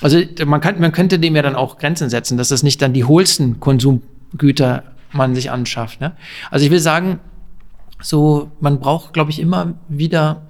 also 0.00 0.20
man, 0.46 0.60
kann, 0.60 0.80
man 0.80 0.92
könnte 0.92 1.18
dem 1.18 1.34
ja 1.34 1.42
dann 1.42 1.56
auch 1.56 1.78
Grenzen 1.78 2.08
setzen, 2.08 2.38
dass 2.38 2.48
das 2.48 2.62
nicht 2.62 2.80
dann 2.80 2.92
die 2.92 3.04
hohlsten 3.04 3.60
Konsumgüter 3.60 4.84
man 5.12 5.34
sich 5.34 5.50
anschafft. 5.50 6.00
Ne? 6.00 6.12
Also 6.50 6.64
ich 6.64 6.70
will 6.70 6.80
sagen, 6.80 7.18
so 8.00 8.52
man 8.60 8.78
braucht, 8.78 9.12
glaube 9.12 9.30
ich, 9.30 9.40
immer 9.40 9.74
wieder 9.88 10.42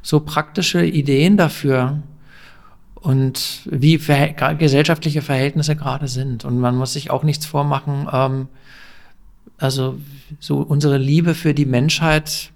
so 0.00 0.20
praktische 0.20 0.84
Ideen 0.84 1.36
dafür, 1.36 2.02
und 3.02 3.62
wie 3.64 3.98
ver 3.98 4.28
gesellschaftliche 4.54 5.22
Verhältnisse 5.22 5.74
gerade 5.74 6.06
sind. 6.06 6.44
Und 6.44 6.58
man 6.58 6.76
muss 6.76 6.92
sich 6.92 7.10
auch 7.10 7.24
nichts 7.24 7.46
vormachen. 7.46 8.08
Ähm, 8.12 8.48
also 9.58 9.98
so 10.38 10.58
unsere 10.58 10.98
Liebe 10.98 11.34
für 11.34 11.52
die 11.52 11.66
Menschheit, 11.66 12.52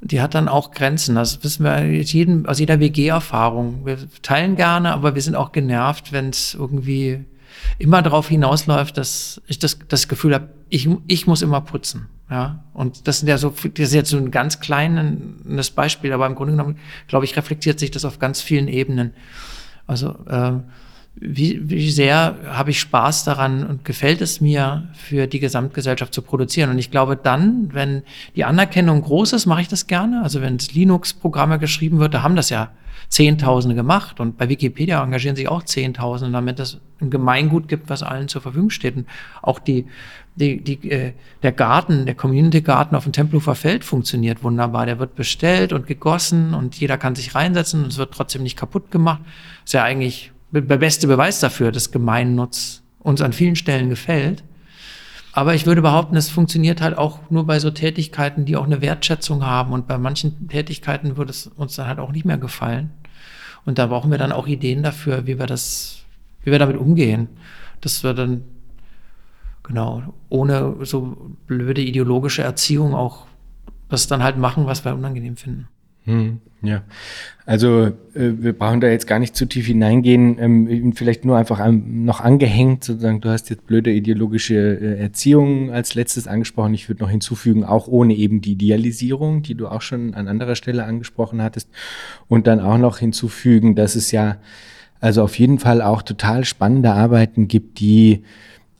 die 0.00 0.20
hat 0.20 0.34
dann 0.34 0.48
auch 0.48 0.72
Grenzen. 0.72 1.14
Das 1.14 1.44
wissen 1.44 1.64
wir 1.64 1.80
jeden, 2.02 2.46
aus 2.46 2.58
jeder 2.58 2.80
WG-Erfahrung. 2.80 3.86
Wir 3.86 3.98
teilen 4.22 4.56
gerne, 4.56 4.92
aber 4.92 5.14
wir 5.14 5.22
sind 5.22 5.36
auch 5.36 5.52
genervt, 5.52 6.12
wenn 6.12 6.30
es 6.30 6.54
irgendwie 6.54 7.24
immer 7.78 8.02
darauf 8.02 8.28
hinausläuft, 8.28 8.96
dass 8.96 9.40
ich 9.46 9.60
das, 9.60 9.78
das 9.86 10.08
Gefühl 10.08 10.34
habe, 10.34 10.48
ich, 10.70 10.88
ich 11.06 11.28
muss 11.28 11.42
immer 11.42 11.60
putzen. 11.60 12.08
Ja, 12.30 12.64
und 12.72 13.06
das 13.06 13.20
sind 13.20 13.28
ja 13.28 13.36
so, 13.36 13.50
das 13.50 13.88
ist 13.88 13.94
jetzt 13.94 14.08
so 14.08 14.16
ein 14.16 14.30
ganz 14.30 14.58
kleines 14.58 15.70
Beispiel, 15.70 16.14
aber 16.14 16.26
im 16.26 16.34
Grunde 16.34 16.52
genommen, 16.54 16.78
glaube 17.06 17.26
ich, 17.26 17.36
reflektiert 17.36 17.78
sich 17.78 17.90
das 17.90 18.06
auf 18.06 18.18
ganz 18.18 18.40
vielen 18.40 18.68
Ebenen. 18.68 19.12
Also 19.86 20.14
äh, 20.28 20.52
wie, 21.14 21.68
wie 21.68 21.90
sehr 21.90 22.36
habe 22.48 22.70
ich 22.70 22.80
Spaß 22.80 23.24
daran 23.24 23.66
und 23.66 23.84
gefällt 23.84 24.20
es 24.20 24.40
mir, 24.40 24.88
für 24.94 25.26
die 25.26 25.40
Gesamtgesellschaft 25.40 26.14
zu 26.14 26.22
produzieren? 26.22 26.70
Und 26.70 26.78
ich 26.78 26.90
glaube 26.90 27.16
dann, 27.16 27.68
wenn 27.72 28.02
die 28.34 28.44
Anerkennung 28.44 29.02
groß 29.02 29.34
ist, 29.34 29.46
mache 29.46 29.60
ich 29.60 29.68
das 29.68 29.86
gerne. 29.86 30.22
Also 30.22 30.40
wenn 30.40 30.56
es 30.56 30.72
Linux-Programme 30.72 31.58
geschrieben 31.58 31.98
wird, 31.98 32.14
da 32.14 32.22
haben 32.22 32.36
das 32.36 32.50
ja 32.50 32.70
Zehntausende 33.12 33.76
gemacht. 33.76 34.20
Und 34.20 34.38
bei 34.38 34.48
Wikipedia 34.48 35.04
engagieren 35.04 35.36
sich 35.36 35.46
auch 35.46 35.62
Zehntausende, 35.62 36.32
damit 36.32 36.58
es 36.58 36.80
ein 36.98 37.10
Gemeingut 37.10 37.68
gibt, 37.68 37.90
was 37.90 38.02
allen 38.02 38.26
zur 38.26 38.40
Verfügung 38.40 38.70
steht. 38.70 38.96
Und 38.96 39.06
auch 39.42 39.58
die, 39.58 39.84
die, 40.34 40.64
die, 40.64 40.90
äh, 40.90 41.12
der 41.42 41.52
Garten, 41.52 42.06
der 42.06 42.14
Community-Garten 42.14 42.96
auf 42.96 43.04
dem 43.04 43.12
Tempelhofer 43.12 43.54
Feld 43.54 43.84
funktioniert 43.84 44.42
wunderbar. 44.42 44.86
Der 44.86 44.98
wird 44.98 45.14
bestellt 45.14 45.74
und 45.74 45.86
gegossen 45.86 46.54
und 46.54 46.76
jeder 46.76 46.96
kann 46.96 47.14
sich 47.14 47.34
reinsetzen 47.34 47.84
und 47.84 47.92
es 47.92 47.98
wird 47.98 48.14
trotzdem 48.14 48.42
nicht 48.42 48.56
kaputt 48.56 48.90
gemacht. 48.90 49.20
Ist 49.62 49.74
ja 49.74 49.84
eigentlich 49.84 50.32
der 50.50 50.62
beste 50.62 51.06
Beweis 51.06 51.38
dafür, 51.38 51.70
dass 51.70 51.90
Gemeinnutz 51.90 52.82
uns 52.98 53.20
an 53.20 53.34
vielen 53.34 53.56
Stellen 53.56 53.90
gefällt. 53.90 54.42
Aber 55.34 55.54
ich 55.54 55.66
würde 55.66 55.82
behaupten, 55.82 56.16
es 56.16 56.30
funktioniert 56.30 56.80
halt 56.80 56.96
auch 56.96 57.18
nur 57.28 57.46
bei 57.46 57.58
so 57.58 57.70
Tätigkeiten, 57.70 58.46
die 58.46 58.56
auch 58.56 58.64
eine 58.64 58.80
Wertschätzung 58.80 59.44
haben. 59.44 59.72
Und 59.72 59.86
bei 59.86 59.98
manchen 59.98 60.48
Tätigkeiten 60.48 61.18
würde 61.18 61.30
es 61.30 61.46
uns 61.46 61.76
dann 61.76 61.88
halt 61.88 61.98
auch 61.98 62.12
nicht 62.12 62.24
mehr 62.24 62.38
gefallen. 62.38 62.90
Und 63.64 63.78
da 63.78 63.86
brauchen 63.86 64.10
wir 64.10 64.18
dann 64.18 64.32
auch 64.32 64.46
Ideen 64.46 64.82
dafür, 64.82 65.26
wie 65.26 65.38
wir 65.38 65.46
das, 65.46 66.04
wie 66.42 66.50
wir 66.50 66.58
damit 66.58 66.76
umgehen. 66.76 67.28
Dass 67.80 68.02
wir 68.04 68.14
dann, 68.14 68.42
genau, 69.62 70.14
ohne 70.28 70.76
so 70.84 71.16
blöde 71.46 71.80
ideologische 71.80 72.42
Erziehung 72.42 72.94
auch 72.94 73.26
das 73.88 74.06
dann 74.06 74.22
halt 74.22 74.38
machen, 74.38 74.66
was 74.66 74.84
wir 74.84 74.94
unangenehm 74.94 75.36
finden. 75.36 75.68
Hm, 76.04 76.40
ja, 76.62 76.82
also 77.44 77.86
äh, 77.86 77.92
wir 78.14 78.52
brauchen 78.52 78.80
da 78.80 78.88
jetzt 78.88 79.06
gar 79.08 79.18
nicht 79.18 79.34
zu 79.34 79.46
tief 79.46 79.66
hineingehen, 79.66 80.38
ähm, 80.38 80.92
vielleicht 80.94 81.24
nur 81.24 81.36
einfach 81.36 81.58
an, 81.58 82.04
noch 82.04 82.20
angehängt, 82.20 82.84
sozusagen, 82.84 83.20
du 83.20 83.30
hast 83.30 83.50
jetzt 83.50 83.66
blöde 83.66 83.90
ideologische 83.90 84.54
äh, 84.54 85.00
Erziehung 85.00 85.72
als 85.72 85.94
letztes 85.94 86.28
angesprochen. 86.28 86.72
Ich 86.74 86.88
würde 86.88 87.02
noch 87.02 87.10
hinzufügen, 87.10 87.64
auch 87.64 87.88
ohne 87.88 88.14
eben 88.14 88.40
die 88.40 88.52
Idealisierung, 88.52 89.42
die 89.42 89.56
du 89.56 89.66
auch 89.66 89.82
schon 89.82 90.14
an 90.14 90.28
anderer 90.28 90.54
Stelle 90.54 90.84
angesprochen 90.84 91.42
hattest. 91.42 91.68
Und 92.28 92.46
dann 92.46 92.60
auch 92.60 92.78
noch 92.78 92.98
hinzufügen, 92.98 93.74
dass 93.74 93.96
es 93.96 94.12
ja 94.12 94.36
also 95.00 95.24
auf 95.24 95.36
jeden 95.36 95.58
Fall 95.58 95.82
auch 95.82 96.02
total 96.02 96.44
spannende 96.44 96.92
Arbeiten 96.92 97.48
gibt, 97.48 97.80
die 97.80 98.22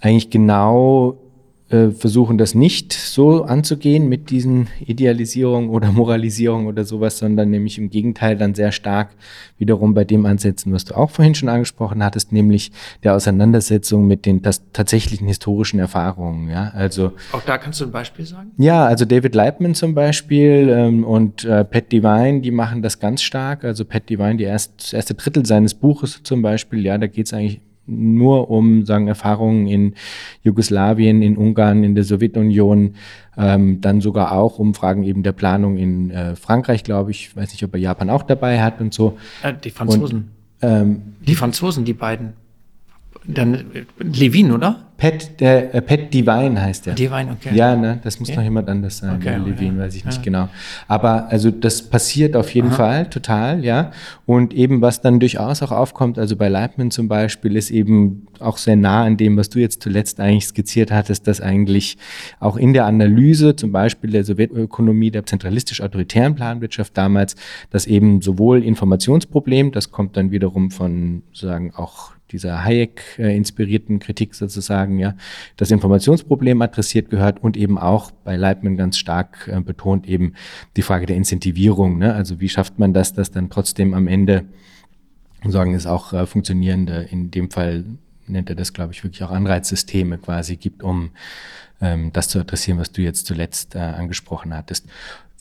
eigentlich 0.01 0.31
genau 0.31 1.19
äh, 1.73 1.91
versuchen 1.91 2.37
das 2.37 2.55
nicht 2.55 2.93
so 2.93 3.45
anzugehen 3.45 4.09
mit 4.09 4.31
diesen 4.31 4.69
Idealisierungen 4.85 5.71
oder 5.71 5.91
Moralisierungen 5.93 6.67
oder 6.67 6.85
sowas, 6.85 7.19
sondern 7.19 7.51
nämlich 7.51 7.79
im 7.79 7.89
Gegenteil 7.89 8.37
dann 8.37 8.55
sehr 8.55 8.73
stark 8.73 9.11
wiederum 9.57 9.95
bei 9.95 10.05
dem 10.05 10.27
ansetzen, 10.27 10.73
was 10.73 10.85
du 10.85 10.95
auch 10.95 11.11
vorhin 11.11 11.35
schon 11.35 11.49
angesprochen 11.49 12.05
hattest, 12.05 12.33
nämlich 12.33 12.73
der 13.03 13.15
Auseinandersetzung 13.15 14.07
mit 14.07 14.27
den 14.27 14.43
tatsächlichen 14.43 15.27
historischen 15.27 15.79
Erfahrungen. 15.79 16.51
Ja, 16.51 16.71
also 16.75 17.13
auch 17.33 17.43
da 17.43 17.59
kannst 17.59 17.81
du 17.81 17.87
ein 17.87 17.93
Beispiel 17.93 18.27
sagen? 18.27 18.51
Ja, 18.59 18.85
also 18.85 19.05
David 19.05 19.35
Leibman 19.35 19.75
zum 19.75 19.95
Beispiel 19.95 20.69
ähm, 20.69 21.05
und 21.05 21.45
äh, 21.45 21.65
Pat 21.65 21.91
Devine, 21.91 22.41
die 22.41 22.51
machen 22.51 22.83
das 22.83 22.99
ganz 22.99 23.23
stark. 23.23 23.65
Also 23.65 23.85
Pat 23.85 24.11
Devine, 24.11 24.37
die 24.37 24.45
erst, 24.45 24.73
das 24.79 24.93
erste 24.93 25.15
Drittel 25.15 25.47
seines 25.47 25.75
Buches 25.75 26.21
zum 26.23 26.43
Beispiel, 26.43 26.85
ja, 26.85 26.99
da 26.99 27.07
geht 27.07 27.27
es 27.27 27.33
eigentlich 27.33 27.61
nur 27.87 28.51
um 28.51 28.85
sagen 28.85 29.09
Erfahrungen 29.09 29.67
in 29.67 29.95
Jugoslawien, 30.43 31.23
in 31.23 31.37
Ungarn, 31.37 31.85
in 31.85 31.95
der 31.95 32.05
Sowjetunion, 32.05 32.95
ähm, 33.37 33.81
dann 33.81 34.01
sogar 34.01 34.33
auch 34.33 34.59
um 34.59 34.75
Fragen 34.75 35.03
eben 35.05 35.23
der 35.23 35.33
Planung 35.33 35.77
in 35.77 36.11
äh, 36.11 36.37
Frankreich, 36.37 36.85
glaube 36.85 37.11
ich. 37.11 37.29
Ich 37.29 37.37
weiß 37.37 37.51
nicht, 37.53 37.65
ob 37.65 37.75
er 37.75 37.81
Japan 37.81 38.11
auch 38.11 38.23
dabei 38.23 38.63
hat 38.63 38.81
und 38.81 38.95
so. 38.95 39.19
Äh, 39.43 39.55
die 39.63 39.71
Franzosen. 39.71 40.31
Und, 40.61 40.69
ähm, 40.69 41.03
die 41.27 41.35
Franzosen, 41.35 41.85
die 41.85 41.95
beiden. 41.95 42.35
Dann 43.25 43.55
äh, 43.55 43.85
Levin, 43.99 44.53
oder? 44.53 44.92
Pat, 45.03 45.41
der, 45.41 45.75
äh, 45.75 45.83
Pat 45.83 46.15
Divine 46.15 46.63
heißt 46.63 46.87
der. 46.87 46.95
Divine, 46.95 47.33
okay. 47.33 47.57
Ja, 47.57 47.75
ne, 47.75 47.99
das 48.05 48.21
muss 48.21 48.29
okay. 48.29 48.37
noch 48.37 48.45
jemand 48.45 48.69
anders 48.69 48.99
sein. 48.99 49.17
Okay, 49.17 49.37
Levin, 49.37 49.77
weiß 49.77 49.97
ich 49.97 50.05
nicht 50.05 50.19
ja. 50.19 50.23
genau. 50.23 50.49
Aber 50.87 51.29
also 51.29 51.51
das 51.51 51.83
passiert 51.83 52.37
auf 52.37 52.55
jeden 52.55 52.69
Aha. 52.69 52.77
Fall 52.77 53.11
total, 53.11 53.65
ja. 53.65 53.91
Und 54.27 54.55
eben 54.55 54.81
was 54.81 55.01
dann 55.01 55.19
durchaus 55.19 55.61
auch 55.61 55.73
aufkommt, 55.73 56.21
also 56.21 56.37
bei 56.37 56.49
Leibman 56.49 56.93
zum 56.93 57.09
Beispiel, 57.09 57.57
ist 57.57 57.73
eben 57.73 58.29
auch 58.39 58.59
sehr 58.59 58.77
nah 58.77 59.03
an 59.03 59.17
dem, 59.17 59.37
was 59.37 59.51
du 59.51 59.59
jetzt 59.59 59.83
zuletzt 59.83 60.21
eigentlich 60.21 60.47
skizziert 60.47 60.93
hattest, 60.93 61.27
dass 61.27 61.41
eigentlich 61.41 61.99
auch 62.39 62.57
in 62.57 62.73
der 62.73 62.87
Analyse 62.87 63.57
zum 63.57 63.73
Beispiel 63.73 64.11
der 64.11 64.23
Sowjetökonomie, 64.23 65.11
der 65.11 65.27
zentralistisch-autoritären 65.27 66.37
Planwirtschaft 66.37 66.97
damals, 66.97 67.35
dass 67.71 67.89
eben 67.89 68.21
sowohl 68.23 68.63
Informationsproblem, 68.63 69.73
das 69.73 69.91
kommt 69.91 70.17
dann 70.17 70.31
wiederum 70.31 70.71
von 70.71 71.25
sozusagen 71.33 71.75
auch 71.75 72.13
dieser 72.33 72.65
Hayek-inspirierten 72.65 73.99
Kritik 73.99 74.35
sozusagen, 74.35 74.92
ja, 74.99 75.15
das 75.57 75.71
Informationsproblem 75.71 76.61
adressiert 76.63 77.11
gehört 77.11 77.43
und 77.43 77.57
eben 77.57 77.79
auch 77.79 78.11
bei 78.11 78.37
Leibman 78.37 78.77
ganz 78.77 78.99
stark 78.99 79.49
äh, 79.53 79.61
betont 79.61 80.07
eben 80.07 80.35
die 80.77 80.83
Frage 80.83 81.07
der 81.07 81.17
Incentivierung. 81.17 81.99
Ne? 81.99 82.15
Also 82.15 82.41
wie 82.41 82.49
schafft 82.49 82.79
man 82.79 82.93
das, 82.93 83.13
dass 83.13 83.31
dann 83.31 83.51
trotzdem 83.51 83.95
am 83.95 84.07
Ende 84.07 84.45
sagen 85.45 85.75
es 85.75 85.87
auch 85.87 86.13
äh, 86.13 86.27
funktionierende, 86.27 87.09
in 87.11 87.31
dem 87.31 87.51
Fall 87.51 87.85
nennt 88.27 88.49
er 88.49 88.57
das, 88.57 88.73
glaube 88.73 88.93
ich, 88.93 89.03
wirklich 89.03 89.23
auch 89.25 89.31
Anreizsysteme 89.31 90.19
quasi 90.19 90.57
gibt, 90.57 90.83
um 90.83 91.11
ähm, 91.81 92.13
das 92.13 92.29
zu 92.29 92.39
adressieren, 92.39 92.79
was 92.79 92.93
du 92.93 93.03
jetzt 93.03 93.27
zuletzt 93.27 93.75
äh, 93.75 93.79
angesprochen 93.79 94.55
hattest. 94.55 94.87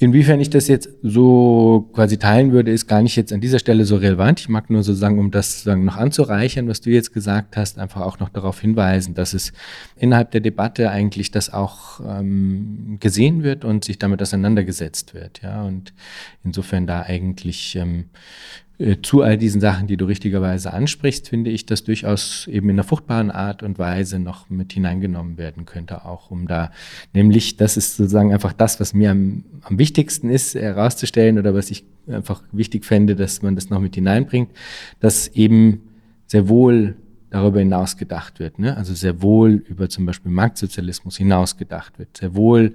Inwiefern 0.02 0.40
ich 0.40 0.50
das 0.50 0.68
jetzt 0.68 0.90
so 1.04 1.88
quasi 1.94 2.18
teilen 2.18 2.52
würde, 2.52 2.72
ist 2.72 2.88
gar 2.88 3.04
nicht 3.04 3.16
jetzt 3.16 3.32
an 3.32 3.40
dieser 3.40 3.60
Stelle 3.60 3.86
so 3.86 3.98
relevant. 3.98 4.40
Ich 4.40 4.50
mag 4.50 4.72
nur 4.72 4.82
sozusagen, 4.82 5.20
um 5.20 5.30
das 5.30 5.52
sozusagen 5.54 5.86
noch 5.86 5.96
anzureichern, 5.96 6.68
was 6.68 6.82
du 6.82 6.90
jetzt 6.90 7.14
gesagt 7.14 7.56
hast, 7.56 7.78
einfach 7.78 8.02
auch 8.02 8.18
noch 8.18 8.30
darauf 8.30 8.60
hinweisen, 8.60 9.14
dass 9.14 9.36
es 9.36 9.54
innerhalb 9.96 10.32
der 10.32 10.42
Debatte 10.42 10.90
eigentlich 10.90 11.30
das 11.30 11.54
auch 11.54 12.00
ähm, 12.00 12.98
gesehen 13.00 13.44
wird 13.44 13.64
und 13.64 13.86
sich 13.86 14.00
damit 14.00 14.24
auseinandergesetzt 14.24 15.14
wird. 15.14 15.44
Ja, 15.44 15.62
und 15.62 15.94
insofern 16.44 16.88
da 16.88 17.04
eigentlich 17.04 17.76
ähm, 17.76 18.06
äh, 18.71 18.71
zu 19.04 19.22
all 19.22 19.38
diesen 19.38 19.62
Sachen, 19.62 19.88
die 19.88 19.98
du 19.98 20.06
richtigerweise 20.06 20.74
ansprichst, 20.74 21.30
finde 21.30 21.52
ich, 21.52 21.66
dass 21.66 21.84
durchaus 21.84 22.48
eben 22.48 22.70
in 22.70 22.76
einer 22.76 22.84
fruchtbaren 22.84 23.30
Art 23.30 23.62
und 23.62 23.78
Weise 23.78 24.18
noch 24.18 24.50
mit 24.50 24.74
hineingenommen 24.74 25.38
werden 25.38 25.66
könnte, 25.66 26.06
auch 26.06 26.32
um 26.32 26.48
da, 26.48 26.72
nämlich, 27.14 27.58
das 27.58 27.78
ist 27.78 27.98
sozusagen 27.98 28.34
einfach 28.34 28.54
das, 28.54 28.80
was 28.80 28.94
mir 28.94 29.12
am, 29.12 29.44
am 29.62 29.78
wichtigsten 29.78 30.30
ist, 30.30 30.56
herauszustellen 30.56 31.38
oder 31.38 31.54
was 31.54 31.70
ich 31.70 31.86
einfach 32.08 32.44
wichtig 32.52 32.86
fände, 32.86 33.16
dass 33.16 33.44
man 33.44 33.56
das 33.56 33.70
noch 33.70 33.80
mit 33.80 33.94
hineinbringt, 33.94 34.50
dass 35.00 35.28
eben 35.28 35.82
sehr 36.26 36.50
wohl 36.50 36.96
darüber 37.30 37.60
hinaus 37.60 37.98
gedacht 37.98 38.40
wird, 38.40 38.58
ne? 38.58 38.76
also 38.78 38.94
sehr 38.96 39.22
wohl 39.22 39.64
über 39.68 39.90
zum 39.90 40.06
Beispiel 40.06 40.32
Marktsozialismus 40.32 41.18
hinaus 41.18 41.58
gedacht 41.58 42.00
wird, 42.00 42.18
sehr 42.18 42.34
wohl 42.34 42.74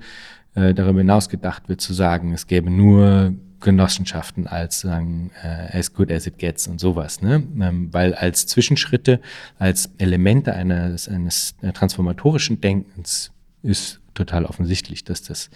äh, 0.55 0.73
darüber 0.73 1.01
hinaus 1.01 1.29
gedacht 1.29 1.69
wird 1.69 1.81
zu 1.81 1.95
sagen, 1.95 2.33
es 2.33 2.47
gäbe 2.47 2.71
nur 2.71 3.35
Genossenschaften 3.61 4.47
als 4.47 4.81
sagen, 4.81 5.31
äh, 5.43 5.79
as 5.79 5.93
good 5.93 6.11
as 6.11 6.27
it 6.27 6.39
gets 6.39 6.67
und 6.69 6.79
sowas, 6.79 7.23
ne? 7.23 7.43
Ähm, 7.61 7.93
weil 7.93 8.15
als 8.15 8.47
Zwischenschritte, 8.47 9.21
als 9.59 9.91
Elemente 9.99 10.55
eines, 10.55 11.09
eines 11.09 11.57
transformatorischen 11.75 12.61
Denkens 12.61 13.33
ist 13.63 14.01
total 14.17 14.47
offensichtlich, 14.47 15.05
dass 15.05 15.23
das 15.23 15.51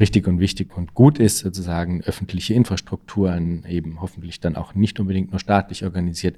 richtig 0.00 0.26
und 0.26 0.40
wichtig 0.40 0.76
und 0.76 0.94
gut 0.94 1.18
ist, 1.18 1.38
sozusagen 1.38 2.02
öffentliche 2.02 2.54
Infrastrukturen 2.54 3.64
eben 3.66 4.00
hoffentlich 4.00 4.40
dann 4.40 4.56
auch 4.56 4.74
nicht 4.74 4.98
unbedingt 4.98 5.30
nur 5.30 5.40
staatlich 5.40 5.84
organisiert 5.84 6.36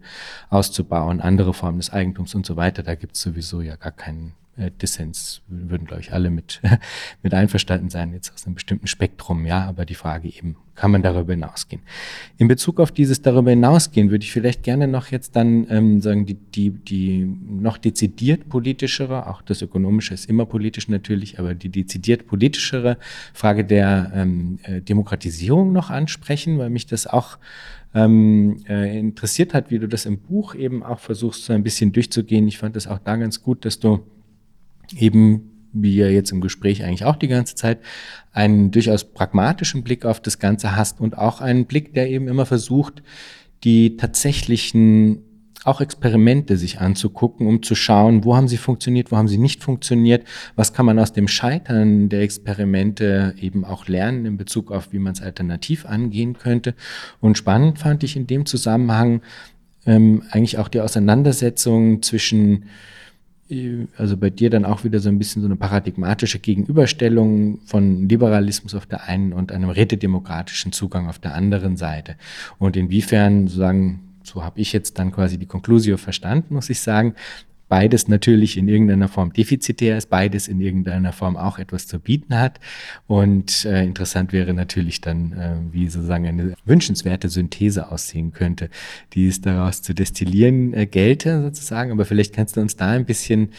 auszubauen, 0.51 1.21
andere 1.21 1.55
Formen 1.55 1.79
des 1.79 1.91
Eigentums 1.91 2.35
und 2.35 2.45
so 2.45 2.57
weiter. 2.57 2.83
Da 2.83 2.95
gibt 2.95 3.17
es 3.17 3.23
sowieso 3.23 3.61
ja 3.61 3.77
gar 3.77 3.93
keinen 3.93 4.33
äh, 4.57 4.71
Dissens 4.71 5.43
würden, 5.47 5.87
glaube 5.87 6.03
ich, 6.03 6.13
alle 6.13 6.31
mit, 6.31 6.61
mit 7.23 7.33
einverstanden 7.33 7.89
sein, 7.89 8.13
jetzt 8.13 8.33
aus 8.35 8.45
einem 8.45 8.55
bestimmten 8.55 8.87
Spektrum, 8.87 9.47
ja, 9.47 9.65
aber 9.65 9.87
die 9.87 9.95
Frage 9.95 10.29
eben, 10.29 10.57
kann 10.81 10.93
man 10.93 11.03
darüber 11.03 11.35
hinausgehen? 11.35 11.83
In 12.39 12.49
Bezug 12.49 12.81
auf 12.81 12.91
dieses 12.91 13.21
darüber 13.21 13.51
hinausgehen 13.51 14.11
würde 14.11 14.25
ich 14.25 14.33
vielleicht 14.33 14.63
gerne 14.63 14.89
noch 14.89 15.09
jetzt 15.09 15.37
dann 15.37 15.67
ähm, 15.69 16.01
sagen, 16.01 16.25
die, 16.25 16.37
die, 16.37 16.71
die 16.71 17.37
noch 17.47 17.77
dezidiert 17.77 18.49
politischere, 18.49 19.27
auch 19.27 19.43
das 19.43 19.61
Ökonomische 19.61 20.15
ist 20.15 20.25
immer 20.25 20.47
politisch 20.47 20.89
natürlich, 20.89 21.39
aber 21.39 21.55
die 21.55 21.69
dezidiert 21.69 22.27
politischere 22.27 22.97
Frage 23.35 23.67
der 23.67 24.11
ähm, 24.15 24.59
äh, 24.63 24.81
Demokratisierung 24.81 25.71
noch 25.71 25.91
ansprechen, 25.91 26.57
weil 26.57 26.71
mich 26.71 26.87
das 26.87 27.07
auch 27.07 27.37
ähm, 27.95 28.65
äh, 28.67 28.99
interessiert 28.99 29.53
hat, 29.53 29.71
wie 29.71 29.81
du 29.81 29.87
das 29.87 30.07
im 30.07 30.17
Buch 30.17 30.55
eben 30.55 30.83
auch 30.83 31.01
versuchst, 31.01 31.45
so 31.45 31.53
ein 31.53 31.63
bisschen 31.63 31.93
durchzugehen. 31.93 32.49
Ich 32.49 32.57
fand 32.57 32.75
das 32.75 32.87
auch 32.87 33.01
da 33.01 33.17
ganz 33.17 33.43
gut, 33.43 33.67
dass 33.67 33.81
du 33.81 34.01
eben 34.97 35.50
wie 35.73 35.97
ja 35.97 36.09
jetzt 36.09 36.33
im 36.33 36.41
Gespräch 36.41 36.85
eigentlich 36.85 37.05
auch 37.05 37.17
die 37.17 37.29
ganze 37.29 37.55
Zeit, 37.55 37.79
einen 38.33 38.71
durchaus 38.71 39.05
pragmatischen 39.05 39.83
Blick 39.83 40.05
auf 40.05 40.21
das 40.21 40.39
Ganze 40.39 40.77
hast 40.77 41.01
und 41.01 41.19
auch 41.19 41.41
einen 41.41 41.67
Blick, 41.67 41.95
der 41.95 42.11
eben 42.11 42.29
immer 42.29 42.47
versucht, 42.47 43.03
die 43.65 43.97
tatsächlichen 43.97 45.23
auch 45.65 45.81
Experimente 45.81 46.57
sich 46.57 46.81
anzugucken, 46.81 47.47
um 47.47 47.63
zu 47.63 47.75
schauen, 47.75 48.25
wo 48.25 48.35
haben 48.35 48.49
sie 48.49 48.57
funktioniert, 48.57 49.13
wo 49.13 49.17
haben 49.17 49.29
sie 49.29 49.39
nicht 49.39 49.63
funktioniert, 49.63 50.25
was 50.57 50.73
kann 50.73 50.87
man 50.87 50.99
aus 50.99 51.13
dem 51.13 51.29
Scheitern 51.29 52.09
der 52.09 52.23
Experimente 52.23 53.35
eben 53.39 53.65
auch 53.65 53.87
lernen 53.87 54.25
in 54.25 54.37
Bezug 54.39 54.73
auf, 54.73 54.93
wie 54.93 54.99
man 54.99 55.13
es 55.13 55.21
alternativ 55.21 55.85
angehen 55.85 56.35
könnte. 56.39 56.75
Und 57.21 57.37
spannend 57.37 57.79
fand 57.79 58.03
ich 58.05 58.17
in 58.17 58.27
dem 58.27 58.47
Zusammenhang 58.47 59.21
ähm, 59.87 60.23
eigentlich 60.31 60.59
auch 60.59 60.69
die 60.69 60.81
Auseinandersetzung 60.81 62.03
zwischen 62.03 62.65
also 63.97 64.17
bei 64.17 64.31
dir 64.31 64.51
dann 64.51 64.65
auch 64.65 64.85
wieder 64.85 65.01
so 65.01 65.09
ein 65.09 65.19
bisschen 65.19 65.43
so 65.43 65.49
eine 65.49 65.57
paradigmatische 65.57 66.39
Gegenüberstellung 66.39 67.59
von 67.65 68.09
Liberalismus 68.09 68.75
auf 68.75 68.87
der 68.87 69.05
einen 69.05 69.33
und 69.33 69.53
einem 69.53 69.71
rätedemokratischen 69.71 70.73
Zugang 70.73 71.09
auf 71.09 71.19
der 71.19 71.35
anderen 71.35 71.77
Seite. 71.77 72.17
Und 72.59 72.77
inwiefern 72.77 73.49
sozusagen 73.49 74.01
so 74.23 74.45
habe 74.45 74.61
ich 74.61 74.73
jetzt 74.73 74.99
dann 74.99 75.13
quasi 75.13 75.39
die 75.39 75.47
Conclusio 75.47 75.97
verstanden, 75.97 76.55
muss 76.55 76.71
ich 76.71 76.81
sagen, 76.81 77.15
beides 77.71 78.09
natürlich 78.09 78.59
in 78.59 78.69
irgendeiner 78.69 79.09
Form 79.09 79.33
defizitär 79.33 79.97
ist, 79.97 80.11
beides 80.11 80.49
in 80.49 80.61
irgendeiner 80.61 81.13
Form 81.13 81.37
auch 81.37 81.59
etwas 81.59 81.87
zu 81.87 82.01
bieten 82.01 82.37
hat. 82.37 82.59
Und 83.07 83.65
äh, 83.65 83.85
interessant 83.85 84.33
wäre 84.33 84.53
natürlich 84.53 85.01
dann, 85.01 85.33
äh, 85.33 85.55
wie 85.71 85.89
sozusagen 85.89 86.27
eine 86.27 86.55
wünschenswerte 86.65 87.29
Synthese 87.29 87.91
aussehen 87.91 88.33
könnte, 88.33 88.71
die 89.13 89.29
es 89.29 89.41
daraus 89.41 89.83
zu 89.83 89.95
destillieren 89.95 90.75
äh, 90.75 90.87
gelte 90.87 91.41
sozusagen. 91.43 91.93
Aber 91.93 92.05
vielleicht 92.05 92.35
kannst 92.35 92.57
du 92.57 92.61
uns 92.61 92.75
da 92.75 92.91
ein 92.91 93.05
bisschen 93.05 93.51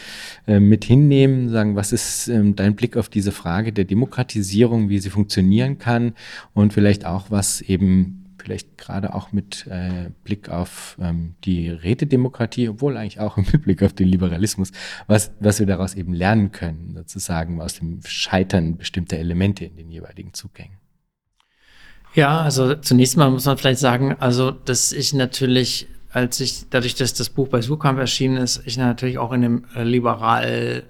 äh, 0.45 0.59
mit 0.59 0.83
hinnehmen, 0.83 1.49
sagen, 1.49 1.77
was 1.77 1.93
ist 1.93 2.27
ähm, 2.27 2.57
dein 2.57 2.75
Blick 2.75 2.97
auf 2.97 3.07
diese 3.07 3.31
Frage 3.31 3.71
der 3.71 3.85
Demokratisierung, 3.85 4.89
wie 4.89 4.99
sie 4.99 5.09
funktionieren 5.09 5.79
kann 5.79 6.13
und 6.53 6.73
vielleicht 6.73 7.05
auch, 7.05 7.31
was 7.31 7.61
eben 7.61 8.20
vielleicht 8.41 8.77
gerade 8.77 9.13
auch 9.13 9.31
mit 9.31 9.67
äh, 9.67 10.09
Blick 10.23 10.49
auf 10.49 10.97
ähm, 10.99 11.35
die 11.43 11.69
Rätedemokratie, 11.69 12.69
obwohl 12.69 12.97
eigentlich 12.97 13.19
auch 13.19 13.37
mit 13.37 13.63
Blick 13.63 13.83
auf 13.83 13.93
den 13.93 14.07
Liberalismus, 14.07 14.71
was, 15.07 15.31
was 15.39 15.59
wir 15.59 15.67
daraus 15.67 15.93
eben 15.93 16.13
lernen 16.13 16.51
können, 16.51 16.93
sozusagen 16.95 17.61
aus 17.61 17.75
dem 17.75 18.01
Scheitern 18.05 18.77
bestimmter 18.77 19.17
Elemente 19.17 19.65
in 19.65 19.75
den 19.75 19.89
jeweiligen 19.89 20.33
Zugängen. 20.33 20.77
Ja, 22.13 22.41
also 22.41 22.75
zunächst 22.75 23.15
mal 23.15 23.31
muss 23.31 23.45
man 23.45 23.57
vielleicht 23.57 23.79
sagen, 23.79 24.15
also 24.19 24.51
dass 24.51 24.91
ich 24.91 25.13
natürlich, 25.13 25.87
als 26.11 26.39
ich, 26.41 26.69
dadurch, 26.69 26.95
dass 26.95 27.13
das 27.13 27.29
Buch 27.29 27.47
bei 27.47 27.61
Sukamp 27.61 27.99
erschienen 27.99 28.37
ist, 28.37 28.61
ich 28.65 28.77
natürlich 28.77 29.17
auch 29.17 29.31
in 29.31 29.41
dem 29.41 29.65
äh, 29.75 29.83
liberal 29.83 30.83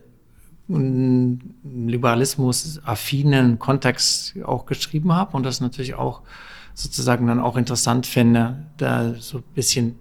Liberalismus 0.73 2.79
affinen 2.85 3.59
Kontext 3.59 4.35
auch 4.43 4.65
geschrieben 4.65 5.13
habe 5.13 5.35
und 5.35 5.43
das 5.43 5.59
natürlich 5.59 5.95
auch 5.95 6.21
sozusagen 6.73 7.27
dann 7.27 7.39
auch 7.39 7.57
interessant 7.57 8.07
fände, 8.07 8.65
da 8.77 9.13
so 9.15 9.39
ein 9.39 9.43
bisschen 9.55 9.95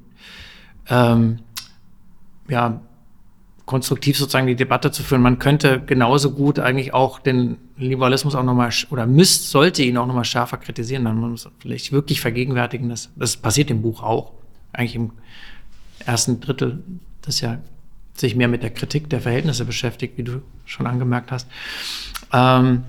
ähm, 0.89 1.41
ja, 2.49 2.81
konstruktiv 3.71 4.19
sozusagen 4.19 4.49
die 4.49 4.57
Debatte 4.57 4.91
zu 4.91 5.03
führen. 5.03 5.23
Man 5.23 5.39
könnte 5.39 5.81
genauso 5.81 6.33
gut 6.33 6.59
eigentlich 6.59 6.93
auch 6.93 7.21
den 7.21 7.57
Liberalismus 7.77 8.35
auch 8.35 8.43
nochmal 8.43 8.71
oder 8.91 9.07
müsste, 9.07 9.47
sollte 9.47 9.83
ihn 9.85 9.97
auch 9.97 10.07
nochmal 10.07 10.25
schärfer 10.25 10.57
kritisieren. 10.57 11.05
Dann 11.05 11.19
muss 11.19 11.45
man 11.45 11.55
vielleicht 11.61 11.93
wirklich 11.93 12.21
vergegenwärtigen, 12.21 12.89
dass 12.89 13.11
das 13.15 13.37
passiert 13.37 13.71
im 13.71 13.83
Buch 13.83 14.03
auch. 14.03 14.33
Eigentlich 14.73 14.97
im 14.97 15.13
ersten 16.05 16.41
Drittel, 16.41 16.83
das 17.23 17.41
ja 17.41 17.59
sich 18.15 18.35
mehr 18.35 18.49
mit 18.49 18.63
der 18.63 18.71
Kritik 18.71 19.09
der 19.09 19.21
Verhältnisse 19.21 19.65
beschäftigt, 19.65 20.19
wie 20.19 20.25
du 20.25 20.43
schon 20.65 20.87
angemerkt 20.87 21.31
hast. 21.31 21.49
Ähm, 22.33 22.85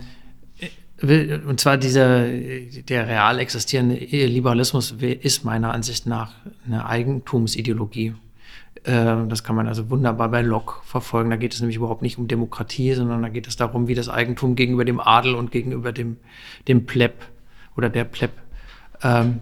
und 1.01 1.59
zwar 1.59 1.77
dieser, 1.77 2.27
der 2.27 3.07
real 3.07 3.39
existierende 3.39 3.95
Liberalismus 3.95 4.91
ist 4.99 5.43
meiner 5.43 5.73
Ansicht 5.73 6.05
nach 6.05 6.33
eine 6.65 6.85
Eigentumsideologie. 6.85 8.13
Ähm, 8.83 9.29
das 9.29 9.43
kann 9.43 9.55
man 9.55 9.67
also 9.67 9.89
wunderbar 9.89 10.29
bei 10.29 10.41
Locke 10.41 10.75
verfolgen. 10.83 11.29
Da 11.29 11.37
geht 11.37 11.53
es 11.53 11.59
nämlich 11.59 11.77
überhaupt 11.77 12.01
nicht 12.01 12.17
um 12.17 12.27
Demokratie, 12.27 12.93
sondern 12.93 13.21
da 13.21 13.29
geht 13.29 13.47
es 13.47 13.55
darum, 13.55 13.87
wie 13.87 13.95
das 13.95 14.09
Eigentum 14.09 14.55
gegenüber 14.55 14.85
dem 14.85 14.99
Adel 14.99 15.35
und 15.35 15.51
gegenüber 15.51 15.91
dem, 15.91 16.17
dem 16.67 16.85
Pleb 16.85 17.13
oder 17.75 17.89
der 17.89 18.03
Pleb 18.03 18.31
ähm, 19.03 19.39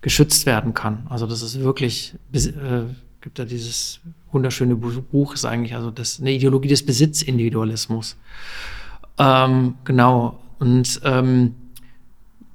geschützt 0.00 0.46
werden 0.46 0.74
kann. 0.74 1.06
Also 1.08 1.26
das 1.26 1.42
ist 1.42 1.60
wirklich, 1.60 2.14
äh, 2.32 2.82
gibt 3.20 3.38
da 3.38 3.44
dieses 3.44 4.00
wunderschöne 4.32 4.76
Buch, 4.76 5.34
ist 5.34 5.44
eigentlich 5.44 5.74
also 5.74 5.90
das, 5.90 6.20
eine 6.20 6.32
Ideologie 6.32 6.68
des 6.68 6.84
Besitzindividualismus. 6.84 8.16
Ähm, 9.18 9.74
genau. 9.84 10.39
Und 10.60 11.00
ähm, 11.04 11.56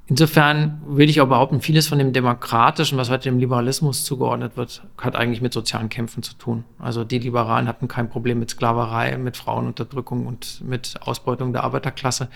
Insofern 0.08 0.82
würde 0.86 1.10
ich 1.10 1.20
auch 1.20 1.28
behaupten, 1.28 1.62
vieles 1.62 1.88
von 1.88 1.98
dem 1.98 2.14
Demokratischen, 2.14 2.96
was 2.96 3.10
heute 3.10 3.24
dem 3.24 3.40
Liberalismus 3.40 4.04
zugeordnet 4.04 4.56
wird, 4.56 4.84
hat 5.00 5.16
eigentlich 5.16 5.42
mit 5.42 5.52
sozialen 5.52 5.90
Kämpfen 5.90 6.22
zu 6.22 6.36
tun. 6.36 6.64
Also 6.78 7.04
die 7.04 7.18
Liberalen 7.18 7.68
hatten 7.68 7.88
kein 7.88 8.08
Problem 8.08 8.38
mit 8.38 8.52
Sklaverei, 8.52 9.18
mit 9.18 9.36
Frauenunterdrückung 9.36 10.28
und 10.28 10.62
mit 10.64 10.94
Ausbeutung 11.02 11.54
der 11.54 11.64
Arbeiterklasse. 11.64 12.30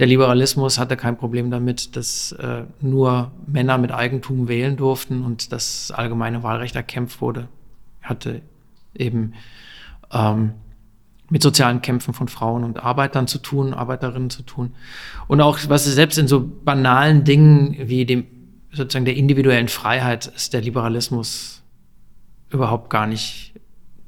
Der 0.00 0.08
Liberalismus 0.08 0.80
hatte 0.80 0.96
kein 0.96 1.16
Problem 1.16 1.52
damit, 1.52 1.94
dass 1.94 2.32
äh, 2.32 2.64
nur 2.80 3.30
Männer 3.46 3.78
mit 3.78 3.92
Eigentum 3.92 4.48
wählen 4.48 4.76
durften 4.76 5.24
und 5.24 5.52
das 5.52 5.92
allgemeine 5.92 6.42
Wahlrecht 6.42 6.74
erkämpft 6.74 7.20
wurde. 7.20 7.46
Hatte 8.02 8.42
eben 8.92 9.34
ähm, 10.12 10.54
mit 11.34 11.42
sozialen 11.42 11.82
Kämpfen 11.82 12.14
von 12.14 12.28
Frauen 12.28 12.62
und 12.62 12.84
Arbeitern 12.84 13.26
zu 13.26 13.38
tun, 13.38 13.74
Arbeiterinnen 13.74 14.30
zu 14.30 14.42
tun. 14.42 14.72
Und 15.26 15.40
auch, 15.40 15.58
was 15.66 15.84
selbst 15.84 16.16
in 16.16 16.28
so 16.28 16.48
banalen 16.64 17.24
Dingen 17.24 17.76
wie 17.76 18.06
dem, 18.06 18.24
sozusagen 18.70 19.04
der 19.04 19.16
individuellen 19.16 19.66
Freiheit 19.66 20.26
ist 20.26 20.52
der 20.52 20.60
Liberalismus 20.60 21.64
überhaupt 22.50 22.88
gar 22.88 23.08
nicht 23.08 23.52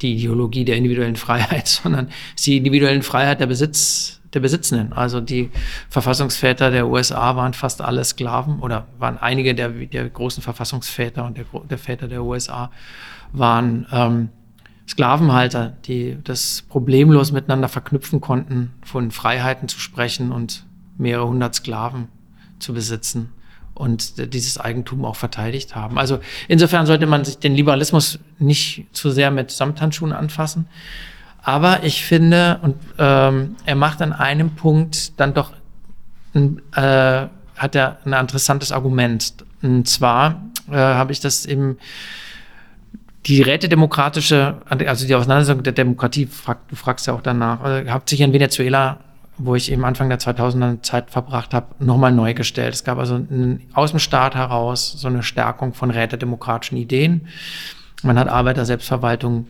die 0.02 0.14
Ideologie 0.14 0.64
der 0.64 0.76
individuellen 0.76 1.16
Freiheit, 1.26 1.66
sondern 1.66 2.10
ist 2.36 2.46
die 2.46 2.58
individuellen 2.58 3.02
Freiheit 3.02 3.40
der 3.40 3.46
Besitz, 3.46 4.20
der 4.32 4.38
Besitzenden. 4.38 4.92
Also 4.92 5.20
die 5.20 5.50
Verfassungsväter 5.90 6.70
der 6.70 6.86
USA 6.86 7.34
waren 7.34 7.54
fast 7.54 7.82
alle 7.82 8.04
Sklaven 8.04 8.60
oder 8.60 8.86
waren 9.00 9.18
einige 9.18 9.52
der, 9.52 9.70
der 9.70 10.08
großen 10.08 10.44
Verfassungsväter 10.44 11.24
und 11.24 11.38
der, 11.38 11.46
der 11.68 11.78
Väter 11.78 12.06
der 12.06 12.22
USA 12.22 12.70
waren 13.32 13.84
ähm, 13.90 14.28
Sklavenhalter, 14.88 15.74
die 15.84 16.18
das 16.22 16.64
problemlos 16.68 17.32
miteinander 17.32 17.68
verknüpfen 17.68 18.20
konnten, 18.20 18.72
von 18.82 19.10
Freiheiten 19.10 19.68
zu 19.68 19.80
sprechen 19.80 20.32
und 20.32 20.64
mehrere 20.96 21.26
hundert 21.26 21.54
Sklaven 21.54 22.08
zu 22.58 22.72
besitzen 22.72 23.30
und 23.74 24.32
dieses 24.32 24.58
Eigentum 24.58 25.04
auch 25.04 25.16
verteidigt 25.16 25.74
haben. 25.74 25.98
Also 25.98 26.20
insofern 26.48 26.86
sollte 26.86 27.06
man 27.06 27.24
sich 27.24 27.38
den 27.38 27.54
Liberalismus 27.54 28.18
nicht 28.38 28.86
zu 28.92 29.10
sehr 29.10 29.30
mit 29.30 29.50
Samthandschuhen 29.50 30.12
anfassen. 30.12 30.66
Aber 31.42 31.84
ich 31.84 32.04
finde, 32.04 32.58
und 32.62 32.76
ähm, 32.98 33.56
er 33.66 33.76
macht 33.76 34.02
an 34.02 34.12
einem 34.12 34.56
Punkt 34.56 35.20
dann 35.20 35.34
doch, 35.34 35.52
äh, 36.34 37.26
hat 37.56 37.74
er 37.74 37.98
ein 38.04 38.12
interessantes 38.14 38.72
Argument. 38.72 39.34
Und 39.62 39.88
zwar 39.88 40.42
äh, 40.70 40.76
habe 40.76 41.12
ich 41.12 41.20
das 41.20 41.46
eben 41.46 41.78
die 43.26 43.42
rätedemokratische, 43.42 44.58
also 44.66 45.06
die 45.06 45.14
Auseinandersetzung 45.14 45.64
der 45.64 45.72
Demokratie, 45.72 46.26
frag, 46.26 46.68
du 46.68 46.76
fragst 46.76 47.06
ja 47.08 47.12
auch 47.12 47.20
danach, 47.20 47.64
äh, 47.64 47.88
hat 47.88 48.08
sich 48.08 48.20
in 48.20 48.32
Venezuela, 48.32 49.00
wo 49.36 49.54
ich 49.54 49.70
eben 49.70 49.84
Anfang 49.84 50.08
der 50.08 50.18
2000er 50.18 50.82
Zeit 50.82 51.10
verbracht 51.10 51.52
habe, 51.52 51.74
nochmal 51.84 52.12
neu 52.12 52.34
gestellt. 52.34 52.72
Es 52.72 52.84
gab 52.84 52.98
also 52.98 53.16
einen, 53.16 53.62
aus 53.74 53.90
dem 53.90 53.98
Staat 53.98 54.34
heraus 54.36 54.94
so 54.96 55.08
eine 55.08 55.22
Stärkung 55.24 55.74
von 55.74 55.90
rätedemokratischen 55.90 56.78
Ideen. 56.78 57.26
Man 58.02 58.18
hat 58.18 58.28
Arbeiter-Selbstverwaltung 58.28 59.48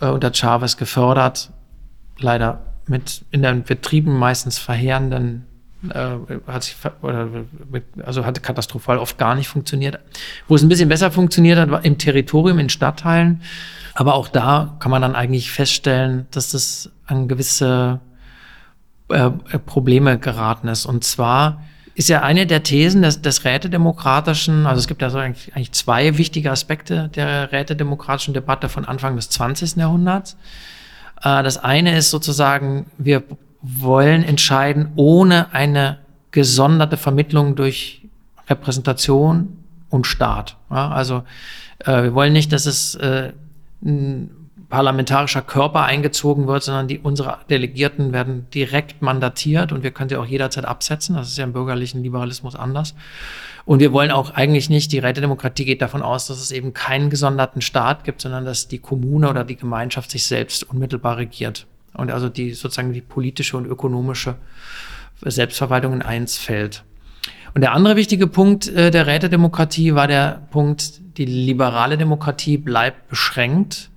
äh, 0.00 0.08
unter 0.08 0.32
Chavez 0.32 0.76
gefördert, 0.76 1.50
leider 2.18 2.60
mit 2.86 3.24
in 3.30 3.42
den 3.42 3.64
Betrieben 3.64 4.16
meistens 4.16 4.58
verheerenden 4.58 5.46
hat 6.46 6.64
sich, 6.64 6.76
also 8.04 8.24
hatte 8.24 8.40
katastrophal 8.40 8.98
oft 8.98 9.18
gar 9.18 9.34
nicht 9.34 9.48
funktioniert. 9.48 9.98
Wo 10.48 10.54
es 10.54 10.62
ein 10.62 10.68
bisschen 10.68 10.88
besser 10.88 11.10
funktioniert 11.10 11.58
hat, 11.58 11.70
war 11.70 11.84
im 11.84 11.98
Territorium, 11.98 12.58
in 12.58 12.68
Stadtteilen. 12.68 13.42
Aber 13.94 14.14
auch 14.14 14.28
da 14.28 14.76
kann 14.78 14.90
man 14.90 15.02
dann 15.02 15.14
eigentlich 15.14 15.50
feststellen, 15.50 16.26
dass 16.30 16.50
das 16.50 16.90
an 17.06 17.28
gewisse 17.28 18.00
äh, 19.08 19.30
Probleme 19.64 20.18
geraten 20.18 20.68
ist. 20.68 20.86
Und 20.86 21.04
zwar 21.04 21.62
ist 21.94 22.08
ja 22.08 22.22
eine 22.22 22.46
der 22.46 22.62
Thesen 22.62 23.02
des, 23.02 23.22
des 23.22 23.44
Rätedemokratischen, 23.44 24.66
also 24.66 24.80
es 24.80 24.86
gibt 24.86 25.00
ja 25.00 25.08
so 25.08 25.18
eigentlich, 25.18 25.54
eigentlich 25.54 25.72
zwei 25.72 26.18
wichtige 26.18 26.50
Aspekte 26.50 27.08
der 27.14 27.52
Rätedemokratischen 27.52 28.34
Debatte 28.34 28.68
von 28.68 28.84
Anfang 28.84 29.16
des 29.16 29.30
20. 29.30 29.76
Jahrhunderts. 29.76 30.36
Äh, 31.22 31.42
das 31.42 31.56
eine 31.56 31.96
ist 31.96 32.10
sozusagen, 32.10 32.86
wir 32.98 33.22
wollen 33.66 34.22
entscheiden 34.22 34.92
ohne 34.96 35.52
eine 35.52 35.98
gesonderte 36.30 36.96
Vermittlung 36.96 37.56
durch 37.56 38.02
Repräsentation 38.48 39.58
und 39.90 40.06
Staat. 40.06 40.56
Ja, 40.70 40.90
also 40.90 41.22
äh, 41.80 42.04
wir 42.04 42.14
wollen 42.14 42.32
nicht, 42.32 42.52
dass 42.52 42.66
es 42.66 42.94
äh, 42.96 43.32
ein 43.82 44.30
parlamentarischer 44.68 45.42
Körper 45.42 45.84
eingezogen 45.84 46.48
wird, 46.48 46.64
sondern 46.64 46.88
die, 46.88 46.98
unsere 46.98 47.38
Delegierten 47.48 48.12
werden 48.12 48.46
direkt 48.52 49.00
mandatiert 49.00 49.72
und 49.72 49.82
wir 49.82 49.92
können 49.92 50.08
sie 50.08 50.16
auch 50.16 50.26
jederzeit 50.26 50.64
absetzen. 50.64 51.16
Das 51.16 51.28
ist 51.28 51.38
ja 51.38 51.44
im 51.44 51.52
bürgerlichen 51.52 52.02
Liberalismus 52.02 52.56
anders. 52.56 52.94
Und 53.64 53.80
wir 53.80 53.92
wollen 53.92 54.10
auch 54.10 54.30
eigentlich 54.30 54.68
nicht, 54.68 54.92
die 54.92 54.98
Rätedemokratie 54.98 55.64
geht 55.64 55.82
davon 55.82 56.02
aus, 56.02 56.26
dass 56.26 56.38
es 56.38 56.52
eben 56.52 56.72
keinen 56.72 57.10
gesonderten 57.10 57.62
Staat 57.62 58.04
gibt, 58.04 58.20
sondern 58.20 58.44
dass 58.44 58.68
die 58.68 58.78
Kommune 58.78 59.28
oder 59.28 59.44
die 59.44 59.56
Gemeinschaft 59.56 60.10
sich 60.10 60.26
selbst 60.26 60.64
unmittelbar 60.64 61.16
regiert 61.16 61.66
und 61.96 62.10
also 62.10 62.28
die 62.28 62.52
sozusagen 62.52 62.92
die 62.92 63.00
politische 63.00 63.56
und 63.56 63.66
ökonomische 63.66 64.36
Selbstverwaltung 65.22 65.94
in 65.94 66.02
eins 66.02 66.36
fällt. 66.36 66.84
Und 67.54 67.62
der 67.62 67.72
andere 67.72 67.96
wichtige 67.96 68.26
Punkt 68.26 68.68
äh, 68.68 68.90
der 68.90 69.06
Rätedemokratie 69.06 69.94
war 69.94 70.06
der 70.06 70.42
Punkt, 70.50 71.00
die 71.16 71.24
liberale 71.24 71.96
Demokratie 71.96 72.58
bleibt 72.58 73.08
beschränkt 73.08 73.90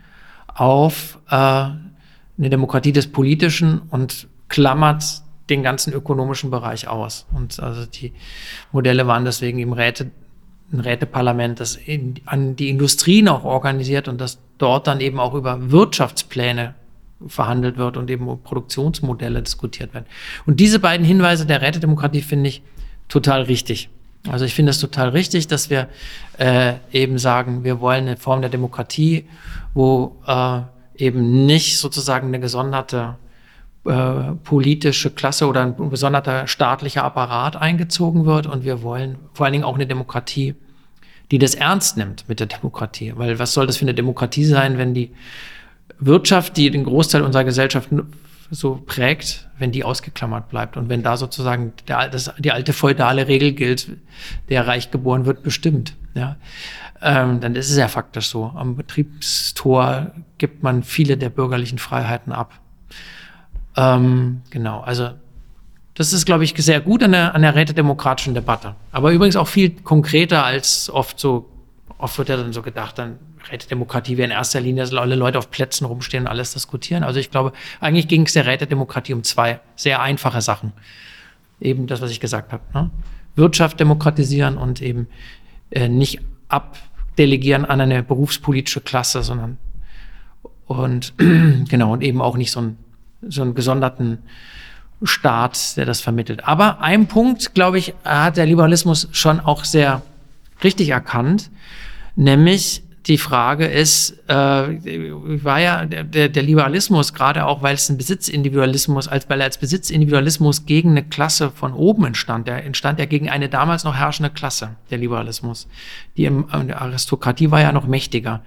auf 0.47 1.19
äh, 1.29 1.35
eine 1.35 2.49
Demokratie 2.49 2.93
des 2.93 3.11
Politischen 3.11 3.81
und 3.89 4.27
klammert 4.47 5.03
den 5.49 5.63
ganzen 5.63 5.93
ökonomischen 5.93 6.51
Bereich 6.51 6.87
aus. 6.87 7.25
Und 7.33 7.59
also 7.59 7.85
die 7.85 8.13
Modelle 8.71 9.07
waren 9.07 9.25
deswegen 9.25 9.59
im 9.59 9.73
Räte, 9.73 10.11
ein 10.71 10.79
Räteparlament, 10.79 11.59
das 11.59 11.75
in, 11.75 12.15
an 12.25 12.55
die 12.55 12.69
Industrien 12.69 13.27
auch 13.27 13.43
organisiert 13.43 14.07
und 14.07 14.21
das 14.21 14.39
dort 14.57 14.87
dann 14.87 15.01
eben 15.01 15.19
auch 15.19 15.33
über 15.33 15.71
Wirtschaftspläne 15.71 16.75
verhandelt 17.27 17.77
wird 17.77 17.97
und 17.97 18.09
eben 18.09 18.41
Produktionsmodelle 18.43 19.41
diskutiert 19.41 19.93
werden. 19.93 20.05
Und 20.45 20.59
diese 20.59 20.79
beiden 20.79 21.05
Hinweise 21.05 21.45
der 21.45 21.61
Rätedemokratie 21.61 22.21
finde 22.21 22.49
ich 22.49 22.61
total 23.07 23.43
richtig. 23.43 23.89
Also 24.27 24.45
ich 24.45 24.53
finde 24.53 24.71
es 24.71 24.79
total 24.79 25.09
richtig, 25.09 25.47
dass 25.47 25.69
wir 25.69 25.87
äh, 26.37 26.73
eben 26.91 27.17
sagen, 27.17 27.63
wir 27.63 27.79
wollen 27.79 28.07
eine 28.07 28.17
Form 28.17 28.41
der 28.41 28.49
Demokratie, 28.49 29.25
wo 29.73 30.17
äh, 30.27 30.61
eben 30.95 31.45
nicht 31.45 31.77
sozusagen 31.77 32.27
eine 32.27 32.39
gesonderte 32.39 33.15
äh, 33.85 34.33
politische 34.43 35.09
Klasse 35.11 35.47
oder 35.47 35.61
ein 35.61 35.89
gesonderter 35.89 36.47
staatlicher 36.47 37.03
Apparat 37.03 37.55
eingezogen 37.55 38.25
wird. 38.25 38.45
Und 38.45 38.65
wir 38.65 38.81
wollen 38.83 39.17
vor 39.33 39.45
allen 39.45 39.53
Dingen 39.53 39.63
auch 39.63 39.75
eine 39.75 39.87
Demokratie, 39.87 40.55
die 41.31 41.39
das 41.39 41.55
ernst 41.55 41.95
nimmt 41.95 42.27
mit 42.27 42.41
der 42.41 42.47
Demokratie. 42.47 43.13
Weil 43.15 43.39
was 43.39 43.53
soll 43.53 43.67
das 43.67 43.77
für 43.77 43.85
eine 43.85 43.93
Demokratie 43.93 44.43
sein, 44.43 44.77
wenn 44.77 44.93
die 44.93 45.11
Wirtschaft, 45.99 46.57
die 46.57 46.71
den 46.71 46.83
Großteil 46.83 47.21
unserer 47.21 47.43
Gesellschaft 47.43 47.89
so 48.51 48.81
prägt, 48.85 49.47
wenn 49.59 49.71
die 49.71 49.83
ausgeklammert 49.83 50.49
bleibt 50.49 50.75
und 50.77 50.89
wenn 50.89 51.03
da 51.03 51.17
sozusagen 51.17 51.73
der, 51.87 52.09
das, 52.09 52.33
die 52.39 52.51
alte 52.51 52.73
feudale 52.73 53.27
Regel 53.27 53.51
gilt, 53.53 53.89
der 54.49 54.67
reich 54.67 54.91
geboren 54.91 55.25
wird, 55.25 55.43
bestimmt, 55.43 55.93
ja, 56.15 56.37
ähm, 57.01 57.39
dann 57.39 57.55
ist 57.55 57.69
es 57.69 57.77
ja 57.77 57.87
faktisch 57.87 58.27
so. 58.27 58.51
Am 58.55 58.75
Betriebstor 58.75 60.11
gibt 60.37 60.63
man 60.63 60.83
viele 60.83 61.17
der 61.17 61.29
bürgerlichen 61.29 61.77
Freiheiten 61.77 62.31
ab. 62.31 62.59
Ähm, 63.77 64.41
genau, 64.49 64.81
also 64.81 65.11
das 65.93 66.13
ist, 66.13 66.25
glaube 66.25 66.43
ich, 66.43 66.55
sehr 66.57 66.81
gut 66.81 67.03
an 67.03 67.11
der, 67.11 67.35
an 67.35 67.41
der 67.41 67.55
rätedemokratischen 67.55 68.33
Debatte. 68.33 68.75
Aber 68.91 69.11
übrigens 69.11 69.35
auch 69.35 69.47
viel 69.47 69.69
konkreter 69.69 70.43
als 70.45 70.89
oft 70.89 71.19
so 71.19 71.49
oft 71.99 72.17
wird 72.17 72.29
ja 72.29 72.37
dann 72.37 72.53
so 72.53 72.61
gedacht, 72.61 72.97
dann 72.97 73.19
Rätedemokratie 73.51 74.17
wäre 74.17 74.25
in 74.25 74.31
erster 74.31 74.59
Linie, 74.59 74.83
dass 74.83 74.93
alle 74.93 75.15
Leute 75.15 75.37
auf 75.37 75.51
Plätzen 75.51 75.85
rumstehen 75.85 76.23
und 76.23 76.27
alles 76.27 76.53
diskutieren. 76.53 77.03
Also 77.03 77.19
ich 77.19 77.29
glaube, 77.29 77.53
eigentlich 77.79 78.07
ging 78.07 78.25
es 78.25 78.33
der 78.33 78.47
Rätedemokratie 78.47 79.13
um 79.13 79.23
zwei 79.23 79.59
sehr 79.75 80.01
einfache 80.01 80.41
Sachen. 80.41 80.73
Eben 81.59 81.87
das, 81.87 82.01
was 82.01 82.09
ich 82.09 82.19
gesagt 82.19 82.51
habe. 82.51 82.63
Ne? 82.73 82.89
Wirtschaft 83.35 83.79
demokratisieren 83.79 84.57
und 84.57 84.81
eben 84.81 85.07
äh, 85.71 85.89
nicht 85.89 86.21
abdelegieren 86.47 87.65
an 87.65 87.81
eine 87.81 88.01
berufspolitische 88.01 88.81
Klasse, 88.81 89.21
sondern 89.21 89.57
und 90.67 91.13
genau, 91.17 91.93
und 91.93 92.01
eben 92.01 92.21
auch 92.21 92.37
nicht 92.37 92.51
so, 92.51 92.61
ein, 92.61 92.77
so 93.27 93.41
einen 93.41 93.55
gesonderten 93.55 94.19
Staat, 95.03 95.77
der 95.77 95.85
das 95.85 95.99
vermittelt. 95.99 96.47
Aber 96.47 96.81
ein 96.81 97.07
Punkt, 97.07 97.53
glaube 97.53 97.77
ich, 97.77 97.93
hat 98.05 98.37
der 98.37 98.45
Liberalismus 98.45 99.09
schon 99.11 99.39
auch 99.39 99.65
sehr 99.65 100.01
richtig 100.63 100.89
erkannt, 100.89 101.49
nämlich 102.15 102.83
die 103.07 103.17
Frage 103.17 103.65
ist, 103.65 104.11
äh, 104.27 104.33
war 104.33 105.59
ja 105.59 105.85
der, 105.85 106.29
der 106.29 106.43
Liberalismus, 106.43 107.13
gerade 107.13 107.45
auch 107.45 107.63
weil 107.63 107.73
es 107.73 107.89
ein 107.89 107.97
Besitzindividualismus, 107.97 109.07
als 109.07 109.27
weil 109.29 109.41
er 109.41 109.45
als 109.45 109.57
Besitzindividualismus 109.57 110.65
gegen 110.65 110.91
eine 110.91 111.03
Klasse 111.03 111.49
von 111.49 111.73
oben 111.73 112.05
entstand, 112.05 112.47
der 112.47 112.65
entstand 112.65 112.99
ja 112.99 113.05
gegen 113.05 113.29
eine 113.29 113.49
damals 113.49 113.83
noch 113.83 113.95
herrschende 113.95 114.29
Klasse, 114.29 114.75
der 114.91 114.99
Liberalismus. 114.99 115.67
Die 116.17 116.25
im, 116.25 116.45
der 116.67 116.81
Aristokratie 116.81 117.49
war 117.49 117.61
ja 117.61 117.71
noch 117.71 117.87
mächtiger. 117.87 118.41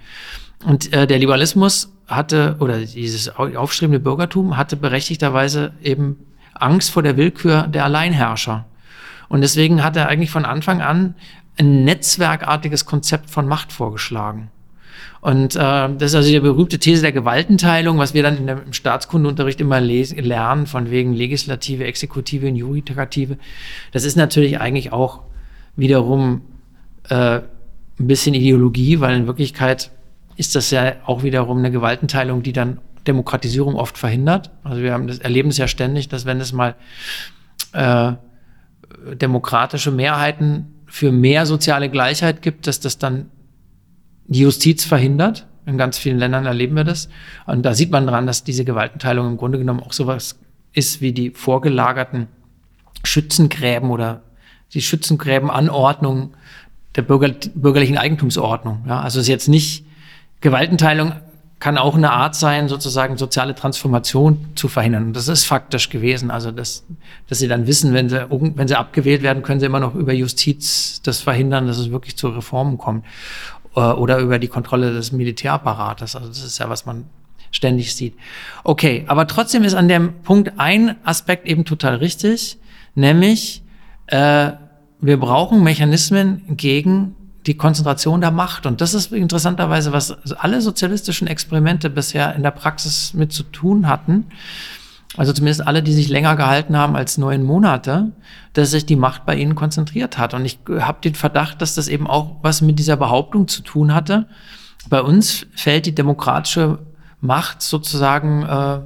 Und 0.64 0.93
äh, 0.93 1.06
der 1.09 1.18
Liberalismus 1.18 1.93
hatte, 2.06 2.56
oder 2.60 2.78
dieses 2.78 3.34
aufstrebende 3.36 4.01
Bürgertum 4.01 4.56
hatte 4.56 4.76
berechtigterweise 4.76 5.72
eben 5.82 6.18
Angst 6.55 6.90
vor 6.90 7.02
der 7.02 7.16
Willkür 7.16 7.66
der 7.66 7.84
Alleinherrscher. 7.84 8.66
Und 9.28 9.40
deswegen 9.40 9.82
hat 9.82 9.97
er 9.97 10.09
eigentlich 10.09 10.30
von 10.30 10.44
Anfang 10.44 10.82
an 10.82 11.14
ein 11.58 11.84
netzwerkartiges 11.84 12.86
Konzept 12.86 13.30
von 13.30 13.46
Macht 13.46 13.72
vorgeschlagen. 13.72 14.50
Und 15.20 15.54
äh, 15.54 15.58
das 15.58 16.02
ist 16.10 16.14
also 16.16 16.28
die 16.28 16.40
berühmte 16.40 16.78
These 16.78 17.02
der 17.02 17.12
Gewaltenteilung, 17.12 17.96
was 17.98 18.12
wir 18.12 18.24
dann 18.24 18.36
in 18.36 18.46
der, 18.46 18.62
im 18.62 18.72
Staatskundeunterricht 18.72 19.60
immer 19.60 19.80
lesen, 19.80 20.18
lernen, 20.18 20.66
von 20.66 20.90
wegen 20.90 21.12
Legislative, 21.12 21.84
Exekutive 21.84 22.48
und 22.48 22.56
Judikative. 22.56 23.38
Das 23.92 24.04
ist 24.04 24.16
natürlich 24.16 24.60
eigentlich 24.60 24.92
auch 24.92 25.20
wiederum 25.76 26.42
äh, 27.08 27.36
ein 27.36 27.42
bisschen 27.98 28.34
Ideologie, 28.34 29.00
weil 29.00 29.16
in 29.16 29.26
Wirklichkeit 29.28 29.92
ist 30.36 30.56
das 30.56 30.72
ja 30.72 30.94
auch 31.06 31.22
wiederum 31.22 31.58
eine 31.58 31.70
Gewaltenteilung, 31.70 32.42
die 32.42 32.52
dann 32.52 32.78
Demokratisierung 33.06 33.76
oft 33.76 33.98
verhindert. 33.98 34.50
Also 34.64 34.82
wir 34.82 34.92
haben 34.92 35.06
das, 35.06 35.18
erleben 35.18 35.50
es 35.50 35.58
ja 35.58 35.68
ständig, 35.68 36.08
dass 36.08 36.24
wenn 36.24 36.40
es 36.40 36.52
mal 36.52 36.74
äh, 37.72 38.12
demokratische 39.14 39.90
Mehrheiten 39.90 40.74
für 40.93 41.10
mehr 41.10 41.47
soziale 41.47 41.89
Gleichheit 41.89 42.43
gibt, 42.43 42.66
dass 42.66 42.78
das 42.78 42.98
dann 42.98 43.31
die 44.27 44.40
Justiz 44.40 44.85
verhindert. 44.85 45.47
In 45.64 45.78
ganz 45.78 45.97
vielen 45.97 46.19
Ländern 46.19 46.44
erleben 46.44 46.77
wir 46.77 46.85
das. 46.85 47.09
Und 47.47 47.62
da 47.62 47.73
sieht 47.73 47.90
man 47.90 48.06
dran, 48.06 48.27
dass 48.27 48.44
diese 48.44 48.66
Gewaltenteilung 48.66 49.27
im 49.27 49.36
Grunde 49.39 49.56
genommen 49.56 49.81
auch 49.81 49.94
sowas 49.94 50.39
ist 50.74 51.01
wie 51.01 51.12
die 51.12 51.31
vorgelagerten 51.31 52.27
Schützengräben 53.05 53.89
oder 53.89 54.20
die 54.74 54.82
Schützengräbenanordnung 54.82 56.35
der 56.94 57.02
Bürger, 57.02 57.31
bürgerlichen 57.55 57.97
Eigentumsordnung. 57.97 58.85
Ja, 58.86 59.01
also 59.01 59.19
es 59.19 59.24
ist 59.24 59.31
jetzt 59.31 59.48
nicht 59.48 59.86
Gewaltenteilung 60.43 61.14
kann 61.62 61.78
auch 61.78 61.94
eine 61.94 62.10
Art 62.10 62.34
sein, 62.34 62.66
sozusagen 62.66 63.16
soziale 63.16 63.55
Transformation 63.55 64.48
zu 64.56 64.66
verhindern. 64.66 65.05
Und 65.05 65.12
das 65.16 65.28
ist 65.28 65.44
faktisch 65.44 65.90
gewesen. 65.90 66.32
Also, 66.32 66.51
dass, 66.51 66.84
dass 67.28 67.39
sie 67.39 67.47
dann 67.47 67.68
wissen, 67.68 67.94
wenn 67.94 68.09
sie, 68.09 68.26
wenn 68.28 68.66
sie 68.66 68.76
abgewählt 68.76 69.22
werden, 69.22 69.44
können 69.44 69.60
sie 69.60 69.66
immer 69.66 69.78
noch 69.78 69.94
über 69.94 70.12
Justiz 70.12 71.01
das 71.05 71.20
verhindern, 71.20 71.68
dass 71.68 71.78
es 71.78 71.93
wirklich 71.93 72.16
zu 72.16 72.30
Reformen 72.30 72.78
kommt. 72.78 73.06
Äh, 73.76 73.78
oder 73.78 74.18
über 74.18 74.40
die 74.40 74.48
Kontrolle 74.48 74.93
des 74.93 75.12
Militärapparates. 75.12 76.16
Also, 76.16 76.26
das 76.26 76.43
ist 76.43 76.59
ja, 76.59 76.68
was 76.68 76.84
man 76.84 77.05
ständig 77.52 77.94
sieht. 77.94 78.16
Okay, 78.64 79.05
aber 79.06 79.28
trotzdem 79.28 79.62
ist 79.62 79.74
an 79.74 79.86
dem 79.86 80.14
Punkt 80.22 80.55
ein 80.56 80.97
Aspekt 81.05 81.47
eben 81.47 81.64
total 81.64 81.94
richtig, 81.94 82.59
nämlich 82.97 83.62
äh, 84.09 84.51
wir 85.01 85.16
brauchen 85.20 85.62
Mechanismen 85.62 86.43
gegen 86.56 87.14
die 87.47 87.56
Konzentration 87.56 88.20
der 88.20 88.31
Macht. 88.31 88.66
Und 88.66 88.81
das 88.81 88.94
ist 88.94 89.12
interessanterweise, 89.12 89.93
was 89.93 90.12
alle 90.35 90.60
sozialistischen 90.60 91.27
Experimente 91.27 91.90
bisher 91.90 92.35
in 92.35 92.43
der 92.43 92.51
Praxis 92.51 93.14
mit 93.14 93.32
zu 93.32 93.43
tun 93.43 93.89
hatten. 93.89 94.27
Also 95.16 95.32
zumindest 95.32 95.66
alle, 95.66 95.82
die 95.82 95.93
sich 95.93 96.09
länger 96.09 96.36
gehalten 96.36 96.77
haben 96.77 96.97
als 96.97 97.19
neun 97.19 97.43
Monate, 97.43 98.12
dass 98.55 98.70
sich 98.70 98.86
die 98.86 98.97
Macht 98.97 99.27
bei 99.27 99.36
ihnen 99.36 99.55
konzentriert 99.55 100.16
hat. 100.16 100.32
Und 100.32 100.44
ich 100.44 100.59
habe 100.81 101.01
den 101.02 101.14
Verdacht, 101.14 101.60
dass 101.60 101.74
das 101.74 101.89
eben 101.89 102.06
auch 102.06 102.36
was 102.43 102.62
mit 102.62 102.78
dieser 102.78 102.97
Behauptung 102.97 103.47
zu 103.47 103.62
tun 103.62 103.94
hatte. 103.94 104.27
Bei 104.89 105.02
uns 105.02 105.47
fällt 105.55 105.86
die 105.86 105.94
demokratische 105.94 106.78
Macht 107.20 107.60
sozusagen 107.60 108.43
äh, 108.43 108.81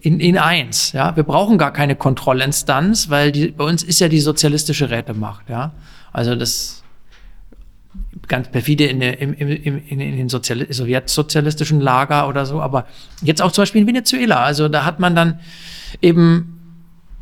in, 0.00 0.20
in 0.20 0.38
eins. 0.38 0.92
Ja, 0.92 1.14
wir 1.16 1.24
brauchen 1.24 1.58
gar 1.58 1.72
keine 1.72 1.96
Kontrollinstanz, 1.96 3.10
weil 3.10 3.32
die, 3.32 3.48
bei 3.48 3.64
uns 3.64 3.82
ist 3.82 4.00
ja 4.00 4.08
die 4.08 4.20
sozialistische 4.20 4.90
Rätemacht. 4.90 5.48
Ja, 5.48 5.72
also 6.12 6.34
das 6.34 6.82
ganz 8.28 8.48
perfide 8.48 8.86
in, 8.86 9.00
im, 9.00 9.34
in, 9.34 9.78
in 10.00 10.16
den 10.16 10.28
Sozial 10.28 10.66
sowjetsozialistischen 10.72 11.80
Lager 11.80 12.28
oder 12.28 12.46
so, 12.46 12.60
aber 12.60 12.86
jetzt 13.22 13.42
auch 13.42 13.52
zum 13.52 13.62
Beispiel 13.62 13.82
in 13.82 13.86
Venezuela. 13.86 14.42
Also 14.42 14.68
da 14.68 14.84
hat 14.84 15.00
man 15.00 15.14
dann 15.14 15.40
eben 16.00 16.56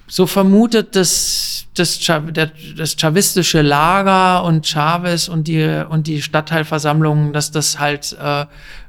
so 0.06 0.26
vermutet, 0.26 0.96
dass 0.96 1.66
das, 1.74 1.98
das 1.98 2.96
chavistische 2.96 3.62
Lager 3.62 4.44
und 4.44 4.66
Chavez 4.66 5.28
und 5.28 5.48
die, 5.48 5.84
und 5.88 6.06
die 6.06 6.22
Stadtteilversammlungen, 6.22 7.32
dass 7.32 7.50
das 7.50 7.78
halt, 7.78 8.16
äh, 8.20 8.46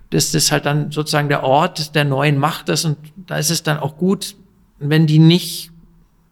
dass 0.10 0.32
das 0.32 0.52
halt 0.52 0.66
dann 0.66 0.92
sozusagen 0.92 1.30
der 1.30 1.44
Ort 1.44 1.96
der 1.96 2.04
neuen 2.04 2.38
Macht 2.38 2.70
ist 2.70 2.86
und 2.86 2.98
da 3.28 3.38
ist 3.38 3.50
es 3.50 3.64
dann 3.64 3.80
auch 3.80 3.98
gut, 3.98 4.36
wenn 4.80 5.08
die 5.08 5.20
nicht 5.20 5.72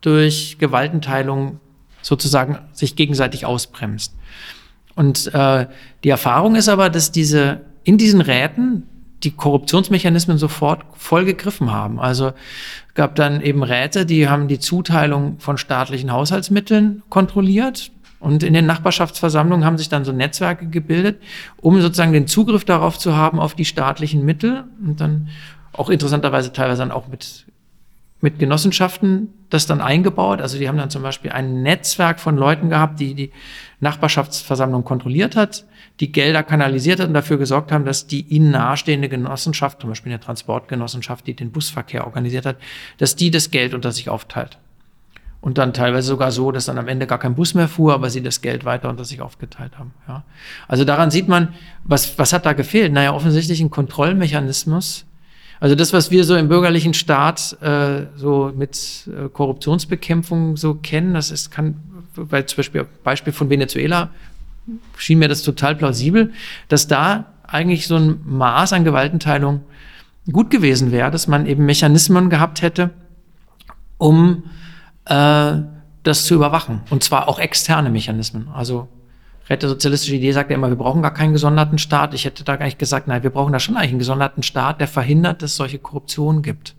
durch 0.02 0.58
Gewaltenteilung 0.60 1.60
sozusagen 2.02 2.60
sich 2.74 2.96
gegenseitig 2.96 3.46
ausbremst. 3.46 4.14
Und 4.96 5.34
äh, 5.34 5.68
die 6.04 6.10
Erfahrung 6.10 6.56
ist 6.56 6.70
aber, 6.70 6.90
dass 6.90 7.12
diese 7.12 7.62
in 7.84 7.98
diesen 7.98 8.22
Räten 8.22 8.84
die 9.24 9.32
Korruptionsmechanismen 9.32 10.38
sofort 10.38 10.84
voll 10.96 11.26
gegriffen 11.26 11.72
haben. 11.72 12.00
Also 12.00 12.34
gab 12.94 13.16
dann 13.16 13.42
eben 13.42 13.64
Räte, 13.64 14.06
die 14.06 14.28
haben 14.28 14.48
die 14.48 14.60
Zuteilung 14.60 15.40
von 15.40 15.58
staatlichen 15.58 16.12
Haushaltsmitteln 16.12 17.04
kontrolliert. 17.10 17.92
Und 18.20 18.44
in 18.44 18.54
den 18.54 18.66
Nachbarschaftsversammlungen 18.66 19.66
haben 19.66 19.78
sich 19.78 19.90
dann 19.90 20.06
so 20.06 20.14
Netzwerke 20.14 20.68
gebildet, 20.68 21.22
um 21.58 21.82
sozusagen 21.82 22.14
den 22.14 22.28
Zugriff 22.28 22.64
darauf 22.64 22.98
zu 22.98 23.18
haben, 23.18 23.40
auf 23.40 23.54
die 23.54 23.66
staatlichen 23.66 24.24
Mittel. 24.24 24.64
Und 24.86 25.02
dann 25.02 25.30
auch 25.74 25.90
interessanterweise 25.90 26.54
teilweise 26.54 26.80
dann 26.80 26.92
auch 26.92 27.08
mit 27.08 27.46
mit 28.24 28.40
Genossenschaften 28.40 29.28
das 29.50 29.68
dann 29.68 29.82
eingebaut. 29.82 30.42
Also 30.42 30.58
die 30.58 30.70
haben 30.70 30.78
dann 30.78 30.90
zum 30.90 31.04
Beispiel 31.04 31.32
ein 31.32 31.62
Netzwerk 31.62 32.22
von 32.22 32.38
Leuten 32.38 32.70
gehabt, 32.70 33.02
die 33.02 33.14
die 33.16 33.32
Nachbarschaftsversammlung 33.82 34.86
kontrolliert 34.86 35.36
hat, 35.36 35.66
die 36.00 36.10
Gelder 36.12 36.42
kanalisiert 36.42 37.02
hat 37.02 37.10
und 37.10 37.14
dafür 37.14 37.38
gesorgt 37.38 37.74
haben, 37.74 37.84
dass 37.84 38.08
die 38.08 38.22
ihnen 38.22 38.52
nahestehende 38.52 39.10
Genossenschaft, 39.10 39.82
zum 39.82 39.90
Beispiel 39.90 40.14
eine 40.14 40.22
Transportgenossenschaft, 40.22 41.28
die 41.28 41.36
den 41.36 41.52
Busverkehr 41.52 42.06
organisiert 42.06 42.46
hat, 42.46 42.56
dass 42.98 43.18
die 43.18 43.30
das 43.30 43.52
Geld 43.52 43.74
unter 43.74 43.92
sich 43.92 44.10
aufteilt. 44.10 44.58
Und 45.42 45.58
dann 45.58 45.74
teilweise 45.74 46.08
sogar 46.08 46.32
so, 46.32 46.54
dass 46.54 46.68
dann 46.68 46.78
am 46.78 46.88
Ende 46.88 47.06
gar 47.06 47.20
kein 47.20 47.36
Bus 47.36 47.54
mehr 47.56 47.68
fuhr, 47.68 47.94
aber 47.94 48.10
sie 48.10 48.24
das 48.24 48.40
Geld 48.40 48.64
weiter 48.64 48.90
unter 48.90 49.04
sich 49.04 49.20
aufgeteilt 49.20 49.78
haben. 49.78 49.94
Ja. 50.08 50.24
Also 50.70 50.86
daran 50.86 51.12
sieht 51.12 51.28
man, 51.28 51.50
was, 51.84 52.18
was 52.18 52.32
hat 52.32 52.46
da 52.46 52.54
gefehlt? 52.54 52.94
Naja, 52.94 53.14
offensichtlich 53.14 53.60
ein 53.60 53.70
Kontrollmechanismus, 53.70 55.06
also 55.60 55.76
das, 55.76 55.94
was 55.94 56.12
wir 56.12 56.24
so 56.24 56.36
im 56.36 56.50
bürgerlichen 56.50 56.94
Staat 56.94 57.58
äh, 57.62 58.08
so 58.16 58.52
mit 58.56 59.08
äh, 59.08 59.30
Korruptionsbekämpfung 59.30 60.58
so 60.58 60.76
kennen, 60.76 61.14
das 61.14 61.32
ist, 61.32 61.52
kann, 61.52 61.76
weil 62.16 62.46
zum 62.46 62.58
Beispiel 62.58 62.86
Beispiel 63.04 63.34
von 63.34 63.50
Venezuela 63.50 64.10
schien 64.98 65.20
mir 65.20 65.28
das 65.28 65.44
total 65.44 65.76
plausibel, 65.76 66.34
dass 66.68 66.88
da 66.88 67.26
eigentlich 67.44 67.88
so 67.88 67.96
ein 67.98 68.22
Maß 68.26 68.74
an 68.74 68.84
Gewaltenteilung 68.84 69.62
gut 70.32 70.50
gewesen 70.50 70.92
wäre, 70.92 71.12
dass 71.12 71.28
man 71.28 71.46
eben 71.46 71.66
Mechanismen 71.66 72.30
gehabt 72.30 72.62
hätte, 72.62 72.92
um 73.98 74.44
äh, 75.06 75.54
das 76.04 76.26
zu 76.26 76.36
überwachen. 76.36 76.82
Und 76.90 77.04
zwar 77.04 77.28
auch 77.28 77.40
externe 77.40 77.90
Mechanismen. 77.90 78.48
Also 78.54 78.88
Rätesozialistische 79.50 80.16
Idee 80.16 80.32
sagt 80.32 80.50
ja 80.50 80.56
immer, 80.56 80.70
wir 80.70 80.78
brauchen 80.78 81.02
gar 81.02 81.14
keinen 81.14 81.34
gesonderten 81.34 81.78
Staat. 81.78 82.14
Ich 82.14 82.26
hätte 82.26 82.44
da 82.44 82.56
gar 82.56 82.66
nicht 82.66 82.80
gesagt, 82.80 83.08
nein, 83.08 83.24
wir 83.24 83.30
brauchen 83.30 83.52
da 83.52 83.60
schon 83.60 83.76
eigentlich 83.76 83.92
einen 83.92 84.00
gesonderten 84.00 84.44
Staat, 84.44 84.80
der 84.80 84.88
verhindert, 84.88 85.42
dass 85.42 85.52
es 85.52 85.58
solche 85.58 85.80
Korruption 85.80 86.42
gibt. 86.42 86.76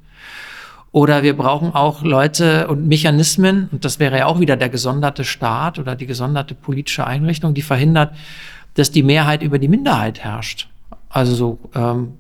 Oder 0.93 1.23
wir 1.23 1.37
brauchen 1.37 1.75
auch 1.75 2.03
Leute 2.03 2.69
und 2.69 2.87
Mechanismen, 2.87 3.69
und 3.73 3.85
das 3.85 3.99
wäre 3.99 4.19
ja 4.19 4.27
auch 4.27 4.41
wieder 4.41 4.57
der 4.57 4.69
gesonderte 4.69 5.25
Staat 5.25 5.79
oder 5.79 5.97
die 5.97 6.07
gesonderte 6.07 6.55
politische 6.55 7.07
Einrichtung, 7.07 7.53
die 7.53 7.63
verhindert, 7.63 8.15
dass 8.75 8.91
die 8.93 9.03
Mehrheit 9.03 9.43
über 9.43 9.59
die 9.59 9.69
Minderheit 9.69 10.21
herrscht. 10.21 10.69
Also 11.09 11.35
so 11.35 11.59
ähm, 11.75 12.15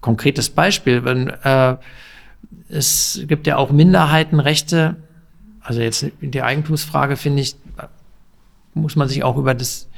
konkretes 0.00 0.50
Beispiel, 0.50 1.04
wenn 1.04 1.28
äh, 1.28 1.76
es 2.68 3.22
gibt 3.26 3.46
ja 3.46 3.56
auch 3.56 3.70
Minderheitenrechte, 3.70 4.96
also 5.62 5.80
jetzt 5.80 6.06
der 6.20 6.44
Eigentumsfrage 6.44 7.16
finde 7.16 7.42
ich, 7.42 7.56
muss 8.74 8.96
man 8.96 9.08
sich 9.08 9.22
auch 9.22 9.36
über 9.36 9.54
das 9.54 9.88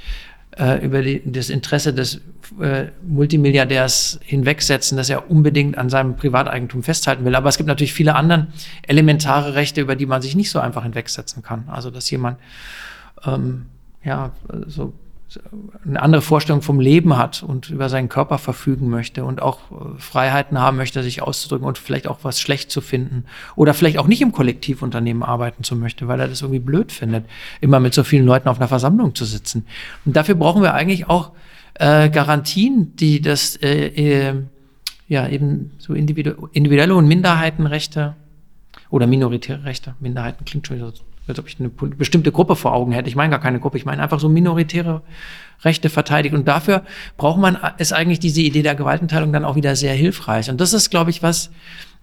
äh, 0.58 0.84
über 0.84 1.02
die, 1.02 1.20
das 1.24 1.50
Interesse 1.50 1.92
des 1.92 2.20
äh, 2.60 2.86
Multimilliardärs 3.06 4.20
hinwegsetzen, 4.22 4.96
dass 4.96 5.10
er 5.10 5.30
unbedingt 5.30 5.76
an 5.76 5.90
seinem 5.90 6.16
Privateigentum 6.16 6.82
festhalten 6.82 7.24
will. 7.24 7.34
Aber 7.34 7.48
es 7.48 7.56
gibt 7.56 7.66
natürlich 7.66 7.92
viele 7.92 8.14
andere 8.14 8.46
elementare 8.82 9.54
Rechte, 9.54 9.80
über 9.80 9.96
die 9.96 10.06
man 10.06 10.22
sich 10.22 10.36
nicht 10.36 10.50
so 10.50 10.60
einfach 10.60 10.84
hinwegsetzen 10.84 11.42
kann. 11.42 11.64
Also 11.68 11.90
dass 11.90 12.08
jemand 12.10 12.38
ähm, 13.24 13.66
ja 14.04 14.32
so 14.66 14.92
eine 15.84 16.00
andere 16.00 16.22
Vorstellung 16.22 16.62
vom 16.62 16.80
Leben 16.80 17.16
hat 17.16 17.42
und 17.42 17.70
über 17.70 17.88
seinen 17.88 18.08
Körper 18.08 18.38
verfügen 18.38 18.88
möchte 18.88 19.24
und 19.24 19.42
auch 19.42 19.60
äh, 19.70 19.98
Freiheiten 19.98 20.58
haben 20.58 20.76
möchte, 20.76 21.02
sich 21.02 21.22
auszudrücken 21.22 21.66
und 21.66 21.78
vielleicht 21.78 22.06
auch 22.06 22.18
was 22.22 22.40
schlecht 22.40 22.70
zu 22.70 22.80
finden 22.80 23.24
oder 23.56 23.74
vielleicht 23.74 23.98
auch 23.98 24.06
nicht 24.06 24.20
im 24.20 24.32
Kollektivunternehmen 24.32 25.22
arbeiten 25.22 25.64
zu 25.64 25.76
möchte, 25.76 26.08
weil 26.08 26.20
er 26.20 26.28
das 26.28 26.42
irgendwie 26.42 26.60
blöd 26.60 26.92
findet, 26.92 27.24
immer 27.60 27.80
mit 27.80 27.94
so 27.94 28.04
vielen 28.04 28.26
Leuten 28.26 28.48
auf 28.48 28.58
einer 28.58 28.68
Versammlung 28.68 29.14
zu 29.14 29.24
sitzen. 29.24 29.66
Und 30.04 30.16
dafür 30.16 30.34
brauchen 30.34 30.62
wir 30.62 30.74
eigentlich 30.74 31.08
auch 31.08 31.32
äh, 31.74 32.08
Garantien, 32.10 32.94
die 32.96 33.20
das 33.20 33.56
äh, 33.56 33.86
äh, 33.86 34.34
ja 35.08 35.28
eben 35.28 35.72
so 35.78 35.94
individu 35.94 36.48
individuelle 36.52 36.94
und 36.94 37.06
Minderheitenrechte 37.06 38.16
oder 38.90 39.06
minoritäre 39.06 39.64
Rechte, 39.64 39.94
Minderheiten 40.00 40.44
klingt 40.44 40.66
schon 40.66 40.76
wieder 40.76 40.92
so 40.92 41.02
als 41.26 41.38
ob 41.38 41.48
ich 41.48 41.58
eine 41.58 41.68
bestimmte 41.68 42.32
Gruppe 42.32 42.56
vor 42.56 42.72
Augen 42.72 42.92
hätte. 42.92 43.08
Ich 43.08 43.16
meine 43.16 43.30
gar 43.30 43.40
keine 43.40 43.60
Gruppe, 43.60 43.78
ich 43.78 43.84
meine 43.84 44.02
einfach 44.02 44.20
so 44.20 44.28
minoritäre 44.28 45.02
Rechte 45.62 45.88
verteidigt. 45.88 46.34
Und 46.34 46.46
dafür 46.46 46.82
braucht 47.16 47.40
man, 47.40 47.58
ist 47.78 47.92
eigentlich 47.92 48.18
diese 48.18 48.42
Idee 48.42 48.62
der 48.62 48.74
Gewaltenteilung 48.74 49.32
dann 49.32 49.44
auch 49.44 49.56
wieder 49.56 49.76
sehr 49.76 49.94
hilfreich. 49.94 50.50
Und 50.50 50.60
das 50.60 50.72
ist, 50.72 50.90
glaube 50.90 51.10
ich, 51.10 51.22
was, 51.22 51.50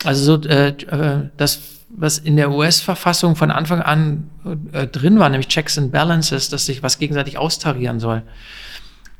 also 0.03 0.37
so, 0.37 0.47
äh, 0.47 0.69
äh 0.69 1.29
das, 1.37 1.61
was 1.89 2.17
in 2.17 2.35
der 2.35 2.51
US-Verfassung 2.51 3.35
von 3.35 3.51
Anfang 3.51 3.81
an 3.81 4.29
äh, 4.71 4.87
drin 4.87 5.19
war, 5.19 5.29
nämlich 5.29 5.49
Checks 5.49 5.77
and 5.77 5.91
Balances, 5.91 6.49
dass 6.49 6.65
sich 6.65 6.81
was 6.81 6.97
gegenseitig 6.97 7.37
austarieren 7.37 7.99
soll. 7.99 8.23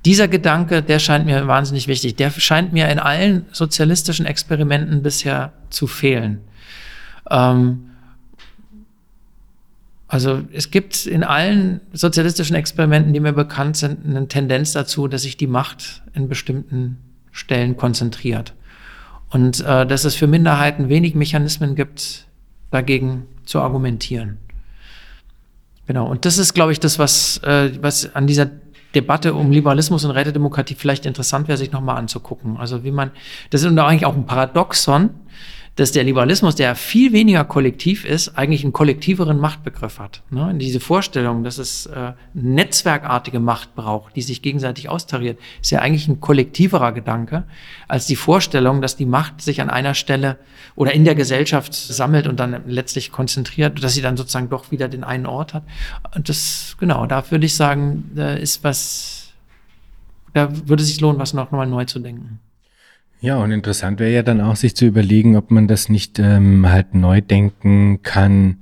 Dieser 0.05 0.27
Gedanke, 0.27 0.81
der 0.81 0.97
scheint 0.97 1.25
mir 1.25 1.45
wahnsinnig 1.47 1.87
wichtig. 1.87 2.15
Der 2.15 2.31
scheint 2.31 2.73
mir 2.73 2.89
in 2.89 2.97
allen 2.97 3.45
sozialistischen 3.51 4.25
Experimenten 4.25 5.03
bisher 5.03 5.53
zu 5.69 5.85
fehlen. 5.85 6.39
Ähm, 7.29 7.90
also 10.11 10.41
es 10.51 10.71
gibt 10.71 11.05
in 11.05 11.23
allen 11.23 11.79
sozialistischen 11.93 12.57
Experimenten, 12.57 13.13
die 13.13 13.21
mir 13.21 13.31
bekannt 13.31 13.77
sind, 13.77 14.05
eine 14.05 14.27
Tendenz 14.27 14.73
dazu, 14.73 15.07
dass 15.07 15.21
sich 15.21 15.38
die 15.38 15.47
Macht 15.47 16.01
in 16.13 16.27
bestimmten 16.27 16.97
Stellen 17.31 17.77
konzentriert. 17.77 18.53
Und 19.29 19.61
äh, 19.61 19.88
dass 19.88 20.03
es 20.03 20.15
für 20.15 20.27
Minderheiten 20.27 20.89
wenig 20.89 21.15
Mechanismen 21.15 21.75
gibt, 21.75 22.27
dagegen 22.71 23.25
zu 23.45 23.61
argumentieren. 23.61 24.39
Genau. 25.88 26.07
Und 26.07 26.25
das 26.25 26.38
ist, 26.39 26.53
glaube 26.53 26.73
ich, 26.73 26.81
das, 26.81 26.99
was, 26.99 27.38
äh, 27.43 27.71
was 27.81 28.13
an 28.13 28.27
dieser 28.27 28.49
Debatte 28.93 29.33
um 29.33 29.49
Liberalismus 29.49 30.03
und 30.03 30.11
Rätedemokratie 30.11 30.75
vielleicht 30.75 31.05
interessant 31.05 31.47
wäre, 31.47 31.57
sich 31.57 31.71
nochmal 31.71 31.95
anzugucken. 31.95 32.57
Also 32.57 32.83
wie 32.83 32.91
man, 32.91 33.11
das 33.49 33.63
ist 33.63 33.77
eigentlich 33.77 34.05
auch 34.05 34.15
ein 34.15 34.25
Paradoxon, 34.25 35.11
dass 35.76 35.93
der 35.93 36.03
Liberalismus, 36.03 36.56
der 36.56 36.76
viel 36.76 37.14
weniger 37.14 37.45
kollektiv 37.45 38.03
ist, 38.03 38.38
eigentlich 38.38 38.64
einen 38.64 38.73
kollektiveren 38.73 39.39
Machtbegriff 39.39 39.99
hat. 39.99 40.22
Ne? 40.30 40.53
Diese 40.56 40.81
Vorstellung, 40.81 41.43
dass 41.45 41.57
es 41.57 41.85
äh, 41.85 42.11
netzwerkartige 42.34 43.39
Macht 43.39 43.73
braucht, 43.73 44.15
die 44.15 44.22
sich 44.22 44.41
gegenseitig 44.41 44.89
austariert, 44.89 45.39
ist 45.61 45.72
ja 45.72 45.80
eigentlich 45.80 46.10
ein 46.10 46.19
kollektiverer 46.19 46.91
Gedanke 46.91 47.45
als 47.88 48.06
die 48.06 48.18
Vorstellung, 48.18 48.81
dass 48.81 48.98
die 48.98 49.06
Macht 49.06 49.41
sich 49.41 49.61
an 49.61 49.69
einer 49.69 49.93
Stelle 49.93 50.38
oder 50.76 50.93
in 50.93 51.06
der 51.06 51.15
Gesellschaft 51.15 51.73
sammelt 51.73 52.27
und 52.27 52.39
dann 52.39 52.64
letztlich 52.68 53.11
konzentriert, 53.11 53.81
dass 53.81 53.93
sie 53.93 54.02
dann 54.02 54.18
sozusagen 54.18 54.49
doch 54.49 54.72
wieder 54.72 54.89
den 54.89 55.06
einen 55.06 55.26
Ort 55.26 55.53
hat. 55.53 55.64
Und 56.14 56.27
das, 56.27 56.76
genau, 56.80 57.06
da 57.06 57.30
würde 57.31 57.45
ich 57.45 57.56
sagen, 57.56 58.11
da 58.14 58.34
ist 58.34 58.64
was, 58.65 59.31
da 60.34 60.49
würde 60.68 60.84
es 60.84 60.89
sich 60.89 60.99
lohnen, 60.99 61.19
was 61.19 61.34
noch 61.34 61.52
mal 61.52 61.65
neu 61.65 61.85
zu 61.85 61.99
denken. 61.99 62.39
Ja, 63.23 63.38
und 63.38 63.52
interessant 63.52 63.99
wäre 63.99 64.11
ja 64.11 64.23
dann 64.23 64.41
auch, 64.41 64.56
sich 64.56 64.76
zu 64.76 64.85
überlegen, 64.85 65.35
ob 65.35 65.52
man 65.52 65.68
das 65.68 65.89
nicht 65.89 66.18
ähm, 66.18 66.68
halt 66.68 66.95
neu 66.95 67.22
denken 67.22 68.02
kann, 68.02 68.57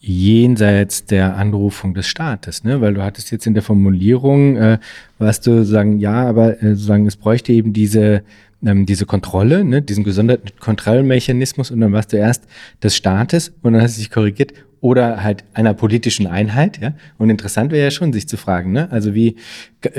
jenseits 0.00 1.06
der 1.06 1.36
Anrufung 1.36 1.94
des 1.94 2.08
Staates, 2.08 2.64
ne? 2.64 2.80
Weil 2.80 2.94
du 2.94 3.04
hattest 3.04 3.30
jetzt 3.30 3.46
in 3.46 3.54
der 3.54 3.62
Formulierung, 3.62 4.56
äh, 4.56 4.78
was 5.18 5.40
du 5.40 5.64
sagen, 5.64 6.00
ja, 6.00 6.26
aber 6.28 6.60
äh, 6.60 6.74
sagen, 6.74 7.06
es 7.06 7.14
bräuchte 7.16 7.52
eben 7.52 7.72
diese 7.72 8.24
ähm, 8.66 8.84
diese 8.84 9.06
Kontrolle, 9.06 9.64
ne, 9.64 9.80
diesen 9.80 10.02
gesonderten 10.02 10.50
Kontrollmechanismus 10.58 11.70
und 11.70 11.80
dann 11.80 11.92
warst 11.92 12.12
du 12.12 12.16
erst 12.16 12.44
des 12.82 12.96
Staates 12.96 13.52
und 13.62 13.74
dann 13.74 13.82
hast 13.82 13.96
du 13.96 14.00
dich 14.00 14.10
korrigiert 14.10 14.54
oder 14.80 15.22
halt 15.22 15.44
einer 15.54 15.74
politischen 15.74 16.26
Einheit, 16.26 16.80
ja. 16.80 16.94
Und 17.18 17.30
interessant 17.30 17.70
wäre 17.70 17.84
ja 17.84 17.90
schon, 17.92 18.12
sich 18.12 18.28
zu 18.28 18.36
fragen, 18.36 18.72
ne, 18.72 18.90
also 18.90 19.14
wie 19.14 19.36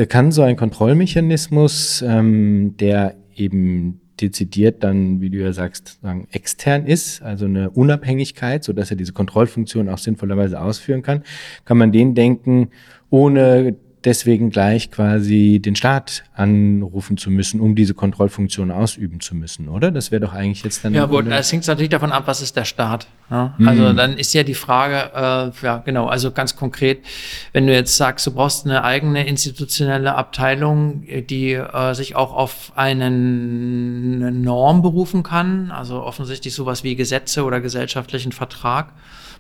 kann 0.10 0.34
so 0.34 0.42
ein 0.42 0.58
Kontrollmechanismus, 0.58 2.04
ähm, 2.06 2.76
der 2.78 3.16
eben 3.40 4.02
dezidiert 4.22 4.84
dann, 4.84 5.22
wie 5.22 5.30
du 5.30 5.38
ja 5.38 5.54
sagst, 5.54 6.00
sagen, 6.02 6.28
extern 6.32 6.86
ist, 6.86 7.22
also 7.22 7.46
eine 7.46 7.70
Unabhängigkeit, 7.70 8.64
so 8.64 8.74
dass 8.74 8.92
er 8.92 8.98
diese 8.98 9.14
Kontrollfunktion 9.14 9.90
auch 9.90 9.98
sinnvollerweise 9.98 10.60
ausführen 10.60 11.02
kann, 11.02 11.24
kann 11.66 11.78
man 11.78 11.92
den 11.92 12.16
denken, 12.16 12.70
ohne 13.10 13.76
deswegen 14.06 14.50
gleich 14.50 14.92
quasi 14.92 15.60
den 15.64 15.76
Staat 15.76 16.24
anrufen 16.34 17.18
zu 17.18 17.30
müssen, 17.30 17.60
um 17.60 17.76
diese 17.76 17.94
Kontrollfunktion 17.94 18.72
ausüben 18.72 19.20
zu 19.20 19.36
müssen, 19.36 19.68
oder? 19.68 19.92
Das 19.92 20.12
wäre 20.12 20.22
doch 20.22 20.34
eigentlich 20.34 20.64
jetzt 20.64 20.86
dann. 20.86 20.94
Ja, 20.94 21.06
gut, 21.06 21.28
es 21.28 21.52
hängt 21.52 21.68
natürlich 21.68 21.90
davon 21.90 22.12
ab, 22.12 22.24
was 22.26 22.42
ist 22.42 22.56
der 22.56 22.66
Staat. 22.66 23.08
Ja? 23.30 23.56
Mhm. 23.58 23.68
Also 23.68 23.94
dann 23.94 24.18
ist 24.18 24.34
ja 24.34 24.44
die 24.44 24.54
Frage, 24.54 25.12
äh, 25.14 25.66
ja 25.66 25.78
genau, 25.80 26.08
also 26.08 26.32
ganz 26.32 26.56
konkret, 26.56 27.04
wenn 27.52 27.68
du 27.68 27.74
jetzt 27.74 27.98
sagst, 27.98 28.26
du 28.26 28.32
brauchst 28.32 28.66
eine 28.66 28.84
eigene 28.84 29.28
institutionelle 29.28 30.16
Abteilung, 30.16 31.04
die 31.30 31.54
äh, 31.54 31.94
sich 31.94 32.16
auch 32.16 32.34
auf 32.34 32.72
einen, 32.76 34.24
eine 34.24 34.32
Norm 34.32 34.82
berufen 34.82 35.24
kann, 35.24 35.72
also 35.72 36.02
offensichtlich 36.02 36.54
sowas 36.54 36.84
wie 36.84 36.96
Gesetze 36.96 37.44
oder 37.44 37.60
gesellschaftlichen 37.60 38.32
Vertrag 38.32 38.94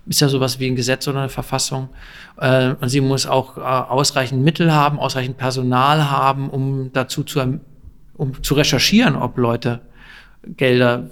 ist 0.07 0.21
ja 0.21 0.29
sowas 0.29 0.59
wie 0.59 0.67
ein 0.67 0.75
Gesetz 0.75 1.07
oder 1.07 1.19
eine 1.19 1.29
Verfassung. 1.29 1.89
Äh, 2.37 2.73
und 2.79 2.89
sie 2.89 3.01
muss 3.01 3.25
auch 3.25 3.57
äh, 3.57 3.61
ausreichend 3.61 4.43
Mittel 4.43 4.73
haben, 4.73 4.99
ausreichend 4.99 5.37
Personal 5.37 6.09
haben, 6.09 6.49
um 6.49 6.91
dazu 6.93 7.23
zu, 7.23 7.59
um 8.15 8.43
zu 8.43 8.53
recherchieren, 8.53 9.15
ob 9.15 9.37
Leute 9.37 9.81
Gelder 10.43 11.11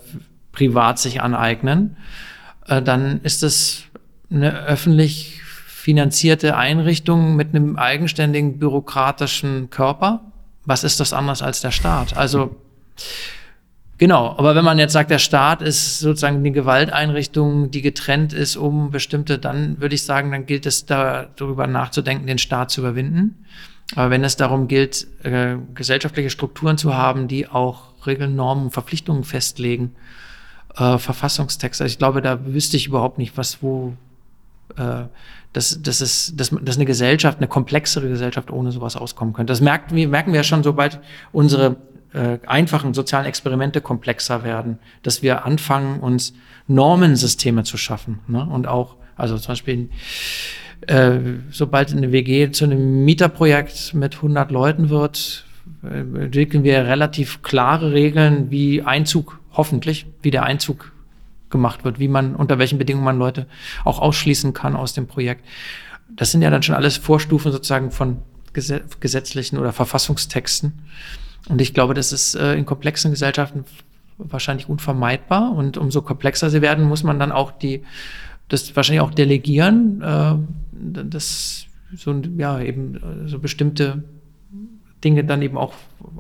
privat 0.52 1.00
sich 1.00 1.22
aneignen. 1.22 1.98
Äh, 2.68 2.82
dann 2.82 3.22
ist 3.22 3.44
es 3.44 3.84
eine 4.30 4.66
öffentlich 4.66 5.42
finanzierte 5.44 6.58
Einrichtung 6.58 7.36
mit 7.36 7.56
einem 7.56 7.78
eigenständigen 7.78 8.60
bürokratischen 8.60 9.70
Körper. 9.70 10.22
Was 10.66 10.84
ist 10.84 11.00
das 11.00 11.14
anders 11.14 11.42
als 11.42 11.62
der 11.62 11.72
Staat? 11.72 12.18
Also 12.18 12.58
Genau, 13.98 14.36
aber 14.38 14.54
wenn 14.56 14.64
man 14.64 14.78
jetzt 14.78 14.94
sagt, 14.94 15.10
der 15.10 15.18
Staat 15.18 15.64
ist 15.64 16.00
sozusagen 16.00 16.44
die 16.44 16.52
Gewalteinrichtung, 16.52 17.72
die 17.72 17.82
getrennt 17.82 18.32
ist 18.32 18.56
um 18.56 18.92
bestimmte, 18.92 19.40
dann 19.40 19.82
würde 19.82 19.96
ich 19.96 20.04
sagen, 20.04 20.32
dann 20.32 20.46
gilt 20.46 20.68
es 20.68 20.86
da 20.86 21.28
darüber 21.36 21.66
nachzudenken, 21.66 22.28
den 22.28 22.38
Staat 22.38 22.70
zu 22.70 22.82
überwinden. 22.82 23.46
Aber 23.96 24.12
wenn 24.12 24.24
es 24.24 24.36
darum 24.36 24.68
gilt, 24.68 25.08
äh, 25.24 25.56
gesellschaftliche 25.74 26.30
Strukturen 26.30 26.78
zu 26.78 26.96
haben, 26.96 27.28
die 27.28 27.48
auch 27.48 28.06
Regeln, 28.06 28.36
Normen, 28.36 28.70
Verpflichtungen 28.70 29.24
festlegen, 29.24 29.96
äh, 30.76 31.00
Verfassungstexte, 31.00 31.84
also 31.84 31.92
ich 31.92 31.98
glaube, 31.98 32.22
da 32.22 32.46
wüsste 32.46 32.78
ich 32.78 32.88
überhaupt 32.88 33.18
nicht, 33.18 33.36
was 33.36 33.64
wo 33.64 33.94
äh, 34.76 35.06
dass, 35.54 35.82
dass, 35.82 36.02
es, 36.02 36.36
dass, 36.36 36.52
dass 36.62 36.76
eine 36.76 36.86
Gesellschaft, 36.86 37.40
eine 37.40 37.48
komplexere 37.48 38.08
Gesellschaft 38.10 38.52
ohne 38.52 38.72
sowas 38.72 38.96
auskommen 38.96 39.34
könnte. 39.34 39.52
Das 39.52 39.62
merken 39.62 39.96
wir, 39.96 40.08
merken 40.08 40.34
wir 40.34 40.42
ja 40.42 40.44
schon, 40.44 40.62
sobald 40.62 41.00
unsere 41.32 41.78
äh, 42.18 42.40
einfachen 42.48 42.94
sozialen 42.94 43.26
Experimente 43.26 43.82
komplexer 43.82 44.44
werden, 44.44 44.80
dass 45.04 45.22
wir 45.22 45.46
anfangen, 45.46 46.00
uns 46.00 46.34
Normensysteme 46.68 47.64
zu 47.64 47.78
schaffen. 47.78 48.20
Ne? 48.28 48.44
Und 48.46 48.68
auch, 48.68 48.96
also 49.16 49.38
zum 49.38 49.50
Beispiel, 49.50 49.90
äh, 50.82 51.20
sobald 51.52 51.92
eine 51.92 52.12
WG 52.12 52.52
zu 52.52 52.66
einem 52.66 53.06
Mieterprojekt 53.06 53.94
mit 53.94 54.16
100 54.16 54.52
Leuten 54.52 54.90
wird, 54.90 55.46
äh, 55.84 56.00
entwickeln 56.00 56.64
wir 56.64 56.86
relativ 56.86 57.42
klare 57.42 57.94
Regeln, 57.94 58.52
wie 58.52 58.82
Einzug, 58.82 59.40
hoffentlich, 59.54 60.08
wie 60.22 60.32
der 60.32 60.44
Einzug 60.44 60.92
gemacht 61.50 61.86
wird, 61.86 62.00
wie 62.00 62.08
man, 62.08 62.36
unter 62.36 62.60
welchen 62.60 62.78
Bedingungen 62.78 63.06
man 63.06 63.20
Leute 63.20 63.48
auch 63.86 64.00
ausschließen 64.00 64.54
kann 64.54 64.76
aus 64.76 64.94
dem 64.94 65.08
Projekt. 65.08 65.46
Das 66.10 66.32
sind 66.32 66.42
ja 66.42 66.50
dann 66.50 66.64
schon 66.64 66.76
alles 66.76 66.98
Vorstufen 66.98 67.52
sozusagen 67.52 67.92
von 67.92 68.18
gesetzlichen 68.54 69.58
oder 69.60 69.72
Verfassungstexten. 69.72 70.74
Und 71.50 71.62
ich 71.62 71.74
glaube, 71.74 71.94
das 71.94 72.12
ist 72.12 72.36
äh, 72.36 72.56
in 72.56 72.66
komplexen 72.66 73.12
Gesellschaften 73.12 73.66
wahrscheinlich 74.18 74.68
unvermeidbar. 74.70 75.52
Und 75.52 75.78
umso 75.78 76.02
komplexer 76.02 76.50
sie 76.50 76.62
werden, 76.62 76.86
muss 76.86 77.04
man 77.04 77.20
dann 77.20 77.32
auch 77.32 77.52
die, 77.52 77.84
das 78.50 78.76
wahrscheinlich 78.76 79.02
auch 79.02 79.12
delegieren, 79.12 80.02
äh, 80.02 80.36
das 80.72 81.66
so, 81.96 82.14
ja, 82.38 82.60
eben 82.60 82.96
äh, 82.96 83.28
so 83.28 83.40
bestimmte 83.40 84.04
Dinge 85.04 85.24
dann 85.24 85.42
eben 85.42 85.58
auch 85.58 85.74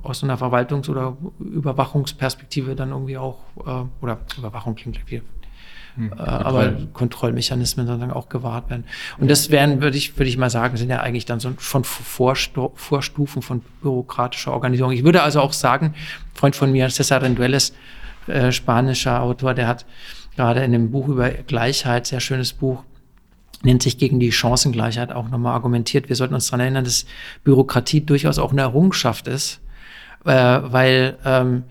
aus 0.04 0.24
einer 0.24 0.38
Verwaltungs- 0.38 0.90
oder 0.90 1.18
Überwachungsperspektive 1.40 2.76
dann 2.76 2.91
irgendwie 2.91 3.18
auch, 3.18 3.40
äh, 3.66 4.04
oder 4.04 4.20
Überwachung 4.38 4.76
klingt 4.76 4.99
wie 5.08 5.22
hm, 5.98 6.14
äh, 6.14 6.22
aber 6.22 6.74
Kontrollmechanismen 6.94 7.88
sozusagen 7.88 8.11
auch 8.11 8.30
gewahrt 8.30 8.69
werden. 8.69 8.86
Und 9.18 9.32
das 9.32 9.49
wären, 9.49 9.82
würde 9.82 9.98
ich, 9.98 10.15
würde 10.18 10.30
ich 10.30 10.38
mal 10.38 10.52
sagen, 10.52 10.78
sind 10.78 10.91
ja 10.91 10.99
eigentlich 10.99 11.26
dann 11.26 11.40
so 11.40 11.52
von 11.57 11.84
Vorstu 11.84 12.72
Vorstufen 12.76 13.41
von 13.41 13.61
bürokratischer 13.82 14.53
Organisierung. 14.53 14.91
Ich 14.91 15.03
würde 15.03 15.24
also 15.24 15.41
auch 15.41 15.53
sagen, 15.53 15.95
Freund 16.36 16.56
von 16.56 16.72
mir, 16.72 16.88
Cesar 16.90 17.24
Rendueles, 17.24 17.74
äh, 18.28 18.52
spanischer 18.52 19.24
Autor, 19.24 19.56
der 19.56 19.68
hat 19.68 19.86
gerade 20.36 20.64
in 20.64 20.72
dem 20.72 20.91
Buch 20.91 21.07
über 21.07 21.30
Gleichheit, 21.32 22.06
sehr 22.06 22.19
schönes 22.19 22.53
Buch, 22.53 22.84
nennt 23.64 23.82
sich 23.82 23.98
gegen 23.98 24.19
die 24.19 24.32
Chancengleichheit 24.32 25.11
auch 25.11 25.30
nochmal 25.30 25.53
argumentiert. 25.53 26.10
Wir 26.10 26.15
sollten 26.15 26.36
uns 26.36 26.45
daran 26.45 26.60
erinnern, 26.60 26.84
dass 26.84 27.07
Bürokratie 27.44 28.02
durchaus 28.02 28.38
auch 28.38 28.52
eine 28.52 28.61
Errungenschaft 28.61 29.28
ist, 29.28 29.61
äh, 30.26 30.32
weil 30.32 31.18
ähm, 31.26 31.64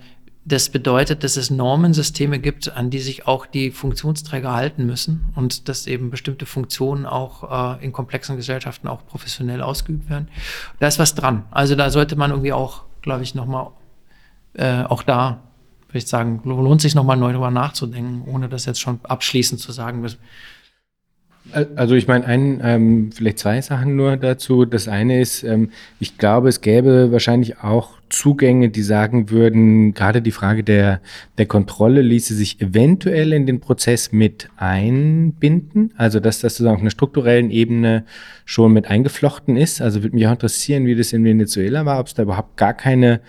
das 0.48 0.68
bedeutet, 0.68 1.24
dass 1.24 1.36
es 1.36 1.50
Normensysteme 1.50 2.38
gibt, 2.38 2.72
an 2.72 2.88
die 2.88 3.00
sich 3.00 3.26
auch 3.26 3.46
die 3.46 3.72
Funktionsträger 3.72 4.54
halten 4.54 4.86
müssen 4.86 5.24
und 5.34 5.68
dass 5.68 5.88
eben 5.88 6.10
bestimmte 6.10 6.46
Funktionen 6.46 7.04
auch 7.04 7.78
äh, 7.80 7.84
in 7.84 7.92
komplexen 7.92 8.36
Gesellschaften 8.36 8.86
auch 8.86 9.04
professionell 9.06 9.60
ausgeübt 9.60 10.08
werden. 10.08 10.28
Da 10.78 10.86
ist 10.86 11.00
was 11.00 11.16
dran. 11.16 11.44
Also 11.50 11.74
da 11.74 11.90
sollte 11.90 12.14
man 12.14 12.30
irgendwie 12.30 12.52
auch, 12.52 12.84
glaube 13.02 13.24
ich, 13.24 13.34
nochmal 13.34 13.70
äh, 14.54 14.84
auch 14.84 15.02
da, 15.02 15.42
würde 15.88 15.98
ich 15.98 16.06
sagen, 16.06 16.40
lohnt 16.44 16.80
sich 16.80 16.94
nochmal 16.94 17.16
neu 17.16 17.32
drüber 17.32 17.50
nachzudenken, 17.50 18.22
ohne 18.26 18.48
das 18.48 18.66
jetzt 18.66 18.80
schon 18.80 19.00
abschließend 19.02 19.60
zu 19.60 19.72
sagen. 19.72 20.06
Also 21.52 21.94
ich 21.94 22.06
meine, 22.06 22.26
ein, 22.26 22.60
ähm, 22.62 23.10
vielleicht 23.12 23.38
zwei 23.38 23.60
Sachen 23.60 23.96
nur 23.96 24.16
dazu. 24.16 24.64
Das 24.64 24.88
eine 24.88 25.20
ist, 25.20 25.42
ähm, 25.42 25.70
ich 26.00 26.18
glaube, 26.18 26.48
es 26.48 26.60
gäbe 26.60 27.12
wahrscheinlich 27.12 27.60
auch 27.60 27.96
Zugänge, 28.08 28.68
die 28.68 28.82
sagen 28.82 29.30
würden, 29.30 29.94
gerade 29.94 30.22
die 30.22 30.30
Frage 30.30 30.62
der, 30.62 31.00
der 31.38 31.46
Kontrolle 31.46 32.02
ließe 32.02 32.34
sich 32.34 32.60
eventuell 32.60 33.32
in 33.32 33.46
den 33.46 33.60
Prozess 33.60 34.12
mit 34.12 34.48
einbinden. 34.56 35.92
Also 35.96 36.20
dass 36.20 36.40
das 36.40 36.54
sozusagen 36.54 36.76
auf 36.76 36.82
einer 36.82 36.90
strukturellen 36.90 37.50
Ebene 37.50 38.04
schon 38.44 38.72
mit 38.72 38.88
eingeflochten 38.88 39.56
ist. 39.56 39.80
Also 39.80 40.02
würde 40.02 40.16
mich 40.16 40.26
auch 40.26 40.32
interessieren, 40.32 40.86
wie 40.86 40.94
das 40.94 41.12
in 41.12 41.24
Venezuela 41.24 41.84
war, 41.84 42.00
ob 42.00 42.06
es 42.06 42.14
da 42.14 42.22
überhaupt 42.22 42.56
gar 42.56 42.74
keine 42.74 43.20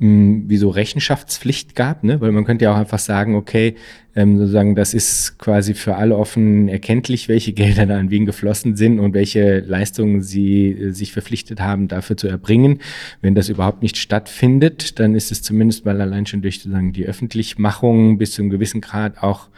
wie 0.00 0.56
so 0.58 0.70
Rechenschaftspflicht 0.70 1.74
gab, 1.74 2.04
ne? 2.04 2.20
weil 2.20 2.30
man 2.30 2.44
könnte 2.44 2.66
ja 2.66 2.72
auch 2.72 2.76
einfach 2.76 3.00
sagen, 3.00 3.34
okay, 3.34 3.74
ähm, 4.14 4.38
sozusagen, 4.38 4.76
das 4.76 4.94
ist 4.94 5.38
quasi 5.38 5.74
für 5.74 5.96
alle 5.96 6.16
offen 6.16 6.68
erkenntlich, 6.68 7.28
welche 7.28 7.52
Gelder 7.54 7.86
da 7.86 7.98
an 7.98 8.10
wen 8.10 8.24
geflossen 8.24 8.76
sind 8.76 9.00
und 9.00 9.12
welche 9.12 9.58
Leistungen 9.58 10.22
sie 10.22 10.70
äh, 10.70 10.90
sich 10.90 11.12
verpflichtet 11.12 11.60
haben, 11.60 11.88
dafür 11.88 12.16
zu 12.16 12.28
erbringen. 12.28 12.78
Wenn 13.22 13.34
das 13.34 13.48
überhaupt 13.48 13.82
nicht 13.82 13.96
stattfindet, 13.96 15.00
dann 15.00 15.16
ist 15.16 15.32
es 15.32 15.42
zumindest 15.42 15.84
mal 15.84 16.00
allein 16.00 16.26
schon 16.26 16.42
durch 16.42 16.60
sozusagen 16.60 16.92
die 16.92 17.06
Öffentlichmachung 17.06 18.18
bis 18.18 18.32
zu 18.32 18.42
einem 18.42 18.50
gewissen 18.50 18.80
Grad 18.80 19.20
auch 19.22 19.48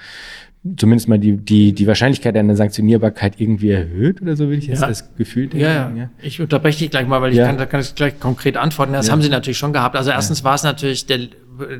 zumindest 0.77 1.09
mal 1.09 1.19
die, 1.19 1.37
die, 1.39 1.73
die 1.73 1.87
Wahrscheinlichkeit 1.87 2.37
einer 2.37 2.55
Sanktionierbarkeit 2.55 3.41
irgendwie 3.41 3.71
erhöht 3.71 4.21
oder 4.21 4.37
so, 4.37 4.51
will 4.51 4.59
ich 4.59 4.67
jetzt 4.67 4.83
ja. 4.83 4.89
das 4.89 5.15
Gefühl 5.17 5.47
denken. 5.47 5.61
Ja, 5.61 5.91
ja. 5.91 6.11
Ich 6.21 6.41
unterbreche 6.41 6.81
dich 6.81 6.91
gleich 6.91 7.07
mal, 7.07 7.23
weil 7.23 7.33
ich 7.33 7.39
ja. 7.39 7.47
kann, 7.47 7.57
da 7.57 7.65
kann 7.65 7.81
ich 7.81 7.95
gleich 7.95 8.21
konkret 8.21 8.57
antworten. 8.57 8.93
Das 8.93 9.07
ja. 9.07 9.13
haben 9.13 9.23
sie 9.23 9.31
natürlich 9.31 9.59
schon 9.59 9.73
gehabt. 9.73 9.97
Also 9.97 10.11
erstens 10.11 10.45
war 10.45 10.55
es 10.55 10.63
natürlich, 10.63 11.07
der 11.07 11.29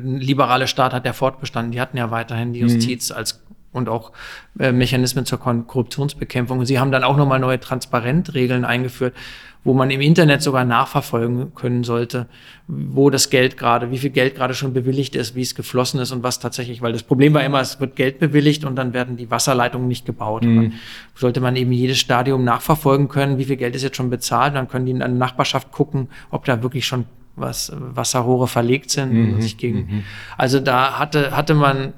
liberale 0.03 0.67
Staat 0.67 0.93
hat 0.93 1.05
ja 1.05 1.13
fortbestanden. 1.13 1.71
Die 1.71 1.79
hatten 1.79 1.97
ja 1.97 2.09
weiterhin 2.09 2.53
die 2.53 2.63
mhm. 2.63 2.69
Justiz 2.69 3.09
mhm. 3.09 3.17
als 3.17 3.43
und 3.71 3.87
auch 3.87 4.11
äh, 4.59 4.71
Mechanismen 4.71 5.25
zur 5.25 5.39
Korruptionsbekämpfung. 5.39 6.59
Und 6.59 6.65
sie 6.65 6.79
haben 6.79 6.91
dann 6.91 7.03
auch 7.03 7.15
nochmal 7.15 7.39
neue 7.39 7.59
Transparentregeln 7.59 8.65
eingeführt, 8.65 9.13
wo 9.63 9.73
man 9.73 9.91
im 9.91 10.01
Internet 10.01 10.41
sogar 10.41 10.65
nachverfolgen 10.65 11.53
können 11.53 11.83
sollte, 11.83 12.27
wo 12.67 13.09
das 13.11 13.29
Geld 13.29 13.57
gerade, 13.57 13.91
wie 13.91 13.99
viel 13.99 14.09
Geld 14.09 14.35
gerade 14.35 14.55
schon 14.55 14.73
bewilligt 14.73 15.15
ist, 15.15 15.35
wie 15.35 15.41
es 15.41 15.53
geflossen 15.53 15.99
ist 15.99 16.11
und 16.11 16.23
was 16.23 16.39
tatsächlich, 16.39 16.81
weil 16.81 16.93
das 16.93 17.03
Problem 17.03 17.33
war 17.35 17.43
immer, 17.43 17.61
es 17.61 17.79
wird 17.79 17.95
Geld 17.95 18.17
bewilligt 18.19 18.65
und 18.65 18.75
dann 18.75 18.93
werden 18.93 19.17
die 19.17 19.29
Wasserleitungen 19.29 19.87
nicht 19.87 20.05
gebaut. 20.05 20.43
Mhm. 20.43 20.55
Dann 20.55 20.73
sollte 21.13 21.41
man 21.41 21.55
eben 21.55 21.71
jedes 21.71 21.99
Stadium 21.99 22.43
nachverfolgen 22.43 23.07
können, 23.07 23.37
wie 23.37 23.45
viel 23.45 23.57
Geld 23.57 23.75
ist 23.75 23.83
jetzt 23.83 23.97
schon 23.97 24.09
bezahlt, 24.09 24.55
dann 24.55 24.67
können 24.67 24.85
die 24.85 24.91
in 24.91 24.99
der 24.99 25.09
Nachbarschaft 25.09 25.71
gucken, 25.71 26.09
ob 26.31 26.45
da 26.45 26.63
wirklich 26.63 26.87
schon 26.87 27.05
was 27.35 27.71
Wasserrohre 27.75 28.47
verlegt 28.47 28.89
sind 28.89 29.13
mhm. 29.13 29.33
und 29.35 29.41
sich 29.41 29.57
gegen. 29.57 29.77
Mhm. 29.77 30.03
Also 30.37 30.59
da 30.59 30.97
hatte, 30.97 31.35
hatte 31.35 31.53
man 31.53 31.93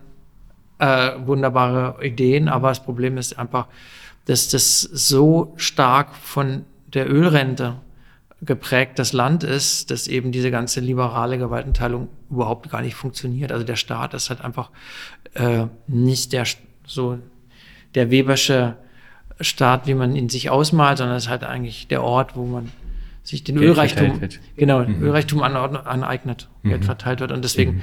äh, 0.79 1.11
wunderbare 1.25 2.03
Ideen, 2.05 2.49
aber 2.49 2.69
das 2.69 2.83
Problem 2.83 3.17
ist 3.17 3.39
einfach, 3.39 3.67
dass 4.25 4.49
das 4.49 4.81
so 4.81 5.53
stark 5.57 6.15
von 6.15 6.65
der 6.93 7.09
Ölrente 7.09 7.77
geprägtes 8.41 9.13
Land 9.13 9.43
ist, 9.43 9.89
dass 9.89 10.07
eben 10.07 10.31
diese 10.31 10.51
ganze 10.51 10.79
liberale 10.79 11.37
Gewaltenteilung 11.37 12.09
überhaupt 12.29 12.69
gar 12.69 12.81
nicht 12.81 12.95
funktioniert. 12.95 13.51
Also 13.51 13.63
der 13.63 13.75
Staat 13.75 14.13
ist 14.13 14.29
halt 14.29 14.41
einfach 14.41 14.69
äh, 15.33 15.65
nicht 15.87 16.33
der 16.33 16.45
so 16.85 17.19
der 17.95 18.11
Webersche 18.11 18.75
Staat, 19.39 19.87
wie 19.87 19.93
man 19.93 20.15
ihn 20.15 20.29
sich 20.29 20.49
ausmalt, 20.49 20.97
sondern 20.97 21.17
es 21.17 21.23
ist 21.23 21.29
halt 21.29 21.43
eigentlich 21.43 21.87
der 21.87 22.03
Ort, 22.03 22.35
wo 22.35 22.45
man 22.45 22.71
sich 23.23 23.43
den 23.43 23.57
Geld 23.57 23.71
Ölreichtum, 23.71 24.19
genau, 24.57 24.83
mhm. 24.83 25.01
Ölreichtum 25.01 25.41
aneignet, 25.41 26.49
mhm. 26.61 26.69
Geld 26.69 26.85
verteilt 26.85 27.19
wird. 27.21 27.31
Und 27.31 27.43
deswegen 27.43 27.75
mhm 27.75 27.81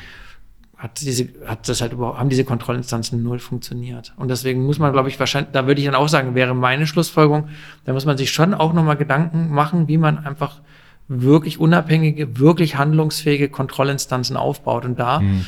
hat 0.80 1.02
diese, 1.02 1.28
hat 1.44 1.68
das 1.68 1.82
halt 1.82 1.92
überhaupt, 1.92 2.18
haben 2.18 2.30
diese 2.30 2.44
Kontrollinstanzen 2.44 3.22
null 3.22 3.38
funktioniert. 3.38 4.14
Und 4.16 4.28
deswegen 4.28 4.64
muss 4.64 4.78
man, 4.78 4.92
glaube 4.92 5.10
ich, 5.10 5.20
wahrscheinlich, 5.20 5.52
da 5.52 5.66
würde 5.66 5.78
ich 5.78 5.86
dann 5.86 5.94
auch 5.94 6.08
sagen, 6.08 6.34
wäre 6.34 6.54
meine 6.54 6.86
Schlussfolgerung, 6.86 7.48
da 7.84 7.92
muss 7.92 8.06
man 8.06 8.16
sich 8.16 8.30
schon 8.30 8.54
auch 8.54 8.72
nochmal 8.72 8.96
Gedanken 8.96 9.50
machen, 9.50 9.88
wie 9.88 9.98
man 9.98 10.24
einfach 10.24 10.62
wirklich 11.06 11.60
unabhängige, 11.60 12.38
wirklich 12.38 12.76
handlungsfähige 12.76 13.50
Kontrollinstanzen 13.50 14.38
aufbaut. 14.38 14.86
Und 14.86 14.98
da 14.98 15.20
mhm. 15.20 15.44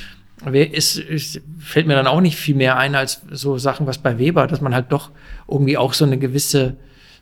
ist, 0.52 0.98
ist, 0.98 1.40
fällt 1.58 1.86
mir 1.86 1.94
dann 1.94 2.08
auch 2.08 2.20
nicht 2.20 2.36
viel 2.36 2.54
mehr 2.54 2.76
ein 2.76 2.94
als 2.94 3.22
so 3.30 3.56
Sachen, 3.56 3.86
was 3.86 3.96
bei 3.96 4.18
Weber, 4.18 4.46
dass 4.46 4.60
man 4.60 4.74
halt 4.74 4.92
doch 4.92 5.12
irgendwie 5.48 5.78
auch 5.78 5.94
so 5.94 6.04
eine 6.04 6.18
gewisse 6.18 6.76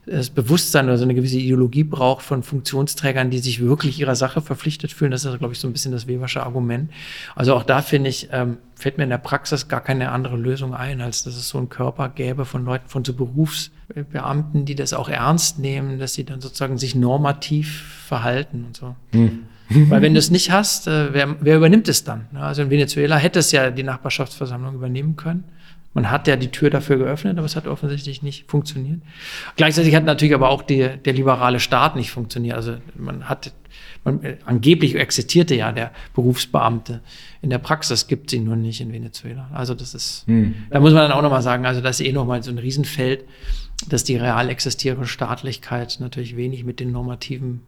das 0.07 0.31
Bewusstsein 0.31 0.87
oder 0.87 0.97
so 0.97 1.05
eine 1.05 1.15
gewisse 1.15 1.39
Ideologie 1.39 1.85
braucht 1.85 2.25
von 2.25 2.43
Funktionsträgern, 2.43 3.31
die 3.31 3.39
sich 3.39 3.61
wirklich 3.61 4.01
ihrer 4.01 4.17
Sache 4.17 4.41
verpflichtet 4.41 4.93
fühlen. 4.93 5.11
Das 5.11 5.25
ist, 5.25 5.39
glaube 5.39 5.53
ich, 5.53 5.61
so 5.61 5.69
ein 5.69 5.73
bisschen 5.73 5.93
das 5.93 6.07
Webersche 6.07 6.43
Argument. 6.43 6.91
Also 7.37 7.55
auch 7.55 7.63
da 7.63 7.83
finde 7.83 8.09
ich, 8.09 8.29
ähm, 8.33 8.57
fällt 8.75 8.97
mir 8.97 9.05
in 9.05 9.11
der 9.11 9.19
Praxis 9.19 9.69
gar 9.69 9.83
keine 9.83 10.11
andere 10.11 10.37
Lösung 10.37 10.75
ein, 10.75 11.01
als 11.01 11.23
dass 11.23 11.37
es 11.37 11.49
so 11.49 11.59
einen 11.59 11.69
Körper 11.69 12.09
gäbe 12.09 12.45
von 12.45 12.65
Leuten, 12.65 12.89
von 12.89 13.05
so 13.05 13.13
Berufsbeamten, 13.13 14.65
die 14.65 14.75
das 14.75 14.95
auch 14.95 15.09
ernst 15.09 15.59
nehmen, 15.59 15.99
dass 15.99 16.15
sie 16.15 16.25
dann 16.25 16.41
sozusagen 16.41 16.79
sich 16.79 16.95
normativ 16.95 18.05
verhalten 18.07 18.65
und 18.67 18.77
so. 18.77 18.97
Hm. 19.13 19.45
Weil 19.89 20.03
wenn 20.03 20.15
du 20.15 20.19
es 20.19 20.31
nicht 20.31 20.51
hast, 20.51 20.89
äh, 20.89 21.13
wer, 21.13 21.37
wer 21.41 21.57
übernimmt 21.57 21.89
es 21.89 22.03
dann? 22.03 22.27
Also 22.35 22.63
in 22.63 22.71
Venezuela 22.71 23.17
hätte 23.17 23.39
es 23.39 23.53
ja 23.53 23.71
die 23.71 23.85
Nachbarschaftsversammlung 23.85 24.75
übernehmen 24.75 25.15
können. 25.15 25.45
Man 25.93 26.11
hat 26.11 26.29
ja 26.29 26.37
die 26.37 26.53
Tür 26.53 26.71
dafür 26.71 26.99
geöffnet, 26.99 27.37
aber 27.37 27.47
es 27.47 27.57
hat 27.57 27.67
offensichtlich 27.67 28.23
nicht 28.23 28.49
funktioniert. 28.49 29.01
Gleichzeitig 29.57 29.95
hat 29.97 30.05
natürlich 30.05 30.35
aber 30.35 30.49
auch 30.49 30.63
die, 30.63 30.89
der 31.05 31.13
liberale 31.13 31.59
Staat 31.59 31.97
nicht 31.97 32.13
funktioniert. 32.13 32.55
Also 32.55 32.77
man 32.95 33.29
hat, 33.29 33.53
man, 34.05 34.21
angeblich 34.45 34.95
existierte 34.95 35.57
ja 35.57 35.73
der 35.73 35.91
Berufsbeamte. 36.15 37.01
In 37.43 37.51
der 37.51 37.59
Praxis 37.59 38.07
gibt 38.07 38.29
es 38.29 38.39
ihn 38.39 38.45
nur 38.45 38.55
nicht 38.55 38.81
in 38.81 38.93
Venezuela. 38.93 39.51
Also 39.53 39.75
das 39.75 39.95
ist, 39.95 40.29
hm. 40.29 40.55
da 40.71 40.79
muss 40.79 40.93
man 40.93 41.09
dann 41.09 41.13
auch 41.13 41.23
nochmal 41.23 41.43
sagen, 41.43 41.67
also 41.67 41.81
das 41.81 41.99
ist 41.99 42.07
eh 42.07 42.13
nochmal 42.13 42.41
so 42.45 42.53
ein 42.53 42.59
Riesenfeld, 42.59 43.25
dass 43.89 44.05
die 44.05 44.17
real 44.17 44.49
existierende 44.49 45.09
Staatlichkeit 45.09 45.97
natürlich 45.99 46.37
wenig 46.37 46.63
mit 46.63 46.79
den 46.79 46.93
normativen 46.93 47.63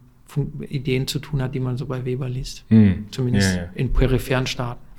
Ideen 0.61 1.07
zu 1.07 1.19
tun 1.19 1.41
hat, 1.41 1.53
die 1.53 1.59
man 1.59 1.77
so 1.77 1.87
bei 1.87 2.05
Weber 2.05 2.29
liest. 2.29 2.63
Hm. 2.69 3.07
Zumindest 3.11 3.55
ja, 3.55 3.63
ja. 3.63 3.69
in 3.75 3.91
peripheren 3.91 4.47
Staaten. 4.47 4.81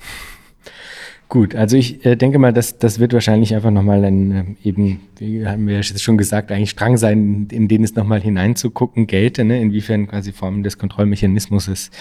Gut, 1.34 1.56
also 1.56 1.76
ich 1.76 2.06
äh, 2.06 2.14
denke 2.14 2.38
mal, 2.38 2.52
dass 2.52 2.78
das 2.78 3.00
wird 3.00 3.12
wahrscheinlich 3.12 3.56
einfach 3.56 3.72
nochmal 3.72 4.04
ein, 4.04 4.30
äh, 4.62 4.68
eben, 4.68 5.00
wie 5.16 5.44
haben 5.44 5.66
wir 5.66 5.74
ja 5.74 5.82
schon 5.82 6.16
gesagt, 6.16 6.52
eigentlich 6.52 6.70
Strang 6.70 6.96
sein, 6.96 7.48
in, 7.50 7.62
in 7.62 7.66
den 7.66 7.82
es 7.82 7.96
nochmal 7.96 8.20
hineinzugucken 8.20 9.08
gelte, 9.08 9.44
ne? 9.44 9.60
inwiefern 9.60 10.06
quasi 10.06 10.30
Formen 10.30 10.62
des 10.62 10.78
Kontrollmechanismus 10.78 11.66
ist 11.66 11.92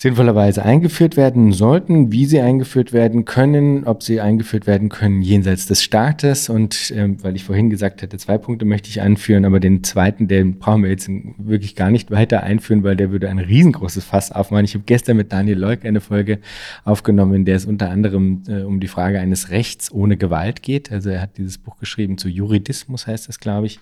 sinnvollerweise 0.00 0.64
eingeführt 0.64 1.16
werden 1.16 1.52
sollten, 1.52 2.12
wie 2.12 2.24
sie 2.24 2.40
eingeführt 2.40 2.92
werden 2.92 3.24
können, 3.24 3.82
ob 3.84 4.04
sie 4.04 4.20
eingeführt 4.20 4.68
werden 4.68 4.90
können 4.90 5.22
jenseits 5.22 5.66
des 5.66 5.82
Staates. 5.82 6.48
Und 6.48 6.92
ähm, 6.94 7.16
weil 7.24 7.34
ich 7.34 7.42
vorhin 7.42 7.68
gesagt 7.68 8.02
hatte, 8.02 8.16
zwei 8.16 8.38
Punkte 8.38 8.64
möchte 8.64 8.88
ich 8.88 9.02
anführen, 9.02 9.44
aber 9.44 9.58
den 9.58 9.82
zweiten, 9.82 10.28
den 10.28 10.60
brauchen 10.60 10.84
wir 10.84 10.90
jetzt 10.90 11.10
wirklich 11.36 11.74
gar 11.74 11.90
nicht 11.90 12.12
weiter 12.12 12.44
einführen, 12.44 12.84
weil 12.84 12.94
der 12.94 13.10
würde 13.10 13.28
ein 13.28 13.40
riesengroßes 13.40 14.04
Fass 14.04 14.30
aufmachen. 14.30 14.64
Ich 14.64 14.74
habe 14.74 14.84
gestern 14.86 15.16
mit 15.16 15.32
Daniel 15.32 15.58
Leuk 15.58 15.84
eine 15.84 16.00
Folge 16.00 16.38
aufgenommen, 16.84 17.34
in 17.34 17.44
der 17.44 17.56
es 17.56 17.66
unter 17.66 17.90
anderem 17.90 18.44
äh, 18.46 18.62
um 18.62 18.78
die 18.78 18.86
Frage 18.86 19.18
eines 19.18 19.50
Rechts 19.50 19.90
ohne 19.90 20.16
Gewalt 20.16 20.62
geht. 20.62 20.92
Also 20.92 21.10
er 21.10 21.22
hat 21.22 21.38
dieses 21.38 21.58
Buch 21.58 21.76
geschrieben 21.78 22.18
zu 22.18 22.28
Juridismus, 22.28 23.08
heißt 23.08 23.26
das, 23.26 23.40
glaube 23.40 23.66
ich, 23.66 23.80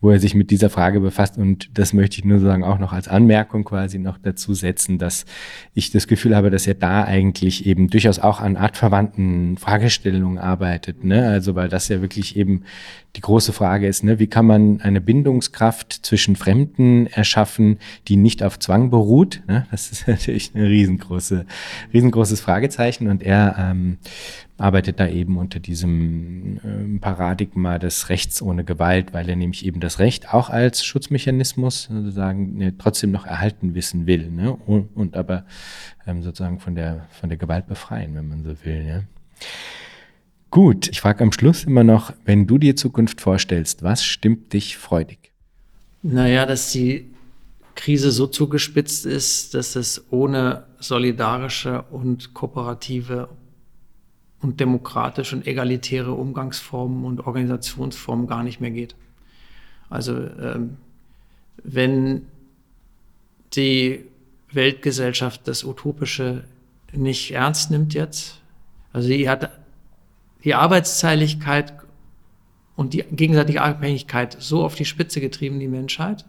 wo 0.00 0.10
er 0.10 0.18
sich 0.18 0.34
mit 0.34 0.50
dieser 0.50 0.70
Frage 0.70 1.00
befasst. 1.00 1.36
Und 1.36 1.68
das 1.74 1.92
möchte 1.92 2.16
ich 2.16 2.24
nur 2.24 2.40
sagen, 2.40 2.64
auch 2.64 2.78
noch 2.78 2.94
als 2.94 3.06
Anmerkung 3.06 3.64
quasi 3.64 3.98
noch 3.98 4.16
dazu 4.16 4.54
setzen, 4.54 4.96
dass 4.96 5.26
ich 5.74 5.90
das 5.90 6.06
Gefühl 6.06 6.36
habe, 6.36 6.50
dass 6.50 6.66
er 6.66 6.74
da 6.74 7.04
eigentlich 7.04 7.66
eben 7.66 7.88
durchaus 7.88 8.18
auch 8.18 8.40
an 8.40 8.56
artverwandten 8.56 9.56
Fragestellungen 9.56 10.38
arbeitet. 10.38 11.04
Ne? 11.04 11.28
Also 11.28 11.54
weil 11.54 11.68
das 11.68 11.88
ja 11.88 12.00
wirklich 12.00 12.36
eben 12.36 12.64
die 13.16 13.20
große 13.20 13.52
Frage 13.52 13.86
ist, 13.86 14.04
ne? 14.04 14.18
wie 14.18 14.26
kann 14.26 14.46
man 14.46 14.80
eine 14.80 15.00
Bindungskraft 15.00 15.92
zwischen 16.04 16.36
Fremden 16.36 17.06
erschaffen, 17.06 17.78
die 18.08 18.16
nicht 18.16 18.42
auf 18.42 18.58
Zwang 18.58 18.90
beruht? 18.90 19.42
Ne? 19.48 19.66
Das 19.70 19.90
ist 19.90 20.06
natürlich 20.08 20.54
ein 20.54 20.62
riesengroße, 20.62 21.46
riesengroßes 21.92 22.40
Fragezeichen 22.40 23.08
und 23.08 23.22
er 23.22 23.56
ähm, 23.58 23.98
arbeitet 24.62 25.00
da 25.00 25.08
eben 25.08 25.36
unter 25.36 25.58
diesem 25.58 26.58
äh, 26.58 26.98
Paradigma 27.00 27.78
des 27.78 28.08
Rechts 28.08 28.40
ohne 28.40 28.64
Gewalt, 28.64 29.12
weil 29.12 29.28
er 29.28 29.36
nämlich 29.36 29.66
eben 29.66 29.80
das 29.80 29.98
Recht 29.98 30.32
auch 30.32 30.50
als 30.50 30.84
Schutzmechanismus 30.84 31.88
sozusagen 31.90 32.54
ne, 32.54 32.78
trotzdem 32.78 33.10
noch 33.10 33.26
erhalten 33.26 33.74
wissen 33.74 34.06
will 34.06 34.30
ne? 34.30 34.52
und, 34.52 34.96
und 34.96 35.16
aber 35.16 35.44
ähm, 36.06 36.22
sozusagen 36.22 36.60
von 36.60 36.76
der, 36.76 37.08
von 37.10 37.28
der 37.28 37.38
Gewalt 37.38 37.66
befreien, 37.66 38.14
wenn 38.14 38.28
man 38.28 38.44
so 38.44 38.64
will. 38.64 38.84
Ne? 38.84 39.08
Gut, 40.50 40.88
ich 40.88 41.00
frage 41.00 41.24
am 41.24 41.32
Schluss 41.32 41.64
immer 41.64 41.82
noch, 41.82 42.12
wenn 42.24 42.46
du 42.46 42.58
dir 42.58 42.76
Zukunft 42.76 43.20
vorstellst, 43.20 43.82
was 43.82 44.04
stimmt 44.04 44.52
dich 44.52 44.76
freudig? 44.76 45.32
Naja, 46.02 46.46
dass 46.46 46.70
die 46.70 47.10
Krise 47.74 48.10
so 48.10 48.26
zugespitzt 48.26 49.06
ist, 49.06 49.54
dass 49.54 49.76
es 49.76 50.04
ohne 50.10 50.66
solidarische 50.78 51.82
und 51.90 52.34
kooperative 52.34 53.28
und 54.42 54.58
demokratische 54.58 55.36
und 55.36 55.46
egalitäre 55.46 56.12
Umgangsformen 56.12 57.04
und 57.04 57.26
Organisationsformen 57.26 58.26
gar 58.26 58.42
nicht 58.42 58.60
mehr 58.60 58.72
geht. 58.72 58.96
Also 59.88 60.16
ähm, 60.16 60.76
wenn 61.62 62.26
die 63.54 64.04
Weltgesellschaft 64.50 65.46
das 65.46 65.64
Utopische 65.64 66.44
nicht 66.92 67.30
ernst 67.30 67.70
nimmt 67.70 67.94
jetzt, 67.94 68.40
also 68.92 69.08
die 69.08 69.28
hat 69.28 69.50
die 70.44 70.54
Arbeitsteiligkeit 70.54 71.72
und 72.74 72.94
die 72.94 73.04
gegenseitige 73.10 73.62
Abhängigkeit 73.62 74.36
so 74.40 74.64
auf 74.64 74.74
die 74.74 74.84
Spitze 74.84 75.20
getrieben, 75.20 75.60
die 75.60 75.68
Menschheit, 75.68 76.24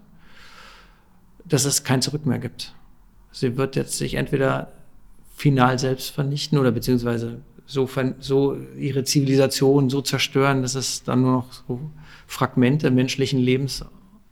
dass 1.45 1.65
es 1.65 1.83
kein 1.83 2.01
Zurück 2.01 2.25
mehr 2.25 2.39
gibt. 2.39 2.75
Sie 3.31 3.57
wird 3.57 3.75
jetzt 3.75 3.97
sich 3.97 4.13
entweder 4.13 4.71
final 5.35 5.79
selbst 5.79 6.11
vernichten 6.11 6.59
oder 6.59 6.71
beziehungsweise 6.71 7.41
so, 7.65 7.89
so 8.19 8.57
ihre 8.77 9.03
Zivilisation 9.03 9.89
so 9.89 10.01
zerstören, 10.01 10.61
dass 10.61 10.75
es 10.75 11.01
dann 11.03 11.21
nur 11.21 11.31
noch 11.31 11.51
so 11.67 11.79
Fragmente 12.27 12.91
menschlichen 12.91 13.39
Lebens 13.39 13.83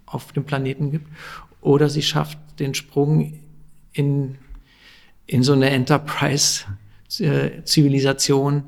auf 0.05 0.33
dem 0.33 0.43
Planeten 0.43 0.91
gibt. 0.91 1.07
Oder 1.61 1.89
sie 1.89 2.01
schafft 2.01 2.37
den 2.59 2.73
Sprung 2.73 3.39
in, 3.93 4.37
in 5.27 5.43
so 5.43 5.53
eine 5.53 5.69
Enterprise-Zivilisation, 5.69 8.63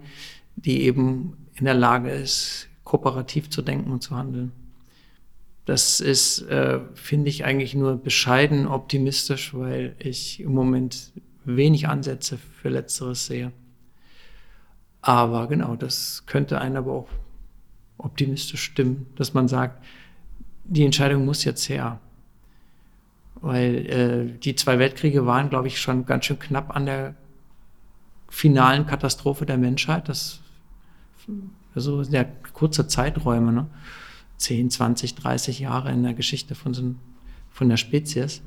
die 0.56 0.84
eben 0.84 1.36
in 1.56 1.66
der 1.66 1.74
Lage 1.74 2.12
ist, 2.12 2.70
kooperativ 2.84 3.50
zu 3.50 3.62
denken 3.62 3.92
und 3.92 4.02
zu 4.04 4.16
handeln. 4.16 4.54
Das 5.66 6.00
ist, 6.02 6.42
äh, 6.44 6.80
finde 6.94 7.30
ich, 7.30 7.46
eigentlich 7.46 7.74
nur 7.74 7.98
bescheiden 7.98 8.68
optimistisch, 8.68 9.54
weil 9.54 9.96
ich 9.98 10.42
im 10.42 10.54
Moment 10.54 11.14
wenig 11.46 11.88
Ansätze 11.88 12.38
für 12.38 12.70
Letzteres 12.70 13.28
sehe. 13.28 13.54
Aber 15.04 15.48
genau, 15.48 15.76
das 15.76 16.24
könnte 16.26 16.60
einen 16.60 16.78
aber 16.78 16.94
auch 16.94 17.10
optimistisch 17.98 18.64
stimmen, 18.64 19.06
dass 19.16 19.34
man 19.34 19.48
sagt, 19.48 19.84
die 20.64 20.86
Entscheidung 20.86 21.26
muss 21.26 21.44
jetzt 21.44 21.68
her. 21.68 22.00
Weil 23.36 23.86
äh, 23.90 24.40
die 24.40 24.56
zwei 24.56 24.80
Weltkriege 24.80 25.26
waren, 25.26 25.50
glaube 25.50 25.68
ich, 25.68 25.80
schon 25.80 26.06
ganz 26.06 26.26
schön 26.26 26.40
knapp 26.40 26.74
an 26.74 26.86
der 26.86 27.16
finalen 28.30 28.88
Katastrophe 28.88 29.46
der 29.46 29.58
Menschheit. 29.58 30.08
Das 30.08 30.40
also 31.76 32.04
sehr 32.04 32.26
kurze 32.54 32.88
Zeiträume, 32.88 33.52
ne? 33.52 33.68
10, 34.38 34.70
20, 34.70 35.16
30 35.16 35.60
Jahre 35.60 35.92
in 35.92 36.04
der 36.04 36.14
Geschichte 36.14 36.56
von, 36.56 36.74
so, 36.74 36.96
von 37.50 37.70
der 37.70 37.78
Spezies. 37.78 38.42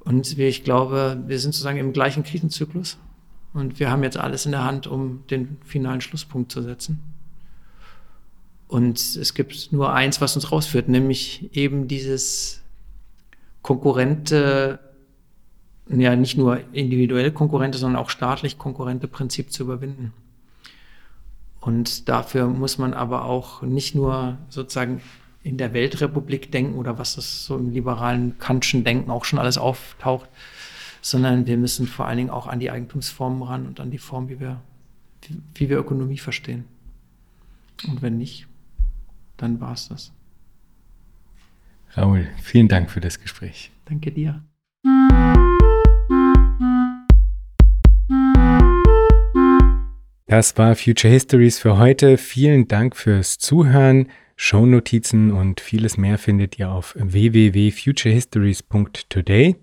Und 0.00 0.38
ich 0.38 0.62
glaube, 0.62 1.22
wir 1.26 1.38
sind 1.40 1.52
sozusagen 1.52 1.78
im 1.78 1.92
gleichen 1.92 2.22
Krisenzyklus. 2.22 2.98
Und 3.56 3.80
wir 3.80 3.90
haben 3.90 4.02
jetzt 4.02 4.18
alles 4.18 4.44
in 4.44 4.52
der 4.52 4.64
Hand, 4.64 4.86
um 4.86 5.26
den 5.30 5.56
finalen 5.64 6.02
Schlusspunkt 6.02 6.52
zu 6.52 6.60
setzen. 6.60 7.02
Und 8.68 8.98
es 8.98 9.32
gibt 9.32 9.72
nur 9.72 9.94
eins, 9.94 10.20
was 10.20 10.36
uns 10.36 10.52
rausführt, 10.52 10.90
nämlich 10.90 11.56
eben 11.56 11.88
dieses 11.88 12.62
konkurrente, 13.62 14.78
ja 15.88 16.14
nicht 16.16 16.36
nur 16.36 16.60
individuell 16.74 17.32
konkurrente, 17.32 17.78
sondern 17.78 18.02
auch 18.02 18.10
staatlich 18.10 18.58
konkurrente 18.58 19.08
Prinzip 19.08 19.50
zu 19.50 19.62
überwinden. 19.62 20.12
Und 21.62 22.10
dafür 22.10 22.48
muss 22.48 22.76
man 22.76 22.92
aber 22.92 23.24
auch 23.24 23.62
nicht 23.62 23.94
nur 23.94 24.36
sozusagen 24.50 25.00
in 25.42 25.56
der 25.56 25.72
Weltrepublik 25.72 26.52
denken 26.52 26.76
oder 26.76 26.98
was 26.98 27.14
das 27.14 27.46
so 27.46 27.56
im 27.56 27.70
liberalen 27.70 28.38
Kantschen 28.38 28.84
Denken 28.84 29.10
auch 29.10 29.24
schon 29.24 29.38
alles 29.38 29.56
auftaucht, 29.56 30.28
sondern 31.00 31.46
wir 31.46 31.56
müssen 31.56 31.86
vor 31.86 32.06
allen 32.06 32.18
Dingen 32.18 32.30
auch 32.30 32.46
an 32.46 32.60
die 32.60 32.70
Eigentumsformen 32.70 33.42
ran 33.42 33.66
und 33.66 33.80
an 33.80 33.90
die 33.90 33.98
Form, 33.98 34.28
wie 34.28 34.40
wir, 34.40 34.60
wie, 35.22 35.40
wie 35.54 35.68
wir 35.68 35.78
Ökonomie 35.78 36.18
verstehen. 36.18 36.64
Und 37.86 38.02
wenn 38.02 38.18
nicht, 38.18 38.46
dann 39.36 39.60
war 39.60 39.72
es 39.72 39.88
das. 39.88 40.12
Raoul, 41.92 42.26
vielen 42.42 42.68
Dank 42.68 42.90
für 42.90 43.00
das 43.00 43.20
Gespräch. 43.20 43.70
Danke 43.86 44.12
dir. 44.12 44.42
Das 50.26 50.58
war 50.58 50.74
Future 50.74 51.12
Histories 51.12 51.60
für 51.60 51.78
heute. 51.78 52.18
Vielen 52.18 52.68
Dank 52.68 52.96
fürs 52.96 53.38
Zuhören. 53.38 54.08
Shownotizen 54.36 55.32
und 55.32 55.60
vieles 55.60 55.96
mehr 55.96 56.18
findet 56.18 56.58
ihr 56.58 56.70
auf 56.70 56.94
www.futurehistories.today. 56.98 59.56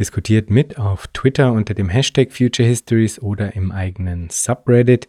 Diskutiert 0.00 0.48
mit 0.48 0.78
auf 0.78 1.08
Twitter 1.08 1.52
unter 1.52 1.74
dem 1.74 1.90
Hashtag 1.90 2.32
Future 2.32 2.66
Histories 2.66 3.20
oder 3.20 3.54
im 3.54 3.70
eigenen 3.70 4.30
Subreddit. 4.30 5.08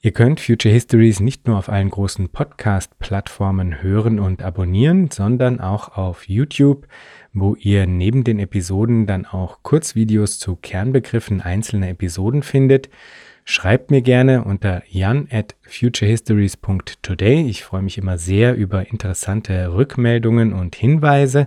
Ihr 0.00 0.10
könnt 0.10 0.40
Future 0.40 0.74
Histories 0.74 1.20
nicht 1.20 1.46
nur 1.46 1.56
auf 1.56 1.68
allen 1.68 1.88
großen 1.88 2.28
Podcast-Plattformen 2.28 3.80
hören 3.80 4.18
und 4.18 4.42
abonnieren, 4.42 5.12
sondern 5.12 5.60
auch 5.60 5.96
auf 5.96 6.28
YouTube, 6.28 6.88
wo 7.32 7.54
ihr 7.54 7.86
neben 7.86 8.24
den 8.24 8.40
Episoden 8.40 9.06
dann 9.06 9.24
auch 9.24 9.62
Kurzvideos 9.62 10.40
zu 10.40 10.56
Kernbegriffen 10.56 11.40
einzelner 11.40 11.90
Episoden 11.90 12.42
findet. 12.42 12.88
Schreibt 13.44 13.92
mir 13.92 14.02
gerne 14.02 14.42
unter 14.42 14.82
jan 14.88 15.28
at 15.30 15.54
futurehistories.today. 15.62 17.48
Ich 17.48 17.62
freue 17.62 17.82
mich 17.82 17.96
immer 17.96 18.18
sehr 18.18 18.56
über 18.56 18.90
interessante 18.90 19.72
Rückmeldungen 19.72 20.54
und 20.54 20.74
Hinweise. 20.74 21.46